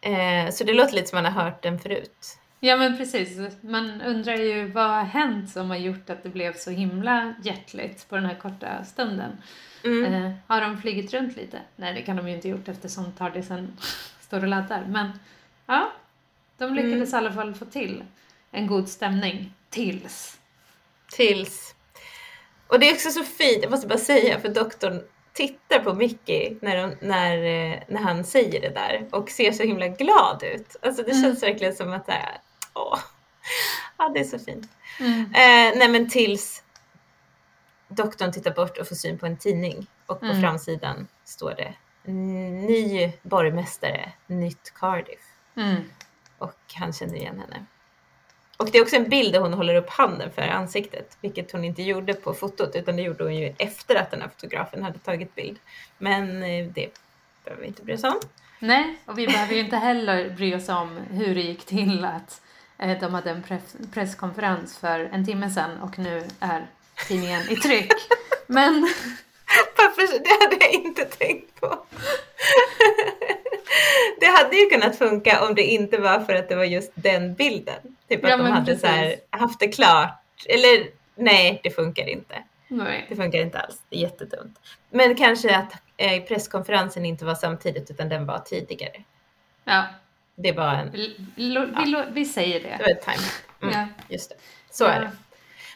Eh, 0.00 0.50
så 0.50 0.64
det 0.64 0.72
låter 0.72 0.94
lite 0.94 1.08
som 1.08 1.16
man 1.16 1.32
har 1.32 1.42
hört 1.44 1.62
den 1.62 1.78
förut. 1.78 2.38
Ja 2.64 2.76
men 2.76 2.96
precis. 2.96 3.38
Man 3.60 4.00
undrar 4.00 4.36
ju 4.36 4.66
vad 4.68 4.90
har 4.90 5.02
hänt 5.02 5.50
som 5.50 5.70
har 5.70 5.76
gjort 5.76 6.10
att 6.10 6.22
det 6.22 6.28
blev 6.28 6.52
så 6.56 6.70
himla 6.70 7.34
hjärtligt 7.42 8.08
på 8.08 8.16
den 8.16 8.24
här 8.24 8.34
korta 8.34 8.84
stunden. 8.84 9.30
Mm. 9.84 10.14
Eh, 10.14 10.32
har 10.46 10.60
de 10.60 10.78
flugit 10.82 11.14
runt 11.14 11.36
lite? 11.36 11.58
Nej 11.76 11.94
det 11.94 12.02
kan 12.02 12.16
de 12.16 12.28
ju 12.28 12.34
inte 12.34 12.48
gjort 12.48 12.68
eftersom 12.68 13.12
Tardisen 13.12 13.76
står 14.20 14.40
och 14.40 14.48
laddar. 14.48 14.84
Men 14.88 15.10
ja, 15.66 15.92
de 16.58 16.74
lyckades 16.74 17.12
mm. 17.12 17.24
i 17.24 17.26
alla 17.26 17.32
fall 17.32 17.54
få 17.54 17.64
till 17.64 18.04
en 18.50 18.66
god 18.66 18.88
stämning 18.88 19.54
tills. 19.70 20.38
Tills. 21.12 21.74
Och 22.66 22.80
det 22.80 22.88
är 22.88 22.92
också 22.92 23.10
så 23.10 23.22
fint, 23.22 23.62
jag 23.62 23.70
måste 23.70 23.86
bara 23.86 23.98
säga, 23.98 24.40
för 24.40 24.48
doktorn 24.48 25.00
tittar 25.32 25.78
på 25.78 25.94
Mickey 25.94 26.56
när, 26.60 26.76
de, 26.76 26.94
när, 27.00 27.36
eh, 27.36 27.78
när 27.88 28.00
han 28.00 28.24
säger 28.24 28.60
det 28.60 28.74
där 28.74 29.06
och 29.10 29.30
ser 29.30 29.52
så 29.52 29.62
himla 29.62 29.88
glad 29.88 30.42
ut. 30.42 30.76
Alltså 30.82 31.02
det 31.02 31.10
mm. 31.10 31.22
känns 31.22 31.42
verkligen 31.42 31.74
som 31.74 31.92
att 31.92 32.06
det 32.06 32.12
är, 32.12 32.38
åh, 32.80 32.98
ja 33.98 34.08
det 34.14 34.20
är 34.20 34.24
så 34.24 34.38
fint. 34.38 34.68
Mm. 35.00 35.20
Eh, 35.20 35.78
nej 35.78 35.88
men 35.88 36.08
tills 36.08 36.62
doktorn 37.88 38.32
tittar 38.32 38.54
bort 38.54 38.78
och 38.78 38.88
får 38.88 38.96
syn 38.96 39.18
på 39.18 39.26
en 39.26 39.36
tidning 39.36 39.86
och 40.06 40.20
på 40.20 40.26
mm. 40.26 40.40
framsidan 40.40 41.08
står 41.24 41.54
det 41.54 41.74
ny 42.12 43.12
borgmästare, 43.22 44.12
nytt 44.26 44.72
Cardiff. 44.74 45.20
Mm. 45.56 45.82
Och 46.38 46.60
han 46.74 46.92
känner 46.92 47.14
igen 47.14 47.40
henne. 47.40 47.66
Och 48.56 48.70
det 48.70 48.78
är 48.78 48.82
också 48.82 48.96
en 48.96 49.08
bild 49.08 49.32
där 49.32 49.40
hon 49.40 49.54
håller 49.54 49.74
upp 49.74 49.90
handen 49.90 50.32
för 50.32 50.42
ansiktet, 50.42 51.16
vilket 51.20 51.52
hon 51.52 51.64
inte 51.64 51.82
gjorde 51.82 52.14
på 52.14 52.34
fotot, 52.34 52.76
utan 52.76 52.96
det 52.96 53.02
gjorde 53.02 53.24
hon 53.24 53.36
ju 53.36 53.54
efter 53.58 53.94
att 53.94 54.10
den 54.10 54.20
här 54.20 54.28
fotografen 54.28 54.82
hade 54.82 54.98
tagit 54.98 55.34
bild. 55.34 55.58
Men 55.98 56.42
eh, 56.42 56.66
det 56.66 56.88
behöver 57.44 57.62
vi 57.62 57.68
inte 57.68 57.82
bry 57.82 57.94
oss 57.94 58.04
om. 58.04 58.20
Nej, 58.58 58.98
och 59.06 59.18
vi 59.18 59.26
behöver 59.26 59.54
ju 59.54 59.60
inte 59.60 59.76
heller 59.76 60.30
bry 60.30 60.54
oss 60.54 60.68
om 60.68 60.96
hur 60.96 61.34
det 61.34 61.40
gick 61.40 61.64
till 61.64 62.04
att 62.04 62.42
de 63.00 63.14
hade 63.14 63.30
en 63.30 63.44
presskonferens 63.94 64.78
för 64.78 65.00
en 65.00 65.24
timme 65.24 65.50
sedan 65.50 65.80
och 65.80 65.98
nu 65.98 66.24
är 66.40 66.66
tidningen 67.08 67.42
i 67.50 67.56
tryck. 67.56 67.92
Men... 68.46 68.88
Varför? 69.76 70.18
Det 70.18 70.44
hade 70.44 70.64
jag 70.64 70.72
inte 70.72 71.04
tänkt 71.04 71.60
på. 71.60 71.86
det 74.20 74.26
hade 74.26 74.56
ju 74.56 74.70
kunnat 74.70 74.98
funka 74.98 75.46
om 75.46 75.54
det 75.54 75.62
inte 75.62 75.98
var 75.98 76.20
för 76.20 76.34
att 76.34 76.48
det 76.48 76.56
var 76.56 76.64
just 76.64 76.92
den 76.94 77.34
bilden. 77.34 77.96
Typ 78.08 78.24
att 78.24 78.30
ja, 78.30 78.36
de 78.36 78.46
hade 78.46 78.78
så 78.78 78.86
här, 78.86 79.16
haft 79.30 79.60
det 79.60 79.68
klart. 79.68 80.22
Eller 80.46 80.86
nej, 81.14 81.60
det 81.62 81.70
funkar 81.70 82.08
inte. 82.08 82.42
Nej. 82.68 83.06
Det 83.08 83.16
funkar 83.16 83.38
inte 83.38 83.58
alls. 83.58 83.82
Det 83.88 83.96
är 83.96 84.00
jättedumt. 84.00 84.60
Men 84.90 85.14
kanske 85.14 85.56
att 85.56 85.72
eh, 85.96 86.22
presskonferensen 86.22 87.04
inte 87.04 87.24
var 87.24 87.34
samtidigt 87.34 87.90
utan 87.90 88.08
den 88.08 88.26
var 88.26 88.38
tidigare. 88.38 89.02
Ja. 89.64 89.84
Det 90.42 90.52
var 90.52 90.74
en... 90.74 90.90
Vi, 90.90 91.16
ja. 91.36 92.04
vi 92.12 92.24
säger 92.24 92.60
det. 92.62 92.76
Det 92.78 92.84
var 92.84 92.90
ett 92.90 93.02
time. 93.02 93.28
Mm, 93.62 93.74
ja. 93.74 93.88
Just 94.08 94.30
det. 94.30 94.36
Så 94.70 94.84
ja. 94.84 94.90
är 94.90 95.00
det. 95.00 95.10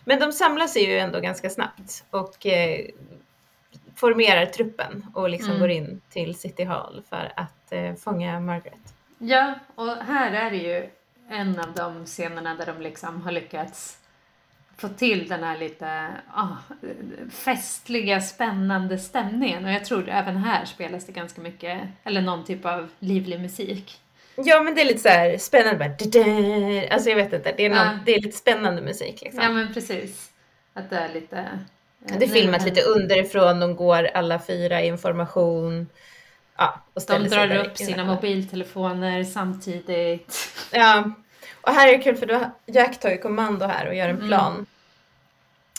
Men 0.04 0.20
de 0.20 0.32
samlar 0.32 0.66
sig 0.66 0.84
ju 0.84 0.98
ändå 0.98 1.20
ganska 1.20 1.50
snabbt 1.50 2.04
och 2.10 2.46
eh, 2.46 2.86
formerar 3.96 4.46
truppen 4.46 5.06
och 5.14 5.30
liksom 5.30 5.50
mm. 5.50 5.60
går 5.60 5.70
in 5.70 6.00
till 6.10 6.34
City 6.34 6.64
Hall 6.64 7.02
för 7.08 7.32
att 7.36 7.72
eh, 7.72 7.94
fånga 7.94 8.40
Margaret. 8.40 8.94
Ja, 9.18 9.54
och 9.74 9.96
här 9.96 10.32
är 10.32 10.50
det 10.50 10.56
ju 10.56 10.90
en 11.28 11.58
av 11.58 11.72
de 11.72 12.06
scenerna 12.06 12.54
där 12.54 12.66
de 12.66 12.80
liksom 12.80 13.22
har 13.22 13.32
lyckats 13.32 13.98
få 14.76 14.88
till 14.88 15.28
den 15.28 15.44
här 15.44 15.58
lite 15.58 16.10
ah, 16.34 16.56
festliga, 17.30 18.20
spännande 18.20 18.98
stämningen. 18.98 19.64
Och 19.64 19.72
jag 19.72 19.84
tror 19.84 20.08
även 20.08 20.36
här 20.36 20.64
spelas 20.64 21.06
det 21.06 21.12
ganska 21.12 21.40
mycket, 21.40 21.82
eller 22.04 22.20
någon 22.22 22.44
typ 22.44 22.64
av 22.64 22.88
livlig 22.98 23.40
musik. 23.40 24.00
Ja 24.36 24.62
men 24.62 24.74
det 24.74 24.80
är 24.80 24.84
lite 24.84 25.00
så 25.00 25.08
här 25.08 25.38
spännande, 25.38 25.78
bara, 25.78 26.94
alltså 26.94 27.10
jag 27.10 27.16
vet 27.16 27.32
inte, 27.32 27.54
det 27.56 27.64
är, 27.64 27.68
någon, 27.68 27.78
ja. 27.78 27.98
det 28.06 28.14
är 28.14 28.20
lite 28.20 28.38
spännande 28.38 28.82
musik 28.82 29.22
liksom. 29.22 29.42
Ja 29.42 29.50
men 29.50 29.74
precis. 29.74 30.30
Att 30.74 30.90
det 30.90 30.96
är 30.96 31.08
lite... 31.08 31.58
Det 31.98 32.24
är 32.24 32.28
filmat 32.28 32.64
lite 32.64 32.82
underifrån, 32.82 33.60
de 33.60 33.76
går 33.76 34.10
alla 34.14 34.38
fyra 34.38 34.82
i 34.82 34.86
information. 34.86 35.86
Ja, 36.56 36.80
och 36.94 37.02
de 37.06 37.28
drar 37.28 37.56
upp 37.56 37.76
sina 37.76 38.04
mobiltelefoner 38.04 39.24
samtidigt. 39.24 40.50
Ja, 40.72 41.10
och 41.60 41.72
här 41.72 41.88
är 41.88 41.92
det 41.92 42.04
kul 42.04 42.16
för 42.16 42.26
då 42.26 42.50
Jack 42.66 43.00
tar 43.00 43.10
ju 43.10 43.18
kommando 43.18 43.66
här 43.66 43.88
och 43.88 43.94
gör 43.94 44.08
en 44.08 44.16
mm. 44.16 44.28
plan. 44.28 44.52
Mm. 44.52 44.66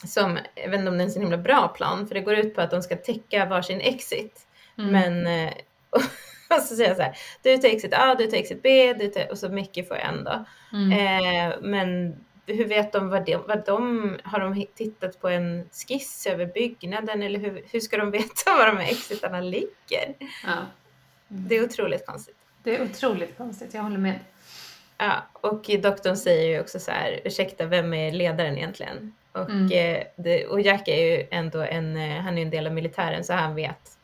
Som, 0.03 0.39
jag 0.55 0.69
vet 0.69 0.79
inte 0.79 0.91
om 0.91 0.97
det 0.97 1.03
är 1.03 1.05
en 1.05 1.11
så 1.11 1.19
himla 1.19 1.37
bra 1.37 1.67
plan, 1.67 2.07
för 2.07 2.15
det 2.15 2.21
går 2.21 2.35
ut 2.35 2.55
på 2.55 2.61
att 2.61 2.71
de 2.71 2.81
ska 2.81 2.95
täcka 2.95 3.45
varsin 3.45 3.81
exit. 3.81 4.47
Mm. 4.77 4.91
Men, 4.91 5.27
eh, 5.27 5.53
och 6.57 6.61
så 6.61 6.75
säger 6.75 6.89
jag 6.89 6.97
så 6.97 7.03
här, 7.03 7.17
du 7.41 7.57
tar 7.57 7.67
exit 7.67 7.93
A, 7.93 8.15
du 8.15 8.27
tar 8.27 8.37
exit 8.37 8.61
B, 8.63 8.93
du 8.93 9.07
tar, 9.07 9.31
och 9.31 9.37
så 9.37 9.49
Mickey 9.49 9.83
får 9.83 9.95
en 9.95 10.23
då. 10.23 10.45
Mm. 10.73 10.91
Eh, 10.91 11.55
men 11.61 12.15
hur 12.45 12.65
vet 12.65 12.91
de 12.91 13.09
vad, 13.09 13.25
de 13.25 13.43
vad 13.47 13.65
de, 13.65 14.17
har 14.23 14.39
de 14.39 14.65
tittat 14.75 15.21
på 15.21 15.29
en 15.29 15.69
skiss 15.71 16.27
över 16.27 16.45
byggnaden 16.45 17.23
eller 17.23 17.39
hur, 17.39 17.63
hur 17.71 17.79
ska 17.79 17.97
de 17.97 18.11
veta 18.21 18.53
var 18.57 18.67
de 18.67 18.77
här 18.77 18.91
exitarna 18.91 19.41
ligger? 19.41 20.15
Ja. 20.43 20.57
Mm. 21.29 21.47
Det 21.47 21.55
är 21.55 21.63
otroligt 21.63 22.05
konstigt. 22.05 22.35
Det 22.63 22.75
är 22.75 22.83
otroligt 22.83 23.37
konstigt, 23.37 23.73
jag 23.73 23.81
håller 23.81 23.97
med. 23.97 24.19
Ja, 24.97 25.23
och 25.33 25.69
doktorn 25.81 26.17
säger 26.17 26.49
ju 26.49 26.59
också 26.59 26.79
så 26.79 26.91
här, 26.91 27.21
ursäkta, 27.25 27.65
vem 27.65 27.93
är 27.93 28.11
ledaren 28.11 28.57
egentligen? 28.57 29.13
Och, 29.31 29.49
mm. 29.49 29.71
eh, 29.71 30.03
det, 30.15 30.45
och 30.45 30.61
Jack 30.61 30.87
är 30.87 31.05
ju 31.05 31.27
ändå 31.31 31.61
en, 31.61 31.97
eh, 31.97 32.21
han 32.21 32.37
är 32.37 32.41
en 32.41 32.49
del 32.49 32.67
av 32.67 32.73
militären 32.73 33.23
så 33.23 33.33
han 33.33 33.55
vet 33.55 33.96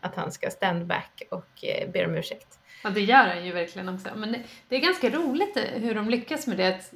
att 0.00 0.14
han 0.14 0.32
ska 0.32 0.50
stand 0.50 0.86
back 0.86 1.22
och 1.30 1.64
eh, 1.64 1.88
ber 1.88 2.06
om 2.06 2.14
ursäkt. 2.14 2.58
Ja, 2.82 2.90
det 2.90 3.00
gör 3.00 3.26
han 3.26 3.46
ju 3.46 3.52
verkligen 3.52 3.88
också. 3.88 4.08
Men 4.16 4.32
det, 4.32 4.40
det, 4.68 4.76
är 4.76 4.80
ganska 4.80 5.10
roligt 5.10 5.56
hur 5.74 5.94
de 5.94 6.10
lyckas 6.10 6.46
med 6.46 6.56
det. 6.56 6.68
Att, 6.68 6.92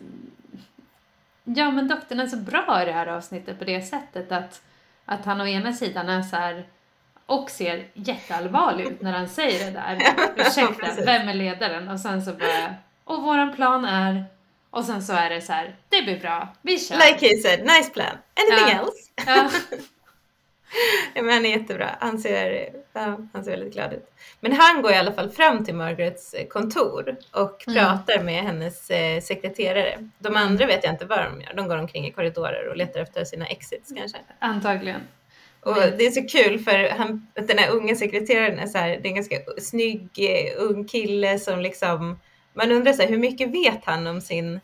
ja, 1.44 1.70
men 1.70 1.88
doktorn 1.88 2.20
är 2.20 2.26
så 2.26 2.36
bra 2.36 2.82
i 2.82 2.84
det 2.84 2.92
här 2.92 3.06
avsnittet 3.06 3.58
på 3.58 3.64
det 3.64 3.82
sättet 3.82 4.32
att, 4.32 4.62
att 5.04 5.24
han 5.24 5.40
å 5.40 5.46
ena 5.46 5.72
sidan 5.72 6.08
är 6.08 6.22
så 6.22 6.36
här 6.36 6.66
och 7.26 7.50
ser 7.50 7.86
jätteallvarlig 7.94 8.86
ut 8.86 9.00
när 9.00 9.12
han 9.12 9.28
säger 9.28 9.66
det 9.66 9.70
där. 9.70 9.98
Ursäkta, 10.36 11.04
vem 11.04 11.28
är 11.28 11.34
ledaren? 11.34 11.88
Och 11.88 12.00
sen 12.00 12.22
så 12.22 12.32
bara 12.32 12.74
och 13.04 13.22
våran 13.22 13.56
plan 13.56 13.84
är 13.84 14.24
och 14.70 14.84
sen 14.84 15.02
så 15.02 15.12
är 15.12 15.30
det 15.30 15.40
så 15.40 15.52
här, 15.52 15.76
det 15.88 16.02
blir 16.02 16.20
bra, 16.20 16.48
vi 16.62 16.78
kör. 16.78 16.96
Like 16.96 17.26
he 17.26 17.36
said, 17.36 17.60
nice 17.60 17.90
plan. 17.90 18.16
Anything 18.34 18.76
ja. 18.76 18.80
else? 18.80 19.10
Ja. 19.26 19.50
men 21.14 21.28
han 21.28 21.46
är 21.46 21.50
jättebra. 21.50 21.90
Han 22.00 22.18
ser, 22.18 22.68
ja, 22.92 23.18
han 23.32 23.44
ser 23.44 23.50
väldigt 23.50 23.72
glad 23.72 23.92
ut. 23.92 24.12
Men 24.40 24.52
han 24.52 24.82
går 24.82 24.92
i 24.92 24.96
alla 24.96 25.12
fall 25.12 25.30
fram 25.30 25.64
till 25.64 25.74
Margarets 25.74 26.34
eh, 26.34 26.46
kontor 26.46 27.16
och 27.30 27.68
mm. 27.68 27.78
pratar 27.78 28.22
med 28.22 28.42
hennes 28.42 28.90
eh, 28.90 29.20
sekreterare. 29.20 30.08
De 30.18 30.28
mm. 30.28 30.42
andra 30.42 30.66
vet 30.66 30.84
jag 30.84 30.92
inte 30.92 31.06
vad 31.06 31.18
de 31.18 31.40
gör. 31.40 31.54
De 31.54 31.68
går 31.68 31.78
omkring 31.78 32.06
i 32.06 32.12
korridorer 32.12 32.68
och 32.68 32.76
letar 32.76 33.00
efter 33.00 33.24
sina 33.24 33.46
exits 33.46 33.92
kanske. 33.96 34.18
Antagligen. 34.38 35.00
Och 35.60 35.74
det 35.74 36.06
är 36.06 36.10
så 36.10 36.26
kul 36.26 36.58
för 36.58 36.88
han, 36.88 37.26
den 37.34 37.58
här 37.58 37.70
unga 37.70 37.96
sekreteraren 37.96 38.58
är 38.58 38.66
så 38.66 38.78
här, 38.78 38.88
det 38.88 38.94
är 38.94 39.06
en 39.06 39.14
ganska 39.14 39.36
snygg 39.58 40.08
eh, 40.18 40.62
ung 40.62 40.84
kille 40.84 41.38
som 41.38 41.60
liksom 41.60 42.18
man 42.54 42.72
undrar 42.72 42.92
så 42.92 43.02
här, 43.02 43.08
hur 43.08 43.18
mycket 43.18 43.50
vet 43.50 43.84
han 43.84 44.06
om 44.06 44.20
sin, 44.20 44.60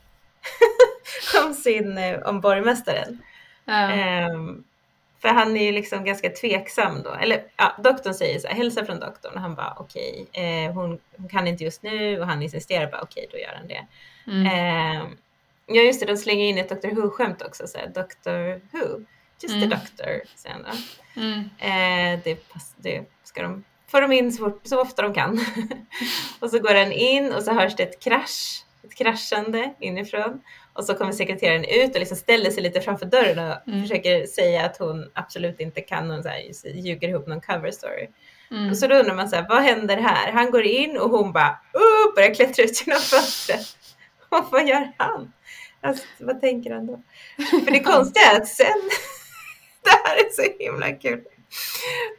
om 1.47 1.55
sin, 1.55 1.98
om 2.24 2.40
borgmästaren? 2.40 3.18
Ja. 3.64 4.30
Um, 4.32 4.64
för 5.19 5.28
han 5.28 5.57
är 5.57 5.65
ju 5.65 5.73
liksom 5.73 6.05
ganska 6.05 6.31
tveksam 6.31 7.03
då. 7.03 7.12
Eller 7.12 7.45
ja, 7.57 7.77
doktorn 7.85 8.15
säger 8.15 8.39
så 8.39 8.49
här, 8.49 8.55
hälsa 8.55 8.85
från 8.85 9.01
doktorn 9.01 9.35
och 9.35 9.40
han 9.40 9.55
bara 9.55 9.74
okej, 9.78 10.27
okay. 10.28 10.45
eh, 10.45 10.73
hon, 10.73 10.99
hon, 11.16 11.28
kan 11.28 11.47
inte 11.47 11.65
just 11.65 11.82
nu 11.82 12.20
och 12.20 12.27
han 12.27 12.43
insisterar 12.43 12.90
bara 12.90 13.01
okej, 13.03 13.27
okay, 13.28 13.39
då 13.40 13.47
gör 13.47 13.57
han 13.57 13.69
det. 13.69 13.86
Mm. 14.27 14.47
Eh, 14.47 15.07
ja 15.66 15.82
just 15.82 16.01
det, 16.01 16.07
de 16.07 16.16
slänger 16.16 16.45
in 16.45 16.59
ett 16.59 16.69
Doctor 16.69 16.90
Who-skämt 16.90 17.43
också, 17.43 17.66
så 17.66 17.78
här, 17.78 17.86
Doctor 17.86 18.61
Who, 18.73 19.05
just 19.43 19.55
mm. 19.55 19.70
the 19.70 19.77
doctor, 19.77 20.20
säger 20.36 20.55
han 20.55 20.65
då. 20.65 20.73
Mm. 21.20 21.39
Eh, 21.59 22.20
det, 22.24 22.39
det 22.77 23.05
ska 23.24 23.43
de 23.43 23.65
får 23.89 24.01
de 24.01 24.12
in 24.12 24.32
så, 24.32 24.45
fort, 24.45 24.61
så 24.65 24.81
ofta 24.81 25.03
de 25.03 25.15
kan. 25.15 25.40
och 26.40 26.51
så 26.51 26.59
går 26.59 26.74
den 26.74 26.93
in 26.93 27.32
och 27.32 27.43
så 27.43 27.53
hörs 27.53 27.77
det 27.77 27.82
ett 27.82 28.03
krasch, 28.03 28.65
ett 28.85 28.95
kraschande 28.95 29.74
inifrån. 29.81 30.40
Och 30.78 30.84
så 30.84 30.94
kommer 30.94 31.12
sekreteraren 31.12 31.64
ut 31.64 31.94
och 31.94 31.98
liksom 31.98 32.16
ställer 32.16 32.50
sig 32.50 32.62
lite 32.62 32.80
framför 32.80 33.06
dörren 33.06 33.38
och 33.38 33.68
mm. 33.68 33.82
försöker 33.82 34.26
säga 34.26 34.64
att 34.64 34.76
hon 34.76 35.10
absolut 35.14 35.60
inte 35.60 35.80
kan 35.80 36.09
någon 36.09 36.22
så 36.22 36.28
här, 36.28 36.40
ljuger 36.74 37.09
ihop 37.09 37.26
någon 37.26 37.40
cover 37.40 37.70
story. 37.70 38.09
Mm. 38.50 38.70
Och 38.70 38.78
så 38.78 38.86
då 38.86 38.94
undrar 38.94 39.14
man 39.14 39.28
så 39.28 39.36
här, 39.36 39.46
vad 39.48 39.62
händer 39.62 39.96
här? 39.96 40.32
Han 40.32 40.50
går 40.50 40.62
in 40.62 40.98
och 40.98 41.10
hon 41.10 41.32
bara 41.32 41.59
upp 41.72 42.14
börjar 42.14 42.34
klättra 42.34 42.64
ut 42.64 42.86
genom 42.86 43.00
fönstret. 43.00 43.66
Och 44.28 44.44
vad 44.52 44.68
gör 44.68 44.92
han? 44.96 45.32
Alltså, 45.80 46.05
vad 46.18 46.40
tänker 46.40 46.74
han 46.74 46.86
då? 46.86 47.02
För 47.64 47.70
det 47.70 47.80
konstiga 47.84 48.24
är 48.32 48.36
att 48.36 48.48
sen, 48.48 48.66
det 49.82 49.90
här 50.05 50.16
är 50.16 50.30
så 50.30 50.64
himla 50.64 50.92
kul. 50.92 51.20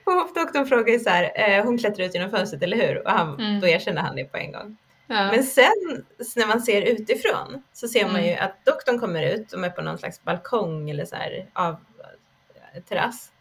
Och 0.03 0.33
doktorn 0.35 0.65
frågar 0.65 0.93
ju 0.93 0.99
så 0.99 1.09
här, 1.09 1.31
eh, 1.35 1.65
hon 1.65 1.77
klättrar 1.77 2.05
ut 2.05 2.13
genom 2.13 2.31
fönstret 2.31 2.63
eller 2.63 2.77
hur? 2.77 3.07
Och 3.07 3.11
han, 3.11 3.39
mm. 3.39 3.59
då 3.59 3.67
erkänner 3.67 4.01
han 4.01 4.15
det 4.15 4.23
på 4.23 4.37
en 4.37 4.51
gång. 4.51 4.77
Ja. 5.11 5.31
Men 5.31 5.43
sen 5.43 6.03
när 6.35 6.47
man 6.47 6.61
ser 6.61 6.81
utifrån 6.81 7.63
så 7.73 7.87
ser 7.87 8.07
man 8.07 8.23
ju 8.23 8.31
mm. 8.31 8.45
att 8.45 8.65
doktorn 8.65 8.99
kommer 8.99 9.23
ut, 9.23 9.49
de 9.49 9.63
är 9.63 9.69
på 9.69 9.81
någon 9.81 9.97
slags 9.97 10.23
balkong 10.23 10.89
eller 10.89 11.05
så 11.05 11.15
här 11.15 11.49
av 11.53 11.73
eh, 11.73 12.83
terrass. 12.89 13.31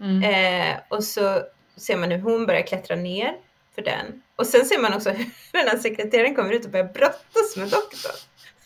Mm. 0.00 0.22
Eh, 0.22 0.76
och 0.88 1.04
så 1.04 1.42
ser 1.76 1.96
man 1.96 2.10
hur 2.10 2.18
hon 2.18 2.46
börjar 2.46 2.62
klättra 2.62 2.96
ner 2.96 3.36
för 3.74 3.82
den. 3.82 4.22
Och 4.36 4.46
sen 4.46 4.64
ser 4.64 4.78
man 4.78 4.94
också 4.94 5.10
hur 5.52 5.58
den 5.58 5.68
här 5.68 5.78
sekreteraren 5.78 6.34
kommer 6.34 6.52
ut 6.52 6.64
och 6.64 6.70
börjar 6.70 6.92
brottas 6.92 7.56
med 7.56 7.68
doktorn. 7.68 8.16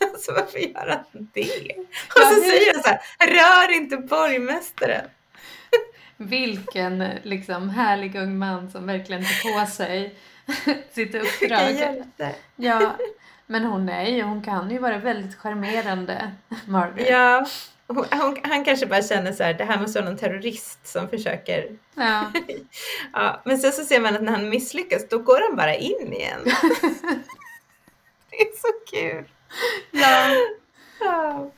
Alltså 0.12 0.32
varför 0.32 0.58
gör 0.58 0.86
han 0.88 1.28
det? 1.32 1.74
Och 2.14 2.20
så 2.20 2.40
säger 2.40 2.74
han 2.74 2.82
så 2.82 2.88
här, 2.88 3.00
rör 3.26 3.72
inte 3.74 3.96
borgmästaren. 3.96 5.06
Vilken 6.16 7.04
liksom 7.22 7.70
härlig 7.70 8.14
ung 8.14 8.38
man 8.38 8.70
som 8.70 8.86
verkligen 8.86 9.22
tar 9.22 9.60
på 9.60 9.70
sig 9.70 10.14
sitt 10.90 11.14
uppdrag. 11.14 11.72
hjälte. 11.72 12.34
Ja, 12.56 12.96
men 13.46 13.64
hon 13.64 13.88
är 13.88 14.04
ju, 14.04 14.22
hon 14.22 14.42
kan 14.42 14.70
ju 14.70 14.78
vara 14.78 14.98
väldigt 14.98 15.38
charmerande, 15.38 16.30
Margaret. 16.66 17.10
Ja, 17.10 17.46
hon, 17.86 18.04
hon, 18.10 18.36
han 18.42 18.64
kanske 18.64 18.86
bara 18.86 19.02
känner 19.02 19.32
så 19.32 19.42
här, 19.42 19.54
det 19.54 19.64
här 19.64 19.80
måste 19.80 20.00
vara 20.00 20.10
någon 20.10 20.18
terrorist 20.18 20.86
som 20.86 21.08
försöker. 21.08 21.78
Ja. 21.94 22.32
ja. 23.12 23.42
Men 23.44 23.58
sen 23.58 23.72
så 23.72 23.84
ser 23.84 24.00
man 24.00 24.14
att 24.14 24.22
när 24.22 24.32
han 24.32 24.48
misslyckas, 24.48 25.08
då 25.08 25.18
går 25.18 25.40
han 25.48 25.56
bara 25.56 25.74
in 25.74 26.12
igen. 26.12 26.40
det 28.30 28.36
är 28.36 28.56
så 28.56 28.96
kul. 28.96 29.24
Ja. 29.90 30.30
ja. 31.00 31.50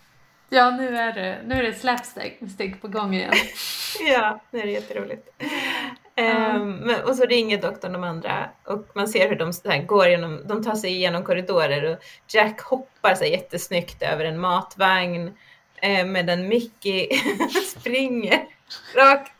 Ja, 0.54 0.70
nu 0.70 0.96
är 0.96 1.12
det, 1.12 1.38
nu 1.46 1.54
är 1.54 1.62
det 1.62 1.74
slapstick 1.74 2.80
på 2.80 2.88
gång 2.88 3.14
igen. 3.14 3.34
ja, 4.00 4.40
nu 4.50 4.60
är 4.60 4.66
det 4.66 4.72
jätteroligt. 4.72 5.28
Mm. 6.16 6.62
Um, 6.62 6.94
och 7.04 7.16
så 7.16 7.24
ringer 7.24 7.62
doktorn 7.62 7.92
de 7.92 8.04
andra 8.04 8.50
och 8.64 8.86
man 8.94 9.08
ser 9.08 9.28
hur 9.28 9.36
de 9.36 9.52
här, 9.64 9.82
går 9.82 10.08
genom, 10.08 10.40
de 10.46 10.64
tar 10.64 10.74
sig 10.74 10.90
igenom 10.90 11.24
korridorer 11.24 11.92
och 11.92 11.98
Jack 12.28 12.60
hoppar 12.60 13.14
sig 13.14 13.30
jättesnyggt 13.30 14.02
över 14.02 14.24
en 14.24 14.40
matvagn 14.40 15.32
eh, 15.76 16.06
medan 16.06 16.48
Mickey 16.48 17.08
springer 17.78 18.46
rakt 18.94 19.32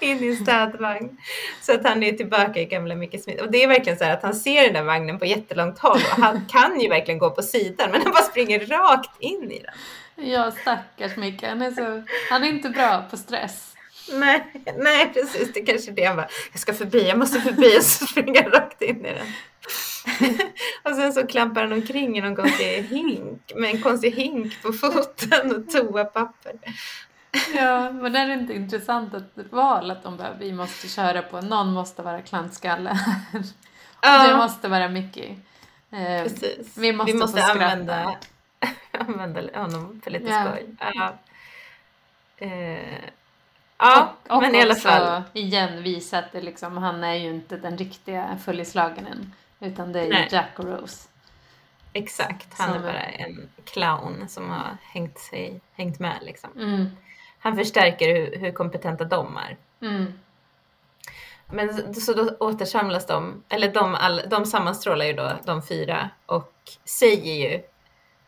in 0.00 0.24
i 0.24 0.28
en 0.28 0.36
städvagn. 0.36 1.16
Så 1.62 1.74
att 1.74 1.84
han 1.84 2.02
är 2.02 2.12
tillbaka 2.12 2.60
i 2.60 2.64
gamla 2.64 2.94
Mickey 2.94 3.18
Smith. 3.18 3.42
Och 3.42 3.50
det 3.50 3.62
är 3.62 3.68
verkligen 3.68 3.98
så 3.98 4.04
här 4.04 4.12
att 4.12 4.22
han 4.22 4.34
ser 4.34 4.64
den 4.64 4.72
där 4.72 4.82
vagnen 4.82 5.18
på 5.18 5.26
jättelångt 5.26 5.78
håll 5.78 6.00
och 6.12 6.22
han 6.22 6.46
kan 6.48 6.80
ju 6.80 6.88
verkligen 6.88 7.18
gå 7.18 7.30
på 7.30 7.42
sidan 7.42 7.90
men 7.90 8.02
han 8.02 8.12
bara 8.12 8.22
springer 8.22 8.60
rakt 8.60 9.20
in 9.20 9.50
i 9.50 9.62
den. 9.62 9.74
Ja, 10.28 10.50
stackars 10.50 11.16
Micke. 11.16 11.42
Han 11.42 11.62
är, 11.62 11.70
så, 11.70 12.02
han 12.30 12.44
är 12.44 12.48
inte 12.48 12.68
bra 12.68 13.04
på 13.10 13.16
stress. 13.16 13.74
Nej, 14.12 14.44
nej 14.76 15.12
precis. 15.14 15.52
Det 15.52 15.60
kanske 15.60 15.90
är 15.90 15.94
det 15.94 16.04
han 16.04 16.16
bara, 16.16 16.28
jag 16.52 16.60
ska 16.60 16.74
förbi, 16.74 17.08
jag 17.08 17.18
måste 17.18 17.40
förbi 17.40 17.78
och 17.78 17.82
så 17.82 18.06
springer 18.06 18.42
han 18.42 18.52
rakt 18.52 18.82
in 18.82 19.06
i 19.06 19.12
den. 19.14 19.26
och 20.82 20.96
sen 20.96 21.12
så 21.12 21.26
klampar 21.26 21.62
han 21.62 21.72
omkring 21.72 22.18
i 22.18 22.20
någon 22.20 22.36
konstig 22.36 22.82
hink 22.82 23.52
med 23.56 23.70
en 23.74 23.82
konstig 23.82 24.10
hink 24.10 24.62
på 24.62 24.72
foten 24.72 25.56
och 25.56 25.70
toapapper. 25.72 26.52
Ja, 27.54 27.92
men 27.92 28.12
det 28.12 28.18
är 28.18 28.30
inte 28.30 28.54
intressant 28.54 29.14
ett 29.14 29.52
val 29.52 29.90
att 29.90 30.02
de 30.02 30.16
bara, 30.16 30.34
vi 30.38 30.52
måste 30.52 30.88
köra 30.88 31.22
på, 31.22 31.40
någon 31.40 31.72
måste 31.72 32.02
vara 32.02 32.22
klantskalle 32.22 32.90
här. 32.90 33.42
Ja. 34.00 34.28
Det 34.28 34.36
måste 34.36 34.68
vara 34.68 34.88
Mickey. 34.88 35.36
Eh, 35.90 36.22
Precis. 36.22 36.76
Vi 36.78 36.92
måste, 36.92 37.12
vi 37.12 37.18
måste 37.18 37.42
använda 37.42 38.16
använda 38.92 39.60
honom 39.60 40.00
för 40.04 40.10
lite 40.10 40.24
yeah. 40.24 40.54
skoj. 40.54 40.76
Ja, 40.78 41.12
uh, 42.42 42.98
ja 43.78 44.14
och, 44.28 44.36
och 44.36 44.42
men 44.42 44.54
i 44.54 44.62
alla 44.62 44.74
fall. 44.74 45.22
igen 45.32 45.82
visa 45.82 46.18
att 46.18 46.32
det 46.32 46.40
liksom, 46.40 46.76
han 46.76 47.04
är 47.04 47.14
ju 47.14 47.30
inte 47.30 47.56
den 47.56 47.78
riktiga 47.78 48.38
följeslagaren 48.44 49.32
utan 49.60 49.92
det 49.92 50.00
är 50.00 50.04
ju 50.04 50.28
Jack 50.30 50.58
och 50.58 50.64
Rose. 50.64 51.08
Exakt, 51.92 52.58
han 52.58 52.74
är 52.74 52.78
bara 52.80 53.02
en 53.02 53.48
clown 53.64 54.28
som 54.28 54.50
har 54.50 54.76
hängt, 54.82 55.18
sig, 55.18 55.60
hängt 55.72 55.98
med 55.98 56.18
liksom. 56.22 56.50
Mm. 56.56 56.86
Han 57.38 57.56
förstärker 57.56 58.14
hur, 58.14 58.38
hur 58.38 58.52
kompetenta 58.52 59.04
de 59.04 59.36
är. 59.36 59.56
Mm. 59.80 60.12
Men 61.46 61.94
så 61.94 62.12
då 62.12 62.36
återsamlas 62.40 63.06
de, 63.06 63.42
eller 63.48 63.72
de, 63.72 63.94
all, 63.94 64.22
de 64.30 64.46
sammanstrålar 64.46 65.06
ju 65.06 65.12
då, 65.12 65.32
de 65.44 65.62
fyra, 65.62 66.10
och 66.26 66.52
säger 66.84 67.50
ju, 67.50 67.62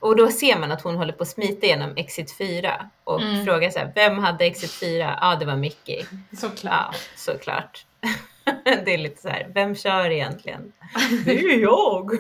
och 0.00 0.16
då 0.16 0.30
ser 0.30 0.58
man 0.58 0.72
att 0.72 0.82
hon 0.82 0.96
håller 0.96 1.12
på 1.12 1.22
att 1.22 1.28
smita 1.28 1.66
igenom 1.66 1.92
Exit 1.96 2.36
4 2.38 2.90
och 3.04 3.22
Mm. 3.22 3.44
frågar 3.44 3.70
så 3.70 3.78
här, 3.78 3.92
vem 3.94 4.18
hade 4.18 4.44
Exit 4.44 4.72
4? 4.72 5.18
Ja, 5.20 5.36
det 5.36 5.44
var 5.46 5.56
Mickey. 5.56 6.04
Såklart. 6.36 6.88
Ja, 6.92 6.94
såklart. 7.16 7.86
det 8.84 8.94
är 8.94 8.98
lite 8.98 9.22
så 9.22 9.28
här, 9.28 9.50
vem 9.54 9.74
kör 9.76 10.10
egentligen? 10.10 10.72
Det 11.24 11.38
är 11.38 11.42
ju 11.42 11.60
jag! 11.62 12.10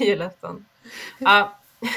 Julafton. 0.00 0.66
Ja. 1.18 1.58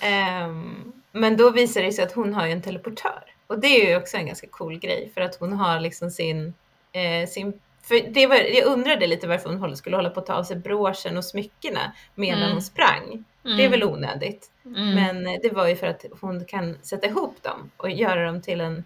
Ehm, 0.00 0.92
men 1.12 1.36
då 1.36 1.50
visar 1.50 1.82
det 1.82 1.92
sig 1.92 2.04
att 2.04 2.12
hon 2.12 2.34
har 2.34 2.46
ju 2.46 2.52
en 2.52 2.62
teleportör. 2.62 3.22
Och 3.46 3.58
det 3.60 3.66
är 3.66 3.90
ju 3.90 3.96
också 3.96 4.16
en 4.16 4.26
ganska 4.26 4.46
cool 4.50 4.78
grej 4.78 5.10
för 5.14 5.20
att 5.20 5.36
hon 5.36 5.52
har 5.52 5.80
liksom 5.80 6.10
sin... 6.10 6.54
Eh, 6.92 7.28
sin 7.28 7.60
för 7.88 8.10
det 8.10 8.26
var, 8.26 8.36
jag 8.36 8.66
undrade 8.66 9.06
lite 9.06 9.26
varför 9.26 9.50
hon 9.50 9.76
skulle 9.76 9.96
hålla 9.96 10.10
på 10.10 10.20
att 10.20 10.26
ta 10.26 10.34
av 10.34 10.44
sig 10.44 10.56
broschen 10.56 11.16
och 11.16 11.24
smyckena 11.24 11.92
medan 12.14 12.38
Mm. 12.42 12.52
hon 12.52 12.62
sprang. 12.62 13.24
Det 13.42 13.64
är 13.64 13.68
väl 13.68 13.84
onödigt. 13.84 14.50
Mm. 14.64 14.94
Men 14.94 15.24
det 15.42 15.52
var 15.52 15.68
ju 15.68 15.76
för 15.76 15.86
att 15.86 16.04
hon 16.20 16.44
kan 16.44 16.76
sätta 16.82 17.06
ihop 17.06 17.42
dem 17.42 17.70
och 17.76 17.90
göra 17.90 18.26
dem 18.26 18.42
till 18.42 18.60
en, 18.60 18.84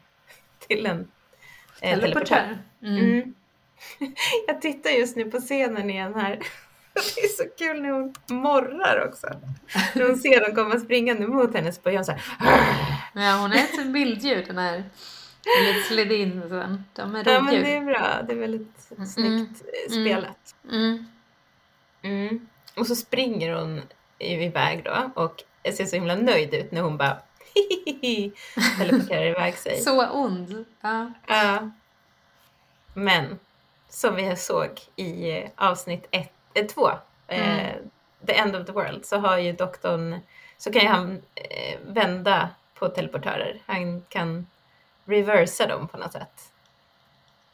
till 0.69 0.87
en 0.87 1.09
eh, 1.81 2.01
teleportör. 2.01 2.27
Teleportör. 2.27 2.59
Mm. 2.83 2.99
Mm. 2.99 3.35
Jag 4.47 4.61
tittar 4.61 4.91
just 4.91 5.17
nu 5.17 5.25
på 5.31 5.39
scenen 5.41 5.91
igen 5.91 6.15
här. 6.15 6.39
Det 6.95 7.21
är 7.21 7.29
så 7.29 7.45
kul 7.59 7.83
när 7.83 7.91
hon 7.91 8.15
morrar 8.29 9.09
också. 9.09 9.27
När 9.95 10.07
hon 10.07 10.17
ser 10.17 10.41
dem 10.41 10.55
komma 10.55 10.81
springande 10.81 11.27
mot 11.27 11.55
henne 11.55 11.73
så 11.73 11.81
börjar 11.81 11.99
hon 11.99 12.05
så 12.05 12.13
här. 12.13 12.23
Ja, 13.15 13.37
hon 13.41 13.53
är 13.53 13.57
ett 13.57 13.87
bilddjur 13.93 14.45
den 14.47 14.59
här. 14.59 14.85
Eller 15.61 15.81
Sledin 15.83 16.43
och 16.43 16.49
så. 16.49 16.55
De 16.95 17.17
är 17.17 17.31
Ja 17.31 17.41
men 17.41 17.55
det 17.63 17.77
är 17.77 17.81
bra. 17.81 18.23
Det 18.27 18.33
är 18.33 18.37
väldigt 18.39 18.89
Mm. 18.97 19.07
snyggt 19.07 19.63
eh, 19.63 19.93
Mm. 19.93 20.05
spelat. 20.05 20.55
Mm. 20.71 21.07
Mm. 22.03 22.49
Och 22.77 22.87
så 22.87 22.97
springer 22.97 23.55
hon 23.55 23.83
i- 24.19 24.35
iväg 24.45 24.85
då 24.85 25.11
och 25.15 25.43
ser 25.75 25.85
så 25.85 25.97
himla 25.97 26.15
nöjd 26.15 26.55
ut 26.55 26.73
när 26.73 26.81
hon 26.83 26.97
bara 26.97 27.17
teleporterar 28.79 29.25
iväg 29.25 29.55
sig. 29.55 29.81
Så 29.81 30.11
ond. 30.11 30.65
Ja. 30.81 31.13
Ja. 31.27 31.71
Men 32.95 33.39
som 33.89 34.15
vi 34.17 34.37
såg 34.37 34.81
i 34.97 35.31
eh, 35.31 35.51
avsnitt 35.57 36.07
2, 36.75 36.91
eh, 37.29 37.61
Mm. 37.69 37.91
The 38.27 38.33
End 38.33 38.57
of 38.57 38.67
the 38.67 38.73
World, 38.73 39.05
så 39.07 39.17
har 39.19 39.39
ju 39.39 39.53
doktorn, 39.53 40.19
så 40.59 40.73
kan 40.73 40.83
ju 40.83 40.89
han 40.89 41.23
eh, 41.35 41.79
vända 41.87 42.49
på 42.75 42.89
teleportörer. 42.89 43.63
Han 43.67 44.03
kan 44.09 44.47
reversa 45.05 45.67
dem 45.67 45.89
på 45.89 45.97
något 45.97 46.13
sätt. 46.13 46.53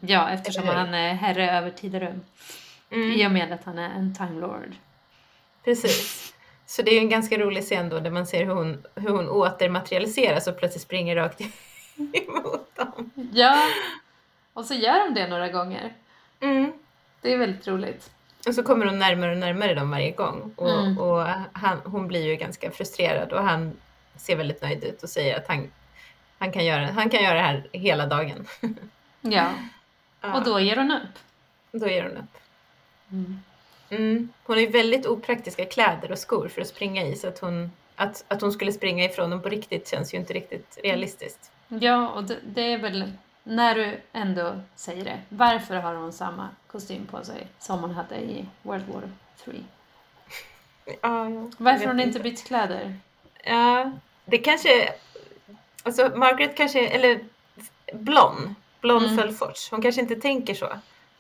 ja, 0.00 0.30
eftersom 0.30 0.66
han 0.68 0.94
är 0.94 1.14
herre 1.14 1.50
över 1.50 1.70
tid 1.70 1.94
och 1.94 2.00
rum. 2.00 2.20
Mm, 2.90 3.10
I 3.12 3.26
och 3.26 3.30
med 3.30 3.52
att 3.52 3.64
han 3.64 3.78
är 3.78 3.90
en 3.90 4.14
time 4.14 4.40
lord. 4.40 4.72
precis. 5.64 6.34
Så 6.66 6.82
det 6.82 6.90
är 6.90 7.00
en 7.00 7.08
ganska 7.08 7.38
rolig 7.38 7.62
scen 7.64 7.88
då 7.88 7.98
där 8.00 8.10
man 8.10 8.26
ser 8.26 8.44
hur 8.44 8.54
hon, 8.54 8.82
hur 8.94 9.08
hon 9.10 9.28
återmaterialiseras 9.28 10.46
och 10.46 10.58
plötsligt 10.58 10.82
springer 10.82 11.16
rakt 11.16 11.40
emot 12.12 12.74
dem. 12.76 13.10
Ja, 13.32 13.68
och 14.52 14.64
så 14.64 14.74
gör 14.74 14.98
de 15.04 15.14
det 15.14 15.26
några 15.28 15.48
gånger. 15.48 15.92
Mm. 16.40 16.72
Det 17.20 17.32
är 17.32 17.38
väldigt 17.38 17.68
roligt. 17.68 18.10
Och 18.46 18.54
så 18.54 18.62
kommer 18.62 18.86
hon 18.86 18.98
närmare 18.98 19.30
och 19.32 19.38
närmare 19.38 19.74
dem 19.74 19.90
varje 19.90 20.10
gång. 20.10 20.52
Och, 20.56 20.70
Mm. 20.70 20.98
och 20.98 21.24
han, 21.52 21.78
hon 21.84 22.08
blir 22.08 22.26
ju 22.26 22.36
ganska 22.36 22.70
frustrerad 22.70 23.32
och 23.32 23.42
han 23.42 23.76
ser 24.16 24.36
väldigt 24.36 24.62
nöjd 24.62 24.84
ut 24.84 25.02
och 25.02 25.08
säger 25.08 25.36
att 25.36 25.48
han, 25.48 25.70
han, 26.38 26.52
kan, 26.52 26.64
göra, 26.64 26.86
han 26.86 27.10
kan 27.10 27.22
göra 27.22 27.34
det 27.34 27.40
här 27.40 27.66
hela 27.72 28.06
dagen. 28.06 28.46
Ja, 29.20 29.52
och 30.20 30.44
då 30.44 30.60
ger 30.60 30.76
hon 30.76 30.90
upp. 30.90 31.18
då 31.72 31.88
ger 31.88 32.02
hon 32.02 32.16
upp. 32.16 32.38
Mm. 33.12 33.40
Mm. 33.90 34.28
Hon 34.44 34.56
har 34.56 34.60
ju 34.60 34.66
väldigt 34.70 35.06
opraktiska 35.06 35.64
kläder 35.64 36.12
och 36.12 36.18
skor 36.18 36.48
för 36.48 36.60
att 36.60 36.68
springa 36.68 37.02
i 37.02 37.16
så 37.16 37.28
att 37.28 37.38
hon, 37.38 37.70
att, 37.96 38.24
att 38.28 38.40
hon 38.40 38.52
skulle 38.52 38.72
springa 38.72 39.04
ifrån 39.04 39.30
dem 39.30 39.42
på 39.42 39.48
riktigt 39.48 39.88
känns 39.88 40.14
ju 40.14 40.18
inte 40.18 40.32
riktigt 40.32 40.78
realistiskt. 40.82 41.50
Ja, 41.68 42.08
och 42.08 42.24
det, 42.24 42.38
det 42.46 42.72
är 42.72 42.78
väl 42.78 43.12
när 43.44 43.74
du 43.74 44.00
ändå 44.12 44.60
säger 44.74 45.04
det. 45.04 45.20
Varför 45.28 45.74
har 45.74 45.94
hon 45.94 46.12
samma 46.12 46.48
kostym 46.66 47.06
på 47.06 47.24
sig 47.24 47.46
som 47.58 47.80
hon 47.80 47.90
hade 47.90 48.16
i 48.16 48.46
World 48.62 48.88
War 48.88 49.10
3? 49.44 49.52
Ja, 51.00 51.24
Varför 51.58 51.86
har 51.86 51.94
hon 51.94 52.00
inte 52.00 52.20
bytt 52.20 52.46
kläder? 52.46 52.94
Ja, 53.44 53.92
det 54.24 54.38
kanske... 54.38 54.92
Alltså 55.82 56.12
Margaret 56.16 56.56
kanske, 56.56 56.86
eller 56.88 57.20
Blond, 57.92 58.54
Blond 58.80 59.04
Mm. 59.06 59.16
Fölfors, 59.16 59.70
hon 59.70 59.82
kanske 59.82 60.00
inte 60.00 60.16
tänker 60.16 60.54
så. 60.54 60.68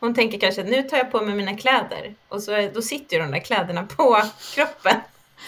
Hon 0.00 0.14
tänker 0.14 0.38
kanske 0.40 0.62
nu 0.62 0.82
tar 0.82 0.96
jag 0.96 1.10
på 1.12 1.20
mig 1.20 1.34
mina 1.34 1.56
kläder 1.56 2.14
och 2.28 2.42
så 2.42 2.70
då 2.74 2.82
sitter 2.82 3.16
ju 3.16 3.22
de 3.22 3.30
där 3.30 3.40
kläderna 3.40 3.82
på 3.82 4.22
kroppen. 4.54 5.00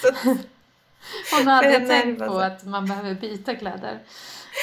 Så, 0.02 0.08
Hon 1.36 1.46
har 1.46 1.64
aldrig 1.64 1.88
tänkt 1.88 2.18
på 2.18 2.24
så. 2.26 2.38
att 2.40 2.64
man 2.64 2.86
behöver 2.86 3.14
byta 3.14 3.54
kläder. 3.54 3.98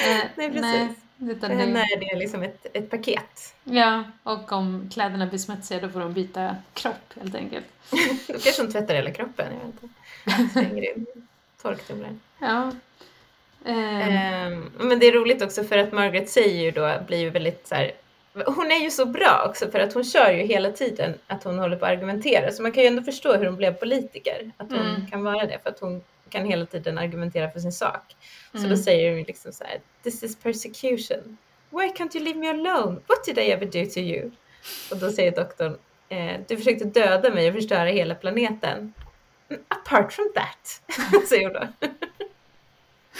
Eh, 0.07 0.17
Nej, 0.35 0.51
precis. 0.51 0.97
utan 1.19 1.39
för 1.39 1.47
det, 1.49 1.55
henne 1.55 1.79
är 1.79 1.99
det 1.99 2.19
liksom 2.19 2.43
ett, 2.43 2.65
ett 2.73 2.89
paket. 2.89 3.53
ja, 3.63 4.03
och 4.23 4.51
om 4.51 4.89
kläderna 4.93 5.25
blir 5.25 5.39
smutsiga 5.39 5.79
då 5.79 5.89
får 5.89 5.99
hon 5.99 6.13
byta 6.13 6.55
kropp 6.73 7.13
helt 7.21 7.35
enkelt. 7.35 7.65
Då 8.27 8.33
kanske 8.33 8.61
hon 8.61 8.71
tvättar 8.71 8.95
hela 8.95 9.11
kroppen, 9.11 9.45
jag 9.53 9.65
vet 9.65 9.83
inte. 9.83 10.53
Slänger 10.53 10.95
in 10.97 11.05
torktumlaren. 11.61 12.19
Ja. 12.39 12.71
Ehm, 13.67 14.71
men 14.77 14.99
det 14.99 15.05
är 15.07 15.11
roligt 15.11 15.41
också 15.41 15.63
för 15.63 15.77
att 15.77 15.91
Margaret 15.91 16.29
säger 16.29 16.63
ju 16.63 16.71
då, 16.71 16.93
blir 17.07 17.17
ju 17.17 17.29
väldigt 17.29 17.67
så 17.67 17.75
här, 17.75 17.91
hon 18.45 18.71
är 18.71 18.79
ju 18.83 18.91
så 18.91 19.05
bra 19.05 19.45
också 19.49 19.71
för 19.71 19.79
att 19.79 19.93
hon 19.93 20.03
kör 20.03 20.31
ju 20.31 20.43
hela 20.43 20.71
tiden 20.71 21.13
att 21.27 21.43
hon 21.43 21.59
håller 21.59 21.75
på 21.77 21.85
att 21.85 21.91
argumentera. 21.91 22.51
Så 22.51 22.61
man 22.63 22.71
kan 22.71 22.83
ju 22.83 22.87
ändå 22.87 23.03
förstå 23.03 23.35
hur 23.35 23.45
hon 23.45 23.55
blev 23.55 23.73
politiker. 23.73 24.51
Att 24.57 24.71
hon 24.71 24.79
Mm. 24.79 25.07
kan 25.07 25.23
vara 25.23 25.45
det 25.45 25.59
för 25.63 25.69
att 25.69 25.79
hon 25.79 26.03
kan 26.29 26.45
hela 26.45 26.65
tiden 26.65 26.97
argumentera 26.97 27.51
för 27.51 27.59
sin 27.59 27.71
sak. 27.71 28.15
Så 28.51 28.57
Mm. 28.57 28.69
då 28.69 28.77
säger 28.77 29.11
hon 29.13 29.23
liksom 29.23 29.51
så 29.53 29.63
här, 29.63 29.79
this 30.03 30.23
is 30.23 30.35
persecution. 30.35 31.37
Why 31.69 31.87
can't 31.87 32.15
you 32.17 32.23
leave 32.25 32.39
me 32.39 32.49
alone? 32.49 32.99
What 33.07 33.25
did 33.25 33.37
I 33.37 33.41
ever 33.51 33.65
do 33.65 33.85
to 33.93 33.99
you? 33.99 34.31
Och 34.91 34.97
då 34.97 35.11
säger 35.11 35.31
doktorn, 35.31 35.77
eh, 36.09 36.39
du 36.47 36.57
försökte 36.57 36.85
döda 36.85 37.29
mig 37.29 37.47
och 37.49 37.55
förstöra 37.55 37.85
hela 37.89 38.15
planeten. 38.15 38.93
"Mm, 39.49 39.61
Apart 39.67 40.13
from 40.13 40.31
that, 40.35 40.81
säger 41.29 41.43
hon 41.43 41.53
då. 41.53 41.87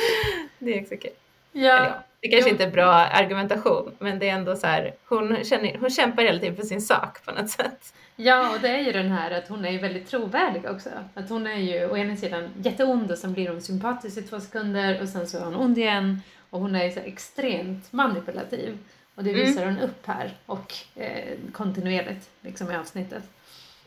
det 0.60 0.78
är 0.78 0.82
också 0.82 0.96
kul. 0.98 1.12
Ja, 1.52 2.04
det 2.22 2.28
kanske 2.28 2.50
Jo. 2.50 2.54
inte 2.54 2.64
är 2.64 2.72
bra 2.72 2.92
argumentation, 2.94 3.96
men 4.00 4.20
det 4.20 4.30
är 4.30 4.34
ändå 4.34 4.56
så 4.56 4.68
här, 4.68 4.94
hon, 5.06 5.44
känner, 5.44 5.78
hon 5.78 5.90
kämpar 5.90 6.24
hela 6.24 6.40
tiden 6.40 6.56
för 6.56 6.64
sin 6.64 6.82
sak 6.82 7.26
på 7.26 7.32
något 7.32 7.50
sätt. 7.50 7.94
ja, 8.16 8.50
och 8.56 8.60
det 8.62 8.68
är 8.70 8.80
ju 8.80 8.92
den 8.92 9.12
här 9.12 9.32
att 9.32 9.48
hon 9.48 9.66
är 9.66 9.72
ju 9.72 9.78
väldigt 9.78 10.08
trovärdig 10.10 10.66
också. 10.70 10.90
Att 11.14 11.30
hon 11.30 11.48
är 11.48 11.56
ju 11.60 11.90
å 11.90 11.98
ena 11.98 12.16
sidan 12.16 12.50
jätteond 12.62 13.12
och 13.12 13.18
sen 13.18 13.34
blir 13.34 13.50
hon 13.50 13.62
sympatisk 13.62 14.18
i 14.18 14.22
två 14.22 14.40
sekunder 14.40 15.02
och 15.02 15.10
sen 15.10 15.28
så 15.28 15.38
är 15.38 15.42
hon 15.42 15.56
ond 15.56 15.78
igen. 15.78 16.22
Och 16.50 16.60
hon 16.60 16.76
är 16.76 16.84
ju 16.86 16.92
så 16.92 17.00
extremt 17.00 17.92
manipulativ. 17.94 18.78
Och 19.16 19.24
det 19.24 19.30
Mm. 19.32 19.46
visar 19.46 19.66
hon 19.66 19.80
upp 19.80 20.08
här 20.08 20.32
och 20.46 20.74
eh, 20.96 21.38
kontinuerligt 21.52 22.30
liksom 22.42 22.72
i 22.72 22.76
avsnittet. 22.76 23.24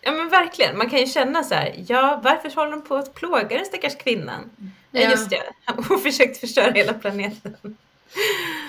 Ja 0.02 0.12
men 0.12 0.28
verkligen, 0.28 0.78
man 0.78 0.90
kan 0.90 0.98
ju 0.98 1.06
känna 1.06 1.42
så 1.44 1.54
här, 1.54 1.74
ja 1.88 2.20
varför 2.24 2.50
håller 2.54 2.72
hon 2.72 2.82
på 2.82 2.96
att 2.96 3.14
plåga 3.14 3.48
den 3.56 3.64
stackars 3.66 3.96
kvinnan? 3.96 4.50
Ja, 4.90 5.00
Ja. 5.00 5.10
just 5.10 5.30
det, 5.30 5.42
hon 5.88 5.98
försökte 6.02 6.40
förstöra 6.40 6.70
hela 6.72 6.92
planeten. 6.94 7.56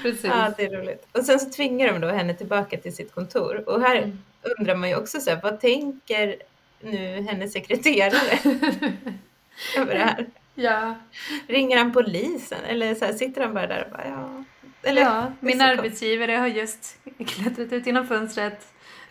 Precis. 0.02 0.24
Ja, 0.26 0.53
det 0.58 0.64
är 0.64 0.70
roligt. 0.78 1.08
Och 1.12 1.26
sen 1.26 1.40
så 1.40 1.49
tvingar 1.49 1.94
de 1.94 2.02
då 2.02 2.08
henne 2.08 2.34
tillbaka 2.34 2.78
till 2.78 2.95
sitt 2.95 3.14
kontor. 3.16 3.64
Och 3.70 3.82
här 3.82 3.95
Mm. 3.98 4.18
undrar 4.60 4.76
man 4.76 4.90
ju 4.90 4.95
också 4.95 5.20
så 5.20 5.30
här, 5.30 5.40
vad 5.44 5.60
tänker 5.60 6.36
nu 6.80 7.22
hennes 7.30 7.53
sekreterare 7.53 8.40
över 9.78 9.94
det 9.94 9.99
här? 9.99 10.26
ja, 10.56 10.95
Ringer 11.48 11.78
han 11.78 11.94
polisen 11.94 12.60
eller 12.68 12.95
så 12.95 13.06
här, 13.06 13.14
sitter 13.14 13.41
han 13.41 13.53
bara 13.53 13.68
där 13.68 13.84
och 13.86 13.91
bara 13.91 14.08
ja. 14.08 14.44
Eller, 14.84 15.02
ja, 15.02 15.32
min 15.40 15.62
arbetsgivare 15.62 16.32
har 16.32 16.48
just 16.48 16.98
klättrat 17.28 17.74
ut 17.74 17.86
genom 17.86 18.08
fönstret, 18.08 18.68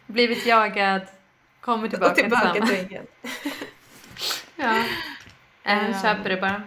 blivit 0.07 0.47
jagad, 0.47 1.03
kommer 1.61 1.89
tillbaka, 1.89 2.11
och 2.11 2.16
tillbaka 2.19 2.66
till 2.66 2.87
ingen. 2.91 3.07
Ja. 4.57 4.85
Äh, 5.65 6.03
köper 6.03 6.28
det 6.31 6.37
bara. 6.37 6.62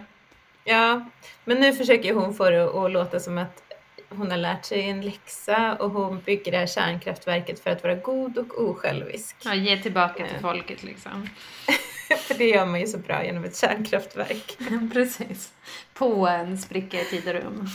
Ja, 0.64 1.10
men 1.44 1.60
nu 1.60 1.72
försöker 1.72 2.14
hon 2.14 2.34
få 2.34 2.50
det 2.50 2.64
att 2.84 2.90
låta 2.90 3.20
som 3.20 3.38
att 3.38 3.62
hon 4.08 4.30
har 4.30 4.38
lärt 4.38 4.64
sig 4.64 4.90
en 4.90 5.00
läxa 5.00 5.74
och 5.74 5.90
hon 5.90 6.20
bygger 6.20 6.52
det 6.52 6.58
här 6.58 6.66
kärnkraftverket 6.66 7.60
för 7.60 7.70
att 7.70 7.82
vara 7.82 7.94
god 7.94 8.38
och 8.38 8.58
osjälvisk. 8.70 9.36
Ja, 9.44 9.54
ge 9.54 9.76
tillbaka 9.82 10.26
till 10.26 10.36
Eh. 10.36 10.40
folket 10.40 10.82
liksom. 10.82 11.28
För 12.18 12.34
det 12.34 12.48
gör 12.48 12.66
man 12.66 12.80
ju 12.80 12.86
så 12.86 12.98
bra 12.98 13.24
genom 13.24 13.44
ett 13.44 13.56
kärnkraftverk. 13.56 14.58
Precis. 14.92 15.52
På 15.94 16.28
en 16.28 16.58
spricka 16.58 17.00
i 17.00 17.04
tid 17.04 17.28
och 17.28 17.34
rum. 17.34 17.66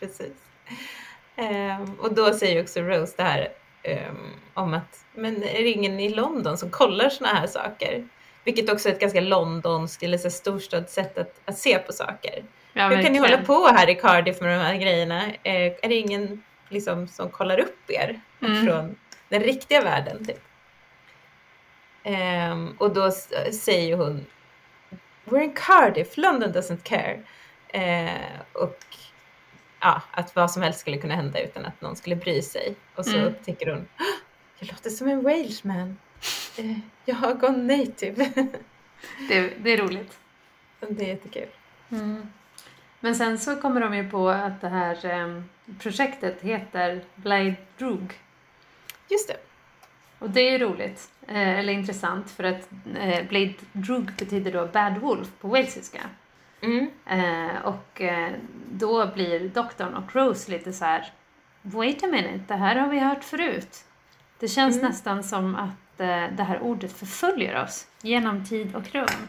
Precis. 0.00 0.32
Ehm, 1.36 1.94
och 1.94 2.14
då 2.14 2.34
säger 2.34 2.62
också 2.62 2.80
Rose 2.80 3.14
det 3.16 3.22
här, 3.22 3.48
um, 4.08 4.32
om 4.54 4.74
att, 4.74 5.01
men 5.14 5.42
är 5.42 5.62
det 5.62 5.70
ingen 5.70 6.00
i 6.00 6.08
London 6.08 6.58
som 6.58 6.70
kollar 6.70 7.08
sådana 7.08 7.38
här 7.38 7.46
saker? 7.46 8.08
Vilket 8.44 8.70
också 8.70 8.88
är 8.88 8.92
ett 8.92 9.00
ganska 9.00 9.20
londonskt 9.20 10.02
eller 10.02 10.18
storstadssätt 10.18 11.18
att, 11.18 11.40
att 11.44 11.58
se 11.58 11.78
på 11.78 11.92
saker. 11.92 12.44
Ja, 12.72 12.88
Hur 12.88 13.02
kan 13.02 13.12
ni 13.12 13.18
hålla 13.18 13.42
på 13.42 13.66
här 13.66 13.90
i 13.90 13.94
Cardiff 13.94 14.40
med 14.40 14.58
de 14.58 14.64
här 14.64 14.76
grejerna? 14.76 15.26
Eh, 15.26 15.72
är 15.82 15.88
det 15.88 15.94
ingen 15.94 16.42
liksom, 16.68 17.08
som 17.08 17.30
kollar 17.30 17.60
upp 17.60 17.90
er 17.90 18.20
mm. 18.40 18.66
från 18.66 18.96
den 19.28 19.42
riktiga 19.42 19.82
världen? 19.82 20.26
Typ? 20.26 20.40
Um, 22.04 22.76
och 22.78 22.94
då 22.94 23.10
säger 23.52 23.96
hon 23.96 24.26
We're 25.24 25.42
in 25.42 25.52
Cardiff, 25.54 26.16
London 26.16 26.52
doesn't 26.52 26.82
care. 26.82 27.18
Uh, 27.74 28.40
och 28.52 28.78
ja, 29.80 30.02
att 30.10 30.36
vad 30.36 30.50
som 30.50 30.62
helst 30.62 30.80
skulle 30.80 30.96
kunna 30.96 31.14
hända 31.14 31.40
utan 31.40 31.64
att 31.64 31.80
någon 31.80 31.96
skulle 31.96 32.16
bry 32.16 32.42
sig. 32.42 32.74
Och 32.94 33.04
så 33.04 33.16
mm. 33.16 33.26
upptäcker 33.26 33.66
hon, 33.70 33.88
jag 34.62 34.72
låter 34.72 34.90
som 34.90 35.08
en 35.08 35.22
Walesman. 35.22 35.98
Uh, 36.58 36.78
jag 37.04 37.14
har 37.14 37.34
gått 37.34 37.56
native. 37.56 38.32
det, 39.28 39.52
det 39.62 39.70
är 39.70 39.76
roligt. 39.76 40.18
Det 40.80 41.04
är 41.04 41.08
jättekul. 41.08 41.48
Mm. 41.90 42.26
Men 43.00 43.14
sen 43.14 43.38
så 43.38 43.56
kommer 43.56 43.80
de 43.80 43.96
ju 43.96 44.10
på 44.10 44.28
att 44.28 44.60
det 44.60 44.68
här 44.68 45.06
eh, 45.06 45.42
projektet 45.78 46.40
heter 46.40 47.04
Blade 47.14 47.54
Drug. 47.78 48.12
Just 49.08 49.28
det. 49.28 49.36
Och 50.18 50.30
det 50.30 50.40
är 50.40 50.58
roligt, 50.58 51.10
eh, 51.28 51.58
eller 51.58 51.72
intressant, 51.72 52.30
för 52.30 52.44
att 52.44 52.68
eh, 52.98 53.26
Blade 53.28 53.54
Drug 53.72 54.12
betyder 54.18 54.52
då 54.52 54.66
Bad 54.66 54.98
Wolf 54.98 55.28
på 55.40 55.48
walesiska. 55.48 56.00
Mm. 56.60 56.90
Eh, 57.06 57.64
och 57.64 58.00
eh, 58.00 58.32
då 58.70 59.06
blir 59.06 59.48
doktorn 59.48 59.94
och 59.94 60.16
Rose 60.16 60.50
lite 60.50 60.72
så 60.72 60.84
här, 60.84 61.12
wait 61.62 62.04
a 62.04 62.06
minute, 62.06 62.44
det 62.48 62.54
här 62.54 62.76
har 62.76 62.88
vi 62.88 62.98
hört 62.98 63.24
förut. 63.24 63.84
Det 64.42 64.48
känns 64.48 64.76
mm. 64.76 64.88
nästan 64.90 65.22
som 65.22 65.54
att 65.54 66.00
eh, 66.00 66.36
det 66.36 66.42
här 66.42 66.60
ordet 66.62 66.92
förföljer 66.92 67.62
oss 67.62 67.86
genom 68.00 68.44
tid 68.44 68.74
och 68.76 68.92
rum. 68.92 69.28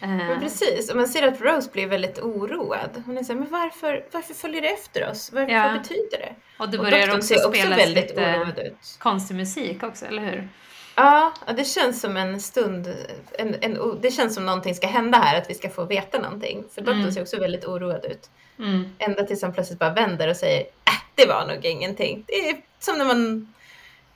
Men 0.00 0.20
eh. 0.20 0.40
precis, 0.40 0.90
och 0.90 0.96
man 0.96 1.08
ser 1.08 1.28
att 1.28 1.40
Rose 1.40 1.70
blir 1.72 1.86
väldigt 1.86 2.18
oroad. 2.18 3.02
Hon 3.06 3.18
är 3.18 3.22
såhär, 3.22 3.40
men 3.40 3.50
varför, 3.50 4.04
varför 4.12 4.34
följer 4.34 4.62
det 4.62 4.68
efter 4.68 5.10
oss? 5.10 5.32
Vad, 5.32 5.50
ja. 5.50 5.62
vad 5.62 5.82
betyder 5.82 6.18
det? 6.18 6.34
Och 6.58 6.68
det 6.68 6.78
börjar 6.78 7.08
och 7.08 7.16
också 7.16 7.34
spelas 7.34 7.78
väldigt 7.78 8.10
lite 8.10 8.62
ut. 8.62 8.96
konstig 8.98 9.36
musik 9.36 9.82
också, 9.82 10.06
eller 10.06 10.22
hur? 10.22 10.48
Ja, 10.94 11.32
det 11.56 11.64
känns 11.64 12.00
som 12.00 12.16
en 12.16 12.40
stund, 12.40 12.94
en, 13.32 13.54
en, 13.60 13.98
det 14.00 14.10
känns 14.10 14.34
som 14.34 14.46
någonting 14.46 14.74
ska 14.74 14.86
hända 14.86 15.18
här, 15.18 15.38
att 15.38 15.50
vi 15.50 15.54
ska 15.54 15.70
få 15.70 15.84
veta 15.84 16.18
någonting. 16.18 16.64
För 16.74 16.80
doktorn 16.80 17.00
mm. 17.00 17.12
ser 17.12 17.22
också 17.22 17.40
väldigt 17.40 17.64
oroad 17.64 18.04
ut. 18.04 18.30
Mm. 18.58 18.84
Ända 18.98 19.22
tills 19.22 19.42
han 19.42 19.52
plötsligt 19.52 19.78
bara 19.78 19.92
vänder 19.92 20.28
och 20.28 20.36
säger, 20.36 20.60
äh, 20.60 21.02
det 21.14 21.26
var 21.26 21.46
nog 21.46 21.64
ingenting. 21.64 22.24
Det 22.26 22.50
är 22.50 22.56
som 22.78 22.98
när 22.98 23.04
man 23.04 23.52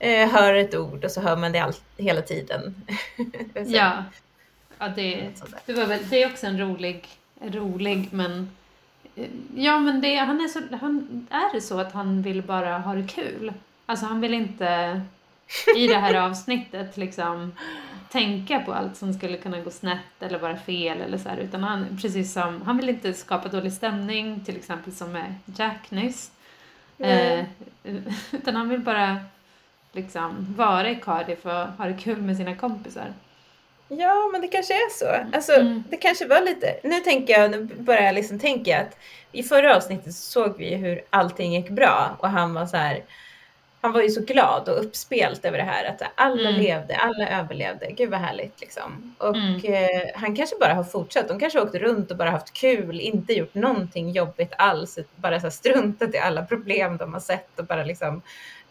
eh, 0.03 0.29
hör 0.29 0.53
ett 0.53 0.75
ord 0.75 1.05
och 1.05 1.11
så 1.11 1.21
hör 1.21 1.37
man 1.37 1.51
det 1.51 1.59
all, 1.59 1.73
hela 1.97 2.21
tiden. 2.21 2.75
ja. 3.65 4.03
Ja, 4.77 4.87
det, 4.95 5.29
det, 5.65 5.73
var 5.73 5.85
väl, 5.85 5.99
det 6.09 6.23
är 6.23 6.31
också 6.31 6.47
en 6.47 6.59
rolig, 6.59 7.07
rolig 7.41 8.07
men 8.11 8.51
Ja, 9.55 9.79
men 9.79 10.01
det, 10.01 10.15
han, 10.15 10.41
är 10.41 10.47
så, 10.47 10.59
han 10.81 11.27
är 11.29 11.53
det 11.53 11.61
så 11.61 11.79
att 11.79 11.91
han 11.91 12.21
vill 12.21 12.41
bara 12.41 12.77
ha 12.77 12.93
det 12.95 13.07
kul. 13.07 13.53
Alltså 13.85 14.05
han 14.05 14.21
vill 14.21 14.33
inte 14.33 15.01
i 15.75 15.87
det 15.87 15.97
här 15.97 16.13
avsnittet 16.27 16.97
liksom 16.97 17.51
tänka 18.09 18.59
på 18.59 18.73
allt 18.73 18.97
som 18.97 19.13
skulle 19.13 19.37
kunna 19.37 19.59
gå 19.59 19.71
snett 19.71 19.99
eller 20.19 20.39
vara 20.39 20.57
fel 20.57 21.01
eller 21.01 21.17
så 21.17 21.29
här, 21.29 21.37
utan 21.37 21.63
han, 21.63 21.97
precis 22.01 22.33
som, 22.33 22.61
han 22.61 22.77
vill 22.77 22.89
inte 22.89 23.13
skapa 23.13 23.49
dålig 23.49 23.73
stämning, 23.73 24.45
till 24.45 24.55
exempel 24.55 24.93
som 24.93 25.11
med 25.11 25.35
Jack 25.45 25.91
nyss. 25.91 26.31
Eh, 26.97 27.45
utan 28.31 28.55
han 28.55 28.69
vill 28.69 28.79
bara 28.79 29.17
liksom 29.93 30.55
vara 30.57 30.89
i 30.89 30.95
Cardiff 30.95 31.45
och 31.45 31.51
ha 31.51 31.85
det 31.85 31.97
kul 31.99 32.21
med 32.21 32.37
sina 32.37 32.55
kompisar. 32.55 33.13
Ja, 33.87 34.29
men 34.31 34.41
det 34.41 34.47
kanske 34.47 34.73
är 34.73 34.89
så. 34.89 35.35
Alltså, 35.35 35.53
mm. 35.53 35.83
det 35.89 35.97
kanske 35.97 36.27
var 36.27 36.41
lite... 36.41 36.79
Nu 36.83 36.99
tänker 36.99 37.39
jag, 37.39 37.51
nu 37.51 37.63
börjar 37.63 38.01
jag 38.01 38.15
liksom 38.15 38.39
tänka 38.39 38.81
att 38.81 38.97
i 39.31 39.43
förra 39.43 39.75
avsnittet 39.75 40.13
såg 40.15 40.57
vi 40.57 40.75
hur 40.75 41.01
allting 41.09 41.53
gick 41.53 41.69
bra 41.69 42.17
och 42.19 42.29
han 42.29 42.53
var 42.53 42.65
så 42.65 42.77
här... 42.77 43.03
Han 43.81 43.91
var 43.91 44.01
ju 44.01 44.09
så 44.09 44.21
glad 44.21 44.69
och 44.69 44.79
uppspelt 44.79 45.45
över 45.45 45.57
det 45.57 45.63
här 45.63 45.85
att 45.85 46.01
alla 46.15 46.49
mm. 46.49 46.61
levde, 46.61 46.95
alla 46.95 47.29
överlevde. 47.29 47.91
Gud 47.91 48.09
vad 48.09 48.19
härligt 48.19 48.61
liksom. 48.61 49.15
Och 49.17 49.35
mm. 49.35 49.61
eh, 49.63 50.09
han 50.15 50.35
kanske 50.35 50.55
bara 50.59 50.73
har 50.73 50.83
fortsatt. 50.83 51.27
De 51.27 51.39
kanske 51.39 51.59
har 51.59 51.65
åkt 51.65 51.75
runt 51.75 52.11
och 52.11 52.17
bara 52.17 52.29
haft 52.29 52.53
kul, 52.53 52.99
inte 52.99 53.33
gjort 53.33 53.53
någonting 53.53 54.11
jobbigt 54.11 54.53
alls. 54.57 54.99
Bara 55.15 55.39
så 55.39 55.51
struntat 55.51 56.15
i 56.15 56.17
alla 56.17 56.45
problem 56.45 56.97
de 56.97 57.13
har 57.13 57.19
sett 57.19 57.59
och 57.59 57.65
bara 57.65 57.83
liksom 57.83 58.21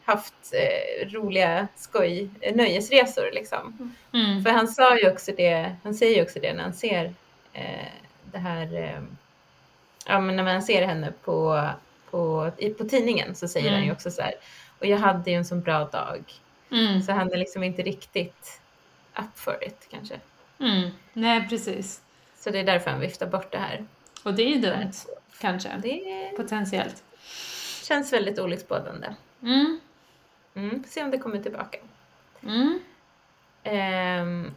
haft 0.05 0.53
eh, 0.53 1.09
roliga 1.09 1.69
skoj, 1.77 2.31
eh, 2.41 2.57
nöjesresor 2.57 3.31
liksom. 3.33 3.95
Mm. 4.13 4.45
För 4.45 4.51
han 4.51 4.69
sa 4.69 4.99
ju 4.99 5.11
också 5.11 5.33
det, 5.37 5.77
han 5.83 5.95
säger 5.95 6.17
ju 6.17 6.23
också 6.23 6.41
det 6.41 6.53
när 6.55 6.63
han 6.63 6.75
ser 6.75 7.15
eh, 7.53 7.89
det 8.33 8.39
här, 8.39 8.75
eh, 8.75 9.03
ja 10.07 10.21
men 10.21 10.37
när 10.37 10.43
man 10.43 10.63
ser 10.63 10.87
henne 10.87 11.13
på, 11.25 11.69
på, 12.11 12.51
i, 12.59 12.71
på 12.71 12.85
tidningen 12.85 13.35
så 13.35 13.49
säger 13.49 13.69
mm. 13.69 13.79
han 13.79 13.87
ju 13.87 13.93
också 13.93 14.11
så 14.11 14.23
här, 14.23 14.35
och 14.79 14.87
jag 14.87 14.99
hade 14.99 15.31
ju 15.31 15.37
en 15.37 15.45
sån 15.45 15.61
bra 15.61 15.85
dag. 15.85 16.25
Mm. 16.71 17.03
Så 17.03 17.13
han 17.13 17.33
är 17.33 17.37
liksom 17.37 17.63
inte 17.63 17.83
riktigt 17.83 18.61
up 19.19 19.39
for 19.39 19.65
it 19.65 19.89
kanske. 19.91 20.21
Mm. 20.61 20.91
Nej, 21.13 21.49
precis. 21.49 22.01
Så 22.39 22.51
det 22.51 22.59
är 22.59 22.65
därför 22.65 22.91
han 22.91 23.01
viftar 23.01 23.27
bort 23.27 23.53
det 23.53 23.59
här. 23.59 23.87
Och 24.23 24.35
det 24.35 24.43
är 24.43 24.49
ju 24.49 24.61
dumt, 24.61 24.93
kanske. 25.41 25.69
Det 25.83 26.33
Potentiellt. 26.37 27.03
Känns 27.83 28.13
väldigt 28.13 28.39
olycksbådande. 28.39 29.15
Mm. 29.43 29.81
Mm, 30.55 30.85
se 30.89 31.03
om 31.03 31.11
det 31.11 31.19
kommer 31.19 31.43
tillbaka. 31.43 31.79
Mm. 32.43 32.81
Um, 33.65 34.55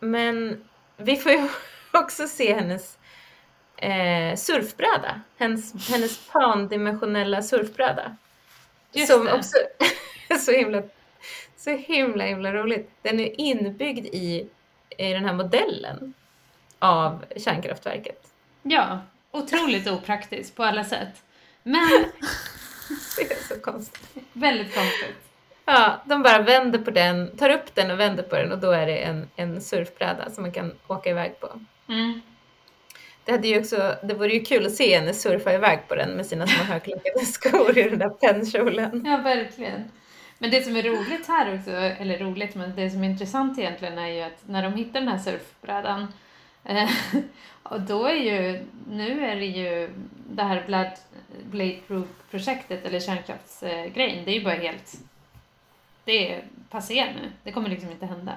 men 0.00 0.64
vi 0.96 1.16
får 1.16 1.32
ju 1.32 1.48
också 1.92 2.28
se 2.28 2.54
hennes 2.54 2.98
eh, 3.76 4.36
surfbräda. 4.36 5.20
Hennes, 5.36 5.90
hennes 5.90 6.26
pandimensionella 6.26 7.42
surfbräda. 7.42 8.16
Just 8.92 9.12
som 9.12 9.24
det. 9.24 9.32
också 9.32 9.56
så 10.38 10.52
himla, 10.52 10.82
så 11.56 11.70
himla, 11.70 12.24
himla 12.24 12.52
roligt. 12.52 12.90
Den 13.02 13.20
är 13.20 13.40
inbyggd 13.40 14.06
i, 14.06 14.48
i 14.98 15.12
den 15.12 15.24
här 15.24 15.34
modellen 15.34 16.14
av 16.78 17.24
kärnkraftverket. 17.36 18.26
Ja, 18.62 19.00
otroligt 19.30 19.88
opraktiskt 19.88 20.56
på 20.56 20.64
alla 20.64 20.84
sätt. 20.84 21.22
Men 21.62 21.88
så 23.48 23.60
konstigt. 23.60 24.26
Väldigt 24.32 24.74
konstigt. 24.74 25.16
Ja, 25.64 26.02
de 26.04 26.22
bara 26.22 26.42
vänder 26.42 26.78
på 26.78 26.90
den, 26.90 27.36
tar 27.36 27.50
upp 27.50 27.74
den 27.74 27.90
och 27.90 28.00
vänder 28.00 28.22
på 28.22 28.36
den 28.36 28.52
och 28.52 28.58
då 28.58 28.70
är 28.70 28.86
det 28.86 28.96
en, 28.98 29.28
en 29.36 29.60
surfbräda 29.60 30.30
som 30.30 30.42
man 30.42 30.52
kan 30.52 30.72
åka 30.86 31.10
iväg 31.10 31.40
på. 31.40 31.60
Mm. 31.88 32.20
Det, 33.24 33.32
hade 33.32 33.48
ju 33.48 33.60
också, 33.60 33.94
det 34.02 34.14
vore 34.14 34.32
ju 34.32 34.40
kul 34.40 34.66
att 34.66 34.74
se 34.74 34.98
henne 34.98 35.14
surfa 35.14 35.52
iväg 35.52 35.78
på 35.88 35.94
den 35.94 36.10
med 36.10 36.26
sina 36.26 36.46
små 36.46 36.64
högklackade 36.64 37.24
skor 37.26 37.78
i 37.78 37.82
den 37.82 37.98
där 37.98 38.08
pennkjolen. 38.08 39.02
Ja, 39.06 39.16
verkligen. 39.16 39.90
Men 40.38 40.50
det 40.50 40.62
som 40.62 40.76
är 40.76 40.82
roligt 40.82 41.28
här 41.28 41.54
också, 41.54 41.70
eller 41.70 42.18
roligt, 42.18 42.54
men 42.54 42.76
det 42.76 42.90
som 42.90 43.04
är 43.04 43.08
intressant 43.08 43.58
egentligen 43.58 43.98
är 43.98 44.08
ju 44.08 44.20
att 44.20 44.42
när 44.46 44.62
de 44.62 44.74
hittar 44.74 45.00
den 45.00 45.08
här 45.08 45.18
surfbrädan 45.18 46.06
och 47.62 47.80
då 47.80 48.06
är 48.06 48.14
ju, 48.14 48.66
nu 48.90 49.24
är 49.24 49.36
det 49.36 49.46
ju 49.46 49.90
det 50.30 50.42
här 50.42 50.64
Blood 50.66 50.92
Blade 51.50 51.78
Proof-projektet 51.86 52.84
eller 52.84 53.00
kärnkraftsgrejen, 53.00 54.24
det 54.24 54.30
är 54.30 54.34
ju 54.34 54.44
bara 54.44 54.54
helt... 54.54 54.92
Det 56.04 56.32
är 56.32 56.44
passé 56.70 57.04
nu. 57.04 57.32
Det 57.42 57.52
kommer 57.52 57.68
liksom 57.68 57.90
inte 57.90 58.06
hända. 58.06 58.36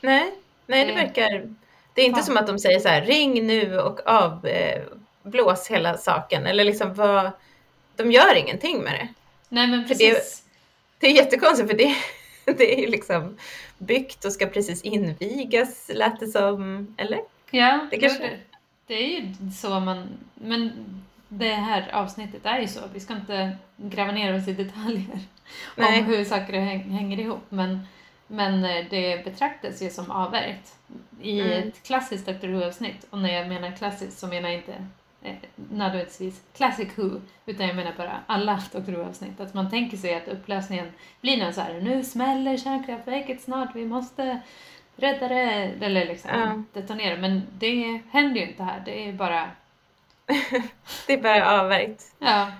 Nej, 0.00 0.34
nej 0.66 0.86
det 0.86 0.92
verkar... 0.92 1.54
Det 1.94 2.02
är 2.02 2.06
inte 2.06 2.20
ja. 2.20 2.24
som 2.24 2.36
att 2.36 2.46
de 2.46 2.58
säger 2.58 2.80
så 2.80 2.88
här, 2.88 3.02
ring 3.02 3.46
nu 3.46 3.78
och 3.78 4.00
avblås 4.06 5.70
eh, 5.70 5.74
hela 5.74 5.96
saken. 5.96 6.46
Eller 6.46 6.64
liksom 6.64 6.94
vad... 6.94 7.30
De 7.96 8.12
gör 8.12 8.34
ingenting 8.36 8.82
med 8.82 8.92
det. 8.92 9.08
Nej, 9.48 9.66
men 9.66 9.88
precis. 9.88 10.42
Det, 10.98 11.06
det, 11.06 11.12
är 11.12 11.16
jättekonstigt 11.16 11.70
för 11.70 11.78
det, 11.78 11.94
det 12.58 12.74
är 12.74 12.80
ju 12.80 12.86
liksom 12.86 13.38
byggt 13.78 14.24
och 14.24 14.32
ska 14.32 14.46
precis 14.46 14.82
invigas, 14.82 15.90
lät 15.94 16.20
det 16.20 16.26
som. 16.26 16.94
Eller? 16.98 17.20
Ja, 17.52 17.86
det, 17.90 17.98
kanske... 17.98 18.22
det, 18.22 18.38
det 18.86 18.94
är 18.94 19.20
ju 19.20 19.50
så 19.50 19.80
man... 19.80 20.08
Men 20.34 20.72
det 21.28 21.54
här 21.54 21.90
avsnittet 21.92 22.46
är 22.46 22.58
ju 22.58 22.68
så. 22.68 22.80
Vi 22.94 23.00
ska 23.00 23.14
inte 23.14 23.56
gräva 23.76 24.12
ner 24.12 24.36
oss 24.36 24.48
i 24.48 24.52
detaljer 24.52 25.18
Nej. 25.76 26.00
om 26.00 26.06
hur 26.06 26.24
saker 26.24 26.52
hänger 26.60 27.20
ihop. 27.20 27.44
Men, 27.48 27.80
men 28.26 28.64
eh, 28.64 28.86
det 28.90 29.24
betraktas 29.24 29.82
ju 29.82 29.90
som 29.90 30.10
avvärjt 30.10 30.76
i 31.20 31.40
mm. 31.40 31.68
ett 31.68 31.82
klassiskt 31.82 32.26
Dr 32.26 32.48
Who-avsnitt. 32.48 33.06
Och 33.10 33.18
när 33.18 33.32
jag 33.32 33.48
menar 33.48 33.70
klassiskt 33.70 34.18
så 34.18 34.26
menar 34.26 34.48
jag 34.48 34.58
inte 34.58 34.86
eh, 35.22 35.34
nödvändigtvis 35.70 36.42
Classic 36.56 36.88
Who, 36.96 37.20
utan 37.46 37.66
jag 37.66 37.76
menar 37.76 37.94
bara 37.96 38.20
alla 38.26 38.62
Dr 38.72 38.92
Who-avsnitt. 38.92 39.40
Att 39.40 39.54
man 39.54 39.70
tänker 39.70 39.96
sig 39.96 40.14
att 40.14 40.28
upplösningen 40.28 40.92
blir 41.20 41.44
någon 41.44 41.54
så 41.54 41.60
här, 41.60 41.80
nu 41.80 42.04
smäller 42.04 42.56
kärnkraftverket 42.56 43.42
snart, 43.42 43.76
vi 43.76 43.86
måste 43.86 44.40
rädda 44.96 45.28
det, 45.28 45.74
eller 45.80 46.06
liksom 46.06 46.30
mm. 46.30 46.66
detonera. 46.72 47.16
Men 47.16 47.42
det 47.58 48.00
händer 48.10 48.40
ju 48.40 48.46
inte 48.46 48.62
här, 48.62 48.82
det 48.84 49.08
är 49.08 49.12
bara 49.12 49.50
det 51.06 51.12
är 51.12 51.22
bara 51.22 51.60
avvärjt. 51.60 52.14
Ja. 52.18 52.52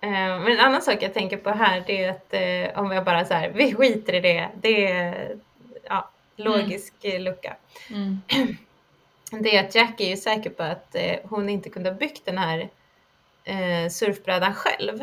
Eh, 0.00 0.10
men 0.10 0.46
en 0.46 0.60
annan 0.60 0.82
sak 0.82 1.02
jag 1.02 1.14
tänker 1.14 1.36
på 1.36 1.50
här 1.50 1.84
det 1.86 2.04
är 2.04 2.10
att 2.10 2.34
eh, 2.34 2.80
om 2.82 2.92
jag 2.92 3.04
bara 3.04 3.24
så 3.24 3.34
här, 3.34 3.48
vi 3.48 3.74
skiter 3.74 4.14
i 4.14 4.20
det, 4.20 4.48
det 4.60 4.86
är 4.86 5.36
ja, 5.88 6.10
logisk 6.36 6.94
mm. 7.02 7.22
lucka. 7.22 7.56
Mm. 7.90 8.20
Det 9.32 9.56
är 9.56 9.64
att 9.64 9.74
Jack 9.74 10.00
är 10.00 10.08
ju 10.08 10.16
säker 10.16 10.50
på 10.50 10.62
att 10.62 10.94
eh, 10.94 11.16
hon 11.24 11.48
inte 11.48 11.70
kunde 11.70 11.90
ha 11.90 11.96
byggt 11.96 12.24
den 12.24 12.38
här 12.38 12.68
surfbrädan 13.88 14.54
själv. 14.54 14.98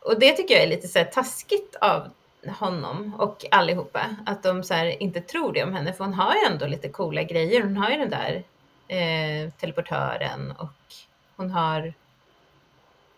Och 0.00 0.20
det 0.20 0.32
tycker 0.32 0.54
jag 0.54 0.62
är 0.62 0.68
lite 0.68 0.88
så 0.88 1.04
taskigt 1.04 1.76
av 1.80 2.10
honom 2.48 3.14
och 3.18 3.44
allihopa. 3.50 4.16
Att 4.26 4.42
de 4.42 4.64
så 4.64 4.84
inte 4.84 5.20
tror 5.20 5.52
det 5.52 5.64
om 5.64 5.74
henne 5.74 5.92
för 5.92 6.04
hon 6.04 6.14
har 6.14 6.34
ju 6.34 6.52
ändå 6.52 6.66
lite 6.66 6.88
coola 6.88 7.22
grejer. 7.22 7.62
Hon 7.62 7.76
har 7.76 7.90
ju 7.90 7.96
den 7.96 8.10
där 8.10 8.42
eh, 8.88 9.50
teleportören 9.50 10.50
och 10.58 10.94
hon 11.36 11.50
har 11.50 11.92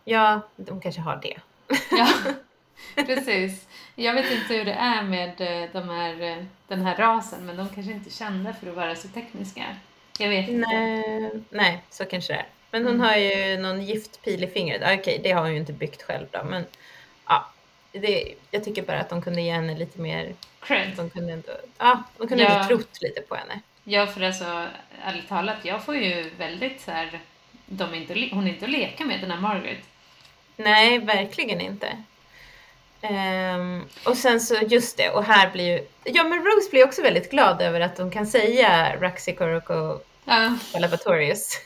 Ja, 0.05 0.41
de 0.57 0.81
kanske 0.81 1.01
har 1.01 1.21
det. 1.23 1.37
Ja, 1.91 2.09
precis. 3.07 3.69
Jag 3.95 4.15
vet 4.15 4.31
inte 4.31 4.55
hur 4.55 4.65
det 4.65 4.73
är 4.73 5.03
med 5.03 5.41
eh, 5.41 5.71
de 5.73 5.89
här, 5.89 6.21
eh, 6.21 6.45
den 6.69 6.87
här 6.87 6.97
rasen, 6.97 7.47
men 7.47 7.57
de 7.57 7.69
kanske 7.69 7.93
inte 7.93 8.09
är 8.09 8.13
kända 8.13 8.55
för 8.55 8.69
att 8.69 8.77
vara 8.77 8.95
så 8.95 9.09
tekniska. 9.09 9.65
Jag 10.19 10.29
vet 10.29 10.49
inte. 10.49 10.69
Nej, 10.69 11.31
nej 11.51 11.83
så 11.91 12.05
kanske 12.05 12.33
det 12.33 12.39
är. 12.39 12.47
Men 12.71 12.85
hon 12.85 12.95
mm. 12.95 13.07
har 13.07 13.17
ju 13.17 13.57
någon 13.57 13.83
giftpil 13.83 14.45
i 14.45 14.47
fingret. 14.47 14.83
Okej, 14.83 14.99
okay, 14.99 15.19
det 15.23 15.33
har 15.33 15.43
hon 15.43 15.53
ju 15.53 15.59
inte 15.59 15.73
byggt 15.73 16.03
själv 16.03 16.27
då, 16.31 16.45
men 16.45 16.65
ja. 17.27 17.47
Det, 17.93 18.35
jag 18.51 18.65
tycker 18.65 18.83
bara 18.83 19.01
att 19.01 19.09
de 19.09 19.23
kunde 19.23 19.43
ge 19.43 19.53
henne 19.53 19.79
lite 19.79 20.01
mer 20.01 20.35
cred. 20.61 20.93
De 20.97 21.11
kunde 21.11 21.33
ändå, 21.33 21.53
ja, 21.79 22.03
de 22.19 22.29
kunde 22.29 22.45
ja. 22.45 22.65
trott 22.69 23.03
lite 23.03 23.21
på 23.21 23.35
henne. 23.35 23.61
Ja, 23.85 24.07
för 24.07 24.21
alltså 24.21 24.69
ärligt 25.05 25.29
talat, 25.29 25.57
jag 25.63 25.85
får 25.85 25.97
ju 25.97 26.31
väldigt 26.39 26.81
så 26.81 26.91
här, 26.91 27.21
de 27.67 27.95
är 27.95 27.97
inte, 27.97 28.35
hon 28.35 28.47
är 28.47 28.51
inte 28.51 28.65
att 28.65 28.71
leka 28.71 29.05
med 29.05 29.21
den 29.21 29.31
här 29.31 29.41
Margaret. 29.41 29.85
Nej, 30.57 30.99
verkligen 30.99 31.61
inte. 31.61 31.97
Um, 33.03 33.89
och 34.07 34.17
sen 34.17 34.41
så 34.41 34.55
just 34.55 34.97
det, 34.97 35.11
och 35.11 35.25
här 35.25 35.51
blir 35.51 35.65
ju... 35.65 35.87
Ja 36.05 36.25
men 36.25 36.45
Rose 36.45 36.71
blir 36.71 36.85
också 36.85 37.03
väldigt 37.03 37.31
glad 37.31 37.63
över 37.63 37.81
att 37.81 37.97
de 37.97 38.11
kan 38.11 38.27
säga 38.27 38.97
Raxi 39.01 39.35
Koroko 39.35 39.99
ja. 40.25 40.57
Laboratorius. 40.79 41.61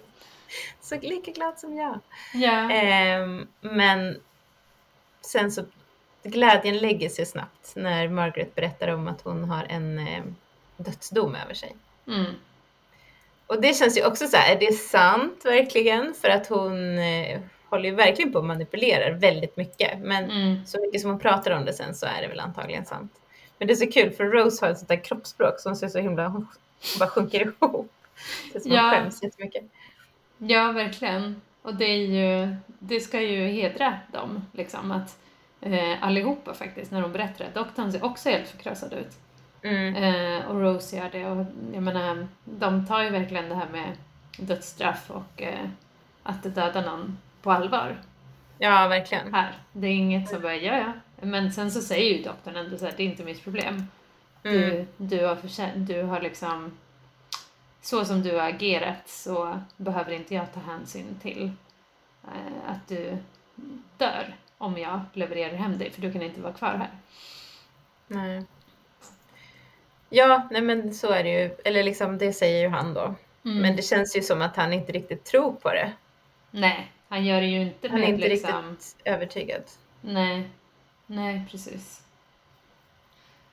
så 0.80 1.00
lika 1.00 1.30
glad 1.30 1.58
som 1.58 1.76
jag. 1.76 2.00
Ja. 2.34 2.62
Um, 3.22 3.48
men 3.60 4.20
sen 5.26 5.52
så 5.52 5.64
glädjen 6.22 6.78
lägger 6.78 7.08
sig 7.08 7.26
snabbt 7.26 7.72
när 7.76 8.08
Margaret 8.08 8.54
berättar 8.54 8.88
om 8.88 9.08
att 9.08 9.20
hon 9.20 9.44
har 9.44 9.66
en 9.68 9.98
eh, 9.98 10.22
dödsdom 10.76 11.34
över 11.34 11.54
sig. 11.54 11.76
Mm. 12.06 12.32
Och 13.46 13.60
det 13.60 13.76
känns 13.76 13.98
ju 13.98 14.06
också 14.06 14.26
så 14.26 14.36
här, 14.36 14.56
är 14.56 14.60
det 14.60 14.72
sant 14.72 15.40
verkligen? 15.44 16.14
För 16.14 16.28
att 16.28 16.46
hon, 16.46 16.98
eh, 16.98 17.40
håller 17.72 17.88
ju 17.88 17.94
verkligen 17.94 18.32
på 18.32 18.38
och 18.38 18.44
manipulerar 18.44 19.12
väldigt 19.12 19.56
mycket. 19.56 19.98
Men 19.98 20.30
mm. 20.30 20.66
så 20.66 20.80
mycket 20.80 21.00
som 21.00 21.10
hon 21.10 21.20
pratar 21.20 21.50
om 21.50 21.64
det 21.64 21.72
sen 21.72 21.94
så 21.94 22.06
är 22.06 22.22
det 22.22 22.28
väl 22.28 22.40
antagligen 22.40 22.84
sant. 22.84 23.12
Men 23.58 23.68
det 23.68 23.74
är 23.74 23.76
så 23.76 23.90
kul 23.90 24.10
för 24.10 24.24
Rose 24.24 24.64
har 24.64 24.72
ett 24.72 24.78
sånt 24.78 24.88
där 24.88 25.04
kroppsspråk 25.04 25.60
som 25.60 25.76
ser 25.76 25.88
så 25.88 25.98
himla, 25.98 26.28
hon 26.28 26.46
bara 26.98 27.08
sjunker 27.08 27.40
ihop. 27.60 27.92
Det 28.52 28.58
är 28.58 28.62
som 28.62 28.72
ja. 28.72 28.82
hon 28.82 28.90
skäms 28.90 29.22
jättemycket. 29.22 29.64
Ja, 30.38 30.72
verkligen. 30.72 31.40
Och 31.62 31.74
det, 31.74 31.84
är 31.84 32.06
ju, 32.06 32.56
det 32.78 33.00
ska 33.00 33.20
ju 33.20 33.46
hedra 33.46 33.98
dem, 34.12 34.46
liksom 34.52 34.90
att 34.90 35.18
eh, 35.60 36.04
allihopa 36.04 36.54
faktiskt, 36.54 36.90
när 36.90 37.02
de 37.02 37.12
berättar 37.12 37.44
det. 37.44 37.60
Doktorn 37.60 37.92
ser 37.92 38.04
också 38.04 38.28
helt 38.28 38.48
förkrossad 38.48 38.92
ut. 38.92 39.18
Mm. 39.62 39.96
Eh, 39.96 40.46
och 40.46 40.60
Rose 40.60 40.96
gör 40.96 41.10
det. 41.12 41.26
Och 41.26 41.46
jag 41.72 41.82
menar, 41.82 42.28
de 42.44 42.86
tar 42.86 43.02
ju 43.02 43.10
verkligen 43.10 43.48
det 43.48 43.54
här 43.54 43.68
med 43.72 43.96
dödsstraff 44.36 45.10
och 45.10 45.42
eh, 45.42 45.68
att 46.22 46.42
döda 46.42 46.80
någon 46.80 47.18
på 47.42 47.52
allvar. 47.52 47.96
Ja, 48.58 48.88
verkligen. 48.88 49.34
Här. 49.34 49.52
Det 49.72 49.86
är 49.86 49.92
inget 49.92 50.28
som 50.28 50.42
bara, 50.42 50.56
ja 50.56 50.78
ja. 50.78 50.92
Men 51.26 51.52
sen 51.52 51.70
så 51.70 51.80
säger 51.80 52.16
ju 52.16 52.22
doktorn 52.22 52.56
ändå 52.56 52.78
så 52.78 52.84
här, 52.84 52.94
det 52.96 53.02
är 53.02 53.06
inte 53.06 53.24
mitt 53.24 53.44
problem. 53.44 53.86
Du, 54.42 54.64
mm. 54.64 54.86
du, 54.96 55.26
har 55.26 55.38
du 55.76 56.02
har 56.02 56.20
liksom, 56.20 56.72
så 57.82 58.04
som 58.04 58.22
du 58.22 58.36
har 58.36 58.48
agerat 58.48 59.08
så 59.08 59.60
behöver 59.76 60.12
inte 60.12 60.34
jag 60.34 60.52
ta 60.52 60.60
hänsyn 60.60 61.18
till 61.22 61.50
eh, 62.24 62.70
att 62.70 62.88
du 62.88 63.18
dör 63.96 64.34
om 64.58 64.78
jag 64.78 65.00
levererar 65.12 65.54
hem 65.54 65.78
dig, 65.78 65.90
för 65.90 66.00
du 66.00 66.12
kan 66.12 66.22
inte 66.22 66.40
vara 66.40 66.52
kvar 66.52 66.74
här. 66.74 66.90
Nej. 68.06 68.44
Ja, 70.08 70.48
nej 70.50 70.62
men 70.62 70.94
så 70.94 71.12
är 71.12 71.24
det 71.24 71.30
ju, 71.30 71.56
eller 71.64 71.82
liksom 71.82 72.18
det 72.18 72.32
säger 72.32 72.60
ju 72.60 72.68
han 72.68 72.94
då. 72.94 73.14
Mm. 73.44 73.58
Men 73.58 73.76
det 73.76 73.82
känns 73.82 74.16
ju 74.16 74.22
som 74.22 74.42
att 74.42 74.56
han 74.56 74.72
inte 74.72 74.92
riktigt 74.92 75.24
tror 75.24 75.52
på 75.52 75.68
det. 75.68 75.92
Nej, 76.50 76.92
han 77.08 77.24
gör 77.24 77.40
det 77.40 77.46
ju 77.46 77.60
inte 77.62 77.88
Han 77.88 78.02
är 78.02 78.08
inte 78.08 78.28
liksom... 78.28 78.70
riktigt 78.70 78.96
övertygad. 79.04 79.62
Nej, 80.00 80.50
nej 81.06 81.42
precis. 81.50 82.02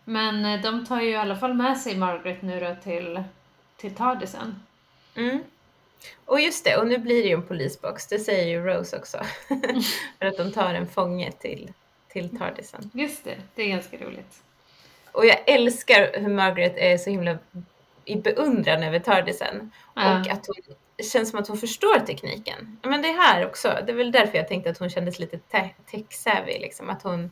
Men 0.03 0.45
eh, 0.45 0.61
de 0.61 0.85
tar 0.85 1.01
ju 1.01 1.09
i 1.09 1.15
alla 1.15 1.35
fall 1.35 1.53
med 1.53 1.77
sig 1.77 1.97
Margaret 1.97 2.41
nu 2.41 2.59
då 2.59 2.75
till, 2.83 3.23
till 3.79 3.95
Tardisen. 3.95 4.63
Mm. 5.15 5.43
Och 6.25 6.39
just 6.39 6.65
det, 6.65 6.77
och 6.77 6.87
nu 6.87 6.97
blir 6.97 7.23
det 7.23 7.29
ju 7.29 7.33
en 7.33 7.43
polisbox, 7.43 8.07
det 8.07 8.19
säger 8.19 8.47
ju 8.47 8.65
Rose 8.65 8.97
också. 8.97 9.17
För 10.19 10.25
att 10.25 10.37
de 10.37 10.51
tar 10.51 10.73
en 10.73 10.87
fånge 10.87 11.31
till, 11.31 11.73
till 12.07 12.37
Tardisen. 12.37 12.91
Just 12.93 13.23
det, 13.23 13.35
det 13.55 13.63
är 13.63 13.67
ganska 13.67 13.97
roligt. 13.97 14.43
Och 15.11 15.25
jag 15.25 15.49
älskar 15.49 16.19
hur 16.19 16.29
Margaret 16.29 16.73
är 16.77 16.97
så 16.97 17.09
himla 17.09 17.37
i 18.05 18.15
beundran 18.15 18.83
över 18.83 18.99
Tardisen. 18.99 19.71
Ja. 19.95 20.19
Och 20.19 20.27
att 20.27 20.47
hon 20.47 20.75
känns 21.03 21.29
som 21.29 21.39
att 21.39 21.47
hon 21.47 21.57
förstår 21.57 21.99
tekniken. 21.99 22.77
Men 22.81 23.01
det 23.01 23.07
är 23.07 23.13
här 23.13 23.45
också, 23.45 23.77
det 23.85 23.91
är 23.91 23.95
väl 23.95 24.11
därför 24.11 24.37
jag 24.37 24.47
tänkte 24.47 24.69
att 24.69 24.77
hon 24.77 24.89
kändes 24.89 25.19
lite 25.19 25.39
tech-savvy. 25.91 26.59
Liksom. 26.59 26.89
Att 26.89 27.03
hon, 27.03 27.31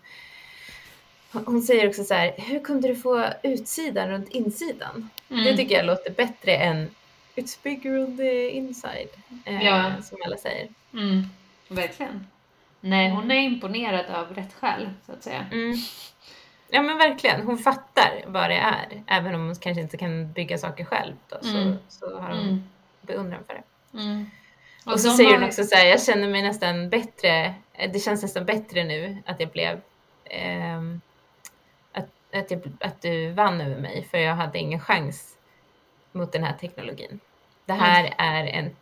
hon 1.32 1.62
säger 1.62 1.90
också 1.90 2.04
så 2.04 2.14
här, 2.14 2.34
hur 2.38 2.60
kunde 2.60 2.88
du 2.88 2.96
få 2.96 3.26
utsidan 3.44 4.10
runt 4.10 4.30
insidan? 4.30 5.10
Mm. 5.30 5.44
Det 5.44 5.58
tycker 5.58 5.76
jag 5.76 5.86
låter 5.86 6.12
bättre 6.12 6.56
än 6.56 6.90
It's 7.36 7.64
bigger 7.64 8.00
on 8.00 8.18
the 8.18 8.50
inside, 8.50 9.10
eh, 9.46 9.66
ja. 9.66 10.02
som 10.02 10.18
alla 10.26 10.38
säger. 10.38 10.68
Mm. 10.94 11.24
Verkligen. 11.68 12.28
Nej, 12.80 13.10
hon 13.10 13.32
är 13.32 13.36
imponerad 13.36 14.06
av 14.06 14.36
rätt 14.36 14.54
själv, 14.54 14.90
så 15.06 15.12
att 15.12 15.24
säga. 15.24 15.46
Mm. 15.52 15.76
Ja 16.70 16.82
men 16.82 16.98
verkligen, 16.98 17.42
hon 17.42 17.58
fattar 17.58 18.24
vad 18.28 18.50
det 18.50 18.58
är. 18.58 19.04
Även 19.08 19.36
om 19.36 19.46
hon 19.46 19.56
kanske 19.56 19.82
inte 19.82 19.98
kan 19.98 20.32
bygga 20.32 20.58
saker 20.58 20.86
själv 20.86 21.14
då, 21.30 21.38
så, 21.42 21.58
mm. 21.58 21.76
så 21.90 22.20
har 22.20 22.30
hon 22.30 22.40
mm 22.40 22.64
beundran 23.08 23.44
för 23.48 23.54
det. 23.54 23.64
Mm. 24.00 24.30
Och, 24.86 24.94
och 24.94 25.00
så 25.00 25.10
säger 25.10 25.30
har... 25.30 25.38
hon 25.38 25.48
också 25.48 25.64
så 25.64 25.76
här, 25.76 25.86
jag 25.86 26.04
känner 26.04 26.28
mig 26.28 26.42
nästan 26.42 26.90
bättre, 26.90 27.54
det 27.94 28.00
känns 28.00 28.22
nästan 28.22 28.46
bättre 28.46 28.84
nu 28.84 29.18
att 29.26 29.40
jag 29.40 29.50
blev 29.50 29.82
eh, 30.26 30.82
att, 32.40 32.52
jag, 32.52 32.62
att 32.80 33.02
du 33.02 33.32
vann 33.32 33.62
över 33.62 33.82
mig 33.82 34.08
för 34.12 34.18
jag 34.18 34.36
hade 34.36 34.60
ingen 34.60 34.80
chans 34.80 35.38
mot 36.12 36.32
den 36.32 36.44
här 36.44 36.54
teknologin. 36.54 37.20
Det 37.66 37.74
här 37.74 38.00
mm. 38.00 38.14
är 38.18 38.46
en 38.48 38.76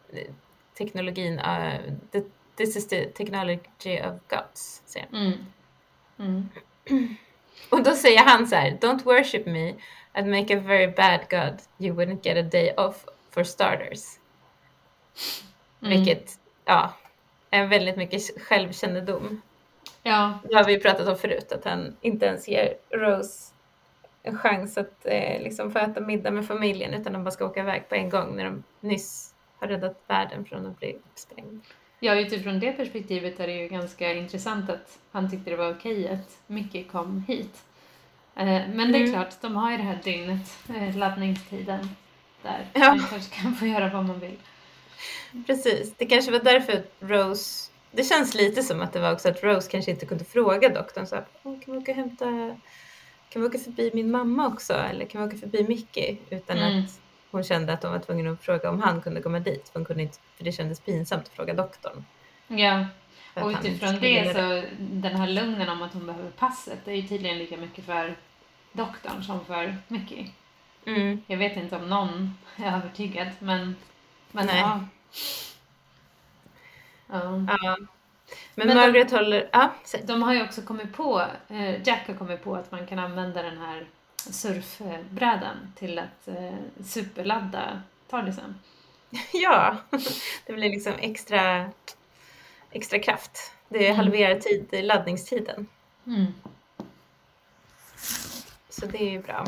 teknologin, 0.77 1.39
uh, 1.39 1.93
the, 2.11 2.21
this 2.55 2.75
is 2.75 2.87
the 2.87 3.05
technology 3.05 4.01
of 4.01 4.13
gods, 4.29 4.81
säger 4.85 5.07
han. 5.11 5.21
Mm. 5.21 6.49
Mm. 6.89 7.15
Och 7.69 7.83
då 7.83 7.91
säger 7.91 8.19
han 8.19 8.47
så 8.47 8.55
här, 8.55 8.71
don't 8.71 9.03
worship 9.03 9.45
me, 9.45 9.73
I'd 10.13 10.39
make 10.39 10.57
a 10.57 10.59
very 10.59 10.87
bad 10.87 11.19
god, 11.29 11.61
you 11.77 11.95
wouldn't 11.95 12.19
get 12.23 12.37
a 12.37 12.49
day 12.51 12.73
off 12.77 13.05
for 13.31 13.43
starters. 13.43 14.19
Mm. 15.81 15.89
Vilket, 15.89 16.39
ja, 16.65 16.93
är 17.49 17.65
väldigt 17.65 17.95
mycket 17.95 18.41
självkännedom. 18.41 19.41
Ja. 20.07 20.39
Det 20.49 20.55
har 20.55 20.63
vi 20.63 20.79
pratat 20.79 21.07
om 21.07 21.17
förut, 21.17 21.51
att 21.51 21.65
han 21.65 21.97
inte 22.01 22.25
ens 22.25 22.47
ger 22.47 22.73
Rose 22.89 23.53
en 24.23 24.37
chans 24.37 24.77
att 24.77 25.05
eh, 25.05 25.41
liksom 25.41 25.71
få 25.71 25.79
äta 25.79 25.99
middag 26.01 26.31
med 26.31 26.47
familjen 26.47 26.93
utan 26.93 27.13
de 27.13 27.23
bara 27.23 27.31
ska 27.31 27.45
åka 27.45 27.59
iväg 27.59 27.89
på 27.89 27.95
en 27.95 28.09
gång 28.09 28.35
när 28.35 28.43
de 28.43 28.63
nyss 28.79 29.33
har 29.59 29.67
räddat 29.67 30.03
världen 30.07 30.45
från 30.45 30.65
att 30.65 30.79
bli 30.79 30.97
uppsprängd. 31.11 31.61
Ja, 31.99 32.15
utifrån 32.15 32.59
det 32.59 32.71
perspektivet 32.71 33.39
är 33.39 33.47
det 33.47 33.53
ju 33.53 33.67
ganska 33.67 34.13
intressant 34.13 34.69
att 34.69 34.99
han 35.11 35.31
tyckte 35.31 35.49
det 35.49 35.55
var 35.55 35.71
okej 35.71 36.09
att 36.09 36.37
Mickey 36.47 36.83
kom 36.83 37.23
hit. 37.27 37.63
Eh, 38.35 38.45
men 38.45 38.91
det 38.91 38.97
är 38.97 39.01
mm. 39.01 39.13
klart, 39.13 39.41
de 39.41 39.55
har 39.55 39.71
ju 39.71 39.77
det 39.77 39.83
här 39.83 39.99
dygnet, 40.03 40.57
eh, 40.69 40.97
laddningstiden 40.97 41.89
där. 42.41 42.65
Ja. 42.73 42.89
Man 42.89 42.99
kanske 43.09 43.41
kan 43.41 43.55
få 43.55 43.65
göra 43.65 43.89
vad 43.89 44.05
man 44.05 44.19
vill. 44.19 44.37
Precis, 45.45 45.93
det 45.97 46.05
kanske 46.05 46.31
var 46.31 46.39
därför 46.39 46.83
Rose, 46.99 47.71
det 47.95 48.03
känns 48.03 48.35
lite 48.35 48.63
som 48.63 48.81
att 48.81 48.93
det 48.93 48.99
var 48.99 49.13
också 49.13 49.29
att 49.29 49.43
Rose 49.43 49.71
kanske 49.71 49.91
inte 49.91 50.05
kunde 50.05 50.25
fråga 50.25 50.69
doktorn 50.69 51.05
så 51.05 51.15
här, 51.15 51.25
kan 51.43 51.59
vi 51.65 51.77
åka 51.77 51.91
och 51.91 51.97
hämta, 51.97 52.25
kan 53.29 53.41
vi 53.41 53.47
åka 53.47 53.57
förbi 53.59 53.91
min 53.93 54.11
mamma 54.11 54.47
också 54.47 54.73
eller 54.73 55.05
kan 55.05 55.21
vi 55.21 55.27
åka 55.27 55.37
förbi 55.37 55.65
Mickey? 55.67 56.17
Utan 56.29 56.57
mm. 56.57 56.79
att 56.79 56.99
hon 57.31 57.43
kände 57.43 57.73
att 57.73 57.83
hon 57.83 57.91
var 57.91 57.99
tvungen 57.99 58.27
att 58.27 58.41
fråga 58.41 58.69
om 58.69 58.81
han 58.81 59.01
kunde 59.01 59.21
komma 59.21 59.39
dit 59.39 59.69
för, 59.69 59.79
hon 59.79 59.85
kunde 59.85 60.03
inte, 60.03 60.17
för 60.37 60.43
det 60.43 60.51
kändes 60.51 60.79
pinsamt 60.79 61.23
att 61.23 61.33
fråga 61.33 61.53
doktorn. 61.53 62.05
Ja, 62.47 62.85
och 63.33 63.49
utifrån 63.49 63.99
det 63.99 64.33
så 64.33 64.75
den 64.79 65.15
här 65.15 65.27
lugnen 65.27 65.69
om 65.69 65.81
att 65.81 65.93
hon 65.93 66.05
behöver 66.05 66.29
passet 66.29 66.79
det 66.85 66.91
är 66.91 66.95
ju 66.95 67.07
tydligen 67.07 67.37
lika 67.37 67.57
mycket 67.57 67.85
för 67.85 68.15
doktorn 68.71 69.23
som 69.23 69.45
för 69.45 69.77
Mickey. 69.87 70.31
Mm. 70.85 71.21
Jag 71.27 71.37
vet 71.37 71.57
inte 71.57 71.75
om 71.75 71.89
någon 71.89 72.37
är 72.55 72.77
övertygad, 72.77 73.27
men, 73.39 73.75
men 74.31 74.45
Nej. 74.45 74.59
ja. 74.59 74.85
Ja. 77.07 77.45
ja. 77.61 77.77
Men, 78.55 78.67
Men 78.67 78.77
Margaret 78.77 79.11
håller... 79.11 79.49
Ja. 79.53 79.73
De 80.03 80.23
har 80.23 80.33
ju 80.33 80.43
också 80.43 80.61
kommit 80.61 80.93
på, 80.93 81.25
eh, 81.47 81.87
Jack 81.87 82.07
har 82.07 82.13
kommit 82.15 82.43
på 82.43 82.55
att 82.55 82.71
man 82.71 82.87
kan 82.87 82.99
använda 82.99 83.41
den 83.43 83.57
här 83.57 83.87
surfbrädan 84.15 85.73
till 85.75 85.99
att 85.99 86.27
eh, 86.27 86.55
superladda 86.85 87.81
Tardisen. 88.09 88.55
ja, 89.33 89.77
det 90.45 90.53
blir 90.53 90.69
liksom 90.69 90.93
extra, 90.99 91.71
extra 92.71 92.99
kraft. 92.99 93.51
Det 93.69 93.85
Mm. 93.85 93.97
halverar 93.97 94.39
tid, 94.39 94.85
laddningstiden. 94.85 95.67
Mm. 96.07 96.25
Så 98.69 98.85
det 98.85 99.03
är 99.03 99.11
ju 99.11 99.21
bra. 99.21 99.45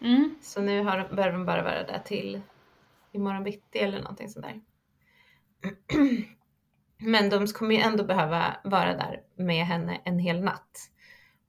Mm. 0.00 0.34
Så 0.42 0.60
nu 0.60 0.82
har, 0.84 1.08
behöver 1.12 1.32
de 1.32 1.44
bara 1.46 1.62
vara 1.62 1.82
där 1.82 2.02
till 2.04 2.40
imorgon 3.12 3.44
bitti 3.44 3.78
eller 3.78 3.98
någonting 3.98 4.28
sånt 4.28 4.46
där. 4.46 4.60
Men 7.04 7.30
de 7.30 7.46
kommer 7.46 7.74
ju 7.74 7.80
ändå 7.80 8.04
behöva 8.04 8.56
vara 8.64 8.94
där 8.94 9.20
med 9.36 9.66
henne 9.66 10.00
en 10.04 10.18
hel 10.18 10.40
natt. 10.40 10.90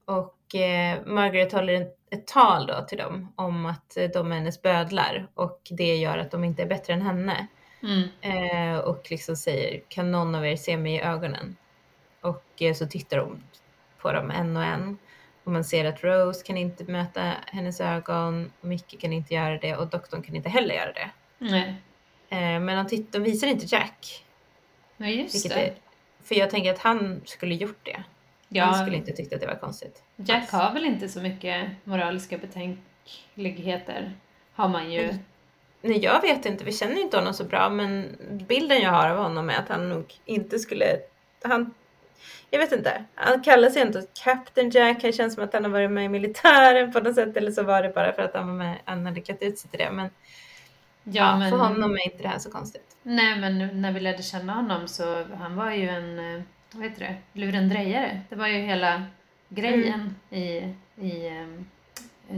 Och 0.06 0.56
eh, 0.56 1.06
Margaret 1.06 1.54
håller 1.54 1.88
ett 2.12 2.28
tal 2.28 2.68
då 2.68 2.86
till 2.88 2.98
dem 2.98 3.34
om 3.36 3.66
att 3.66 3.98
eh, 3.98 4.10
de 4.14 4.32
är 4.32 4.36
hennes 4.36 4.62
bödlar 4.62 5.28
och 5.34 5.62
det 5.70 5.96
gör 5.96 6.18
att 6.18 6.32
de 6.32 6.44
inte 6.44 6.62
är 6.62 6.68
bättre 6.68 6.94
än 6.94 7.02
henne. 7.02 7.48
Mm. 7.84 8.10
Eh, 8.22 8.80
och 8.80 9.08
liksom 9.10 9.36
säger, 9.36 9.82
kan 9.88 10.12
någon 10.12 10.36
av 10.36 10.46
er 10.46 10.56
se 10.56 10.78
mig 10.78 10.96
i 10.96 11.02
ögonen? 11.02 11.56
Och 12.22 12.62
eh, 12.62 12.74
så 12.74 12.86
tittar 12.88 13.18
de 13.18 13.44
på 13.98 14.12
dem 14.12 14.32
en 14.32 14.58
och 14.58 14.64
en. 14.64 14.98
Och 15.44 15.52
man 15.52 15.64
ser 15.64 15.86
att 15.86 16.04
Rose 16.04 16.46
kan 16.46 16.58
inte 16.58 16.84
möta 16.84 17.34
hennes 17.48 17.82
ögon, 17.82 18.52
Mickey 18.62 18.98
kan 18.98 19.14
inte 19.14 19.34
göra 19.34 19.58
det 19.58 19.76
och 19.76 19.88
doktorn 19.88 20.22
kan 20.22 20.36
inte 20.36 20.50
heller 20.50 20.76
göra 20.76 20.94
det. 20.94 21.10
Eh, 22.30 22.60
men 22.60 22.86
de, 22.86 23.08
de 23.12 23.24
visar 23.24 23.48
inte 23.48 23.66
Jack. 23.76 24.26
Ja, 24.98 25.08
just 25.08 25.36
Vilket 25.36 25.52
det. 25.52 25.68
är, 25.68 25.74
för 26.24 26.36
jag 26.36 26.50
tänker 26.50 26.74
att 26.74 26.80
han 26.80 27.22
skulle 27.26 27.56
gjort 27.56 27.80
det. 27.84 28.04
Ja, 28.48 28.66
Han 28.66 28.82
skulle 28.86 28.98
inte 28.98 29.12
tyckt 29.12 29.34
att 29.34 29.42
det 29.42 29.48
var 29.48 29.56
konstigt. 29.56 30.04
Jack 30.16 30.52
har 30.52 30.74
väl 30.74 30.86
inte 30.86 31.10
så 31.10 31.22
mycket 31.22 31.70
moraliska 31.84 32.38
betänkligheter. 32.38 34.14
Har 34.54 34.70
man 34.70 34.92
ju. 34.92 35.14
Nej, 35.82 36.00
jag 36.00 36.22
vet 36.22 36.46
inte. 36.46 36.64
Vi 36.64 36.74
känner 36.74 37.02
inte 37.02 37.18
honom 37.18 37.34
så 37.34 37.44
bra, 37.44 37.70
men 37.70 38.18
bilden 38.48 38.82
jag 38.82 38.92
har 38.92 39.10
av 39.10 39.18
honom 39.18 39.50
är 39.50 39.58
att 39.58 39.70
han 39.70 39.90
nog 39.90 40.14
inte 40.26 40.60
skulle... 40.60 40.86
Han, 41.44 41.74
jag 42.50 42.60
vet 42.60 42.72
inte. 42.72 43.04
Han 43.16 43.44
kallar 43.44 43.70
sig 43.70 43.82
ändå 43.82 44.02
Captain 44.24 44.70
Jack. 44.70 45.02
Det 45.02 45.12
känns 45.12 45.34
som 45.34 45.44
att 45.44 45.54
han 45.54 45.64
har 45.64 45.72
varit 45.72 45.92
med 45.92 46.06
i 46.06 46.10
militären 46.10 46.92
på 46.92 47.00
något 47.00 47.16
sätt. 47.16 47.38
Eller 47.38 47.52
så 47.52 47.64
var 47.64 47.84
det 47.84 47.90
bara 47.90 48.14
för 48.14 48.22
att 48.22 48.34
han 48.34 48.48
var 48.48 48.54
med. 48.54 48.78
Han 48.86 49.06
hade 49.06 49.22
klätt 49.22 49.42
ut 49.42 49.60
sig 49.60 49.70
till 49.70 49.80
det. 49.80 49.92
Men, 49.92 50.10
Ja, 51.04 51.24
ja, 51.24 51.38
men, 51.38 51.52
för 51.52 51.58
honom 51.58 51.92
är 51.94 52.06
inte 52.06 52.24
det 52.24 52.30
här 52.30 52.40
så 52.40 52.52
konstigt. 52.52 52.95
Nej, 53.08 53.40
men 53.40 53.82
när 53.82 53.92
vi 53.92 54.00
lärde 54.00 54.24
känna 54.24 54.54
honom 54.54 54.88
så 54.88 55.24
han 55.34 55.56
var 55.56 55.72
ju 55.72 55.90
en, 55.90 56.20
eh, 56.20 56.42
vad 56.72 56.84
heter 56.84 57.00
det, 57.00 57.40
lurendrejare. 57.40 58.22
Det 58.30 58.36
var 58.36 58.48
ju 58.48 58.58
hela 58.58 59.04
grejen 59.50 60.16
Mm. 60.30 60.44
i, 60.44 60.74
i 60.96 61.30
um, 61.30 61.66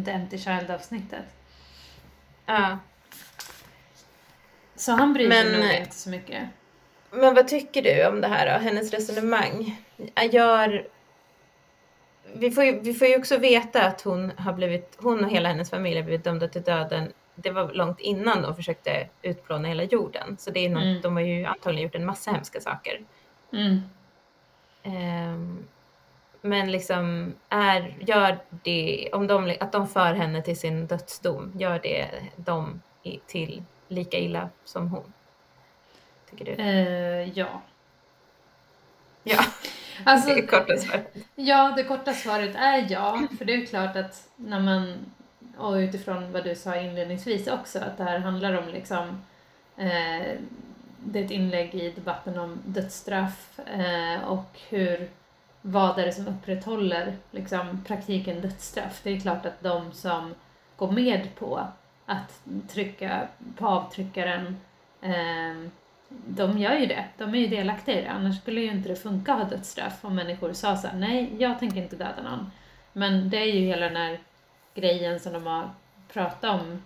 The 0.06 0.12
Empty 0.12 0.38
Child-avsnittet. 0.38 1.26
Ja. 2.46 2.80
Så 4.76 4.92
han 4.92 5.14
bryr 5.14 5.32
sig 5.32 5.58
nog 5.58 5.72
inte 5.82 5.96
så 5.96 6.10
mycket. 6.10 6.44
Men 7.12 7.34
vad 7.36 7.48
tycker 7.48 7.82
du 7.82 8.08
om 8.08 8.22
det 8.22 8.28
här 8.28 8.46
då? 8.54 8.64
Hennes 8.66 8.92
resonemang? 8.92 9.82
Jag 10.16 10.34
gör... 10.34 10.88
Vi 12.34 12.52
får, 12.52 12.64
ju, 12.64 12.80
vi 12.80 12.94
får 12.94 13.08
ju 13.08 13.18
också 13.18 13.38
veta 13.38 13.84
att 13.84 14.02
hon 14.02 14.32
har 14.38 14.54
blivit, 14.54 14.98
hon 15.00 15.26
och 15.26 15.32
hela 15.32 15.50
hennes 15.50 15.70
familj 15.70 15.96
har 15.96 16.04
blivit 16.04 16.24
dömda 16.24 16.48
till 16.48 16.62
döden. 16.62 17.12
Det 17.40 17.52
var 17.52 17.74
långt 17.74 18.00
innan 18.00 18.42
de 18.42 18.56
försökte 18.56 19.08
utplåna 19.22 19.68
hela 19.68 19.84
jorden. 19.84 20.38
Så 20.40 20.52
det 20.52 20.66
är 20.66 20.70
något, 20.70 20.84
Mm. 20.84 21.02
de 21.02 21.16
har 21.16 21.24
ju 21.24 21.46
antagligen 21.46 21.84
gjort 21.84 21.96
en 21.96 22.06
massa 22.06 22.32
hemska 22.32 22.60
saker. 22.62 23.02
Mm. 23.54 23.82
Ehm, 24.84 25.68
men 26.42 26.72
liksom, 26.72 27.34
är, 27.50 27.96
gör 28.00 28.38
det, 28.50 29.10
om 29.14 29.28
de, 29.28 29.56
att 29.60 29.72
de 29.72 29.88
för 29.88 30.14
henne 30.14 30.42
till 30.42 30.60
sin 30.60 30.88
dödsdom, 30.88 31.52
gör 31.56 31.80
det 31.80 32.10
dem 32.36 32.82
till 33.28 33.64
lika 33.88 34.18
illa 34.18 34.50
som 34.66 34.88
hon? 34.88 35.14
Tycker 36.30 36.46
du? 36.46 36.52
Eh, 36.64 37.30
ja. 37.40 37.62
Ja, 39.24 39.44
Alltså, 40.04 40.30
det 40.36 40.42
korta 40.48 40.78
svar. 40.78 41.04
Ja, 41.36 41.74
det 41.78 41.84
korta 41.84 42.14
svaret 42.14 42.56
är 42.56 42.86
ja. 42.90 43.28
För 43.38 43.46
det 43.46 43.54
är 43.54 43.66
klart 43.66 43.96
att 43.96 44.30
när 44.36 44.60
man, 44.60 45.12
och 45.58 45.74
utifrån 45.74 46.32
vad 46.32 46.44
du 46.44 46.56
sa 46.56 46.76
inledningsvis 46.76 47.48
också, 47.48 47.80
att 47.80 47.98
det 47.98 48.04
här 48.04 48.20
handlar 48.20 48.54
om 48.58 48.70
liksom, 48.70 49.22
eh, 49.78 50.28
det 51.00 51.20
är 51.20 51.26
ett 51.26 51.32
inlägg 51.32 51.76
i 51.76 51.92
debatten 51.92 52.40
om 52.40 52.60
dödsstraff 52.66 53.60
eh, 53.60 54.24
och 54.24 54.60
hur, 54.70 55.10
vad 55.62 56.00
är 56.00 56.06
det 56.06 56.14
som 56.14 56.28
upprätthåller 56.28 57.16
liksom, 57.32 57.84
praktiken 57.88 58.42
dödsstraff. 58.42 59.00
Det 59.04 59.10
är 59.10 59.20
klart 59.20 59.46
att 59.46 59.62
de 59.62 59.92
som 59.92 60.36
går 60.76 60.92
med 60.92 61.36
på 61.36 61.68
att 62.06 62.42
trycka 62.68 63.28
på 63.58 63.68
avtryckaren 63.68 64.58
eh, 65.02 65.70
de 66.10 66.58
gör 66.58 66.76
ju 66.76 66.86
det. 66.86 67.06
De 67.18 67.36
är 67.36 67.40
ju 67.40 67.48
delaktiga 67.48 68.00
i 68.00 68.02
det. 68.02 68.10
Annars 68.10 68.42
skulle 68.42 68.62
ju 68.62 68.72
inte 68.72 68.90
det 68.90 68.96
funka 68.96 69.34
att 69.34 69.40
ha 69.40 69.50
dödsstraff 69.50 70.06
om 70.06 70.16
människor 70.16 70.54
sa 70.54 70.78
så 70.78 70.88
här, 70.88 70.98
nej, 70.98 71.36
jag 71.40 71.60
tänker 71.60 71.82
inte 71.82 71.96
döda 71.96 72.22
någon. 72.24 72.52
Men 72.94 73.30
det 73.30 73.38
är 73.38 73.46
ju 73.46 73.60
hela 73.60 73.86
den 73.86 73.96
här 73.96 74.20
grejen 74.82 75.20
som 75.20 75.34
de 75.34 75.46
har 75.48 75.70
pratat 76.14 76.44
om 76.62 76.82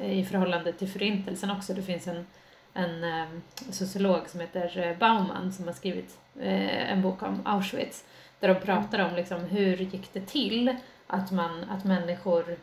eh, 0.00 0.18
i 0.18 0.24
förhållande 0.24 0.72
till 0.72 0.88
förintelsen 0.88 1.50
också. 1.50 1.74
Det 1.74 1.82
finns 1.82 2.06
en, 2.06 2.26
en 2.74 3.04
eh, 3.04 3.26
sociolog 3.70 4.28
som 4.28 4.40
heter 4.40 4.78
eh, 4.78 4.98
Bauman 4.98 5.52
som 5.52 5.66
har 5.66 5.74
skrivit 5.74 6.18
en 6.40 7.02
bok 7.02 7.22
om 7.22 7.40
Auschwitz 7.44 8.04
där 8.40 8.48
de 8.48 8.54
pratar 8.60 8.98
om 8.98 9.14
liksom 9.16 9.40
hur 9.40 9.76
gick 9.76 10.12
det 10.12 10.26
till 10.26 10.76
att, 11.06 11.32
man, 11.32 11.64
att 11.70 11.84
människor 11.84 12.56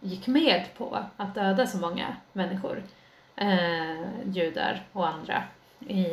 gick 0.00 0.26
med 0.26 0.64
på 0.76 0.98
att 1.16 1.34
döda 1.34 1.66
så 1.66 1.78
många 1.78 2.16
människor, 2.32 2.82
eh, 3.36 4.02
judar 4.24 4.82
och 4.92 5.08
andra 5.08 5.42
i, 5.88 6.04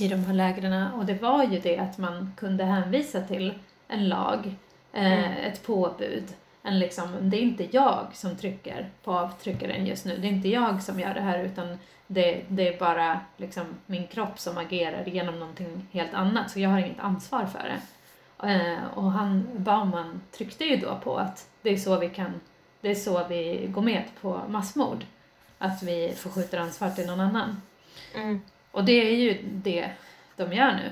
i 0.00 0.08
de 0.08 0.24
här 0.24 0.34
lägren. 0.34 0.92
Och 0.92 1.06
det 1.06 1.14
var 1.22 1.44
ju 1.44 1.58
det 1.58 1.78
att 1.78 1.98
man 1.98 2.32
kunde 2.36 2.64
hänvisa 2.64 3.20
till 3.20 3.54
en 3.88 4.08
lag, 4.08 4.54
eh, 4.92 5.12
Mm. 5.12 5.32
ett 5.32 5.62
påbud. 5.66 6.24
En 6.62 6.78
liksom, 6.78 7.30
det 7.30 7.36
är 7.36 7.40
inte 7.42 7.68
jag 7.76 8.06
som 8.12 8.36
trycker 8.36 8.88
på 9.04 9.12
avtryckaren 9.18 9.86
just 9.86 10.04
nu, 10.04 10.16
det 10.16 10.26
är 10.26 10.32
inte 10.32 10.48
jag 10.48 10.82
som 10.82 11.00
gör 11.00 11.14
det 11.14 11.20
här 11.20 11.44
utan 11.44 11.78
det, 12.06 12.42
det 12.48 12.68
är 12.74 12.78
bara 12.78 13.20
liksom 13.36 13.64
min 13.86 14.06
kropp 14.06 14.38
som 14.38 14.58
agerar 14.58 15.04
genom 15.06 15.38
någonting 15.38 15.86
helt 15.92 16.14
annat 16.14 16.50
så 16.50 16.60
jag 16.60 16.70
har 16.70 16.78
inget 16.78 17.00
ansvar 17.00 17.46
för 17.46 17.58
det. 17.68 17.80
Eh, 18.48 18.84
och 18.94 19.12
han, 19.12 19.48
Bauman 19.56 20.20
tryckte 20.36 20.64
ju 20.64 20.76
då 20.76 20.98
på 21.04 21.16
att 21.16 21.48
det 21.62 21.70
är 21.70 21.76
så 21.76 21.98
vi 21.98 22.08
kan, 22.10 22.40
det 22.80 22.90
är 22.90 22.94
så 22.94 23.24
vi 23.28 23.66
går 23.70 23.82
med 23.82 24.02
på 24.20 24.40
massmord. 24.48 25.04
Att 25.58 25.82
vi 25.82 26.12
förskjuter 26.16 26.58
ansvar 26.58 26.90
till 26.90 27.06
någon 27.06 27.20
annan. 27.20 27.62
Mm. 28.14 28.40
Och 28.70 28.84
det 28.84 28.92
är 28.92 29.16
ju 29.16 29.38
det 29.42 29.90
de 30.36 30.52
gör 30.52 30.72
nu, 30.72 30.90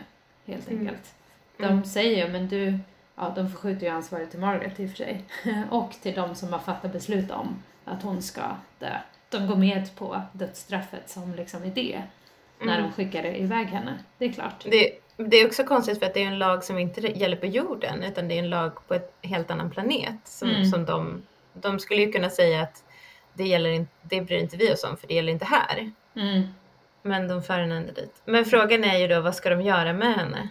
helt 0.53 0.69
Mm. 0.71 0.81
enkelt. 0.81 1.15
De 1.57 1.65
Mm. 1.65 1.85
säger 1.85 2.27
ju, 2.27 2.33
men 2.33 2.49
du, 2.49 2.79
ja 3.21 3.33
de 3.37 3.51
förskjuter 3.51 3.87
ju 3.87 3.93
ansvaret 3.93 4.31
till 4.31 4.41
Margaret 4.41 4.81
i 4.81 4.87
och 4.87 4.91
för 4.91 4.97
sig. 4.97 5.25
och 5.71 5.93
till 6.03 6.15
de 6.15 6.35
som 6.35 6.53
har 6.53 6.61
fattat 6.61 6.93
beslut 6.93 7.31
om 7.31 7.63
att 7.85 8.03
hon 8.03 8.23
ska 8.23 8.43
dö. 8.79 8.97
De 9.29 9.47
går 9.47 9.57
med 9.57 9.97
på 9.97 10.23
dödsstraffet 10.33 11.11
som 11.11 11.35
liksom 11.35 11.65
idé 11.65 12.03
när 12.61 12.79
Mm. 12.79 12.83
de 12.83 12.93
skickar 12.93 13.27
iväg 13.37 13.67
henne. 13.67 13.99
Det 14.19 14.25
är 14.25 14.33
klart. 14.33 14.65
Det, 14.71 14.93
det 15.17 15.37
är 15.37 15.47
också 15.47 15.65
konstigt 15.65 15.99
för 15.99 16.07
att 16.07 16.15
det 16.15 16.23
är 16.23 16.27
en 16.27 16.39
lag 16.39 16.65
som 16.65 16.79
inte 16.79 17.01
gäller 17.19 17.37
på 17.37 17.47
jorden 17.47 18.03
utan 18.03 18.29
det 18.29 18.35
är 18.35 18.39
en 18.39 18.51
lag 18.51 18.89
på 18.89 18.95
ett 18.95 19.15
helt 19.23 19.51
annan 19.51 19.71
planet. 19.71 20.15
Som, 20.25 20.49
Mm. 20.51 20.65
som 20.67 20.85
de, 20.85 21.23
de 21.53 21.79
skulle 21.79 22.03
ju 22.03 22.13
kunna 22.13 22.31
säga 22.31 22.63
att 22.63 22.85
det, 23.35 23.45
gäller 23.45 23.71
inte, 23.71 23.93
det 24.03 24.21
bryr 24.21 24.39
inte 24.39 24.57
vi 24.57 24.73
oss 24.73 24.85
om 24.85 24.97
för 24.97 25.09
det 25.09 25.15
gäller 25.15 25.33
inte 25.33 25.45
här. 25.45 25.93
Mm. 26.17 26.43
Men 27.03 27.29
de 27.29 27.43
för 27.43 27.59
henne 27.59 27.77
ändå 27.77 27.93
dit. 27.93 28.23
Men 28.25 28.45
frågan 28.45 28.85
är 28.85 28.99
ju 28.99 29.09
då 29.09 29.21
vad 29.21 29.35
ska 29.35 29.51
de 29.51 29.61
göra 29.63 29.93
med 29.93 30.15
henne? 30.15 30.49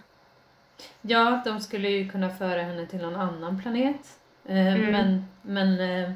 Ja, 1.01 1.41
de 1.45 1.59
skulle 1.59 1.89
ju 1.89 2.09
kunna 2.09 2.29
föra 2.29 2.61
henne 2.61 2.85
till 2.87 2.99
någon 3.01 3.15
annan 3.15 3.61
planet. 3.61 4.19
Eh, 4.45 4.73
Mm. 4.75 4.91
Men, 4.91 5.25
men 5.41 5.79
eh, 6.05 6.11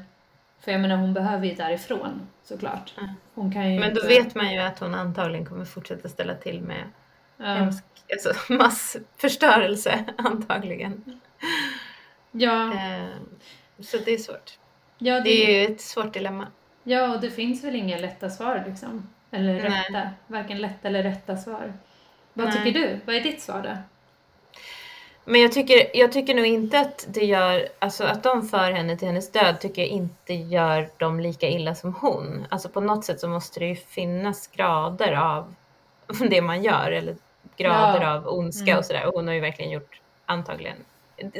för 0.60 0.72
jag 0.72 0.80
menar 0.80 0.96
hon 0.96 1.14
behöver 1.14 1.46
ju 1.46 1.54
därifrån 1.54 2.28
såklart. 2.42 2.94
Hon 3.34 3.52
kan 3.52 3.72
ju 3.72 3.80
Men 3.80 3.94
då 3.94 4.00
inte, 4.00 4.08
vet 4.14 4.34
man 4.34 4.52
ju 4.52 4.58
att 4.60 4.78
hon 4.78 4.94
antagligen 4.94 5.46
kommer 5.46 5.64
fortsätta 5.64 6.08
ställa 6.08 6.34
till 6.34 6.60
med 6.62 6.84
ja, 7.36 7.44
hemsk, 7.44 7.84
alltså 8.12 8.52
massförstörelse 8.52 10.04
antagligen. 10.18 11.20
ja, 12.32 12.72
Eh, 12.74 13.08
så 13.80 13.96
det 14.04 14.10
är 14.14 14.18
svårt. 14.18 14.58
ja, 14.98 15.14
Det 15.14 15.20
det, 15.20 15.56
är 15.60 15.68
ju 15.68 15.74
ett 15.74 15.80
svårt 15.80 16.12
dilemma. 16.14 16.46
ja, 16.82 17.14
och 17.14 17.20
det 17.20 17.30
finns 17.30 17.64
väl 17.64 17.74
inga 17.74 17.98
lätta 17.98 18.30
svar 18.30 18.64
liksom. 18.66 19.08
Eller 19.30 19.54
Nej. 19.54 19.62
rätta, 19.62 20.10
varken 20.26 20.58
lätta 20.60 20.88
eller 20.88 21.02
rätta 21.02 21.36
svar. 21.36 21.72
Vad 22.32 22.46
Nej. 22.48 22.56
tycker 22.64 22.80
du? 22.80 23.00
Vad 23.04 23.16
är 23.16 23.20
ditt 23.20 23.42
svar 23.42 23.62
då? 23.62 23.76
Men 25.24 25.40
jag 25.40 25.52
tycker, 25.52 25.96
jag 25.96 26.12
tycker 26.12 26.34
nog 26.34 26.46
inte 26.46 26.80
att 26.80 27.06
det 27.08 27.24
gör, 27.24 27.68
alltså 27.78 28.04
att 28.04 28.22
de 28.22 28.48
för 28.48 28.72
henne 28.72 28.96
till 28.96 29.08
hennes 29.08 29.32
död 29.32 29.60
tycker 29.60 29.82
jag 29.82 29.90
inte 29.90 30.34
gör 30.34 30.88
dem 30.96 31.20
lika 31.20 31.48
illa 31.48 31.74
som 31.74 31.94
hon. 31.94 32.46
Alltså 32.48 32.68
på 32.68 32.80
något 32.80 33.04
sätt 33.04 33.20
så 33.20 33.28
måste 33.28 33.60
det 33.60 33.66
ju 33.66 33.76
finnas 33.76 34.46
grader 34.46 35.12
av 35.12 35.54
det 36.30 36.42
man 36.42 36.62
gör 36.62 36.92
eller 36.92 37.16
grader 37.56 38.02
ja. 38.02 38.14
av 38.14 38.28
ondska 38.28 38.70
mm. 38.70 38.78
och 38.78 38.84
sådär. 38.84 39.06
Och 39.06 39.14
hon 39.14 39.26
har 39.26 39.34
ju 39.34 39.40
verkligen 39.40 39.70
gjort 39.70 40.00
antagligen, 40.26 40.76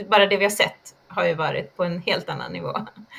bara 0.08 0.26
det 0.26 0.36
vi 0.36 0.44
har 0.44 0.50
sett 0.50 0.94
har 1.08 1.26
ju 1.26 1.34
varit 1.34 1.76
på 1.76 1.84
en 1.84 2.02
helt 2.02 2.28
annan 2.28 2.52
nivå 2.52 2.72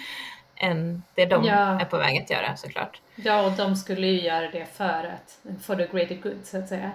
än 0.55 1.03
det 1.15 1.25
de 1.25 1.43
ja. 1.43 1.81
är 1.81 1.85
på 1.85 1.97
väg 1.97 2.21
att 2.21 2.29
göra 2.29 2.55
såklart. 2.55 3.01
Ja, 3.15 3.45
och 3.45 3.51
de 3.51 3.75
skulle 3.75 4.07
ju 4.07 4.21
göra 4.21 4.51
det 4.51 4.65
för 4.73 4.83
att, 5.13 5.39
for 5.63 5.75
the 5.75 5.87
greater 5.97 6.15
good 6.15 6.39
så 6.43 6.57
att 6.57 6.67
säga. 6.67 6.91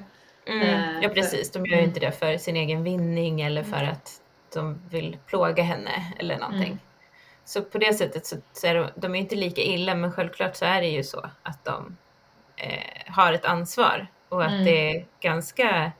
Mm. 0.50 0.62
Eh, 0.62 1.02
ja 1.02 1.08
precis, 1.08 1.52
de 1.52 1.66
gör 1.66 1.76
ju 1.76 1.82
mm. 1.82 1.88
inte 1.88 2.00
det 2.00 2.12
för 2.12 2.36
sin 2.36 2.56
egen 2.56 2.82
vinning 2.82 3.40
eller 3.40 3.62
för 3.62 3.76
mm. 3.76 3.90
att 3.90 4.20
de 4.54 4.82
vill 4.90 5.18
plåga 5.26 5.62
henne 5.62 6.14
eller 6.18 6.38
någonting. 6.38 6.66
Mm. 6.66 6.78
Så 7.44 7.62
på 7.62 7.78
det 7.78 7.94
sättet 7.94 8.26
så, 8.26 8.36
så 8.52 8.66
är 8.66 8.74
de, 8.74 8.88
de 8.94 9.14
är 9.14 9.18
inte 9.18 9.36
lika 9.36 9.60
illa 9.60 9.94
men 9.94 10.12
självklart 10.12 10.56
så 10.56 10.64
är 10.64 10.80
det 10.80 10.88
ju 10.88 11.04
så 11.04 11.30
att 11.42 11.64
de 11.64 11.96
eh, 12.56 13.12
har 13.12 13.32
ett 13.32 13.44
ansvar 13.44 14.06
och 14.28 14.44
att 14.44 14.52
mm. 14.52 14.64
det 14.64 14.96
är 14.96 15.06
ganska 15.20 15.92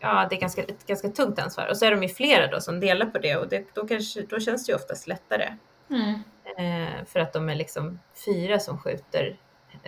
ja, 0.00 0.26
det 0.30 0.36
är 0.36 0.40
ganska, 0.40 0.62
ett 0.62 0.86
ganska 0.86 1.08
tungt 1.08 1.38
ansvar. 1.38 1.66
Och 1.70 1.76
så 1.76 1.84
är 1.84 1.90
de 1.90 2.02
ju 2.02 2.08
flera 2.08 2.46
då 2.46 2.60
som 2.60 2.80
delar 2.80 3.06
på 3.06 3.18
det 3.18 3.36
och 3.36 3.48
det, 3.48 3.74
då, 3.74 3.86
kanske, 3.86 4.22
då 4.22 4.40
känns 4.40 4.66
det 4.66 4.72
ju 4.72 4.76
oftast 4.76 5.06
lättare. 5.06 5.56
Mm. 5.90 6.22
Eh, 6.56 7.04
för 7.06 7.20
att 7.20 7.32
de 7.32 7.48
är 7.48 7.54
liksom 7.54 7.98
fyra 8.24 8.58
som 8.58 8.78
skjuter, 8.78 9.36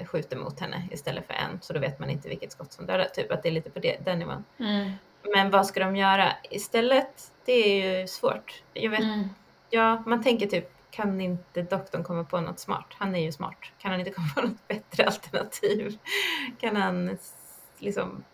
skjuter 0.06 0.36
mot 0.36 0.60
henne 0.60 0.88
istället 0.90 1.26
för 1.26 1.34
en. 1.34 1.58
Så 1.60 1.72
då 1.72 1.80
vet 1.80 1.98
man 1.98 2.10
inte 2.10 2.28
vilket 2.28 2.52
skott 2.52 2.72
som 2.72 2.86
dödar. 2.86 3.04
Typ 3.04 3.32
att 3.32 3.42
det 3.42 3.48
är 3.48 3.52
lite 3.52 3.70
på 3.70 3.78
det, 3.78 3.96
den 4.04 4.18
nivån. 4.18 4.44
Mm. 4.58 4.92
Men 5.34 5.50
vad 5.50 5.66
ska 5.66 5.80
de 5.80 5.96
göra 5.96 6.32
istället? 6.50 7.32
Det 7.44 7.52
är 7.52 8.00
ju 8.00 8.06
svårt. 8.06 8.62
Jag 8.72 8.90
vet, 8.90 9.00
mm. 9.00 9.28
ja, 9.70 10.02
man 10.06 10.22
tänker 10.22 10.46
typ, 10.46 10.68
kan 10.90 11.20
inte 11.20 11.62
doktorn 11.62 12.04
komma 12.04 12.24
på 12.24 12.40
något 12.40 12.58
smart? 12.58 12.86
Han 12.90 13.14
är 13.14 13.20
ju 13.20 13.32
smart. 13.32 13.58
Kan 13.78 13.90
han 13.90 14.00
inte 14.00 14.12
komma 14.14 14.28
på 14.34 14.40
något 14.42 14.68
bättre 14.68 15.06
alternativ? 15.06 15.98
Kan 16.60 16.76
han 16.76 17.18
liksom 17.78 18.24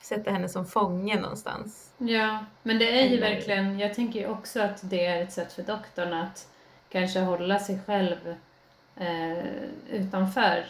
sätta 0.00 0.30
henne 0.30 0.48
som 0.48 0.66
fånge 0.66 1.20
någonstans? 1.20 1.92
Ja, 1.98 2.44
men 2.62 2.78
det 2.78 3.00
är 3.00 3.06
ju 3.08 3.16
Eller... 3.16 3.34
verkligen, 3.34 3.78
jag 3.78 3.94
tänker 3.94 4.20
ju 4.20 4.26
också 4.26 4.60
att 4.60 4.90
det 4.90 5.06
är 5.06 5.22
ett 5.22 5.32
sätt 5.32 5.52
för 5.52 5.62
doktorn 5.62 6.12
att 6.12 6.48
kanske 6.88 7.20
hålla 7.20 7.58
sig 7.58 7.80
själv 7.86 8.36
utanför. 9.90 10.64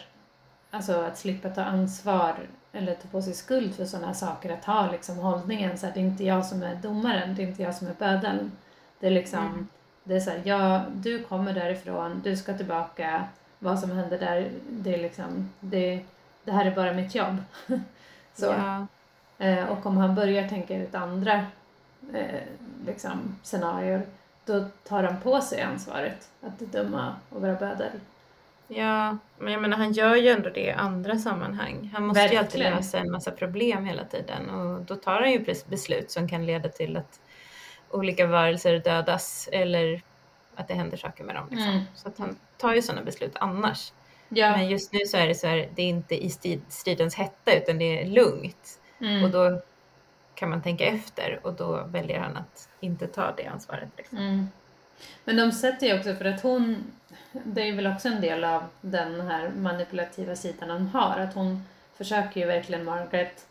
Alltså 0.71 1.01
att 1.01 1.17
slippa 1.17 1.49
ta 1.49 1.63
ansvar 1.63 2.35
eller 2.71 2.95
ta 2.95 3.07
på 3.07 3.21
sig 3.21 3.33
skuld 3.33 3.75
för 3.75 3.85
sådana 3.85 4.13
saker. 4.13 4.53
Att 4.53 4.65
ha 4.65 4.91
liksom 4.91 5.17
hållningen 5.17 5.77
så 5.77 5.87
att 5.87 5.93
det 5.93 5.99
är 5.99 6.05
inte 6.05 6.23
jag 6.23 6.45
som 6.45 6.63
är 6.63 6.75
domaren, 6.75 7.35
det 7.35 7.43
är 7.43 7.47
inte 7.47 7.63
jag 7.63 7.75
som 7.75 7.87
är 7.87 7.93
bödeln. 7.93 8.51
Det 8.99 9.07
är 9.07 9.11
liksom, 9.11 9.45
mm. 9.45 9.67
det 10.03 10.15
är 10.15 10.19
så 10.19 10.29
här, 10.29 10.41
ja, 10.43 10.83
du 10.93 11.23
kommer 11.23 11.53
därifrån, 11.53 12.21
du 12.23 12.37
ska 12.37 12.57
tillbaka, 12.57 13.23
vad 13.59 13.79
som 13.79 13.91
händer 13.91 14.19
där, 14.19 14.51
det 14.69 14.93
är 14.93 15.01
liksom, 15.01 15.49
det, 15.59 16.05
det 16.43 16.51
här 16.51 16.65
är 16.65 16.75
bara 16.75 16.93
mitt 16.93 17.15
jobb. 17.15 17.37
så. 18.33 18.45
Ja. 18.45 18.87
Eh, 19.45 19.65
och 19.65 19.85
om 19.85 19.97
han 19.97 20.15
börjar 20.15 20.47
tänka 20.47 20.77
ut 20.77 20.95
andra 20.95 21.45
eh, 22.13 22.41
liksom, 22.85 23.35
scenarier 23.43 24.01
då 24.45 24.65
tar 24.87 25.03
han 25.03 25.21
på 25.21 25.41
sig 25.41 25.61
ansvaret 25.61 26.29
att 26.41 26.59
döma 26.59 27.15
och 27.29 27.41
vara 27.41 27.55
bödel. 27.55 27.91
Ja, 28.71 29.17
men 29.37 29.53
jag 29.53 29.61
menar 29.61 29.77
han 29.77 29.91
gör 29.91 30.15
ju 30.15 30.29
ändå 30.29 30.49
det 30.49 30.59
i 30.59 30.71
andra 30.71 31.17
sammanhang. 31.17 31.91
Han 31.93 32.05
måste 32.05 32.21
Verkligen. 32.21 32.43
ju 32.43 32.45
alltid 32.45 32.61
lösa 32.61 32.99
en 32.99 33.11
massa 33.11 33.31
problem 33.31 33.85
hela 33.85 34.05
tiden 34.05 34.49
och 34.49 34.81
då 34.81 34.95
tar 34.95 35.21
han 35.21 35.31
ju 35.31 35.45
beslut 35.69 36.11
som 36.11 36.29
kan 36.29 36.45
leda 36.45 36.69
till 36.69 36.97
att 36.97 37.19
olika 37.89 38.27
varelser 38.27 38.79
dödas 38.79 39.49
eller 39.51 40.01
att 40.55 40.67
det 40.67 40.73
händer 40.73 40.97
saker 40.97 41.23
med 41.23 41.35
dem. 41.35 41.47
Liksom. 41.49 41.69
Mm. 41.69 41.83
Så 41.95 42.07
att 42.07 42.17
han 42.17 42.35
tar 42.57 42.75
ju 42.75 42.81
sådana 42.81 43.03
beslut 43.03 43.35
annars. 43.35 43.93
Ja. 44.29 44.51
Men 44.51 44.69
just 44.69 44.93
nu 44.93 44.99
så 44.99 45.17
är 45.17 45.27
det 45.27 45.35
så 45.35 45.47
här, 45.47 45.69
det 45.75 45.81
är 45.81 45.87
inte 45.89 46.25
i 46.25 46.29
stridens 46.69 47.15
hetta 47.15 47.53
utan 47.53 47.77
det 47.77 48.01
är 48.01 48.05
lugnt. 48.05 48.79
Mm. 49.01 49.23
Och 49.23 49.29
då 49.29 49.61
kan 50.35 50.49
man 50.49 50.61
tänka 50.61 50.85
efter 50.85 51.39
och 51.43 51.53
då 51.53 51.83
väljer 51.85 52.19
han 52.19 52.37
att 52.37 52.69
inte 52.79 53.07
ta 53.07 53.33
det 53.37 53.45
ansvaret. 53.45 53.89
Liksom. 53.97 54.17
Mm. 54.17 54.47
Men 55.25 55.37
de 55.37 55.51
sätter 55.51 55.87
ju 55.87 55.99
också, 55.99 56.15
för 56.15 56.25
att 56.25 56.41
hon, 56.41 56.83
det 57.31 57.69
är 57.69 57.75
väl 57.75 57.87
också 57.87 58.07
en 58.07 58.21
del 58.21 58.43
av 58.43 58.63
den 58.81 59.21
här 59.21 59.49
manipulativa 59.49 60.35
sidan 60.35 60.69
hon 60.69 60.87
har, 60.87 61.19
att 61.19 61.33
hon 61.33 61.65
försöker 61.97 62.41
ju 62.41 62.47
verkligen 62.47 62.85
Margaret 62.85 63.45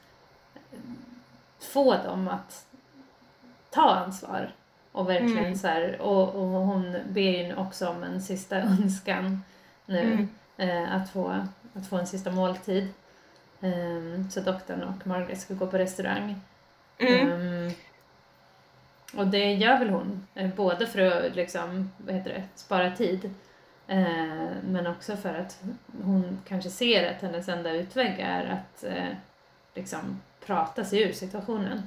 få 1.58 1.96
dem 1.96 2.28
att 2.28 2.66
ta 3.70 3.90
ansvar 3.90 4.52
och 4.92 5.08
verkligen 5.08 5.38
mm. 5.38 5.56
så 5.58 5.66
här, 5.66 6.00
och, 6.00 6.34
och 6.34 6.48
hon 6.48 6.96
ber 7.08 7.20
ju 7.20 7.54
också 7.54 7.88
om 7.88 8.02
en 8.02 8.22
sista 8.22 8.56
önskan 8.60 9.42
nu, 9.86 10.02
mm. 10.02 10.28
eh, 10.56 10.94
att, 10.94 11.10
få, 11.10 11.46
att 11.74 11.86
få 11.86 11.96
en 11.96 12.06
sista 12.06 12.30
måltid. 12.30 12.88
Um, 13.60 14.30
så 14.30 14.40
doktorn 14.40 14.82
och 14.82 15.06
Margaret 15.06 15.40
ska 15.40 15.54
gå 15.54 15.66
på 15.66 15.78
restaurang. 15.78 16.40
Mm. 16.98 17.32
Um, 17.32 17.72
och 19.16 19.26
det 19.26 19.52
gör 19.52 19.78
väl 19.78 19.88
hon, 19.88 20.26
eh, 20.34 20.48
både 20.56 20.86
för 20.86 21.00
att 21.00 21.36
liksom, 21.36 21.90
vad 21.96 22.14
heter 22.14 22.30
det, 22.30 22.42
spara 22.54 22.90
tid 22.90 23.30
eh, 23.86 24.04
men 24.64 24.86
också 24.86 25.16
för 25.16 25.34
att 25.34 25.62
hon 26.02 26.38
kanske 26.48 26.70
ser 26.70 27.10
att 27.10 27.22
hennes 27.22 27.48
enda 27.48 27.70
utväg 27.70 28.20
är 28.20 28.44
att 28.44 28.84
eh, 28.84 29.16
liksom 29.74 30.20
prata 30.46 30.84
sig 30.84 31.02
ur 31.02 31.12
situationen. 31.12 31.82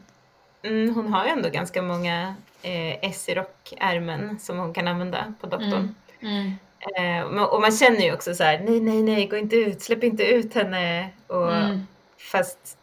Mm, 0.64 0.95
hon 0.95 1.14
har 1.14 1.26
ju 1.26 1.31
ändå 1.31 1.49
ganska 1.49 1.81
många 1.81 2.35
eh, 2.61 3.10
S 3.10 3.30
i 3.30 3.35
rockärmen 3.35 4.39
som 4.39 4.57
hon 4.57 4.73
kan 4.73 4.88
använda 4.88 5.34
på 5.41 5.48
doktorn. 5.48 5.95
Mm. 6.19 6.52
Mm. 6.95 7.38
Eh, 7.38 7.43
och 7.43 7.61
man 7.61 7.72
känner 7.72 8.02
ju 8.02 8.14
också 8.14 8.35
så 8.35 8.43
här, 8.43 8.60
nej, 8.60 8.80
nej, 8.80 9.03
nej, 9.03 9.27
gå 9.27 9.38
inte 9.38 9.56
ut, 9.56 9.81
släpp 9.81 10.03
inte 10.03 10.23
ut 10.23 10.53
henne. 10.53 11.10
Och, 11.27 11.56
mm. 11.56 11.88
Fast 12.18 12.77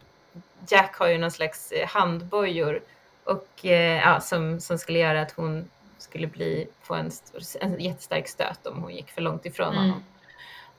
Jack 0.67 0.95
har 0.95 1.07
ju 1.07 1.17
någon 1.17 1.31
slags 1.31 1.71
eh, 1.71 1.87
handbojor 1.87 2.81
och, 3.29 3.65
eh, 3.65 3.97
ja, 3.97 4.19
som, 4.19 4.59
som 4.59 4.77
skulle 4.77 4.99
göra 4.99 5.21
att 5.21 5.31
hon 5.31 5.69
skulle 5.97 6.27
bli, 6.27 6.67
få 6.81 6.93
en, 6.93 7.11
en 7.61 7.79
jättestark 7.79 8.27
stöt 8.27 8.67
om 8.67 8.83
hon 8.83 8.95
gick 8.95 9.09
för 9.09 9.21
långt 9.21 9.45
ifrån 9.45 9.73
mm. 9.73 9.79
honom. 9.79 10.03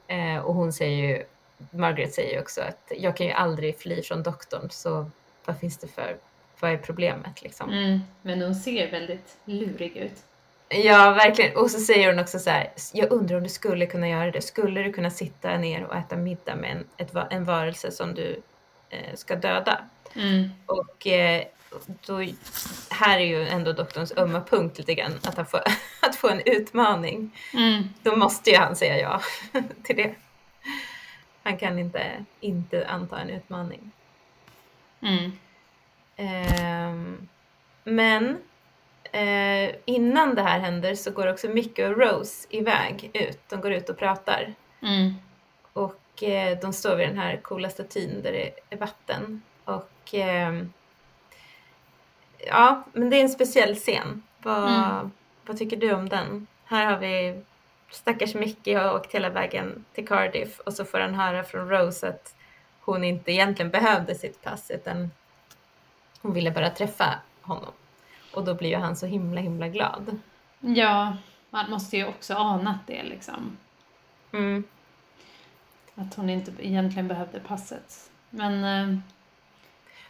Eh, 0.07 0.39
och 0.45 0.55
hon 0.55 0.73
säger 0.73 1.09
ju, 1.09 1.25
Margaret 1.71 2.15
säger 2.15 2.35
ju 2.35 2.41
också 2.41 2.61
att 2.61 2.93
jag 2.97 3.17
kan 3.17 3.27
ju 3.27 3.33
aldrig 3.33 3.79
fly 3.79 4.03
från 4.03 4.23
doktorn 4.23 4.69
så 4.71 5.11
vad 5.45 5.59
finns 5.59 5.79
det 5.79 5.89
för, 5.89 6.17
vad 6.61 6.71
är 6.71 6.77
problemet 6.77 7.43
liksom? 7.43 7.71
Mm. 7.71 8.01
Men 8.23 8.43
hon 8.43 8.55
ser 8.55 8.91
väldigt 8.91 9.37
lurig 9.45 9.97
ut. 9.97 10.25
Ja, 10.69 11.11
verkligen. 11.11 11.57
Och 11.57 11.71
så 11.71 11.81
säger 11.81 12.09
hon 12.09 12.19
också 12.19 12.39
så 12.39 12.51
här, 12.51 12.73
jag 12.93 13.13
undrar 13.13 13.37
om 13.37 13.43
du 13.43 13.49
skulle 13.49 13.87
kunna 13.87 14.09
göra 14.09 14.31
det. 14.31 14.41
Skulle 14.41 14.83
du 14.83 14.93
kunna 14.93 15.11
sitta 15.11 15.57
ner 15.57 15.85
och 15.85 15.97
äta 15.97 16.17
middag 16.17 16.57
med 16.57 16.71
en, 16.71 16.85
ett, 16.97 17.15
en 17.31 17.45
varelse 17.45 17.91
som 17.91 18.15
du 18.15 18.43
eh, 18.91 19.15
ska 19.15 19.37
döda? 19.37 19.81
Mm. 20.15 20.51
Och 20.67 21.07
eh, 21.07 21.43
då, 22.07 22.25
här 22.91 23.19
är 23.19 23.25
ju 23.25 23.49
ändå 23.49 23.73
doktorns 23.73 24.13
ömma 24.17 24.41
punkt 24.41 24.79
lite 24.79 24.95
grann, 24.95 25.13
att, 25.23 25.37
han 25.37 25.47
får, 25.47 25.61
att 26.01 26.17
få 26.17 26.29
en 26.29 26.41
utmaning. 26.47 27.37
Mm. 27.55 27.83
Då 28.03 28.17
måste 28.17 28.51
ju 28.51 28.57
han 28.57 28.77
säga 28.77 28.99
ja 28.99 29.21
till 29.83 29.97
det. 29.97 30.15
Han 31.43 31.59
kan 31.59 31.79
inte 31.79 32.25
inte 32.41 32.89
anta 32.89 33.21
en 33.21 33.31
utmaning. 33.31 33.91
Mm. 35.01 35.33
Eh, 36.17 37.17
men 37.85 38.39
eh, 39.13 39.75
innan 39.85 40.35
det 40.35 40.43
här 40.43 40.59
händer 40.59 40.95
så 40.95 41.11
går 41.11 41.27
också 41.27 41.49
Mickey 41.49 41.85
och 41.85 41.99
Rose 41.99 42.47
iväg 42.51 43.11
ut. 43.15 43.49
De 43.49 43.61
går 43.61 43.73
ut 43.73 43.89
och 43.89 43.99
pratar. 43.99 44.55
Mm. 44.83 45.15
Och 45.73 46.23
eh, 46.23 46.59
de 46.59 46.73
står 46.73 46.97
vid 46.97 47.09
den 47.09 47.19
här 47.19 47.37
coola 47.37 47.71
statyn 47.71 48.23
där 48.23 48.33
det 48.33 48.51
är 48.71 48.77
vatten. 48.77 49.43
Och 49.65 50.15
eh, 50.15 50.63
ja, 52.47 52.85
men 52.93 53.11
det 53.11 53.17
är 53.17 53.23
en 53.23 53.29
speciell 53.29 53.75
scen. 53.75 54.23
Vad, 54.39 54.69
mm. 54.69 55.11
vad 55.47 55.59
tycker 55.59 55.77
du 55.77 55.93
om 55.93 56.09
den? 56.09 56.47
Här 56.65 56.87
har 56.87 56.99
vi 56.99 57.43
stackars 57.91 58.35
Mickey 58.35 58.75
har 58.75 58.95
åkt 58.95 59.15
hela 59.15 59.31
vägen 59.31 59.85
till 59.95 60.09
Cardiff 60.09 60.61
och 60.61 60.73
så 60.73 60.85
får 60.85 60.99
han 60.99 61.15
höra 61.15 61.45
från 61.45 61.69
Rose 61.69 62.09
att 62.09 62.35
hon 62.81 63.05
inte 63.05 63.33
egentligen 63.33 63.71
behövde 63.71 64.15
sitt 64.15 64.43
pass 64.43 64.71
utan 64.71 65.11
hon 66.23 66.33
ville 66.33 66.51
bara 66.51 66.71
träffa 66.71 67.15
honom. 67.43 67.73
Och 68.35 68.45
då 68.45 68.55
blir 68.55 68.69
ju 68.69 68.77
han 68.77 68.97
så 68.97 69.07
himla 69.07 69.41
himla 69.41 69.69
glad. 69.69 70.19
Ja, 70.61 71.17
man 71.51 71.71
måste 71.71 71.97
ju 71.97 72.07
också 72.07 72.35
anat 72.35 72.79
det 72.87 73.03
liksom. 73.03 73.57
Mm. 74.33 74.65
Att 75.95 76.15
hon 76.15 76.31
inte 76.31 76.53
egentligen 76.59 77.09
behövde 77.09 77.41
passet. 77.41 78.11
Men 78.31 78.65
eh, 78.65 78.99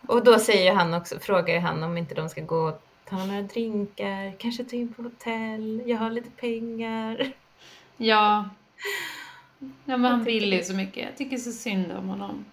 och 0.06 0.24
då 0.24 0.38
säger 0.38 0.74
han 0.74 0.94
också, 0.94 1.18
frågar 1.18 1.60
han 1.60 1.82
om 1.82 1.98
inte 1.98 2.14
de 2.14 2.28
ska 2.28 2.40
gå 2.40 2.68
och 2.68 2.82
ta 3.04 3.24
några 3.24 3.42
drinkar, 3.42 4.38
kanske 4.38 4.64
ta 4.64 4.76
in 4.76 4.92
på 4.92 5.02
hotell, 5.02 5.82
jag 5.86 5.98
har 5.98 6.10
lite 6.10 6.30
pengar. 6.30 7.32
Ja. 7.96 8.48
Ja 9.84 9.96
men 9.96 10.04
han 10.04 10.24
vill 10.24 10.52
ju 10.52 10.64
så 10.64 10.74
mycket. 10.74 11.04
Jag 11.04 11.16
tycker 11.16 11.36
så 11.36 11.52
synd 11.52 11.92
om 11.92 12.08
honom. 12.08 12.44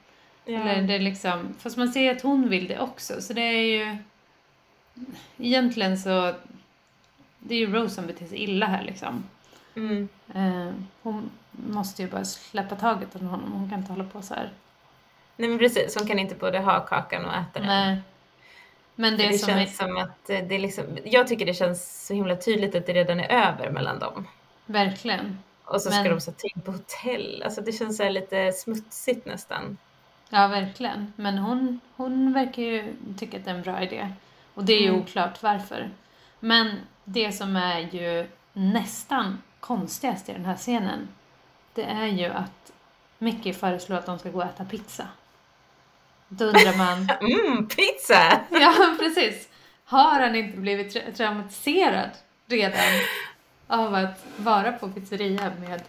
Ja. 0.45 0.59
Eller 0.59 0.87
det 0.87 0.93
är 0.93 0.99
liksom, 0.99 1.55
fast 1.59 1.77
man 1.77 1.91
ser 1.91 2.11
att 2.11 2.21
hon 2.21 2.49
vill 2.49 2.67
det 2.67 2.79
också 2.79 3.21
så 3.21 3.33
det 3.33 3.41
är 3.41 3.65
ju 3.65 3.97
egentligen 5.37 5.97
så 5.97 6.33
det 7.39 7.55
är 7.55 7.59
ju 7.59 7.73
Rose 7.73 7.95
som 7.95 8.07
beter 8.07 8.25
sig 8.25 8.37
illa 8.37 8.65
här 8.65 8.83
liksom. 8.83 9.23
Mm. 9.75 10.07
Eh, 10.33 10.73
hon 11.01 11.29
måste 11.51 12.01
ju 12.01 12.09
bara 12.09 12.25
släppa 12.25 12.75
taget 12.75 13.15
om 13.15 13.27
honom, 13.27 13.51
hon 13.51 13.69
kan 13.69 13.79
inte 13.79 13.91
hålla 13.91 14.03
på 14.03 14.21
så 14.21 14.33
här. 14.33 14.51
Nej 15.37 15.49
men 15.49 15.59
precis, 15.59 15.95
hon 15.97 16.07
kan 16.07 16.19
inte 16.19 16.35
både 16.35 16.59
ha 16.59 16.79
kakan 16.79 17.25
och 17.25 17.33
äta 17.33 17.59
den. 17.59 17.65
Nej. 17.65 18.01
Men 18.95 19.17
det, 19.17 19.27
det 19.27 19.37
som 19.37 19.49
känns 19.49 19.81
är... 19.81 19.85
som 19.85 19.97
att 19.97 20.25
det 20.25 20.55
är 20.55 20.59
liksom, 20.59 20.83
jag 21.03 21.27
tycker 21.27 21.45
det 21.45 21.53
känns 21.53 22.07
så 22.07 22.13
himla 22.13 22.35
tydligt 22.35 22.75
att 22.75 22.85
det 22.85 22.93
redan 22.93 23.19
är 23.19 23.47
över 23.47 23.71
mellan 23.71 23.99
dem. 23.99 24.27
Verkligen. 24.65 25.39
Och 25.63 25.81
så 25.81 25.91
ska 25.91 26.03
men... 26.03 26.11
de 26.11 26.21
så 26.21 26.31
till 26.31 26.61
på 26.65 26.71
hotell, 26.71 27.43
alltså 27.45 27.61
det 27.61 27.71
känns 27.71 27.97
så 27.97 28.09
lite 28.09 28.51
smutsigt 28.51 29.25
nästan. 29.25 29.77
Ja, 30.29 30.47
verkligen. 30.47 31.13
Men 31.15 31.37
hon, 31.37 31.79
hon 31.95 32.33
verkar 32.33 32.63
ju 32.63 32.95
tycka 33.17 33.37
att 33.37 33.45
det 33.45 33.51
är 33.51 33.55
en 33.55 33.61
bra 33.61 33.83
idé. 33.83 34.13
Och 34.53 34.63
det 34.63 34.73
är 34.73 34.81
ju 34.81 34.87
mm. 34.87 35.01
oklart 35.01 35.43
varför. 35.43 35.89
Men 36.39 36.79
det 37.03 37.31
som 37.31 37.55
är 37.55 37.79
ju 37.79 38.27
nästan 38.53 39.41
konstigast 39.59 40.29
i 40.29 40.33
den 40.33 40.45
här 40.45 40.55
scenen, 40.55 41.07
det 41.73 41.83
är 41.83 42.07
ju 42.07 42.25
att 42.25 42.71
Mickey 43.17 43.53
föreslår 43.53 43.97
att 43.97 44.05
de 44.05 44.19
ska 44.19 44.29
gå 44.29 44.37
och 44.37 44.45
äta 44.45 44.65
pizza. 44.65 45.07
Då 46.27 46.45
undrar 46.45 46.77
man... 46.77 47.09
mm, 47.21 47.67
pizza! 47.67 48.39
ja, 48.49 48.95
precis. 48.99 49.47
Har 49.85 50.19
han 50.19 50.35
inte 50.35 50.57
blivit 50.57 50.93
tra 50.93 51.01
traumatiserad 51.17 52.09
redan 52.47 52.81
av 53.67 53.95
att 53.95 54.25
vara 54.37 54.71
på 54.71 54.89
pizzeria 54.89 55.51
med, 55.67 55.81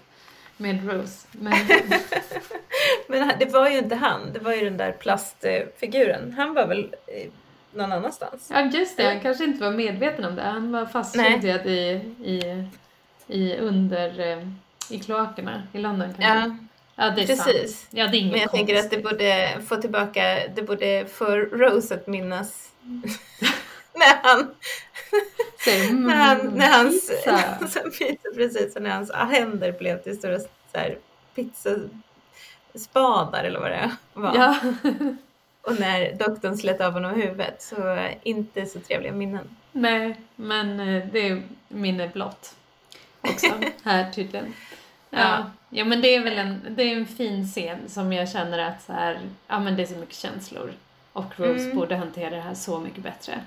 med 0.57 0.91
Rose? 0.91 1.27
Men... 1.33 1.53
Men 3.09 3.33
det 3.39 3.53
var 3.53 3.69
ju 3.69 3.79
inte 3.79 3.95
han, 3.95 4.33
det 4.33 4.39
var 4.39 4.53
ju 4.53 4.65
den 4.65 4.77
där 4.77 4.93
plastfiguren. 4.93 6.35
Han 6.37 6.55
var 6.55 6.67
väl 6.67 6.95
någon 7.75 7.93
annanstans? 7.93 8.49
Ja, 8.51 8.61
just 8.61 8.97
det. 8.97 9.05
Han 9.05 9.21
kanske 9.21 9.45
inte 9.45 9.65
var 9.65 9.71
medveten 9.71 10.25
om 10.25 10.37
det. 10.37 10.43
Han 10.43 10.73
var 10.73 10.87
fastkedjad 10.87 11.67
i, 11.67 11.79
i, 12.25 12.67
i 13.27 13.57
under 13.57 14.21
eh, 14.21 14.49
i 14.91 14.99
kloakerna 14.99 15.63
i 15.73 15.79
London. 15.79 16.15
Kanske. 16.19 16.49
Ja. 16.49 16.57
Ja, 17.01 17.11
det 17.11 17.23
är 17.23 17.27
Precis. 17.27 17.81
Sant. 17.81 17.89
Ja, 17.91 18.07
det 18.07 18.19
är 18.19 18.31
Men 18.31 18.41
jag 18.41 18.51
tänker 18.51 18.79
att 18.79 18.91
det 18.91 18.99
borde 18.99 19.59
få 19.69 19.77
tillbaka, 19.77 20.49
det 20.55 20.63
borde 20.63 21.07
få 21.07 21.37
Rose 21.37 21.95
att 21.95 22.07
minnas 22.07 22.73
när 23.95 24.23
han 24.23 24.55
mm, 25.67 26.05
när, 26.05 26.15
han, 26.15 26.53
när 26.55 26.71
hans, 26.71 27.09
pizza. 27.99 28.31
precis, 28.35 28.77
när 28.81 28.91
hans 28.91 29.13
händer 29.13 29.73
blev 29.73 30.03
till 30.03 30.19
stora 30.19 30.39
så 30.39 30.47
här, 30.73 30.99
pizzaspadar 31.35 33.45
eller 33.45 33.61
vad 33.61 33.71
det 33.71 33.97
var. 34.13 34.37
Ja. 34.37 34.57
Och 35.63 35.81
när 35.81 36.15
doktorn 36.15 36.57
slet 36.57 36.81
av 36.81 36.93
honom 36.93 37.15
huvudet 37.15 37.63
så 37.63 38.09
inte 38.23 38.67
så 38.67 38.81
trevliga 38.81 39.13
minnen. 39.13 39.57
Nej, 39.73 40.21
men 40.37 40.81
eh, 40.81 41.07
det 41.13 41.29
är 41.29 41.43
minne 41.69 42.09
blott 42.09 42.55
också 43.21 43.53
här 43.83 44.11
tydligen. 44.11 44.55
Ja. 45.11 45.51
ja, 45.71 45.85
men 45.85 46.01
det 46.01 46.15
är 46.15 46.25
väl 46.25 46.39
en, 46.39 46.67
det 46.71 46.83
är 46.83 46.97
en 46.97 47.07
fin 47.07 47.47
scen 47.47 47.79
som 47.89 48.13
jag 48.13 48.31
känner 48.31 48.59
att 48.59 48.83
så 48.83 48.93
här, 48.93 49.21
ja 49.47 49.61
men 49.61 49.77
det 49.77 49.83
är 49.83 49.87
så 49.87 49.97
mycket 49.97 50.15
känslor. 50.15 50.73
Och 51.13 51.41
Rose 51.41 51.65
mm. 51.65 51.77
borde 51.77 51.97
hantera 51.97 52.31
det 52.31 52.41
här 52.41 52.55
så 52.55 52.79
mycket 52.79 53.03
bättre. 53.03 53.41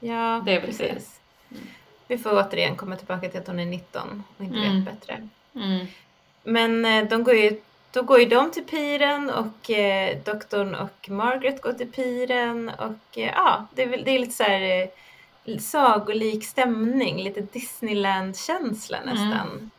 Ja, 0.00 0.42
det 0.44 0.52
är 0.52 0.60
väl 0.60 0.66
precis. 0.66 1.20
Det. 1.48 1.54
Mm. 1.54 1.68
Vi 2.08 2.18
får 2.18 2.30
återigen 2.30 2.76
komma 2.76 2.96
tillbaka 2.96 3.28
till 3.28 3.40
att 3.40 3.46
hon 3.46 3.60
är 3.60 3.66
19 3.66 4.22
och 4.36 4.44
inte 4.44 4.58
mm. 4.58 4.84
vet 4.84 4.94
bättre. 4.94 5.28
Mm. 5.54 5.86
Men 6.42 6.84
eh, 6.84 7.08
de 7.08 7.24
går 7.24 7.34
ju, 7.34 7.60
då 7.92 8.02
går 8.02 8.20
ju 8.20 8.26
de 8.26 8.50
till 8.50 8.64
piren 8.64 9.30
och 9.30 9.70
eh, 9.70 10.18
doktorn 10.24 10.74
och 10.74 11.10
Margaret 11.10 11.62
går 11.62 11.72
till 11.72 11.92
piren 11.92 12.68
och 12.68 13.18
eh, 13.18 13.32
ja, 13.34 13.66
det 13.74 13.82
är, 13.82 13.88
det 14.04 14.10
är 14.10 14.18
lite 14.18 14.32
så 14.32 14.42
här 14.42 14.90
eh, 15.44 15.58
sagolik 15.58 16.44
stämning, 16.44 17.22
lite 17.22 17.40
Disneyland-känsla 17.40 18.98
mm. 18.98 19.14
nästan. 19.14 19.70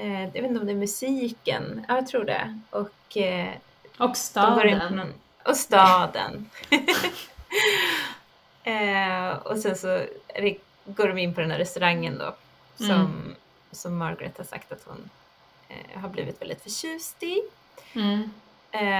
Eh, 0.00 0.22
jag 0.22 0.32
vet 0.32 0.44
inte 0.44 0.60
om 0.60 0.66
det 0.66 0.72
är 0.72 0.76
musiken, 0.76 1.84
ja 1.88 1.94
jag 1.94 2.06
tror 2.06 2.24
det. 2.24 2.58
Och, 2.70 3.16
eh, 3.16 3.54
och 3.98 4.16
staden. 4.16 4.96
Någon, 4.96 5.12
och 5.44 5.56
staden. 5.56 6.50
eh, 8.64 9.30
och 9.30 9.58
sen 9.58 9.76
så 9.76 10.02
går 10.84 11.08
de 11.08 11.18
in 11.18 11.34
på 11.34 11.40
den 11.40 11.50
här 11.50 11.58
restaurangen 11.58 12.18
då 12.18 12.34
som, 12.76 12.90
mm. 12.90 13.34
som 13.70 13.96
Margaret 13.96 14.38
har 14.38 14.44
sagt 14.44 14.72
att 14.72 14.84
hon 14.84 15.10
har 15.94 16.08
blivit 16.08 16.40
väldigt 16.40 16.62
förtjust 16.62 17.22
i. 17.22 17.42
Mm. 17.92 18.30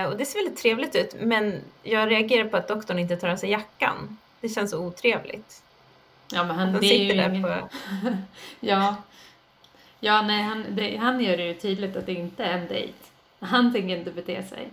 Och 0.07 0.17
det 0.17 0.25
ser 0.25 0.39
väldigt 0.39 0.63
trevligt 0.63 0.97
ut 0.97 1.15
men 1.21 1.61
jag 1.83 2.11
reagerar 2.11 2.49
på 2.49 2.57
att 2.57 2.69
doktorn 2.69 2.99
inte 2.99 3.17
tar 3.17 3.29
av 3.29 3.37
sig 3.37 3.51
jackan. 3.51 4.19
Det 4.41 4.49
känns 4.49 4.71
så 4.71 4.79
otrevligt. 4.79 5.63
Ja 6.33 6.45
men 6.45 6.57
han, 6.57 6.73
det 6.73 6.87
är 6.87 7.05
ju 7.05 7.13
ingen... 7.13 7.43
på... 7.43 7.69
ja, 8.61 8.97
Ja, 10.01 10.23
nej, 10.23 10.43
han, 10.43 10.65
det, 10.71 10.97
han 10.97 11.21
gör 11.21 11.37
det 11.37 11.47
ju 11.47 11.55
tydligt 11.55 11.97
att 11.97 12.07
det 12.07 12.13
inte 12.13 12.45
är 12.45 12.59
en 12.59 12.69
dejt. 12.69 12.95
Han 13.41 13.73
tänker 13.73 13.97
inte 13.97 14.11
bete 14.11 14.43
sig. 14.43 14.69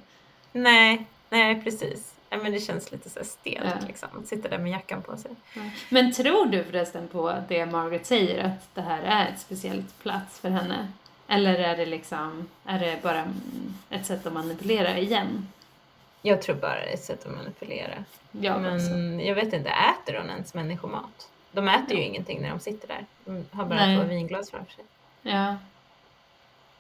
Nej, 0.52 1.06
nej 1.30 1.62
precis. 1.64 2.14
Ja, 2.30 2.38
men 2.38 2.52
det 2.52 2.60
känns 2.60 2.92
lite 2.92 3.10
så 3.10 3.24
stelt 3.24 3.76
ja. 3.82 3.88
liksom, 3.88 4.10
sitta 4.26 4.50
där 4.50 4.58
med 4.58 4.72
jackan 4.72 5.02
på 5.02 5.18
sig. 5.18 5.32
Ja. 5.54 5.62
Men 5.90 6.14
tror 6.14 6.46
du 6.46 6.64
förresten 6.64 7.08
på 7.08 7.44
det 7.48 7.66
Margaret 7.66 8.06
säger, 8.06 8.44
att 8.44 8.76
det 8.76 8.82
här 8.82 9.02
är 9.02 9.34
ett 9.34 9.40
speciellt 9.40 10.00
plats 10.04 10.40
för 10.40 10.50
henne? 10.50 10.88
Eller 11.28 11.56
är 11.56 11.78
det 11.78 11.86
liksom, 11.86 12.48
är 12.66 12.80
det 12.80 13.00
bara 13.04 13.34
ett 13.90 14.06
sätt 14.06 14.26
att 14.26 14.34
manipulera 14.34 14.98
igen? 14.98 15.48
Jag 16.22 16.42
tror 16.42 16.56
bara 16.56 16.76
det 16.76 16.90
är 16.90 16.94
ett 16.94 17.04
sätt 17.04 17.26
att 17.26 17.36
manipulera. 17.36 18.04
Jag 18.32 18.62
men 18.62 18.76
också. 18.76 19.24
jag 19.28 19.36
vet 19.36 19.54
inte, 19.54 19.70
äter 19.70 20.20
hon 20.20 20.30
ens 20.30 20.54
människomat? 20.54 21.30
De 21.52 21.68
äter 21.68 21.98
ju 21.98 22.04
ingenting 22.04 22.42
när 22.42 22.50
de 22.50 22.60
sitter 22.60 22.88
där. 22.88 23.06
De 23.26 23.46
har 23.52 23.66
bara 23.66 23.86
Nej. 23.86 23.98
två 23.98 24.04
vinglas 24.04 24.52
framför 24.52 24.74
sig. 24.74 24.84
Ja. 25.22 25.58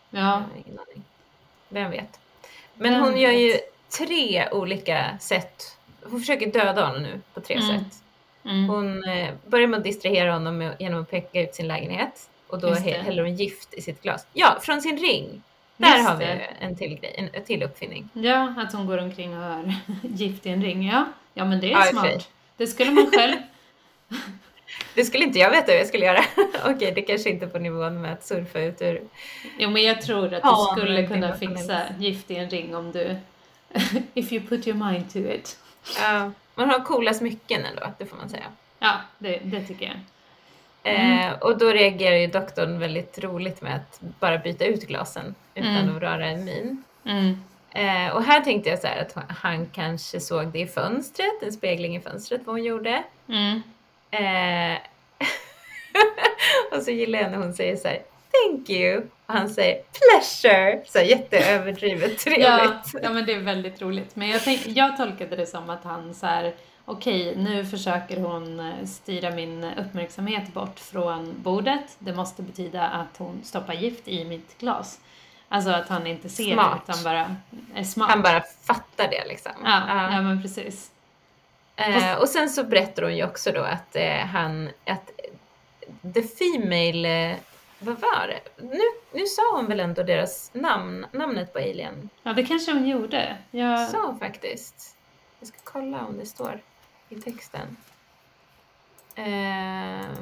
Ja. 0.09 0.43
ingen 0.65 0.79
aning. 0.79 1.03
Vem 1.69 1.91
vet. 1.91 2.19
Men 2.73 2.91
Vem 2.93 3.01
hon 3.01 3.17
gör 3.17 3.31
vet. 3.31 3.39
ju 3.39 3.59
tre 3.97 4.49
olika 4.51 5.17
sätt. 5.19 5.77
Hon 6.03 6.19
försöker 6.19 6.51
döda 6.51 6.85
honom 6.85 7.03
nu 7.03 7.21
på 7.33 7.41
tre 7.41 7.55
mm. 7.55 7.67
sätt. 7.67 8.03
Mm. 8.45 8.69
Hon 8.69 9.03
eh, 9.03 9.33
börjar 9.45 9.67
med 9.67 9.77
att 9.77 9.83
distrahera 9.83 10.33
honom 10.33 10.57
med, 10.57 10.75
genom 10.79 11.01
att 11.01 11.11
peka 11.11 11.41
ut 11.41 11.55
sin 11.55 11.67
lägenhet. 11.67 12.29
Och 12.47 12.59
då 12.59 12.73
häller 12.73 13.23
hon 13.23 13.35
gift 13.35 13.73
i 13.73 13.81
sitt 13.81 14.01
glas. 14.01 14.27
Ja, 14.33 14.57
från 14.61 14.81
sin 14.81 14.97
ring. 14.97 15.41
Där 15.77 15.97
Just 15.97 16.09
har 16.09 16.15
vi 16.17 16.25
det. 16.25 16.47
en 16.59 16.75
till 16.75 16.99
grej, 16.99 17.15
en, 17.17 17.29
en 17.33 17.43
till 17.43 17.63
uppfinning. 17.63 18.09
Ja, 18.13 18.53
att 18.57 18.73
hon 18.73 18.87
går 18.87 18.97
omkring 18.97 19.37
och 19.37 19.43
har 19.43 19.75
gift 20.03 20.45
i 20.45 20.49
en 20.49 20.63
ring. 20.63 20.87
Ja, 20.87 21.05
ja 21.33 21.45
men 21.45 21.59
det 21.59 21.67
är 21.67 21.71
ja, 21.71 21.83
smart. 21.83 22.29
Det 22.57 22.67
skulle 22.67 22.91
man 22.91 23.11
själv 23.11 23.35
det 24.95 25.03
skulle 25.03 25.23
inte 25.23 25.39
jag 25.39 25.51
veta 25.51 25.71
hur 25.71 25.77
jag 25.77 25.87
skulle 25.87 26.05
göra. 26.05 26.23
Okej, 26.65 26.91
det 26.91 27.01
kanske 27.01 27.29
inte 27.29 27.45
är 27.45 27.49
på 27.49 27.59
nivån 27.59 28.01
med 28.01 28.13
att 28.13 28.25
surfa 28.25 28.59
ut 28.59 28.81
ur... 28.81 29.01
Jo, 29.57 29.69
men 29.69 29.83
jag 29.83 30.01
tror 30.01 30.33
att 30.33 30.43
du 30.43 30.81
skulle 30.81 31.07
kunna 31.07 31.35
fixa 31.35 31.81
gift 31.99 32.31
i 32.31 32.35
en 32.35 32.49
ring 32.49 32.75
om 32.75 32.91
du... 32.91 33.15
If 34.13 34.33
you 34.33 34.47
put 34.47 34.67
your 34.67 34.91
mind 34.91 35.13
to 35.13 35.17
it. 35.17 35.57
Ja, 35.99 36.31
man 36.55 36.69
har 36.69 36.79
coola 36.79 37.13
smycken 37.13 37.65
ändå, 37.65 37.93
det 37.97 38.05
får 38.05 38.17
man 38.17 38.29
säga. 38.29 38.45
Ja, 38.79 38.93
det, 39.17 39.39
det 39.43 39.61
tycker 39.61 39.85
jag. 39.85 39.95
Mm. 40.83 41.31
Eh, 41.31 41.39
och 41.39 41.57
då 41.57 41.69
reagerar 41.69 42.15
ju 42.15 42.27
doktorn 42.27 42.79
väldigt 42.79 43.19
roligt 43.19 43.61
med 43.61 43.75
att 43.75 44.01
bara 44.19 44.37
byta 44.37 44.65
ut 44.65 44.87
glasen 44.87 45.35
utan 45.55 45.75
mm. 45.75 45.95
att 45.95 46.01
röra 46.01 46.25
en 46.25 46.45
min. 46.45 46.83
Mm. 47.05 47.43
Eh, 47.71 48.15
och 48.15 48.23
här 48.23 48.41
tänkte 48.41 48.69
jag 48.69 48.79
så 48.79 48.87
här 48.87 49.01
att 49.01 49.15
han 49.37 49.65
kanske 49.65 50.19
såg 50.19 50.47
det 50.47 50.59
i 50.59 50.67
fönstret, 50.67 51.43
en 51.43 51.51
spegling 51.51 51.95
i 51.95 51.99
fönstret 51.99 52.41
vad 52.45 52.55
hon 52.55 52.63
gjorde. 52.63 53.03
Eh, 54.19 54.77
och 56.77 56.83
så 56.83 56.91
gillar 56.91 57.19
jag 57.19 57.31
när 57.31 57.37
hon 57.37 57.53
säger 57.53 57.75
så 57.75 57.87
här, 57.87 58.01
thank 58.31 58.69
you. 58.69 58.97
Och 58.97 59.33
han 59.33 59.49
säger 59.49 59.81
pleasure. 59.83 60.81
Så 60.85 60.99
jätteöverdrivet 60.99 62.19
trevligt. 62.23 62.93
Ja, 62.93 62.99
ja, 63.03 63.09
men 63.09 63.25
det 63.25 63.33
är 63.33 63.39
väldigt 63.39 63.81
roligt. 63.81 64.15
Men 64.15 64.29
jag, 64.29 64.43
tänk, 64.43 64.67
jag 64.67 64.97
tolkade 64.97 65.35
det 65.35 65.45
som 65.45 65.69
att 65.69 65.83
han 65.83 66.13
så 66.13 66.25
här, 66.25 66.53
okej, 66.85 67.29
okay, 67.29 67.43
nu 67.43 67.65
försöker 67.65 68.21
hon 68.21 68.59
eh, 68.59 68.85
styra 68.85 69.31
min 69.31 69.63
uppmärksamhet 69.63 70.53
bort 70.53 70.79
från 70.79 71.35
bordet. 71.43 71.95
Det 71.99 72.13
måste 72.13 72.41
betyda 72.41 72.83
att 72.83 73.17
hon 73.17 73.41
stoppar 73.43 73.73
gift 73.73 74.07
i 74.07 74.25
mitt 74.25 74.57
glas. 74.57 74.99
Alltså 75.49 75.71
att 75.71 75.89
han 75.89 76.07
inte 76.07 76.29
ser 76.29 76.53
smart. 76.53 76.81
det 76.85 76.91
utan 76.91 77.03
bara 77.03 77.35
är 77.75 77.83
smart. 77.83 78.09
Han 78.09 78.21
bara 78.21 78.43
fattar 78.63 79.07
det 79.07 79.27
liksom. 79.27 79.51
Ja, 79.63 79.83
ja. 79.87 80.11
ja 80.11 80.21
men 80.21 80.41
precis. 80.41 80.91
Eh, 81.77 82.17
och 82.19 82.29
sen 82.29 82.49
så 82.49 82.63
berättar 82.63 83.03
hon 83.03 83.17
ju 83.17 83.23
också 83.25 83.51
då 83.51 83.61
att 83.61 83.95
eh, 83.95 84.17
han, 84.17 84.69
att 84.85 85.11
the 86.13 86.23
female, 86.23 87.31
eh, 87.31 87.37
vad 87.79 87.99
var 87.99 88.27
det? 88.27 88.63
Nu, 88.63 88.79
nu 89.11 89.25
sa 89.25 89.55
hon 89.55 89.65
väl 89.65 89.79
ändå 89.79 90.03
deras 90.03 90.51
namn, 90.53 91.05
namnet 91.11 91.53
på 91.53 91.59
Alien? 91.59 92.09
Ja, 92.23 92.33
det 92.33 92.43
kanske 92.43 92.71
hon 92.71 92.87
gjorde. 92.87 93.37
Jag... 93.51 93.89
Sa 93.89 94.05
hon 94.05 94.19
faktiskt. 94.19 94.97
Jag 95.39 95.47
ska 95.47 95.57
kolla 95.63 96.05
om 96.05 96.17
det 96.17 96.25
står 96.25 96.61
i 97.09 97.15
texten. 97.15 97.77
Uh, 99.17 100.15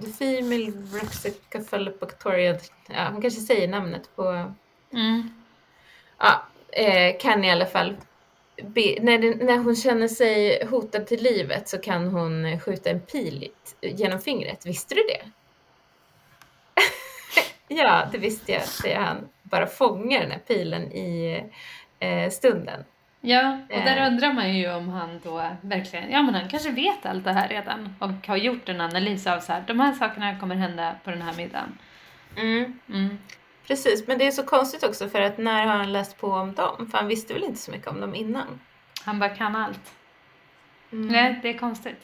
the 0.00 0.12
Female 0.18 0.70
Brexicaphalopactoria, 0.70 2.58
ja 2.86 3.08
hon 3.12 3.22
kanske 3.22 3.40
säger 3.40 3.68
namnet 3.68 4.16
på... 4.16 4.52
Mm. 4.92 5.30
Ja, 6.18 6.42
uh, 6.80 7.18
kan 7.20 7.44
i 7.44 7.50
alla 7.50 7.66
fall 7.66 7.96
när, 9.00 9.44
när 9.44 9.58
hon 9.58 9.76
känner 9.76 10.08
sig 10.08 10.64
hotad 10.66 11.06
till 11.06 11.22
livet 11.22 11.68
så 11.68 11.78
kan 11.78 12.08
hon 12.08 12.60
skjuta 12.60 12.90
en 12.90 13.00
pil 13.00 13.48
genom 13.80 14.20
fingret. 14.20 14.66
Visste 14.66 14.94
du 14.94 15.00
det? 15.02 15.22
ja, 17.74 18.08
det 18.12 18.18
visste 18.18 18.52
jag, 18.52 18.62
säger 18.62 18.98
han. 18.98 19.28
Bara 19.42 19.66
fångar 19.66 20.20
den 20.20 20.30
här 20.30 20.38
pilen 20.38 20.92
i 20.92 21.42
eh, 21.98 22.30
stunden. 22.30 22.84
Ja, 23.24 23.58
och 23.70 23.84
där 23.84 23.96
eh. 23.96 24.06
undrar 24.06 24.32
man 24.32 24.56
ju 24.56 24.72
om 24.72 24.88
han 24.88 25.20
då 25.24 25.46
verkligen, 25.60 26.10
ja 26.10 26.22
men 26.22 26.34
han 26.34 26.48
kanske 26.48 26.70
vet 26.70 27.06
allt 27.06 27.24
det 27.24 27.32
här 27.32 27.48
redan 27.48 27.94
och 27.98 28.26
har 28.26 28.36
gjort 28.36 28.68
en 28.68 28.80
analys 28.80 29.26
av 29.26 29.40
så 29.40 29.52
här, 29.52 29.64
de 29.66 29.80
här 29.80 29.92
sakerna 29.92 30.38
kommer 30.38 30.54
hända 30.54 30.94
på 31.04 31.10
den 31.10 31.22
här 31.22 31.34
middagen. 31.36 31.78
Mm. 32.36 32.78
Mm. 32.88 33.18
Precis, 33.66 34.06
men 34.06 34.18
det 34.18 34.26
är 34.26 34.30
så 34.30 34.42
konstigt 34.42 34.82
också 34.82 35.08
för 35.08 35.20
att 35.20 35.38
när 35.38 35.66
har 35.66 35.76
han 35.76 35.92
läst 35.92 36.18
på 36.18 36.28
om 36.28 36.54
dem? 36.54 36.88
För 36.90 36.98
han 36.98 37.08
visste 37.08 37.34
väl 37.34 37.44
inte 37.44 37.60
så 37.60 37.70
mycket 37.70 37.88
om 37.88 38.00
dem 38.00 38.14
innan? 38.14 38.60
Han 39.04 39.18
bara 39.18 39.30
kan 39.30 39.56
allt. 39.56 39.92
Mm. 40.92 41.08
Nej, 41.08 41.40
det 41.42 41.48
är 41.48 41.58
konstigt. 41.58 42.00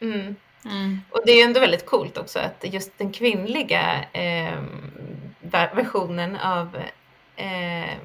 Mm. 0.00 0.36
Mm. 0.64 1.00
Och 1.10 1.20
det 1.26 1.32
är 1.32 1.36
ju 1.36 1.42
ändå 1.42 1.60
väldigt 1.60 1.86
coolt 1.86 2.18
också 2.18 2.38
att 2.38 2.64
just 2.72 2.98
den 2.98 3.12
kvinnliga 3.12 4.04
eh, 4.12 4.58
versionen 5.72 6.36
av, 6.36 6.76
eh, 7.36 7.96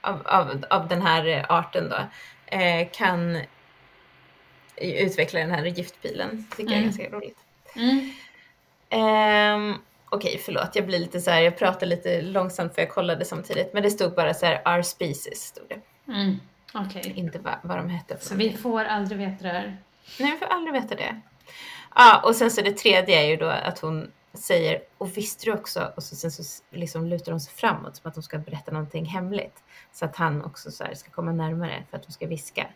av, 0.00 0.26
av, 0.26 0.64
av, 0.70 0.88
den 0.88 1.02
här 1.02 1.46
arten 1.48 1.88
då 1.88 1.96
eh, 2.56 2.88
kan 2.92 3.38
utveckla 4.76 5.40
den 5.40 5.50
här 5.50 5.64
giftpilen. 5.64 6.46
Det 6.50 6.56
tycker 6.56 6.72
mm. 6.72 6.72
jag 6.72 6.78
är 6.78 6.84
ganska 6.84 7.16
roligt. 7.16 7.38
Okej, 10.14 10.28
okay, 10.28 10.42
förlåt, 10.44 10.70
jag 10.76 10.86
blir 10.86 10.98
lite 10.98 11.20
så 11.20 11.30
här, 11.30 11.40
jag 11.40 11.58
pratar 11.58 11.86
lite 11.86 12.22
långsamt 12.22 12.74
för 12.74 12.82
jag 12.82 12.90
kollade 12.90 13.24
samtidigt, 13.24 13.72
men 13.72 13.82
det 13.82 13.90
stod 13.90 14.14
bara 14.14 14.34
så 14.34 14.46
här, 14.46 14.76
our 14.76 14.82
species 14.82 15.42
stod 15.42 15.64
det. 15.68 15.80
Mm. 16.12 16.36
Okay. 16.74 17.12
Inte 17.14 17.38
vad, 17.38 17.54
vad 17.62 17.78
de 17.78 17.88
hette. 17.88 18.18
Så 18.20 18.34
vi 18.34 18.52
får 18.52 18.84
aldrig 18.84 19.18
veta 19.18 19.42
det 19.42 19.48
här? 19.48 19.76
Nej, 20.20 20.32
vi 20.32 20.38
får 20.38 20.46
aldrig 20.46 20.82
veta 20.82 20.94
det. 20.94 21.20
Ja, 21.94 22.22
och 22.24 22.36
sen 22.36 22.50
så 22.50 22.60
det 22.60 22.72
tredje 22.72 23.22
är 23.22 23.26
ju 23.26 23.36
då 23.36 23.46
att 23.46 23.78
hon 23.78 24.10
säger, 24.32 24.82
och 24.98 25.16
visste 25.16 25.44
du 25.44 25.52
också, 25.52 25.92
och 25.96 26.02
så, 26.02 26.16
sen 26.16 26.30
så 26.30 26.62
liksom 26.70 27.06
lutar 27.06 27.32
hon 27.32 27.40
sig 27.40 27.54
framåt 27.54 27.96
som 27.96 28.08
att 28.08 28.14
hon 28.14 28.22
ska 28.22 28.38
berätta 28.38 28.72
någonting 28.72 29.04
hemligt. 29.04 29.62
Så 29.92 30.04
att 30.04 30.16
han 30.16 30.44
också 30.44 30.70
så 30.70 30.84
ska 30.94 31.10
komma 31.10 31.32
närmare 31.32 31.84
för 31.90 31.96
att 31.96 32.04
hon 32.04 32.12
ska 32.12 32.26
viska. 32.26 32.66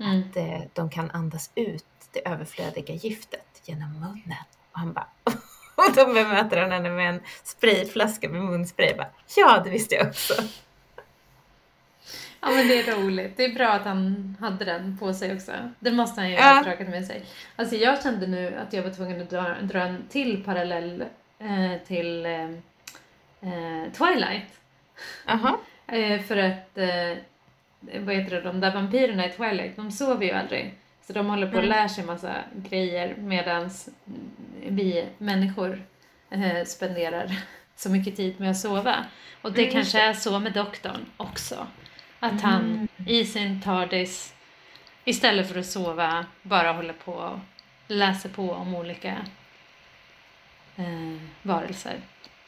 Mm. 0.00 0.20
Att 0.20 0.36
eh, 0.36 0.60
de 0.72 0.90
kan 0.90 1.10
andas 1.10 1.50
ut 1.54 1.84
det 2.12 2.28
överflödiga 2.28 2.94
giftet 2.94 3.62
genom 3.64 3.92
munnen. 3.92 4.44
Och 4.72 4.78
han 4.78 4.92
bara 4.92 5.08
Och 5.86 5.92
då 5.96 6.06
bemöter 6.06 6.56
han 6.56 6.72
henne 6.72 6.90
med 6.90 7.08
en 7.08 7.20
sprayflaska 7.42 8.28
med 8.28 8.42
munspray. 8.42 8.94
Bara, 8.94 9.08
ja, 9.36 9.62
det 9.64 9.70
visste 9.70 9.94
jag 9.94 10.06
också. 10.06 10.34
Ja 12.40 12.50
men 12.50 12.68
det 12.68 12.80
är 12.80 12.96
roligt. 12.96 13.36
Det 13.36 13.44
är 13.44 13.54
bra 13.54 13.68
att 13.68 13.84
han 13.84 14.36
hade 14.40 14.64
den 14.64 14.98
på 14.98 15.14
sig 15.14 15.34
också. 15.34 15.52
Det 15.78 15.92
måste 15.92 16.20
han 16.20 16.30
ju 16.30 16.36
ha 16.36 16.62
dragit 16.62 16.88
med 16.88 17.06
sig. 17.06 17.24
Alltså 17.56 17.76
jag 17.76 18.02
kände 18.02 18.26
nu 18.26 18.54
att 18.56 18.72
jag 18.72 18.82
var 18.82 18.90
tvungen 18.90 19.22
att 19.22 19.30
dra, 19.30 19.54
dra 19.62 19.80
en 19.80 20.04
till 20.08 20.44
parallell 20.44 21.04
eh, 21.38 21.86
till 21.86 22.26
eh, 22.26 22.42
eh 23.40 23.92
Twilight. 23.92 24.60
Aha. 25.26 25.60
Eh, 25.86 26.20
för 26.20 26.36
att, 26.36 26.78
eh, 26.78 27.16
vad 27.80 28.14
heter 28.14 28.36
det, 28.36 28.40
de 28.40 28.60
där 28.60 28.74
vampyrerna 28.74 29.26
i 29.26 29.30
Twilight, 29.32 29.76
de 29.76 29.90
sover 29.90 30.26
ju 30.26 30.32
aldrig. 30.32 30.74
Så 31.08 31.14
de 31.14 31.26
håller 31.26 31.46
på 31.46 31.56
och 31.56 31.64
mm. 31.64 31.68
lär 31.68 31.88
sig 31.88 32.04
massa 32.04 32.34
grejer 32.54 33.14
medan 33.18 33.70
vi 34.66 35.08
människor 35.18 35.82
eh, 36.30 36.64
spenderar 36.64 37.36
så 37.76 37.90
mycket 37.90 38.16
tid 38.16 38.40
med 38.40 38.50
att 38.50 38.58
sova. 38.58 39.04
Och 39.42 39.52
det 39.52 39.62
mm. 39.62 39.72
kanske 39.72 40.00
är 40.00 40.12
så 40.12 40.38
med 40.38 40.52
doktorn 40.52 41.06
också. 41.16 41.66
Att 42.20 42.40
han 42.40 42.64
mm. 42.64 42.88
i 43.06 43.24
sin 43.24 43.62
TARDIS 43.62 44.34
istället 45.04 45.52
för 45.52 45.60
att 45.60 45.66
sova 45.66 46.26
bara 46.42 46.72
håller 46.72 46.92
på 46.92 47.12
och 47.12 47.38
läser 47.86 48.28
på 48.28 48.52
om 48.52 48.74
olika 48.74 49.16
eh, 50.76 51.20
varelser. 51.42 52.00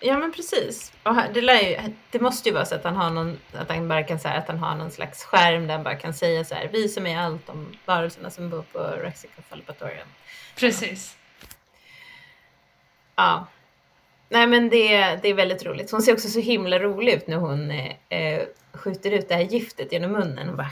Ja 0.02 0.18
men 0.18 0.32
precis. 0.32 0.92
Och 1.02 1.14
det, 1.34 1.40
ju, 1.40 1.92
det 2.10 2.20
måste 2.20 2.48
ju 2.48 2.54
vara 2.54 2.64
så 2.64 2.74
att 2.74 2.84
han 2.84 2.96
har 2.96 3.10
någon, 3.10 3.38
att 3.52 3.68
han 3.68 3.88
bara 3.88 4.02
kan 4.02 4.18
säga 4.18 4.34
att 4.34 4.48
han 4.48 4.58
har 4.58 4.76
någon 4.76 4.90
slags 4.90 5.24
skärm 5.24 5.66
där 5.66 5.74
han 5.74 5.84
bara 5.84 5.96
kan 5.96 6.14
säga 6.14 6.44
så 6.44 6.54
här, 6.54 6.68
visa 6.68 7.00
mig 7.00 7.14
allt 7.14 7.48
om 7.48 7.76
varelserna 7.84 8.30
som 8.30 8.50
bor 8.50 8.64
på 8.72 8.78
Rexica 8.78 9.42
Fallipatorium. 9.48 10.08
Precis. 10.56 11.16
Ja. 13.16 13.46
Nej 14.28 14.46
men 14.46 14.68
det, 14.68 15.16
det 15.22 15.28
är 15.28 15.34
väldigt 15.34 15.64
roligt. 15.64 15.90
Hon 15.90 16.02
ser 16.02 16.12
också 16.12 16.28
så 16.28 16.40
himla 16.40 16.78
rolig 16.78 17.12
ut 17.12 17.26
när 17.26 17.36
hon 17.36 17.70
eh, 18.08 18.42
skjuter 18.72 19.10
ut 19.10 19.28
det 19.28 19.34
här 19.34 19.42
giftet 19.42 19.92
genom 19.92 20.12
munnen. 20.12 20.48
Hon, 20.48 20.56
bara, 20.56 20.70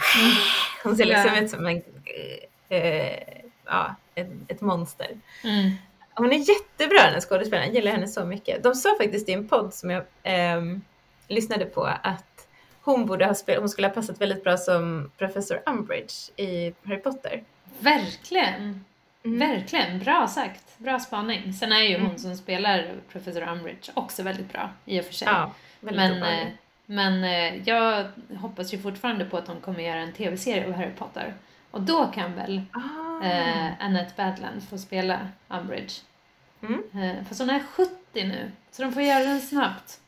hon 0.82 0.96
ser 0.96 1.04
liksom 1.04 1.34
ut 1.34 1.50
som 1.50 1.66
en, 1.66 1.82
eh, 2.68 3.18
ja, 3.64 3.94
ett, 4.14 4.28
ett 4.48 4.60
monster. 4.60 5.20
Mm. 5.44 5.70
Hon 6.18 6.32
är 6.32 6.36
jättebra 6.36 7.02
den 7.02 7.12
här 7.12 7.20
skådespelaren, 7.20 7.66
jag 7.66 7.74
gillar 7.74 7.92
henne 7.92 8.08
så 8.08 8.24
mycket. 8.24 8.62
De 8.62 8.74
sa 8.74 8.96
faktiskt 8.98 9.28
i 9.28 9.32
en 9.32 9.48
podd 9.48 9.74
som 9.74 9.90
jag 9.90 10.04
eh, 10.22 10.62
lyssnade 11.28 11.64
på 11.64 11.84
att 12.02 12.48
hon, 12.82 13.06
borde 13.06 13.26
ha 13.26 13.34
spel- 13.34 13.58
hon 13.58 13.68
skulle 13.68 13.86
ha 13.86 13.94
passat 13.94 14.20
väldigt 14.20 14.44
bra 14.44 14.56
som 14.56 15.10
professor 15.18 15.62
Umbridge 15.66 16.14
i 16.36 16.74
Harry 16.84 16.98
Potter. 16.98 17.44
Verkligen! 17.78 18.84
Mm. 19.24 19.38
Verkligen, 19.38 19.98
bra 19.98 20.28
sagt. 20.28 20.78
Bra 20.78 21.00
spaning. 21.00 21.52
Sen 21.52 21.72
är 21.72 21.82
ju 21.82 21.94
mm. 21.94 22.06
hon 22.06 22.18
som 22.18 22.36
spelar 22.36 22.94
professor 23.12 23.48
Umbridge 23.48 23.92
också 23.94 24.22
väldigt 24.22 24.52
bra 24.52 24.70
i 24.84 25.00
och 25.00 25.04
för 25.04 25.14
sig. 25.14 25.28
Ja, 25.30 25.52
men, 25.80 26.22
eh, 26.22 26.48
men 26.86 27.24
eh, 27.24 27.68
jag 27.68 28.04
hoppas 28.40 28.74
ju 28.74 28.78
fortfarande 28.78 29.24
på 29.24 29.36
att 29.36 29.48
hon 29.48 29.60
kommer 29.60 29.80
göra 29.80 29.98
en 29.98 30.12
tv-serie 30.12 30.66
av 30.66 30.72
Harry 30.72 30.92
Potter. 30.98 31.34
Och 31.70 31.80
då 31.80 32.06
kan 32.06 32.34
väl 32.34 32.62
ah. 32.72 33.07
Eh, 33.22 33.84
Annette 33.84 34.12
Badland 34.16 34.68
få 34.68 34.78
spela 34.78 35.28
Umbridge. 35.48 35.94
Mm. 36.62 36.82
Eh, 36.94 37.24
fast 37.24 37.40
hon 37.40 37.50
är 37.50 37.60
70 37.60 37.92
nu, 38.14 38.50
så 38.70 38.82
de 38.82 38.92
får 38.92 39.02
göra 39.02 39.24
den 39.24 39.40
snabbt. 39.40 40.00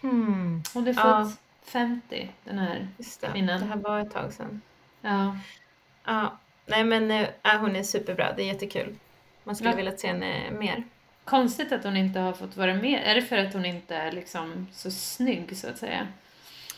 Hmm. 0.00 0.62
Hon 0.74 0.84
född 0.84 0.96
ja. 0.96 1.32
50, 1.62 2.30
den 2.44 2.58
här 2.58 2.88
Just 2.98 3.20
det. 3.20 3.26
kvinnan. 3.26 3.60
Det 3.60 3.66
här 3.66 3.76
var 3.76 4.00
ett 4.00 4.10
tag 4.10 4.32
sedan. 4.32 4.60
Ja. 5.00 5.36
Ja, 6.04 6.38
nej 6.66 6.84
men 6.84 7.10
äh, 7.10 7.60
hon 7.60 7.76
är 7.76 7.82
superbra, 7.82 8.32
det 8.36 8.42
är 8.42 8.46
jättekul. 8.46 8.96
Man 9.44 9.56
skulle 9.56 9.70
ja. 9.70 9.76
vilja 9.76 9.96
se 9.96 10.08
henne 10.08 10.50
mer. 10.50 10.84
Konstigt 11.24 11.72
att 11.72 11.84
hon 11.84 11.96
inte 11.96 12.20
har 12.20 12.32
fått 12.32 12.56
vara 12.56 12.74
med. 12.74 13.02
Är 13.04 13.14
det 13.14 13.22
för 13.22 13.36
att 13.36 13.52
hon 13.52 13.64
inte 13.64 13.96
är 13.96 14.12
liksom 14.12 14.66
så 14.72 14.90
snygg 14.90 15.56
så 15.56 15.68
att 15.68 15.78
säga? 15.78 16.06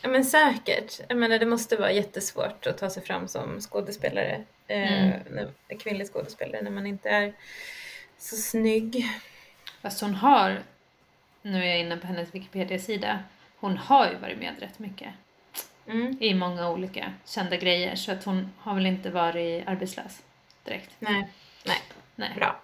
Ja 0.02 0.08
men 0.08 0.24
säkert. 0.24 1.00
Jag 1.08 1.18
menar 1.18 1.38
det 1.38 1.46
måste 1.46 1.76
vara 1.76 1.92
jättesvårt 1.92 2.66
att 2.66 2.78
ta 2.78 2.90
sig 2.90 3.02
fram 3.02 3.28
som 3.28 3.60
skådespelare. 3.60 4.44
Eh, 4.66 5.02
mm. 5.02 5.48
Eh, 5.68 5.78
kvinnlig 5.78 6.08
skådespelare 6.12 6.62
när 6.62 6.70
man 6.70 6.86
inte 6.86 7.08
är 7.08 7.32
så 8.18 8.36
snygg. 8.36 9.06
Fast 9.82 10.00
hon 10.00 10.14
har, 10.14 10.62
nu 11.42 11.62
är 11.62 11.66
jag 11.66 11.80
inne 11.80 11.96
på 11.96 12.06
hennes 12.06 12.34
Wikipedia-sida, 12.34 13.18
hon 13.56 13.76
har 13.76 14.10
ju 14.10 14.16
varit 14.16 14.38
med 14.38 14.54
rätt 14.58 14.78
mycket. 14.78 15.14
Mm. 15.86 16.16
I 16.20 16.34
många 16.34 16.70
olika 16.70 17.12
kända 17.24 17.56
grejer 17.56 17.96
så 17.96 18.12
att 18.12 18.24
hon 18.24 18.52
har 18.58 18.74
väl 18.74 18.86
inte 18.86 19.10
varit 19.10 19.68
arbetslös 19.68 20.22
direkt. 20.64 20.90
Nej, 20.98 21.28
nej. 21.64 21.82
nej. 22.16 22.32
Bra. 22.36 22.60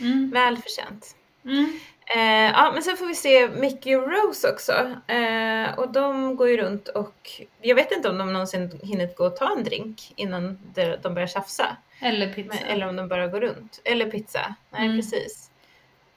Mm. 0.00 0.30
Välförtjänt. 0.30 1.16
Mm. 1.44 1.80
Eh, 2.06 2.50
ja, 2.50 2.70
men 2.74 2.82
sen 2.82 2.96
får 2.96 3.06
vi 3.06 3.14
se 3.14 3.48
Mickey 3.48 3.94
och 3.94 4.10
Rose 4.12 4.50
också. 4.50 4.72
Eh, 5.06 5.78
och 5.78 5.92
de 5.92 6.36
går 6.36 6.48
ju 6.48 6.56
runt 6.56 6.88
och 6.88 7.42
jag 7.60 7.74
vet 7.74 7.92
inte 7.92 8.10
om 8.10 8.18
de 8.18 8.32
någonsin 8.32 8.80
hinner 8.82 9.14
gå 9.16 9.26
och 9.26 9.36
ta 9.36 9.56
en 9.56 9.64
drink 9.64 10.12
innan 10.16 10.58
de 11.02 11.14
börjar 11.14 11.26
tjafsa. 11.26 11.76
Eller 12.00 12.32
pizza. 12.32 12.54
Men, 12.60 12.72
eller 12.72 12.88
om 12.88 12.96
de 12.96 13.08
bara 13.08 13.26
går 13.26 13.40
runt. 13.40 13.80
Eller 13.84 14.10
pizza. 14.10 14.54
Nej, 14.70 14.86
mm. 14.86 14.98
precis. 14.98 15.50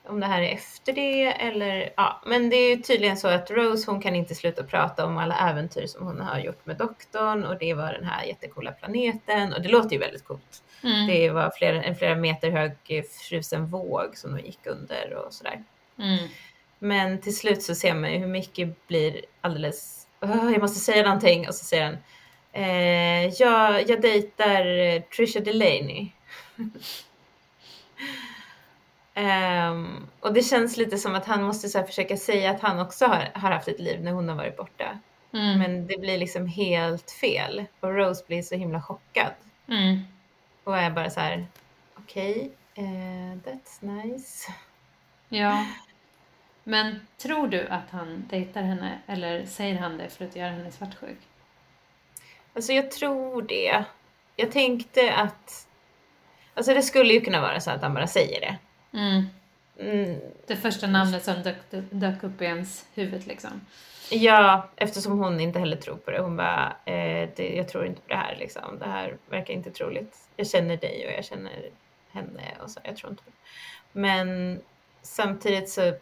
Om 0.07 0.19
det 0.19 0.25
här 0.25 0.41
är 0.41 0.53
efter 0.53 0.93
det 0.93 1.25
eller 1.25 1.93
ja, 1.97 2.21
men 2.25 2.49
det 2.49 2.55
är 2.55 2.75
ju 2.75 2.81
tydligen 2.81 3.17
så 3.17 3.27
att 3.27 3.51
Rose 3.51 3.91
hon 3.91 4.01
kan 4.01 4.15
inte 4.15 4.35
sluta 4.35 4.63
prata 4.63 5.05
om 5.05 5.17
alla 5.17 5.49
äventyr 5.49 5.87
som 5.87 6.05
hon 6.05 6.21
har 6.21 6.39
gjort 6.39 6.65
med 6.65 6.77
doktorn 6.77 7.43
och 7.43 7.57
det 7.57 7.73
var 7.73 7.93
den 7.93 8.03
här 8.03 8.25
jättekola 8.25 8.71
planeten 8.71 9.53
och 9.53 9.61
det 9.61 9.69
låter 9.69 9.91
ju 9.91 9.97
väldigt 9.97 10.25
coolt. 10.25 10.63
Mm. 10.83 11.07
Det 11.07 11.29
var 11.29 11.51
flera, 11.57 11.83
en 11.83 11.95
flera 11.95 12.15
meter 12.15 12.51
hög 12.51 13.05
frusen 13.29 13.65
våg 13.65 14.17
som 14.17 14.35
de 14.35 14.41
gick 14.41 14.67
under 14.67 15.13
och 15.13 15.33
sådär. 15.33 15.63
Mm. 15.99 16.27
Men 16.79 17.21
till 17.21 17.37
slut 17.37 17.63
så 17.63 17.75
ser 17.75 17.93
man 17.93 18.13
ju 18.13 18.17
hur 18.17 18.27
mycket 18.27 18.87
blir 18.87 19.21
alldeles, 19.41 20.07
jag 20.19 20.61
måste 20.61 20.79
säga 20.79 21.03
någonting 21.03 21.47
och 21.47 21.55
så 21.55 21.65
säger 21.65 21.85
han 21.85 21.97
eh, 22.51 23.25
jag, 23.39 23.89
jag 23.89 24.01
dejtar 24.01 24.99
Trisha 24.99 25.39
Delaney. 25.39 26.11
um, 29.15 30.07
och 30.19 30.33
det 30.33 30.43
känns 30.43 30.77
lite 30.77 30.97
som 30.97 31.15
att 31.15 31.25
han 31.25 31.43
måste 31.43 31.69
så 31.69 31.83
försöka 31.83 32.17
säga 32.17 32.51
att 32.51 32.61
han 32.61 32.79
också 32.79 33.05
har, 33.05 33.29
har 33.33 33.51
haft 33.51 33.67
ett 33.67 33.79
liv 33.79 34.03
när 34.03 34.11
hon 34.11 34.29
har 34.29 34.35
varit 34.35 34.57
borta. 34.57 34.99
Mm. 35.33 35.59
Men 35.59 35.87
det 35.87 35.97
blir 35.97 36.17
liksom 36.17 36.47
helt 36.47 37.11
fel 37.11 37.65
och 37.79 37.95
Rose 37.95 38.23
blir 38.27 38.41
så 38.41 38.55
himla 38.55 38.81
chockad. 38.81 39.31
Mm. 39.67 39.99
Och 40.63 40.77
är 40.77 40.89
bara 40.89 41.09
så 41.09 41.19
här, 41.19 41.47
okej, 41.95 42.51
okay, 42.73 42.85
uh, 42.85 43.37
that's 43.37 44.03
nice. 44.03 44.51
Ja. 45.29 45.65
Men 46.69 47.07
tror 47.17 47.47
du 47.47 47.67
att 47.67 47.89
han 47.89 48.25
dejtar 48.29 48.61
henne 48.61 48.99
eller 49.07 49.45
säger 49.45 49.75
han 49.75 49.97
det 49.97 50.09
för 50.09 50.25
att 50.25 50.35
göra 50.35 50.49
henne 50.49 50.71
svartsjuk? 50.71 51.17
Alltså 52.53 52.73
jag 52.73 52.91
tror 52.91 53.41
det. 53.41 53.83
Jag 54.35 54.51
tänkte 54.51 55.13
att... 55.13 55.67
Alltså 56.53 56.73
det 56.73 56.81
skulle 56.81 57.13
ju 57.13 57.21
kunna 57.21 57.41
vara 57.41 57.59
så 57.59 57.71
att 57.71 57.81
han 57.81 57.93
bara 57.93 58.07
säger 58.07 58.41
det. 58.41 58.57
Mm. 58.97 59.25
Mm. 59.79 60.19
Det 60.47 60.55
första 60.55 60.87
namnet 60.87 61.23
som 61.23 61.43
dök, 61.43 61.55
dök 61.89 62.23
upp 62.23 62.41
i 62.41 62.45
ens 62.45 62.85
huvud 62.93 63.27
liksom. 63.27 63.61
Ja, 64.11 64.69
eftersom 64.75 65.19
hon 65.19 65.39
inte 65.39 65.59
heller 65.59 65.77
tror 65.77 65.95
på 65.95 66.11
det. 66.11 66.19
Hon 66.19 66.37
bara, 66.37 66.75
eh, 66.85 67.29
det, 67.35 67.55
jag 67.55 67.67
tror 67.67 67.85
inte 67.85 68.01
på 68.01 68.07
det 68.07 68.15
här 68.15 68.35
liksom. 68.39 68.79
Det 68.79 68.89
här 68.89 69.17
verkar 69.29 69.53
inte 69.53 69.71
troligt. 69.71 70.17
Jag 70.35 70.47
känner 70.47 70.77
dig 70.77 71.05
och 71.07 71.13
jag 71.13 71.25
känner 71.25 71.69
henne 72.11 72.43
och 72.63 72.71
så. 72.71 72.79
Jag 72.83 72.97
tror 72.97 73.11
inte 73.11 73.23
på 73.23 73.29
det. 73.29 73.99
Men 73.99 74.59
samtidigt 75.01 75.69
så, 75.69 75.93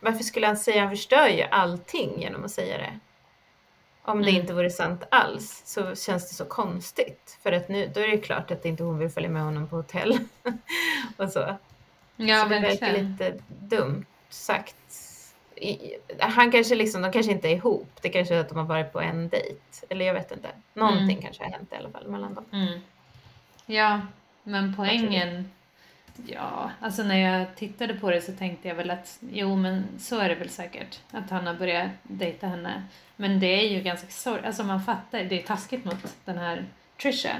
varför 0.00 0.24
skulle 0.24 0.46
han 0.46 0.56
säga, 0.56 0.80
han 0.80 0.90
förstör 0.90 1.28
ju 1.28 1.42
allting 1.42 2.20
genom 2.20 2.44
att 2.44 2.50
säga 2.50 2.78
det. 2.78 2.98
Om 4.02 4.22
det 4.22 4.30
mm. 4.30 4.40
inte 4.40 4.52
vore 4.52 4.70
sant 4.70 5.02
alls 5.10 5.62
så 5.64 5.94
känns 5.94 6.28
det 6.28 6.34
så 6.34 6.44
konstigt. 6.44 7.38
För 7.42 7.52
att 7.52 7.68
nu, 7.68 7.90
då 7.94 8.00
är 8.00 8.08
det 8.08 8.18
klart 8.18 8.50
att 8.50 8.64
inte 8.64 8.82
hon 8.82 8.98
vill 8.98 9.10
följa 9.10 9.30
med 9.30 9.42
honom 9.42 9.68
på 9.68 9.76
hotell 9.76 10.18
och 11.16 11.28
så. 11.28 11.56
Ja, 12.16 12.42
så 12.42 12.48
det 12.48 12.60
verkar 12.60 12.92
lite 12.92 13.34
dumt 13.48 14.04
sagt. 14.28 14.76
Han 16.18 16.52
kanske 16.52 16.74
liksom, 16.74 17.02
de 17.02 17.12
kanske 17.12 17.32
inte 17.32 17.48
är 17.48 17.52
ihop. 17.52 17.90
Det 18.00 18.08
kanske 18.08 18.34
är 18.34 18.40
att 18.40 18.48
de 18.48 18.58
har 18.58 18.64
varit 18.64 18.92
på 18.92 19.00
en 19.00 19.28
dejt. 19.28 19.60
Eller 19.88 20.06
jag 20.06 20.14
vet 20.14 20.32
inte. 20.32 20.48
Någonting 20.74 21.10
mm. 21.10 21.22
kanske 21.22 21.44
har 21.44 21.50
hänt 21.50 21.72
i 21.72 21.76
alla 21.76 21.90
fall 21.90 22.08
mellan 22.08 22.34
dem. 22.34 22.44
Mm. 22.52 22.80
Ja, 23.66 24.00
men 24.42 24.76
poängen 24.76 25.50
Ja, 26.26 26.70
alltså 26.80 27.02
när 27.02 27.16
jag 27.16 27.56
tittade 27.56 27.94
på 27.94 28.10
det 28.10 28.20
så 28.20 28.32
tänkte 28.32 28.68
jag 28.68 28.74
väl 28.74 28.90
att 28.90 29.18
jo 29.30 29.56
men 29.56 29.84
så 29.98 30.18
är 30.18 30.28
det 30.28 30.34
väl 30.34 30.48
säkert. 30.48 31.00
Att 31.10 31.30
han 31.30 31.46
har 31.46 31.54
börjat 31.54 31.90
dejta 32.02 32.46
henne. 32.46 32.82
Men 33.16 33.40
det 33.40 33.46
är 33.46 33.68
ju 33.68 33.82
ganska 33.82 34.08
sorgligt, 34.08 34.46
alltså 34.46 34.64
man 34.64 34.82
fattar, 34.82 35.24
det 35.24 35.42
är 35.42 35.46
taskigt 35.46 35.84
mot 35.84 36.16
den 36.24 36.38
här 36.38 36.64
Trisha. 37.02 37.36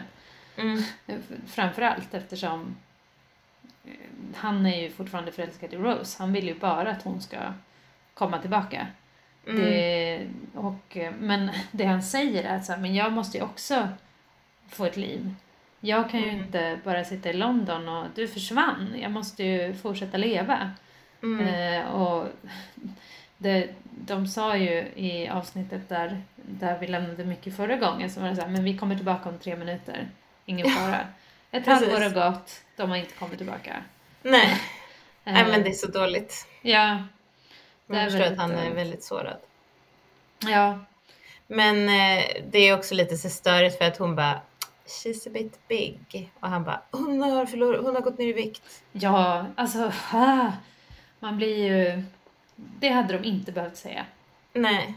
Mm. 0.56 0.82
Framförallt 1.46 2.14
eftersom 2.14 2.76
eh, 3.84 3.90
han 4.34 4.66
är 4.66 4.82
ju 4.82 4.90
fortfarande 4.90 5.32
förälskad 5.32 5.72
i 5.72 5.76
Rose. 5.76 6.22
Han 6.22 6.32
vill 6.32 6.46
ju 6.46 6.54
bara 6.54 6.90
att 6.90 7.02
hon 7.02 7.20
ska 7.20 7.38
komma 8.14 8.38
tillbaka. 8.38 8.86
Mm. 9.46 9.62
Det, 9.62 10.26
och, 10.54 10.96
eh, 10.96 11.12
men 11.18 11.50
det 11.70 11.84
han 11.84 12.02
säger 12.02 12.44
är 12.44 12.56
att 12.56 12.64
så 12.64 12.72
här, 12.72 12.80
men 12.80 12.94
jag 12.94 13.12
måste 13.12 13.38
ju 13.38 13.44
också 13.44 13.88
få 14.68 14.84
ett 14.84 14.96
liv. 14.96 15.34
Jag 15.80 16.10
kan 16.10 16.20
ju 16.20 16.28
mm. 16.28 16.44
inte 16.44 16.78
bara 16.84 17.04
sitta 17.04 17.30
i 17.30 17.32
London 17.32 17.88
och 17.88 18.06
du 18.14 18.28
försvann. 18.28 18.94
Jag 19.02 19.10
måste 19.10 19.44
ju 19.44 19.74
fortsätta 19.74 20.16
leva. 20.16 20.70
Mm. 21.22 21.46
Eh, 21.46 21.90
och 21.90 22.26
det, 23.38 23.68
de 23.82 24.26
sa 24.26 24.56
ju 24.56 24.86
i 24.94 25.28
avsnittet 25.28 25.88
där, 25.88 26.22
där 26.36 26.78
vi 26.78 26.86
lämnade 26.86 27.24
mycket 27.24 27.56
förra 27.56 27.76
gången 27.76 28.10
så 28.10 28.20
var 28.20 28.28
det 28.28 28.36
så 28.36 28.42
här, 28.42 28.48
men 28.48 28.64
vi 28.64 28.76
kommer 28.78 28.96
tillbaka 28.96 29.28
om 29.28 29.38
tre 29.38 29.56
minuter. 29.56 30.08
Ingen 30.46 30.70
fara. 30.70 31.06
Ett 31.50 31.66
halvår 31.66 32.00
har 32.00 32.30
gått, 32.30 32.62
de 32.76 32.90
har 32.90 32.96
inte 32.96 33.14
kommit 33.14 33.38
tillbaka. 33.38 33.82
Nej, 34.22 34.60
eh, 35.24 35.32
Nej 35.32 35.44
men 35.50 35.62
det 35.62 35.70
är 35.70 35.74
så 35.74 35.90
dåligt. 35.90 36.46
Ja. 36.62 37.02
Man 37.86 38.10
förstår 38.10 38.26
att 38.26 38.38
han 38.38 38.50
är 38.50 38.70
väldigt 38.70 39.04
sårad. 39.04 39.38
Ja. 40.46 40.78
Men 41.46 41.88
eh, 41.88 42.24
det 42.50 42.58
är 42.58 42.78
också 42.78 42.94
lite 42.94 43.16
så 43.16 43.30
störigt 43.30 43.78
för 43.78 43.84
att 43.84 43.96
hon 43.96 44.16
bara 44.16 44.40
she's 44.90 45.28
a 45.28 45.30
bit 45.32 45.68
big. 45.68 46.30
Och 46.40 46.48
han 46.48 46.64
bara, 46.64 46.82
hon 46.90 47.22
har, 47.22 47.46
förlorat, 47.46 47.84
hon 47.84 47.94
har 47.94 48.02
gått 48.02 48.18
ner 48.18 48.26
i 48.26 48.32
vikt. 48.32 48.82
Ja, 48.92 49.46
alltså, 49.56 49.92
ah, 50.12 50.52
man 51.20 51.36
blir 51.36 51.66
ju... 51.66 52.02
Det 52.56 52.88
hade 52.88 53.18
de 53.18 53.24
inte 53.24 53.52
behövt 53.52 53.76
säga. 53.76 54.06
Nej, 54.52 54.94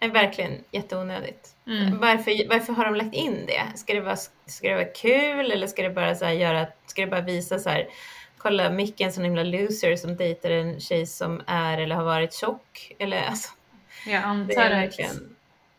verkligen 0.00 0.64
jätteonödigt. 0.70 1.54
Mm. 1.66 1.98
Varför, 1.98 2.48
varför 2.48 2.72
har 2.72 2.84
de 2.84 2.94
lagt 2.94 3.14
in 3.14 3.46
det? 3.46 3.78
Ska 3.78 3.94
det 3.94 4.00
vara, 4.00 4.16
ska 4.46 4.68
det 4.68 4.74
vara 4.74 4.84
kul 4.84 5.50
eller 5.50 5.66
ska 5.66 5.82
det 5.82 5.90
bara 5.90 6.14
så 6.14 6.28
göra, 6.28 6.66
ska 6.86 7.00
det 7.00 7.10
bara 7.10 7.20
visa 7.20 7.58
så 7.58 7.70
här, 7.70 7.88
kolla 8.38 8.70
Micke 8.70 9.00
är 9.00 9.04
en 9.04 9.12
sån 9.12 9.24
himla 9.24 9.42
loser 9.42 9.96
som 9.96 10.16
dejtar 10.16 10.50
en 10.50 10.80
tjej 10.80 11.06
som 11.06 11.42
är 11.46 11.78
eller 11.78 11.94
har 11.94 12.04
varit 12.04 12.34
tjock. 12.34 12.92
Eller 12.98 13.22
alltså. 13.22 13.50
Jag 14.06 14.22
antar, 14.22 14.70
att, 14.70 14.98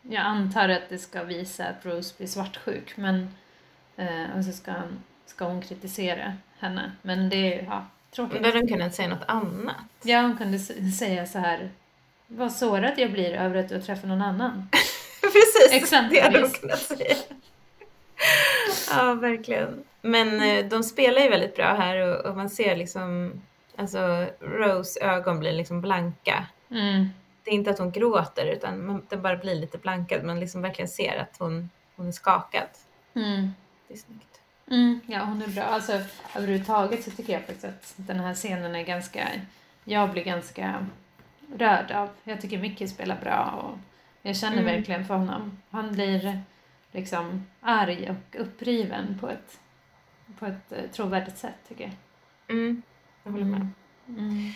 jag 0.02 0.22
antar 0.22 0.68
att 0.68 0.88
det 0.88 0.98
ska 0.98 1.22
visa 1.22 1.64
att 1.64 1.86
Rose 1.86 2.14
blir 2.18 2.26
svartsjuk 2.26 2.96
men 2.96 3.34
Eh, 3.96 4.36
och 4.38 4.44
så 4.44 4.52
ska, 4.52 4.70
han, 4.72 5.02
ska 5.26 5.44
hon 5.44 5.62
kritisera 5.62 6.32
henne. 6.58 6.92
Men 7.02 7.28
det 7.28 7.54
är 7.54 7.64
ja, 7.64 7.86
tråkigt. 8.10 8.40
Men 8.40 8.52
hon 8.52 8.68
kunde 8.68 8.90
säga 8.90 9.08
något 9.08 9.24
annat? 9.26 9.76
Ja, 10.02 10.20
hon 10.20 10.36
kunde 10.36 10.58
säga 10.98 11.26
så 11.26 11.38
här. 11.38 11.70
Vad 12.26 12.52
sårad 12.52 12.92
jag 12.96 13.12
blir 13.12 13.32
över 13.32 13.56
att 13.56 13.68
du 13.68 13.74
har 13.74 13.82
träffat 13.82 14.08
någon 14.08 14.22
annan. 14.22 14.68
Precis, 15.20 15.72
Exempelvis. 15.72 16.20
det 16.20 16.24
hade 16.24 16.40
hon 16.40 16.50
kunnat 16.50 16.78
säga. 16.78 17.16
ja, 18.90 19.14
verkligen. 19.14 19.84
Men 20.00 20.40
eh, 20.40 20.64
de 20.64 20.82
spelar 20.82 21.20
ju 21.20 21.28
väldigt 21.28 21.56
bra 21.56 21.74
här 21.74 21.96
och, 21.96 22.26
och, 22.26 22.36
man 22.36 22.50
ser 22.50 22.76
liksom, 22.76 23.32
alltså 23.76 24.26
Rose 24.40 25.00
ögon 25.00 25.38
blir 25.38 25.52
liksom 25.52 25.80
blanka. 25.80 26.46
Mm. 26.70 27.08
Det 27.44 27.50
är 27.50 27.54
inte 27.54 27.70
att 27.70 27.78
hon 27.78 27.90
gråter 27.90 28.46
utan 28.46 28.86
man, 28.86 29.06
den 29.08 29.22
bara 29.22 29.36
blir 29.36 29.54
lite 29.54 29.78
blankad. 29.78 30.24
Man 30.24 30.40
liksom 30.40 30.62
verkligen 30.62 30.88
ser 30.88 31.16
att 31.16 31.36
hon, 31.38 31.70
hon 31.96 32.08
är 32.08 32.12
skakad. 32.12 32.68
Mm 33.14 33.52
jättesnyggt. 33.92 34.40
Mm, 34.70 35.00
ja, 35.06 35.24
hon 35.24 35.42
är 35.42 35.48
bra. 35.48 35.62
Alltså, 35.62 36.00
överhuvudtaget 36.36 37.04
så 37.04 37.10
tycker 37.10 37.32
jag 37.32 37.42
faktiskt 37.42 37.64
att 37.64 37.94
den 37.96 38.20
här 38.20 38.34
scenen 38.34 38.74
är 38.74 38.82
ganska... 38.82 39.28
Jag 39.84 40.10
blir 40.10 40.24
ganska 40.24 40.86
rörd 41.56 41.90
av. 41.90 42.08
Jag 42.24 42.40
tycker 42.40 42.58
Mickey 42.58 42.88
spelar 42.88 43.20
bra 43.20 43.62
och 43.62 43.78
jag 44.22 44.36
känner 44.36 44.58
mm. 44.58 44.76
verkligen 44.76 45.04
för 45.04 45.14
honom. 45.14 45.58
Han 45.70 45.92
blir 45.92 46.40
liksom 46.92 47.46
arg 47.60 48.10
och 48.10 48.40
uppriven 48.40 49.18
på 49.20 49.28
ett, 49.28 49.60
på 50.38 50.46
ett 50.46 50.72
uh, 50.72 50.90
trovärdigt 50.92 51.38
sätt 51.38 51.54
tycker 51.68 51.84
jag. 51.84 51.92
Mm, 52.56 52.82
jag 53.22 53.32
håller 53.32 53.44
med. 53.44 53.68
Mm. 54.08 54.52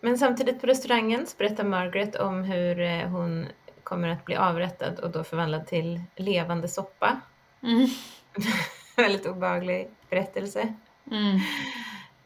Men 0.00 0.18
samtidigt 0.18 0.60
på 0.60 0.66
restaurangen 0.66 1.26
så 1.26 1.36
berättar 1.36 1.64
Margaret 1.64 2.16
om 2.16 2.44
hur 2.44 2.80
eh, 2.80 3.08
hon 3.08 3.46
kommer 3.82 4.08
att 4.08 4.24
bli 4.24 4.36
avrättad 4.36 4.98
och 4.98 5.10
då 5.10 5.24
förvandlad 5.24 5.66
till 5.66 6.00
levande 6.16 6.68
soppa. 6.68 7.20
Mm. 7.62 7.86
väldigt 9.08 9.26
obehaglig 9.26 9.88
berättelse. 10.10 10.74
Mm. 11.10 11.38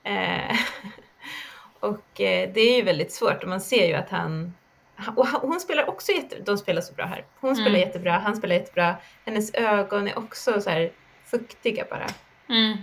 Eh, 0.07 0.57
och 1.81 2.21
eh, 2.21 2.51
det 2.55 2.61
är 2.61 2.77
ju 2.77 2.83
väldigt 2.83 3.13
svårt 3.13 3.43
och 3.43 3.49
man 3.49 3.61
ser 3.61 3.87
ju 3.87 3.95
att 3.95 4.11
han 4.11 4.53
och 5.17 5.27
hon 5.27 5.61
spelar 5.61 5.89
också 5.89 6.13
jätte, 6.13 6.41
de 6.41 6.59
spelar 6.59 6.81
så 6.83 6.95
bra 6.95 7.07
här. 7.07 7.25
Hon 7.41 7.57
spelar 7.57 7.71
mm. 7.71 7.81
jättebra, 7.81 8.19
han 8.19 8.37
spelar 8.37 8.55
jättebra. 8.55 8.97
Hennes 9.25 9.55
ögon 9.55 10.09
är 10.09 10.19
också 10.19 10.61
så 10.61 10.71
här 10.71 10.91
fuktiga 11.25 11.85
bara. 11.91 12.07
Mm. 12.49 12.77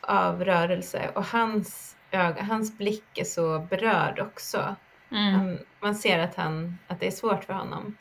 Av 0.00 0.44
rörelse 0.44 1.10
och 1.14 1.24
hans 1.24 1.96
öga, 2.10 2.42
hans 2.42 2.78
blick 2.78 3.18
är 3.18 3.24
så 3.24 3.58
berörd 3.58 4.20
också. 4.20 4.76
Mm. 5.10 5.34
Han, 5.34 5.58
man 5.80 5.94
ser 5.94 6.18
att, 6.18 6.34
han, 6.34 6.78
att 6.86 7.00
det 7.00 7.06
är 7.06 7.10
svårt 7.10 7.44
för 7.44 7.52
honom. 7.52 7.96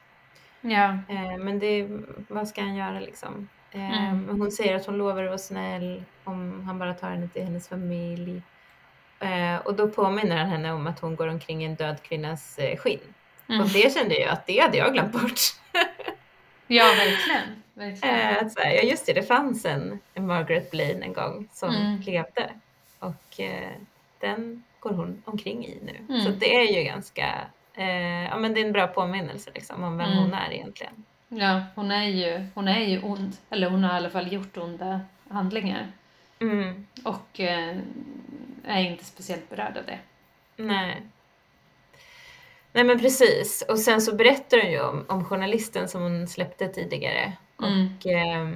Ja. 0.62 0.98
Eh, 1.10 1.38
men 1.40 1.60
det, 1.60 1.88
vad 2.28 2.48
ska 2.48 2.62
han 2.62 2.76
göra 2.76 3.00
liksom? 3.00 3.50
Mm. 3.74 4.30
Um, 4.30 4.40
hon 4.40 4.52
säger 4.52 4.76
att 4.76 4.86
hon 4.86 4.98
lovar 4.98 5.24
att 5.24 5.30
vara 5.30 5.38
snäll 5.38 6.04
om 6.24 6.64
han 6.66 6.80
bara 6.80 6.94
tar 6.94 7.10
henne 7.10 7.28
till 7.28 7.44
hennes 7.44 7.68
familj. 7.68 8.42
Uh, 9.24 9.56
och 9.56 9.76
då 9.76 9.88
påminner 9.88 10.38
han 10.38 10.50
henne 10.50 10.72
om 10.72 10.88
att 10.88 11.00
hon 11.00 11.16
går 11.16 11.28
omkring 11.28 11.64
i 11.64 11.66
en 11.66 11.76
död 11.76 12.04
kvinnas 12.04 12.60
uh, 12.62 12.78
skinn. 12.78 13.00
Mm. 13.50 13.62
Och 13.62 13.68
det 13.68 13.94
kände 13.94 14.16
jag 14.16 14.30
att 14.30 14.46
det 14.46 14.60
hade 14.60 14.78
jag 14.78 14.94
glömt 14.94 15.12
bort. 15.12 15.40
ja, 16.68 16.86
verkligen. 16.86 17.64
verkligen. 17.74 18.32
Uh, 18.32 18.44
att 18.44 18.52
så 18.52 18.60
här, 18.62 18.72
ja, 18.72 18.82
just 18.82 19.06
det, 19.06 19.14
det 19.14 19.24
fanns 19.24 19.66
en, 19.66 20.00
en 20.14 20.28
Margaret 20.28 20.72
Blaine 20.72 21.04
en 21.04 21.14
gång 21.14 21.48
som 21.52 21.76
mm. 21.76 22.02
levde. 22.02 22.50
Och 23.00 23.40
den 24.20 24.64
går 24.80 24.92
hon 24.92 25.24
omkring 25.26 25.66
i 25.66 25.80
nu. 25.82 26.20
Så 26.20 26.28
mm. 26.28 26.40
det 26.40 26.56
är 26.56 26.78
ju 26.78 26.84
ganska, 26.84 27.48
ja 28.30 28.38
men 28.38 28.54
det 28.54 28.62
är 28.62 28.66
en 28.66 28.72
bra 28.72 28.88
påminnelse 28.88 29.52
liksom, 29.54 29.84
om 29.84 29.98
vem 29.98 30.12
mm. 30.12 30.24
hon 30.24 30.34
är 30.34 30.52
egentligen. 30.52 31.06
Ja, 31.34 31.64
hon 31.76 31.92
är 31.92 32.08
ju, 32.08 32.48
hon 32.54 32.68
är 32.68 32.80
ju 32.80 33.02
ond. 33.02 33.38
Eller 33.50 33.70
hon 33.70 33.84
har 33.84 33.94
i 33.94 33.98
alla 33.98 34.10
fall 34.10 34.34
gjort 34.34 34.58
onda 34.58 35.02
handlingar. 35.30 35.92
Mm. 36.40 36.88
Och 37.04 37.40
eh, 37.40 37.78
är 38.66 38.82
inte 38.82 39.06
speciellt 39.06 39.50
berörd 39.50 39.78
av 39.78 39.86
det. 39.86 40.00
Nej. 40.56 41.02
Nej 42.74 42.84
men 42.84 43.00
precis. 43.00 43.66
Och 43.70 43.80
sen 43.80 44.02
så 44.02 44.16
berättar 44.16 44.62
hon 44.62 44.72
ju 44.72 44.82
om, 44.82 45.06
om 45.08 45.26
journalisten 45.26 45.90
som 45.90 46.02
hon 46.02 46.28
släppte 46.28 46.68
tidigare. 46.68 47.34
Mm. 47.64 47.90
Och 47.98 48.08
eh, 48.08 48.50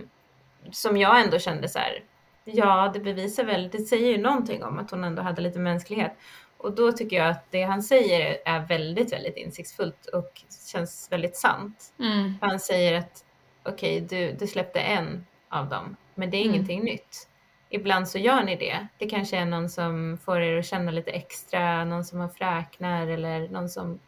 som 0.72 0.97
jag 0.97 1.22
ändå 1.22 1.39
kände 1.39 1.69
så 1.69 1.80
här, 1.80 2.03
ja 2.43 2.91
det 2.93 2.99
bevisar 2.99 3.43
väl, 3.43 3.69
det 3.69 3.77
säger 3.77 4.11
ju 4.11 4.18
någonting 4.18 4.64
om 4.64 4.80
att 4.80 4.91
hon 4.91 5.03
ändå 5.03 5.22
hade 5.22 5.41
lite 5.41 5.60
mänsklighet. 5.60 6.18
Och 6.65 6.75
då 6.75 6.91
tycker 6.91 7.15
jag 7.15 7.27
att 7.27 7.51
det 7.51 7.63
han 7.63 7.83
säger 7.83 8.37
är 8.45 8.59
väldigt, 8.59 9.13
väldigt 9.13 9.37
insiktsfullt 9.37 10.05
och 10.05 10.41
känns 10.71 11.07
väldigt 11.11 11.35
sant. 11.35 11.93
Mm. 11.99 12.33
Han 12.41 12.59
säger 12.59 12.97
att 12.97 13.25
okej, 13.63 14.03
okay, 14.03 14.19
du, 14.19 14.33
du 14.33 14.47
släppte 14.47 14.79
en 14.79 15.25
av 15.49 15.69
dem, 15.69 15.95
men 16.15 16.29
det 16.29 16.37
är 16.37 16.41
mm. 16.43 16.53
ingenting 16.55 16.83
nytt. 16.83 17.29
Ibland 17.69 18.09
så 18.09 18.17
gör 18.17 18.43
ni 18.43 18.55
det. 18.55 18.87
Det 18.97 19.09
kanske 19.09 19.37
är 19.37 19.45
någon 19.45 19.69
som 19.69 20.17
får 20.25 20.41
er 20.41 20.57
att 20.57 20.65
känna 20.65 20.91
lite 20.91 21.11
extra, 21.11 21.85
någon 21.85 22.05
som 22.05 22.19
har 22.19 22.27
fräknar 22.27 23.07
eller 23.07 23.49
någon 23.49 23.69
som 23.69 23.99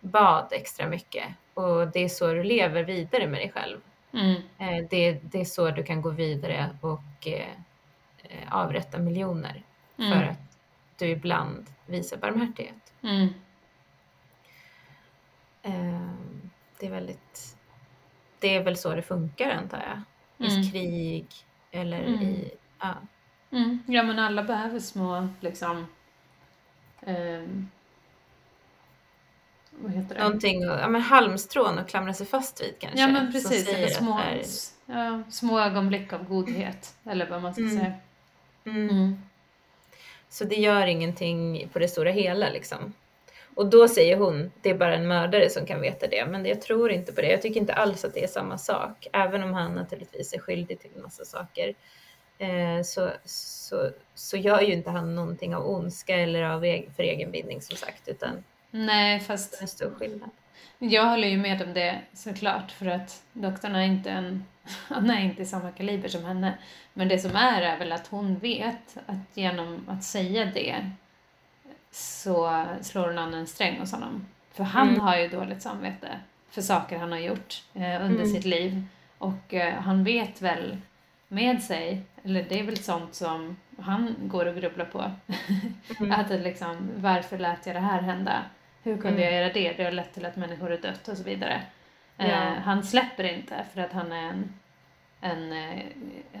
bad 0.00 0.48
extra 0.50 0.86
mycket. 0.88 1.24
Och 1.54 1.88
det 1.88 2.00
är 2.04 2.08
så 2.08 2.32
du 2.32 2.42
lever 2.42 2.82
vidare 2.82 3.26
med 3.26 3.40
dig 3.40 3.52
själv. 3.54 3.80
Mm. 4.12 4.34
Eh, 4.58 4.88
det, 4.90 5.12
det 5.12 5.40
är 5.40 5.44
så 5.44 5.70
du 5.70 5.82
kan 5.82 6.02
gå 6.02 6.10
vidare 6.10 6.70
och 6.80 7.26
eh, 7.26 7.46
eh 8.22 8.48
avrätta 8.50 8.98
miljoner. 8.98 9.62
Mm. 9.98 10.12
För 10.12 10.26
att 10.26 10.52
du 10.98 11.08
ibland 11.08 11.66
visar 11.92 12.16
barmhärtighet. 12.16 12.92
Mm. 13.02 13.28
Eh, 15.62 16.10
det 16.80 16.86
är 16.86 16.90
väldigt, 16.90 17.56
det 18.38 18.56
är 18.56 18.62
väl 18.64 18.76
så 18.76 18.94
det 18.94 19.02
funkar 19.02 19.50
antar 19.50 19.78
jag. 19.88 20.00
I 20.48 20.52
Mm. 20.54 20.70
krig 20.72 21.26
eller 21.70 22.00
Mm. 22.04 22.22
i, 22.22 22.50
ja. 22.80 22.94
Mm. 23.50 23.82
Ja, 23.86 24.02
men 24.02 24.18
alla 24.18 24.42
behöver 24.42 24.78
små, 24.80 25.28
liksom... 25.40 25.86
ehm, 27.00 27.68
vad 29.70 29.92
heter 29.92 30.14
det? 30.14 30.20
Någonting, 30.22 30.62
ja 30.62 30.88
men 30.88 31.00
halmstrån 31.00 31.78
att 31.78 31.88
klamra 31.88 32.14
sig 32.14 32.26
fast 32.26 32.60
vid 32.62 32.74
kanske. 32.80 33.00
Ja, 33.00 33.08
men 33.08 33.32
precis. 33.32 33.68
Eller 33.68 33.88
små, 33.88 34.18
är- 34.18 34.44
ja, 34.86 35.22
små 35.30 35.60
ögonblick 35.60 36.12
av 36.12 36.24
godhet, 36.28 36.96
eller 37.04 37.30
vad 37.30 37.42
man 37.42 37.52
ska 37.54 37.62
Mm. 37.62 37.78
säga. 37.78 37.92
Mm. 38.64 38.90
Mm. 38.90 39.22
Så 40.32 40.44
det 40.44 40.54
gör 40.56 40.86
ingenting 40.86 41.68
på 41.72 41.78
det 41.78 41.88
stora 41.88 42.10
hela 42.10 42.50
liksom. 42.50 42.92
Och 43.54 43.66
då 43.66 43.88
säger 43.88 44.16
hon, 44.16 44.52
det 44.62 44.70
är 44.70 44.74
bara 44.74 44.94
en 44.96 45.08
mördare 45.08 45.50
som 45.50 45.66
kan 45.66 45.80
veta 45.80 46.06
det. 46.06 46.26
Men 46.26 46.46
jag 46.46 46.60
tror 46.62 46.92
inte 46.92 47.12
på 47.12 47.20
det. 47.20 47.30
Jag 47.30 47.42
tycker 47.42 47.60
inte 47.60 47.72
alls 47.72 48.04
att 48.04 48.14
det 48.14 48.24
är 48.24 48.28
samma 48.28 48.58
sak. 48.58 49.06
Även 49.12 49.42
om 49.42 49.54
han 49.54 49.74
naturligtvis 49.74 50.32
är 50.32 50.38
skyldig 50.38 50.80
till 50.80 50.90
en 50.96 51.02
massa 51.02 51.24
saker. 51.24 51.74
Eh, 52.38 52.82
så, 52.84 53.10
så, 53.24 53.90
så 54.14 54.36
gör 54.36 54.60
ju 54.60 54.72
inte 54.72 54.90
han 54.90 55.14
någonting 55.14 55.54
av 55.54 55.66
ondska 55.70 56.16
eller 56.16 56.42
av 56.42 56.64
eg- 56.64 56.88
för 56.96 57.02
egen 57.02 57.30
vinning 57.30 57.60
som 57.62 57.76
sagt. 57.76 58.08
Utan 58.08 58.44
Nej, 58.70 59.18
det 59.18 59.24
är 59.24 59.26
fast 59.26 59.60
en 59.60 59.68
stor 59.68 59.90
skillnad. 59.98 60.30
Jag 60.90 61.06
håller 61.06 61.28
ju 61.28 61.36
med 61.38 61.62
om 61.62 61.74
det 61.74 61.98
såklart, 62.12 62.70
för 62.70 62.86
att 62.86 63.22
doktorn 63.32 63.74
är 63.74 63.82
inte 63.82 64.10
en... 64.10 64.44
Han 64.88 65.10
är 65.10 65.20
inte 65.20 65.42
i 65.42 65.46
samma 65.46 65.70
kaliber 65.70 66.08
som 66.08 66.24
henne. 66.24 66.54
Men 66.94 67.08
det 67.08 67.18
som 67.18 67.36
är 67.36 67.62
är 67.62 67.78
väl 67.78 67.92
att 67.92 68.06
hon 68.06 68.38
vet 68.38 68.96
att 69.06 69.36
genom 69.36 69.84
att 69.88 70.04
säga 70.04 70.44
det 70.44 70.90
så 71.90 72.66
slår 72.80 73.06
hon 73.06 73.18
an 73.18 73.34
en 73.34 73.46
sträng 73.46 73.78
hos 73.80 73.92
honom. 73.92 74.26
För 74.52 74.64
han 74.64 74.88
Mm. 74.88 75.00
har 75.00 75.16
ju 75.16 75.28
dåligt 75.28 75.62
samvete 75.62 76.08
för 76.50 76.62
saker 76.62 76.98
han 76.98 77.12
har 77.12 77.18
gjort 77.18 77.62
eh, 77.74 77.80
under 78.04 78.22
Mm. 78.22 78.26
sitt 78.26 78.44
liv. 78.44 78.82
Och 79.18 79.54
eh, 79.54 79.74
han 79.74 80.04
vet 80.04 80.42
väl 80.42 80.76
med 81.28 81.62
sig, 81.62 82.02
eller 82.24 82.42
det 82.48 82.58
är 82.60 82.64
väl 82.64 82.76
sånt 82.78 83.14
som 83.14 83.56
han 83.78 84.14
går 84.22 84.46
och 84.46 84.54
grubblar 84.56 84.84
på. 84.84 85.10
Mm. 86.00 86.12
Att 86.20 86.30
liksom, 86.30 86.90
varför 86.96 87.38
lät 87.38 87.66
jag 87.66 87.76
det 87.76 87.80
här 87.80 88.02
hända? 88.02 88.42
Hur 88.82 88.96
kunde 88.96 89.08
Mm. 89.22 89.22
jag 89.22 89.32
göra 89.42 89.52
det? 89.52 89.72
Det 89.72 89.84
har 89.84 89.92
lett 89.92 90.14
till 90.14 90.26
att 90.26 90.36
människor 90.36 90.70
har 90.70 90.76
dött 90.76 91.08
och 91.08 91.16
så 91.16 91.22
vidare. 91.22 91.62
Ja. 92.16 92.24
Eh, 92.24 92.52
han 92.52 92.82
släpper 92.84 93.24
inte 93.24 93.64
för 93.74 93.80
att 93.80 93.92
han 93.92 94.12
är 94.12 94.28
en, 94.28 94.52
en 95.20 95.52
eh, 95.52 95.82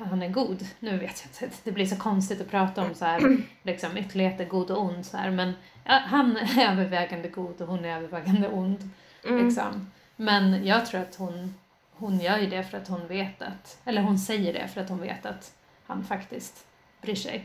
han 0.08 0.22
är 0.22 0.28
god. 0.28 0.66
Nu 0.78 0.98
vet 0.98 1.24
jag 1.40 1.46
inte, 1.46 1.56
det 1.64 1.72
blir 1.72 1.86
så 1.86 1.96
konstigt 1.96 2.40
att 2.40 2.50
prata 2.50 2.82
om 2.82 2.94
så 2.94 3.04
här, 3.04 3.36
liksom 3.62 3.96
ytterligheter, 3.96 4.44
god 4.44 4.70
och 4.70 4.80
ond 4.82 5.06
så 5.06 5.16
här, 5.16 5.30
men 5.30 5.52
ja, 5.84 5.92
han 6.06 6.36
är 6.36 6.70
övervägande 6.72 7.28
god 7.28 7.60
och 7.60 7.68
hon 7.68 7.84
är 7.84 7.96
övervägande 7.96 8.48
ond. 8.48 8.90
Mm. 9.24 9.44
Liksom. 9.44 9.90
Men 10.16 10.66
jag 10.66 10.86
tror 10.86 11.00
att 11.00 11.16
hon, 11.16 11.54
hon 11.92 12.18
gör 12.20 12.38
ju 12.38 12.46
det 12.46 12.64
för 12.64 12.78
att 12.78 12.88
hon 12.88 13.06
vet 13.08 13.42
att, 13.42 13.80
eller 13.84 14.02
hon 14.02 14.18
säger 14.18 14.52
det 14.52 14.68
för 14.68 14.80
att 14.80 14.88
hon 14.88 15.00
vet 15.00 15.26
att 15.26 15.52
han 15.86 16.04
faktiskt 16.04 16.66
bryr 17.02 17.14
sig. 17.14 17.44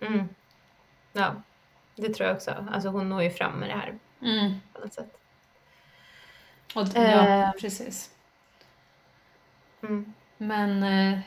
Mm. 0.00 0.28
Ja, 1.12 1.34
det 1.96 2.14
tror 2.14 2.28
jag 2.28 2.36
också. 2.36 2.66
Alltså 2.72 2.88
hon 2.88 3.08
når 3.08 3.22
ju 3.22 3.30
fram 3.30 3.52
med 3.52 3.68
det 3.68 3.74
här 3.74 3.94
Mm. 4.22 4.52
på 4.72 4.80
något 4.80 4.94
sätt. 4.94 5.16
Och, 6.74 6.86
ja, 6.94 7.00
Eh. 7.00 7.52
precis. 7.60 8.10
Mm. 9.82 10.12
Men 10.38 10.82
eh, 10.82 11.18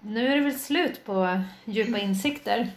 nu 0.00 0.28
är 0.32 0.36
det 0.36 0.42
väl 0.42 0.58
slut 0.58 1.04
på 1.04 1.40
djupa 1.64 1.98
insikter. 1.98 2.70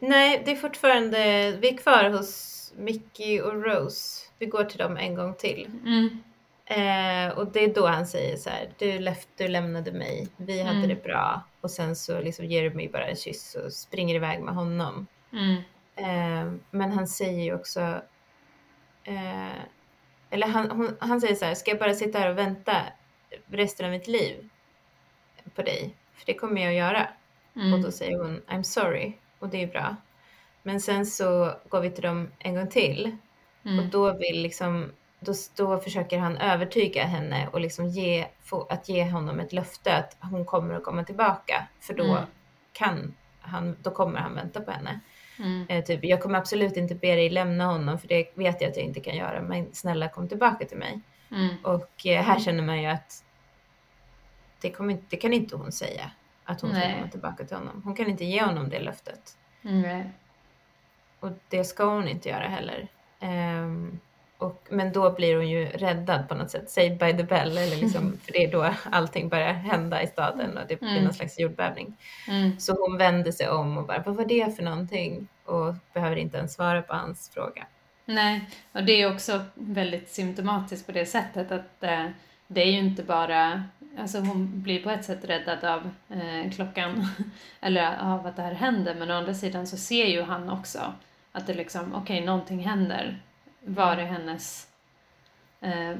Nej, 0.00 0.42
det 0.44 0.50
är 0.52 0.56
fortfarande, 0.56 1.50
vi 1.60 1.68
är 1.72 1.76
kvar 1.76 2.10
hos 2.10 2.50
Mickey 2.76 3.40
och 3.40 3.64
Rose. 3.64 4.24
Vi 4.38 4.46
går 4.46 4.64
till 4.64 4.78
dem 4.78 4.96
en 4.96 5.14
gång 5.14 5.34
till. 5.34 5.70
Mm. 5.84 6.22
Eh, 6.66 7.38
och 7.38 7.52
det 7.52 7.64
är 7.64 7.74
då 7.74 7.86
han 7.86 8.06
säger 8.06 8.36
så 8.36 8.50
här, 8.50 8.68
du, 8.78 8.98
läf- 8.98 9.26
du 9.36 9.48
lämnade 9.48 9.92
mig, 9.92 10.28
vi 10.36 10.62
hade 10.62 10.76
Mm. 10.76 10.88
det 10.88 11.02
bra. 11.04 11.42
Och 11.60 11.70
sen 11.70 11.96
så 11.96 12.20
liksom 12.20 12.44
ger 12.44 12.62
du 12.62 12.70
mig 12.70 12.88
bara 12.88 13.06
en 13.06 13.16
kyss 13.16 13.54
och 13.54 13.72
springer 13.72 14.14
iväg 14.14 14.40
med 14.40 14.54
honom. 14.54 15.06
Mm. 15.32 15.54
Eh, 15.96 16.52
men 16.70 16.92
han 16.92 17.08
säger 17.08 17.42
ju 17.44 17.54
också, 17.54 18.02
eh, 19.04 19.58
eller 20.30 20.46
han, 20.46 20.70
hon, 20.70 20.96
han 21.00 21.20
säger 21.20 21.34
så 21.34 21.44
här, 21.44 21.54
ska 21.54 21.70
jag 21.70 21.78
bara 21.80 21.94
sitta 21.94 22.18
här 22.18 22.30
och 22.30 22.38
vänta 22.38 22.76
resten 23.46 23.86
av 23.86 23.92
mitt 23.92 24.08
liv 24.08 24.48
på 25.54 25.62
dig? 25.62 25.94
För 26.14 26.26
det 26.26 26.34
kommer 26.34 26.60
jag 26.62 26.70
att 26.70 26.76
göra. 26.78 27.08
Och 27.54 27.60
Mm. 27.62 27.82
då 27.82 27.90
säger 27.90 28.18
hon 28.18 28.42
I'm 28.48 28.62
sorry 28.62 29.12
och 29.38 29.48
det 29.48 29.62
är 29.62 29.66
bra. 29.66 29.96
Men 30.62 30.80
sen 30.80 31.06
så 31.06 31.54
går 31.68 31.80
vi 31.80 31.90
till 31.90 32.02
dem 32.02 32.30
en 32.38 32.54
gång 32.54 32.68
till 32.68 33.16
och 33.62 33.68
Mm. 33.70 33.90
då 33.90 34.12
vill 34.12 34.42
liksom 34.42 34.92
då, 35.20 35.32
då 35.56 35.78
försöker 35.78 36.18
han 36.18 36.36
övertyga 36.36 37.04
henne 37.04 37.48
och 37.52 37.60
liksom 37.60 37.86
ge, 37.86 38.26
få, 38.42 38.62
att 38.70 38.88
ge 38.88 39.10
honom 39.10 39.40
ett 39.40 39.52
löfte 39.52 39.96
att 39.96 40.16
hon 40.20 40.44
kommer 40.44 40.74
att 40.74 40.84
komma 40.84 41.04
tillbaka 41.04 41.66
för 41.80 41.94
då 41.94 42.04
Mm. 42.04 42.24
kan 42.72 43.14
han, 43.40 43.76
då 43.82 43.90
kommer 43.90 44.18
han 44.20 44.34
vänta 44.34 44.60
på 44.60 44.70
henne. 44.70 45.00
Mm. 45.38 45.66
Eh, 45.68 45.84
typ, 45.84 46.04
jag 46.04 46.22
kommer 46.22 46.38
absolut 46.38 46.76
inte 46.76 46.94
be 46.94 47.14
dig 47.14 47.30
lämna 47.30 47.64
honom 47.66 47.98
för 47.98 48.08
det 48.08 48.30
vet 48.34 48.60
jag 48.60 48.70
att 48.70 48.76
jag 48.76 48.84
inte 48.86 49.00
kan 49.00 49.16
göra 49.16 49.42
men 49.42 49.74
snälla 49.74 50.08
kom 50.08 50.28
tillbaka 50.28 50.64
till 50.64 50.78
mig. 50.78 51.00
Mm. 51.30 51.54
Och 51.62 52.06
eh, 52.06 52.22
här 52.22 52.38
känner 52.40 52.62
man 52.62 52.82
ju 52.82 52.88
att 52.88 53.24
det, 54.60 54.70
inte- 54.90 55.04
det 55.08 55.16
kan 55.16 55.32
inte 55.32 55.56
hon 55.56 55.72
säga 55.72 56.10
att 56.44 56.60
hon 56.60 56.70
ska 56.70 56.80
komma 56.94 57.08
tillbaka 57.08 57.44
till 57.44 57.56
honom. 57.56 57.82
Hon 57.84 57.94
kan 57.94 58.06
inte 58.10 58.24
ge 58.24 58.42
honom 58.42 58.68
det 58.68 58.80
löftet. 58.80 59.36
Och 61.20 61.30
det 61.48 61.64
ska 61.64 61.84
hon 61.84 62.08
inte 62.08 62.28
göra 62.28 62.48
heller. 62.48 62.88
Ehm, 63.20 64.00
och, 64.44 64.66
men 64.70 64.92
då 64.92 65.10
blir 65.10 65.36
hon 65.36 65.48
ju 65.48 65.66
räddad 65.66 66.28
på 66.28 66.34
något 66.34 66.50
sätt, 66.50 66.70
saved 66.70 66.98
by 66.98 67.12
the 67.16 67.22
bell, 67.22 67.58
eller 67.58 67.76
liksom, 67.76 68.18
för 68.24 68.32
det 68.32 68.44
är 68.44 68.52
då 68.52 68.74
allting 68.90 69.28
börjar 69.28 69.52
hända 69.52 70.02
i 70.02 70.06
staden 70.06 70.58
och 70.58 70.64
det 70.68 70.80
blir 70.80 70.90
Mm. 70.90 71.04
någon 71.04 71.14
slags 71.14 71.38
jordbävning. 71.38 71.96
Mm. 72.28 72.60
Så 72.60 72.76
hon 72.80 72.98
vänder 72.98 73.32
sig 73.32 73.48
om 73.48 73.78
och 73.78 73.86
bara, 73.86 74.02
vad 74.06 74.16
var 74.16 74.24
det 74.24 74.56
för 74.56 74.62
någonting? 74.62 75.28
Och 75.44 75.74
behöver 75.92 76.16
inte 76.16 76.36
ens 76.38 76.54
svara 76.54 76.82
på 76.82 76.94
hans 76.94 77.30
fråga. 77.34 77.66
Nej, 78.04 78.48
och 78.72 78.84
det 78.84 79.02
är 79.02 79.12
också 79.14 79.40
väldigt 79.54 80.10
symptomatiskt 80.10 80.86
på 80.86 80.92
det 80.92 81.06
sättet 81.06 81.52
att 81.52 81.82
eh, 81.82 82.06
det 82.46 82.62
är 82.62 82.66
ju 82.66 82.78
inte 82.78 83.02
bara, 83.02 83.64
alltså 83.98 84.18
hon 84.18 84.62
blir 84.62 84.82
på 84.82 84.90
ett 84.90 85.04
sätt 85.04 85.24
räddad 85.24 85.64
av 85.64 85.90
eh, 86.10 86.52
klockan 86.52 87.06
eller 87.60 87.98
av 88.00 88.26
att 88.26 88.36
det 88.36 88.42
här 88.42 88.54
händer 88.54 88.94
men 88.94 89.10
å 89.10 89.14
andra 89.14 89.34
sidan 89.34 89.66
så 89.66 89.76
ser 89.76 90.06
ju 90.06 90.22
han 90.22 90.50
också 90.50 90.78
att 91.32 91.46
det 91.46 91.54
liksom, 91.54 91.94
okej 91.94 92.20
någonting 92.20 92.58
händer. 92.58 93.20
Var 93.64 93.96
är 93.96 94.04
hennes, 94.04 94.68
eh, 95.60 95.96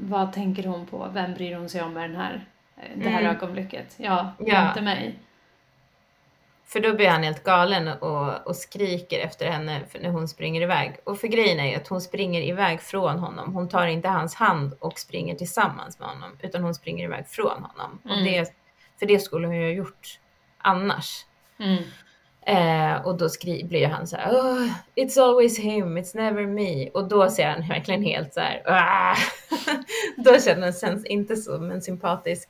vad 0.00 0.32
tänker 0.32 0.64
hon 0.64 0.86
på, 0.86 1.08
vem 1.12 1.34
bryr 1.34 1.56
hon 1.56 1.68
sig 1.68 1.82
om 1.82 1.92
med 1.94 2.10
den 2.10 2.16
här, 2.20 2.44
eh, 2.76 2.82
det 2.96 3.08
här 3.08 3.20
Mm. 3.20 3.36
ögonblicket? 3.36 3.94
Ja, 3.96 4.32
Ja. 4.38 4.68
inte 4.68 4.80
mig. 4.80 5.18
För 6.64 6.80
då 6.80 6.94
blir 6.94 7.08
han 7.08 7.22
helt 7.22 7.44
galen 7.44 7.88
och, 7.88 8.46
och 8.46 8.56
skriker 8.56 9.18
efter 9.18 9.50
henne 9.50 9.80
när 10.00 10.10
hon 10.10 10.28
springer 10.28 10.60
iväg. 10.62 10.96
Och 11.04 11.18
för 11.18 11.28
grejen 11.28 11.60
är 11.60 11.66
ju 11.70 11.74
att 11.74 11.88
hon 11.88 12.00
springer 12.00 12.42
iväg 12.42 12.80
från 12.80 13.18
honom. 13.18 13.54
Hon 13.54 13.68
tar 13.68 13.86
inte 13.86 14.08
hans 14.08 14.34
hand 14.34 14.72
och 14.80 14.98
springer 14.98 15.34
tillsammans 15.34 15.98
med 15.98 16.08
honom, 16.08 16.38
utan 16.42 16.62
hon 16.62 16.74
springer 16.74 17.04
iväg 17.04 17.26
från 17.28 17.62
honom. 17.64 17.98
Och 18.04 18.10
Mm. 18.10 18.24
det, 18.24 18.54
för 18.98 19.06
det 19.06 19.18
skulle 19.20 19.46
hon 19.46 19.56
ju 19.56 19.62
ha 19.62 19.70
gjort 19.70 20.18
annars. 20.58 21.24
Mm. 21.58 21.82
Eh, 22.46 23.06
och 23.06 23.18
då 23.18 23.28
skri- 23.28 23.64
blir 23.64 23.86
han 23.86 24.06
så 24.06 24.16
här, 24.16 24.30
oh, 24.32 24.68
it's 24.94 25.20
always 25.20 25.58
him, 25.58 25.98
it's 25.98 26.16
never 26.16 26.46
me. 26.46 26.88
Och 26.90 27.08
då 27.08 27.30
ser 27.30 27.48
han 27.48 27.68
verkligen 27.68 28.02
helt 28.02 28.34
så 28.34 28.40
här, 28.40 28.62
"Ah." 28.66 29.16
då 30.16 30.38
känner 30.40 30.72
känns 30.72 31.04
inte 31.06 31.36
som 31.36 31.70
en 31.70 31.82
sympatisk, 31.82 32.48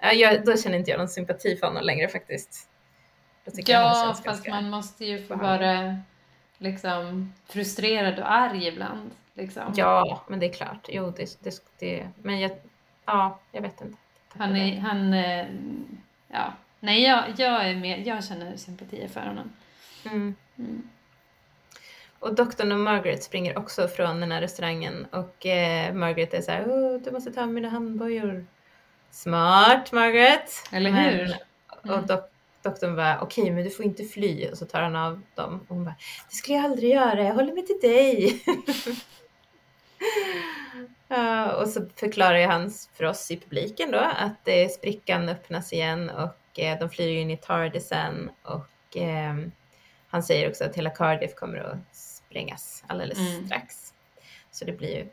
ja, 0.00 0.12
jag, 0.12 0.44
då 0.44 0.56
känner 0.56 0.78
inte 0.78 0.90
jag 0.90 0.98
någon 0.98 1.08
sympati 1.08 1.56
för 1.56 1.66
honom 1.66 1.82
längre 1.82 2.08
faktiskt. 2.08 2.68
Ja, 3.66 4.14
fast 4.24 4.48
man 4.48 4.70
måste 4.70 5.04
ju 5.04 5.26
få 5.26 5.36
vara 5.36 5.96
liksom 6.58 7.32
frustrerad 7.46 8.18
och 8.18 8.32
arg 8.32 8.66
ibland. 8.66 9.10
Liksom. 9.34 9.72
Ja, 9.76 10.22
men 10.28 10.40
det 10.40 10.46
är 10.46 10.52
klart. 10.52 10.88
Jo, 10.88 11.12
det, 11.16 11.38
det, 11.42 11.62
det 11.78 12.08
men 12.22 12.40
jag, 12.40 12.50
ja, 13.06 13.38
jag 13.52 13.62
vet 13.62 13.80
inte. 13.80 13.96
Han 14.28 14.56
är, 14.56 14.80
han, 14.80 15.12
eh, 15.14 15.46
ja. 16.28 16.52
Nej, 16.80 17.02
jag, 17.02 17.24
jag 17.36 17.68
är 17.68 17.74
med, 17.76 18.06
jag 18.06 18.24
känner 18.24 18.56
sympati 18.56 19.08
för 19.08 19.20
honom. 19.20 19.52
Mm. 20.04 20.34
Mm. 20.58 20.88
Och 22.18 22.34
doktorn 22.34 22.72
och 22.72 22.80
Margaret 22.80 23.22
springer 23.22 23.58
också 23.58 23.88
från 23.88 24.20
den 24.20 24.32
här 24.32 24.40
restaurangen 24.40 25.06
och 25.10 25.46
eh, 25.46 25.94
Margaret 25.94 26.34
är 26.34 26.40
så 26.42 26.50
här, 26.50 26.64
oh, 26.64 27.00
du 27.00 27.10
måste 27.10 27.32
ta 27.32 27.46
mina 27.46 27.68
handbojor. 27.68 28.46
Smart 29.10 29.92
Margaret! 29.92 30.50
Eller 30.72 30.90
Men- 30.92 31.04
hur? 31.04 31.20
Mm. 31.84 31.98
Och 31.98 32.06
dok- 32.08 32.28
doktorn 32.62 32.96
bara, 32.96 33.20
okej 33.20 33.50
men 33.50 33.64
du 33.64 33.70
får 33.70 33.84
inte 33.84 34.04
fly. 34.04 34.48
Och 34.48 34.58
så 34.58 34.66
tar 34.66 34.82
han 34.82 34.96
av 34.96 35.22
dem. 35.34 35.60
Och 35.68 35.74
hon 35.76 35.84
bara, 35.84 35.94
det 36.30 36.34
skulle 36.34 36.56
jag 36.56 36.64
aldrig 36.64 36.90
göra, 36.90 37.22
jag 37.24 37.34
håller 37.34 37.52
mig 37.52 37.66
till 37.66 37.78
dig. 37.82 38.42
Ja, 41.08 41.52
och 41.52 41.68
så 41.68 41.86
förklarar 41.96 42.46
han 42.46 42.70
för 42.94 43.04
oss 43.04 43.30
i 43.30 43.36
publiken 43.36 43.90
då 43.90 43.98
att 43.98 44.48
eh, 44.48 44.68
sprickan 44.68 45.28
öppnas 45.28 45.72
igen 45.72 46.10
och 46.10 46.36
eh, 46.58 46.78
de 46.78 46.90
flyr 46.90 47.16
in 47.20 47.30
i 47.30 47.36
Tardisen 47.36 48.30
och 48.42 48.96
eh, 48.96 49.36
han 50.08 50.22
säger 50.22 50.48
också 50.50 50.64
att 50.64 50.76
hela 50.76 50.90
Cardiff 50.90 51.34
kommer 51.34 51.58
att 51.58 51.96
sprängas 51.96 52.84
alldeles 52.86 53.18
Mm. 53.18 53.46
strax. 53.46 53.94
Så 54.50 54.64
det 54.64 54.72
blir 54.72 54.96
ju 54.96 55.08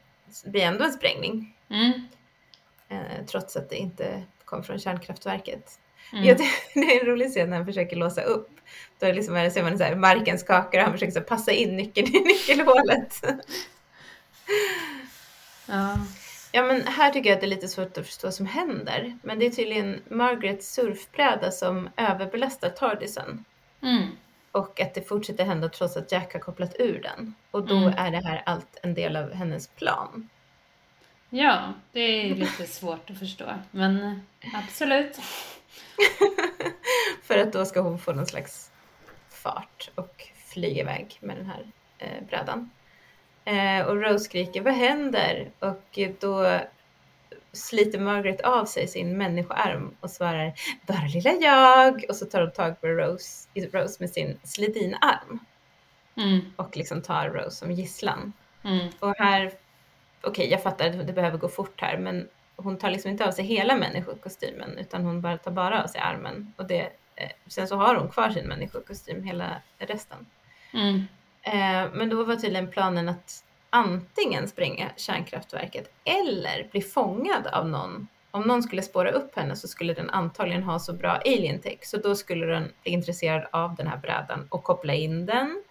blir 0.45 0.61
ändå 0.61 0.83
en 0.85 0.93
sprängning. 0.93 1.57
Mm. 1.69 2.07
Eh, 2.89 3.25
trots 3.27 3.55
att 3.55 3.69
det 3.69 3.75
inte 3.75 4.23
kom 4.45 4.63
från 4.63 4.79
kärnkraftverket. 4.79 5.79
Mm. 6.13 6.23
Jag, 6.25 6.37
det 6.73 6.79
är 6.79 6.99
en 7.01 7.05
rolig 7.07 7.29
scen 7.29 7.49
när 7.49 7.57
han 7.57 7.65
försöker 7.65 7.95
låsa 7.95 8.21
upp. 8.21 8.49
Då 8.99 9.11
liksom 9.11 9.35
är 9.35 9.43
det, 9.43 9.51
ser 9.51 9.63
man 9.63 9.77
så 9.77 9.83
här, 9.83 9.95
marken 9.95 10.39
skakar 10.39 10.79
och 10.79 10.83
han 10.83 10.93
försöker 10.93 11.21
passa 11.21 11.51
in 11.51 11.75
nyckeln 11.75 12.07
i 12.07 12.19
nyckelhålet. 12.19 13.23
Ja. 15.67 15.97
Ja 16.55 16.63
men 16.63 16.87
här 16.87 17.11
tycker 17.11 17.29
jag 17.29 17.35
att 17.35 17.41
det 17.41 17.47
är 17.47 17.55
lite 17.55 17.67
svårt 17.67 17.97
att 17.97 18.05
förstå 18.05 18.27
vad 18.27 18.33
som 18.33 18.45
händer. 18.45 19.17
Men 19.23 19.39
det 19.39 19.45
är 19.45 19.49
tydligen 19.49 20.01
Margarets 20.09 20.73
surfbräda 20.73 21.51
som 21.51 21.89
överbelastar 21.97 22.69
Tardisen. 22.69 23.45
Mm. 23.81 24.07
Och 24.51 24.81
att 24.81 24.93
det 24.93 25.01
fortsätter 25.07 25.45
hända 25.45 25.69
trots 25.69 25.97
att 25.97 26.11
Jack 26.11 26.33
har 26.33 26.39
kopplat 26.39 26.75
ur 26.79 27.01
den. 27.01 27.35
Och 27.51 27.67
då 27.67 27.75
Mm. 27.77 27.93
är 27.97 28.11
det 28.11 28.27
här 28.27 28.43
allt 28.45 28.77
en 28.83 28.93
del 28.93 29.15
av 29.15 29.33
hennes 29.33 29.67
plan. 29.67 30.29
ja, 31.29 31.73
det 31.91 31.99
är 31.99 32.35
lite 32.35 32.67
svårt 32.67 33.09
att 33.09 33.19
förstå. 33.19 33.45
Men 33.71 34.03
eh, 34.41 34.55
absolut. 34.63 35.19
För 37.23 37.37
att 37.37 37.53
då 37.53 37.65
ska 37.65 37.79
hon 37.79 37.99
få 37.99 38.13
någon 38.13 38.25
slags 38.25 38.71
fart 39.29 39.89
och 39.95 40.27
flyga 40.47 40.81
iväg 40.81 41.17
med 41.19 41.37
den 41.37 41.45
här 41.45 41.65
eh, 41.97 42.23
brädan. 42.29 42.69
Eh, 43.45 43.85
och 43.85 44.01
Rose 44.01 44.25
skriker 44.25 44.61
vad 44.61 44.73
händer? 44.73 45.51
Och 45.59 45.99
då 46.19 46.59
sliter 47.51 47.99
Margaret 47.99 48.41
av 48.41 48.65
sig 48.65 48.87
sin 48.87 49.17
människoarm 49.17 49.95
och 49.99 50.09
svarar 50.09 50.53
bara 50.87 51.07
lilla 51.07 51.31
jag. 51.31 52.05
Och 52.09 52.15
så 52.15 52.25
tar 52.25 52.41
hon 52.41 52.51
tag 52.51 52.81
på 52.81 52.87
Rose, 52.87 53.47
Rose 53.71 53.97
med 53.99 54.09
sin 54.09 54.39
slidinarm 54.43 55.39
Mm. 56.17 56.41
och 56.55 56.77
liksom 56.77 57.01
tar 57.01 57.29
Rose 57.29 57.55
som 57.55 57.71
gisslan. 57.71 58.33
Mm. 58.63 58.87
Och 58.99 59.15
här, 59.17 59.51
okej 60.21 60.49
jag 60.51 60.63
fattar 60.63 60.89
att 60.89 61.07
det 61.07 61.13
behöver 61.13 61.37
gå 61.37 61.49
fort 61.49 61.81
här 61.81 61.97
men 61.97 62.27
hon 62.55 62.77
tar 62.77 62.89
liksom 62.89 63.11
inte 63.11 63.27
av 63.27 63.31
sig 63.31 63.45
hela 63.45 63.75
människokostymen 63.75 64.77
utan 64.77 65.03
hon 65.05 65.21
bara 65.21 65.37
tar 65.37 65.51
bara 65.51 65.83
av 65.83 65.87
sig 65.87 66.01
armen. 66.01 66.53
Och 66.57 66.65
det, 66.67 66.81
eh, 67.15 67.31
sen 67.47 67.67
så 67.67 67.75
har 67.75 67.95
hon 67.95 68.09
kvar 68.09 68.29
sin 68.29 68.47
människokostym 68.47 69.23
hela 69.23 69.61
resten. 69.77 70.25
Mm. 70.73 71.07
Eh, 71.45 71.91
men 71.93 72.09
då 72.09 72.23
var 72.23 72.35
tydligen 72.35 72.71
planen 72.71 73.09
att 73.09 73.43
antingen 73.69 74.47
spränga 74.47 74.91
kärnkraftverket 74.95 75.91
eller 76.03 76.69
bli 76.71 76.81
fångad 76.81 77.47
av 77.47 77.69
någon. 77.69 78.07
Om 78.31 78.41
någon 78.41 78.63
skulle 78.63 78.81
spåra 78.81 79.11
upp 79.11 79.35
henne 79.35 79.55
så 79.55 79.67
skulle 79.67 79.93
den 79.93 80.09
antagligen 80.09 80.63
ha 80.63 80.79
så 80.79 80.93
bra 80.93 81.11
alien 81.11 81.59
tech 81.59 81.79
så 81.81 81.97
då 81.97 82.15
skulle 82.15 82.45
den 82.45 82.71
bli 82.83 82.91
intresserad 82.91 83.47
av 83.51 83.75
den 83.75 83.87
här 83.87 83.97
brädan 83.97 84.47
och 84.49 84.63
koppla 84.63 84.93
in 84.93 85.25
den 85.25 85.63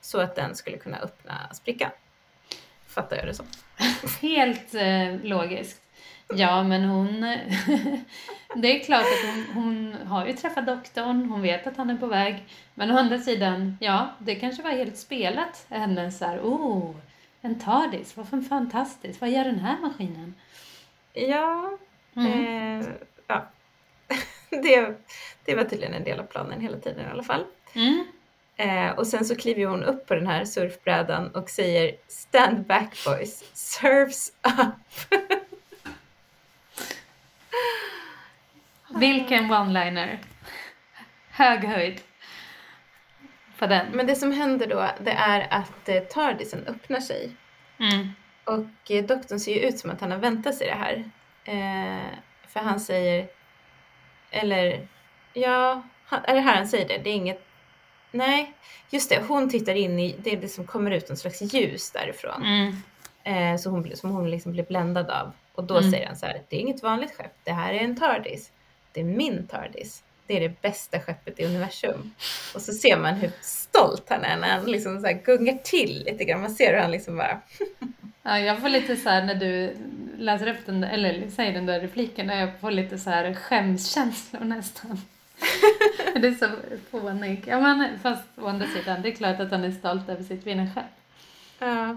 så 0.00 0.20
att 0.20 0.34
den 0.34 0.54
skulle 0.54 0.76
kunna 0.76 0.98
öppna 0.98 1.54
sprickan. 1.54 1.90
Fattar 2.86 3.16
jag 3.16 3.26
det 3.26 3.34
så? 3.34 3.44
Helt 4.20 4.74
eh, 4.74 5.14
logiskt. 5.22 5.82
Ja, 6.34 6.62
men 6.62 6.84
hon... 6.84 7.20
det 8.54 8.80
är 8.80 8.84
klart 8.84 9.00
att 9.02 9.34
hon, 9.34 9.62
hon 9.62 10.06
har 10.06 10.26
ju 10.26 10.32
träffat 10.32 10.66
doktorn, 10.66 11.30
hon 11.30 11.42
vet 11.42 11.66
att 11.66 11.76
han 11.76 11.90
är 11.90 11.96
på 11.96 12.06
väg. 12.06 12.44
Men 12.74 12.90
å 12.90 12.98
andra 12.98 13.18
sidan, 13.18 13.76
ja, 13.80 14.08
det 14.18 14.34
kanske 14.34 14.62
var 14.62 14.70
helt 14.70 14.96
spelat. 14.96 15.66
Hennes 15.68 16.18
så 16.18 16.24
här, 16.24 16.38
oh, 16.38 16.94
en 17.40 17.58
TARDIS, 17.58 18.16
vad 18.16 18.28
för 18.28 18.40
fantastiskt, 18.40 19.20
vad 19.20 19.30
gör 19.30 19.44
den 19.44 19.58
här 19.58 19.78
maskinen? 19.80 20.34
Ja, 21.12 21.78
Mm. 22.16 22.80
eh, 22.80 22.86
ja. 23.26 23.46
det, 24.50 24.94
det 25.44 25.54
var 25.54 25.64
tydligen 25.64 25.94
en 25.94 26.04
del 26.04 26.20
av 26.20 26.24
planen 26.24 26.60
hela 26.60 26.78
tiden 26.78 27.06
i 27.06 27.10
alla 27.10 27.22
fall. 27.22 27.44
Mm. 27.74 28.06
Eh, 28.56 28.98
och 28.98 29.06
sen 29.06 29.24
så 29.24 29.36
kliver 29.36 29.66
hon 29.66 29.82
upp 29.82 30.06
på 30.06 30.14
den 30.14 30.26
här 30.26 30.44
surfbrädan 30.44 31.28
och 31.34 31.50
säger 31.50 31.96
Stand 32.08 32.66
back 32.66 33.04
boys, 33.04 33.44
surfs 33.54 34.32
up. 34.42 35.20
Vilken 38.96 39.52
one-liner. 39.52 40.18
Hög 41.30 41.64
höjd. 41.64 42.00
På 43.58 43.66
den. 43.66 43.86
Men 43.92 44.06
det 44.06 44.16
som 44.16 44.32
händer 44.32 44.66
då, 44.66 44.88
det 45.00 45.10
är 45.10 45.46
att 45.50 45.88
eh, 45.88 46.02
Tardisen 46.02 46.64
öppnar 46.66 47.00
sig. 47.00 47.30
Mm. 47.78 48.08
Och 48.44 48.90
eh, 48.90 49.04
doktorn 49.04 49.40
ser 49.40 49.54
ju 49.54 49.60
ut 49.60 49.78
som 49.78 49.90
att 49.90 50.00
han 50.00 50.10
har 50.10 50.18
väntat 50.18 50.54
sig 50.54 50.66
det 50.66 50.74
här. 50.74 51.10
Eh, 51.44 52.06
för 52.48 52.60
han 52.60 52.80
säger, 52.80 53.28
eller 54.30 54.88
ja, 55.32 55.82
han, 56.04 56.20
är 56.24 56.34
det 56.34 56.40
här 56.40 56.56
han 56.56 56.68
säger 56.68 56.88
det? 56.88 56.98
Det 56.98 57.10
är 57.10 57.14
inget, 57.14 57.46
nej, 58.10 58.52
just 58.90 59.10
det, 59.10 59.22
hon 59.28 59.50
tittar 59.50 59.74
in 59.74 59.98
i, 59.98 60.16
det 60.18 60.32
är 60.32 60.36
det 60.36 60.48
som 60.48 60.66
kommer 60.66 60.90
ut 60.90 61.10
en 61.10 61.16
slags 61.16 61.42
ljus 61.42 61.90
därifrån. 61.90 62.42
Mm. 62.44 62.82
Eh, 63.24 63.58
så 63.60 63.70
hon, 63.70 63.96
som 63.96 64.10
hon 64.10 64.30
liksom 64.30 64.52
blir 64.52 64.64
bländad 64.64 65.10
av. 65.10 65.32
Och 65.54 65.64
då 65.64 65.78
Mm. 65.78 65.90
säger 65.90 66.06
han 66.06 66.16
så 66.16 66.26
här, 66.26 66.42
det 66.48 66.56
är 66.56 66.60
inget 66.60 66.82
vanligt 66.82 67.16
skepp, 67.16 67.34
det 67.44 67.52
här 67.52 67.72
är 67.74 67.78
en 67.78 67.96
TARDIS. 67.96 68.50
Det 68.96 69.00
är 69.00 69.04
min 69.04 69.46
TARDIS. 69.46 70.02
Det 70.26 70.36
är 70.36 70.40
det 70.40 70.62
bästa 70.62 71.00
skeppet 71.00 71.40
i 71.40 71.44
universum. 71.44 72.14
Och 72.54 72.62
så 72.62 72.72
ser 72.72 72.96
man 72.96 73.14
hur 73.14 73.30
stolt 73.40 74.04
han 74.08 74.24
är 74.24 74.36
när 74.36 74.48
han 74.48 74.64
liksom 74.64 75.00
så 75.00 75.18
gungar 75.24 75.58
till 75.64 76.04
lite 76.06 76.24
grann. 76.24 76.40
Man 76.40 76.50
ser 76.50 76.72
hur 76.72 76.80
han 76.80 76.90
liksom 76.90 77.16
bara, 77.16 77.40
Ja, 78.22 78.38
jag 78.38 78.60
får 78.60 78.68
lite 78.68 78.96
så 78.96 79.08
här 79.08 79.24
när 79.24 79.34
du 79.34 79.76
läser 80.18 80.46
upp 80.46 80.66
den, 80.66 80.84
eller 80.84 81.30
säger 81.30 81.52
den 81.52 81.66
där 81.66 81.80
repliken, 81.80 82.28
jag 82.28 82.60
får 82.60 82.70
lite 82.70 82.98
så 82.98 83.10
här 83.10 83.34
skämskänslor 83.34 84.44
nästan. 84.44 85.00
det 86.14 86.28
är 86.28 86.34
så 86.34 86.48
fånig. 86.90 87.44
Ja, 87.46 87.60
men 87.60 87.98
fast 87.98 88.24
å 88.36 88.46
andra 88.46 88.66
sidan, 88.66 89.02
det 89.02 89.08
är 89.08 89.14
klart 89.14 89.40
att 89.40 89.50
han 89.50 89.64
är 89.64 89.70
stolt 89.70 90.08
över 90.08 90.22
sitt 90.22 90.46
vinnarskepp. 90.46 90.84
ja, 91.58 91.96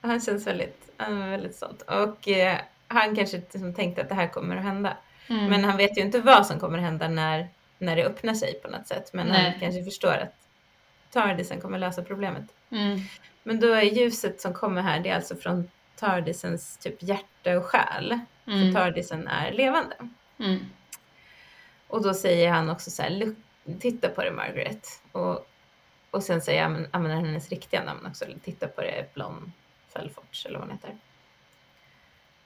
han 0.00 0.20
känns 0.20 0.46
väldigt, 0.46 0.90
han 0.96 1.22
är 1.22 1.30
väldigt 1.30 1.56
stolt. 1.56 1.82
Och 1.82 2.28
eh, 2.28 2.58
han 2.88 3.16
kanske 3.16 3.36
liksom 3.36 3.74
tänkte 3.74 4.02
att 4.02 4.08
det 4.08 4.14
här 4.14 4.28
kommer 4.28 4.56
att 4.56 4.62
hända. 4.62 4.96
Mm. 5.28 5.46
Men 5.46 5.64
han 5.64 5.76
vet 5.76 5.96
ju 5.98 6.00
inte 6.02 6.20
vad 6.20 6.46
som 6.46 6.60
kommer 6.60 6.78
hända 6.78 7.08
när, 7.08 7.48
när 7.78 7.96
det 7.96 8.04
öppnar 8.04 8.34
sig 8.34 8.54
på 8.54 8.68
något 8.68 8.86
sätt. 8.86 9.10
Men 9.12 9.26
Nej. 9.26 9.50
han 9.50 9.60
kanske 9.60 9.84
förstår 9.84 10.12
att 10.12 10.34
TARDISen 11.10 11.60
kommer 11.60 11.78
lösa 11.78 12.02
problemet. 12.02 12.44
Mm. 12.70 13.00
Men 13.42 13.60
då 13.60 13.72
är 13.72 13.82
ljuset 13.82 14.40
som 14.40 14.54
kommer 14.54 14.82
här, 14.82 15.00
det 15.00 15.08
är 15.08 15.14
alltså 15.16 15.36
från 15.36 15.70
Tardisens 15.96 16.76
typ 16.76 17.02
hjärta 17.02 17.58
och 17.58 17.64
själ. 17.64 18.18
För 18.44 18.52
Mm. 18.52 18.74
Tardisen 18.74 19.28
är 19.28 19.52
levande. 19.52 19.96
Mm. 20.38 20.58
Och 21.88 22.02
då 22.02 22.14
säger 22.14 22.50
han 22.50 22.70
också 22.70 22.90
så 22.90 23.02
här, 23.02 23.10
"Look- 23.10 23.36
titta 23.80 24.08
på 24.08 24.22
det 24.22 24.30
Margaret. 24.30 24.88
Och, 25.12 25.48
och 26.10 26.22
sen 26.22 26.40
säger 26.42 26.62
han, 26.62 26.86
använder 26.90 27.26
hennes 27.26 27.48
riktiga 27.48 27.84
namn 27.84 28.06
också, 28.06 28.24
titta 28.44 28.66
på 28.68 28.80
det 28.80 29.14
Blom 29.14 29.52
Felforts 29.92 30.46
eller 30.46 30.58
vad 30.58 30.68
hon 30.68 30.76
heter. 30.76 30.96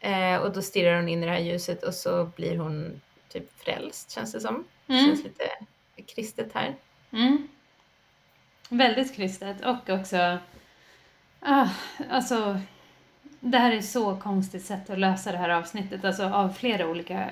Eh, 0.01 0.37
och 0.37 0.53
då 0.53 0.63
stirrar 0.63 0.97
hon 0.97 1.09
in 1.09 1.23
i 1.23 1.27
det 1.27 1.33
här 1.33 1.41
ljuset 1.41 1.83
och 1.83 1.95
så 1.95 2.25
blir 2.25 2.57
hon 2.57 3.01
typ 3.29 3.61
frälst 3.61 4.11
känns 4.11 4.33
det 4.33 4.41
som. 4.41 4.65
Mm. 4.87 5.07
Känns 5.07 5.25
lite 5.25 5.45
kristet 6.07 6.53
här. 6.53 6.75
Mm. 7.11 7.49
Väldigt 8.69 9.17
kristet 9.17 9.65
och 9.65 9.91
också... 9.91 10.39
Ah, 11.41 11.69
alltså, 12.11 12.61
det 13.41 13.59
här 13.59 13.73
är 13.73 13.81
så 13.81 14.17
konstigt 14.17 14.65
sätt 14.65 14.91
att 14.91 14.99
lösa 14.99 15.33
det 15.33 15.39
här 15.39 15.49
avsnittet, 15.49 16.05
alltså 16.05 16.25
av 16.25 16.49
flera 16.49 16.89
olika 16.89 17.31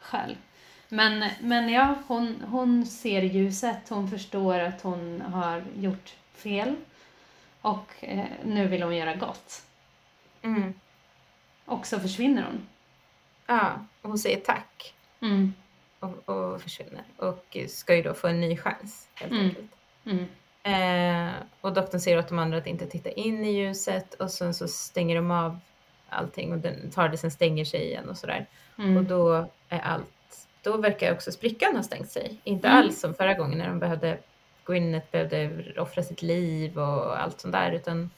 skäl. 0.00 0.36
Men, 0.88 1.30
men 1.40 1.68
ja, 1.68 1.94
hon, 2.06 2.44
hon 2.50 2.86
ser 2.86 3.22
ljuset, 3.22 3.88
hon 3.88 4.10
förstår 4.10 4.58
att 4.58 4.82
hon 4.82 5.20
har 5.20 5.64
gjort 5.76 6.14
fel 6.34 6.76
och 7.60 7.94
eh, 8.00 8.24
nu 8.44 8.68
vill 8.68 8.82
hon 8.82 8.96
göra 8.96 9.14
gott. 9.14 9.62
Mm. 10.42 10.74
Och 11.70 11.86
så 11.86 12.00
försvinner 12.00 12.42
hon. 12.42 12.68
Ja, 13.46 13.72
hon 14.02 14.18
säger 14.18 14.40
tack. 14.40 14.94
Mm. 15.20 15.54
och, 16.00 16.28
och 16.28 16.62
försvinner. 16.62 17.02
Och 17.16 17.56
ska 17.68 17.94
ju 17.96 18.02
då 18.02 18.14
få 18.14 18.28
en 18.28 18.40
ny 18.40 18.56
chans 18.56 19.08
helt 19.14 19.32
Mm. 19.32 19.44
enkelt. 19.44 19.70
Mm. 20.04 20.26
Eh, 20.62 21.34
och 21.60 21.72
doktorn 21.72 22.00
säger 22.00 22.18
åt 22.18 22.28
de 22.28 22.38
andra 22.38 22.58
att 22.58 22.66
inte 22.66 22.86
titta 22.86 23.10
in 23.10 23.44
i 23.44 23.52
ljuset 23.52 24.14
och 24.14 24.30
sen 24.30 24.54
så 24.54 24.68
stänger 24.68 25.16
de 25.16 25.30
av 25.30 25.58
allting 26.08 26.52
och 26.52 26.58
den, 26.58 26.90
Tardisen 26.90 27.30
stänger 27.30 27.64
sig 27.64 27.84
igen 27.84 28.08
och 28.08 28.16
sådär. 28.18 28.46
Mm. 28.78 28.96
Och 28.96 29.04
då 29.04 29.48
är 29.68 29.78
allt, 29.80 30.46
då 30.62 30.76
verkar 30.76 31.12
också 31.12 31.32
sprickan 31.32 31.76
ha 31.76 31.82
stängt 31.82 32.10
sig. 32.10 32.36
Inte 32.44 32.68
Mm. 32.68 32.78
alls 32.78 33.00
som 33.00 33.14
förra 33.14 33.34
gången 33.34 33.58
när 33.58 33.68
de 33.68 33.78
behövde, 33.78 34.18
Gwyneth 34.64 35.10
behövde 35.10 35.50
offra 35.80 36.02
sitt 36.02 36.22
liv 36.22 36.78
och 36.78 37.20
allt 37.22 37.40
sånt 37.40 37.52
där 37.52 37.72
utan 37.72 38.10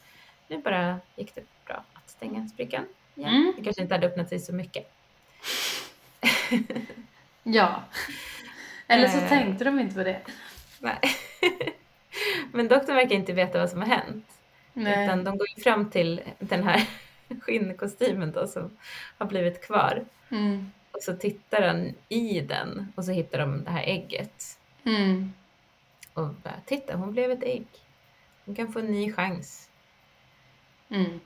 nu 0.47 0.57
bara 0.61 0.99
gick 1.15 1.35
det 1.35 1.43
bra 1.65 1.83
att 1.93 2.09
stänga 2.09 2.47
sprickan 2.47 2.85
Mm. 3.17 3.53
Det 3.57 3.63
kanske 3.63 3.81
inte 3.81 3.93
hade 3.93 4.07
öppnat 4.07 4.29
sig 4.29 4.39
så 4.39 4.53
mycket. 4.53 4.91
Ja. 7.43 7.83
Eller 8.87 9.07
så 9.07 9.17
Eh. 9.17 9.29
tänkte 9.29 9.63
de 9.63 9.79
inte 9.79 9.95
på 9.95 10.03
det. 10.03 10.21
Nej. 10.79 10.99
Men 12.51 12.67
doktorn 12.67 12.95
verkar 12.95 13.15
inte 13.15 13.33
veta 13.33 13.59
vad 13.59 13.69
som 13.69 13.79
har 13.81 13.87
hänt. 13.87 14.25
Nej. 14.73 15.05
Utan 15.05 15.23
de 15.23 15.37
går 15.37 15.47
ju 15.57 15.63
fram 15.63 15.89
till 15.89 16.21
den 16.39 16.63
här 16.63 16.87
skinnkostymen 17.41 18.31
då 18.31 18.47
som 18.47 18.77
har 19.17 19.25
blivit 19.25 19.65
kvar. 19.67 20.05
Mm. 20.29 20.71
Och 20.91 21.03
så 21.03 21.13
tittar 21.15 21.61
han 21.67 21.93
i 22.09 22.41
den 22.41 22.93
och 22.95 23.05
så 23.05 23.11
hittar 23.11 23.39
de 23.39 23.63
det 23.63 23.71
här 23.71 23.83
ägget. 23.83 24.59
Mm. 24.83 25.33
Och 26.13 26.27
bara, 26.27 26.61
titta 26.65 26.95
hon 26.95 27.11
blev 27.11 27.31
ett 27.31 27.43
ägg. 27.43 27.65
Hon 28.45 28.55
kan 28.55 28.73
få 28.73 28.79
en 28.79 28.85
ny 28.91 29.11
chans. 29.13 29.69
Mm. 30.89 31.19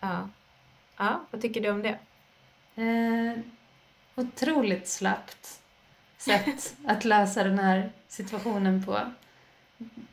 Ja. 0.00 0.28
Ja, 0.98 1.20
vad 1.30 1.42
tycker 1.42 1.60
du 1.60 1.70
om 1.70 1.82
det? 1.82 1.98
Eh, 2.82 3.38
otroligt 4.14 4.88
slappt 4.88 5.60
sätt 6.16 6.76
att 6.86 7.04
lösa 7.04 7.44
den 7.44 7.58
här 7.58 7.90
situationen 8.08 8.84
på. 8.84 9.00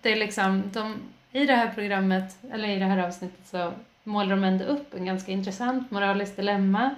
Det 0.01 0.11
är 0.11 0.15
liksom, 0.15 0.63
de, 0.73 0.95
i 1.31 1.45
det 1.45 1.55
här 1.55 1.71
programmet, 1.73 2.37
eller 2.51 2.69
i 2.69 2.79
det 2.79 2.85
här 2.85 3.07
avsnittet 3.07 3.47
så 3.47 3.73
målar 4.03 4.29
de 4.29 4.43
ändå 4.43 4.65
upp 4.65 4.93
en 4.93 5.05
ganska 5.05 5.31
intressant 5.31 5.91
moraliskt 5.91 6.35
dilemma. 6.35 6.95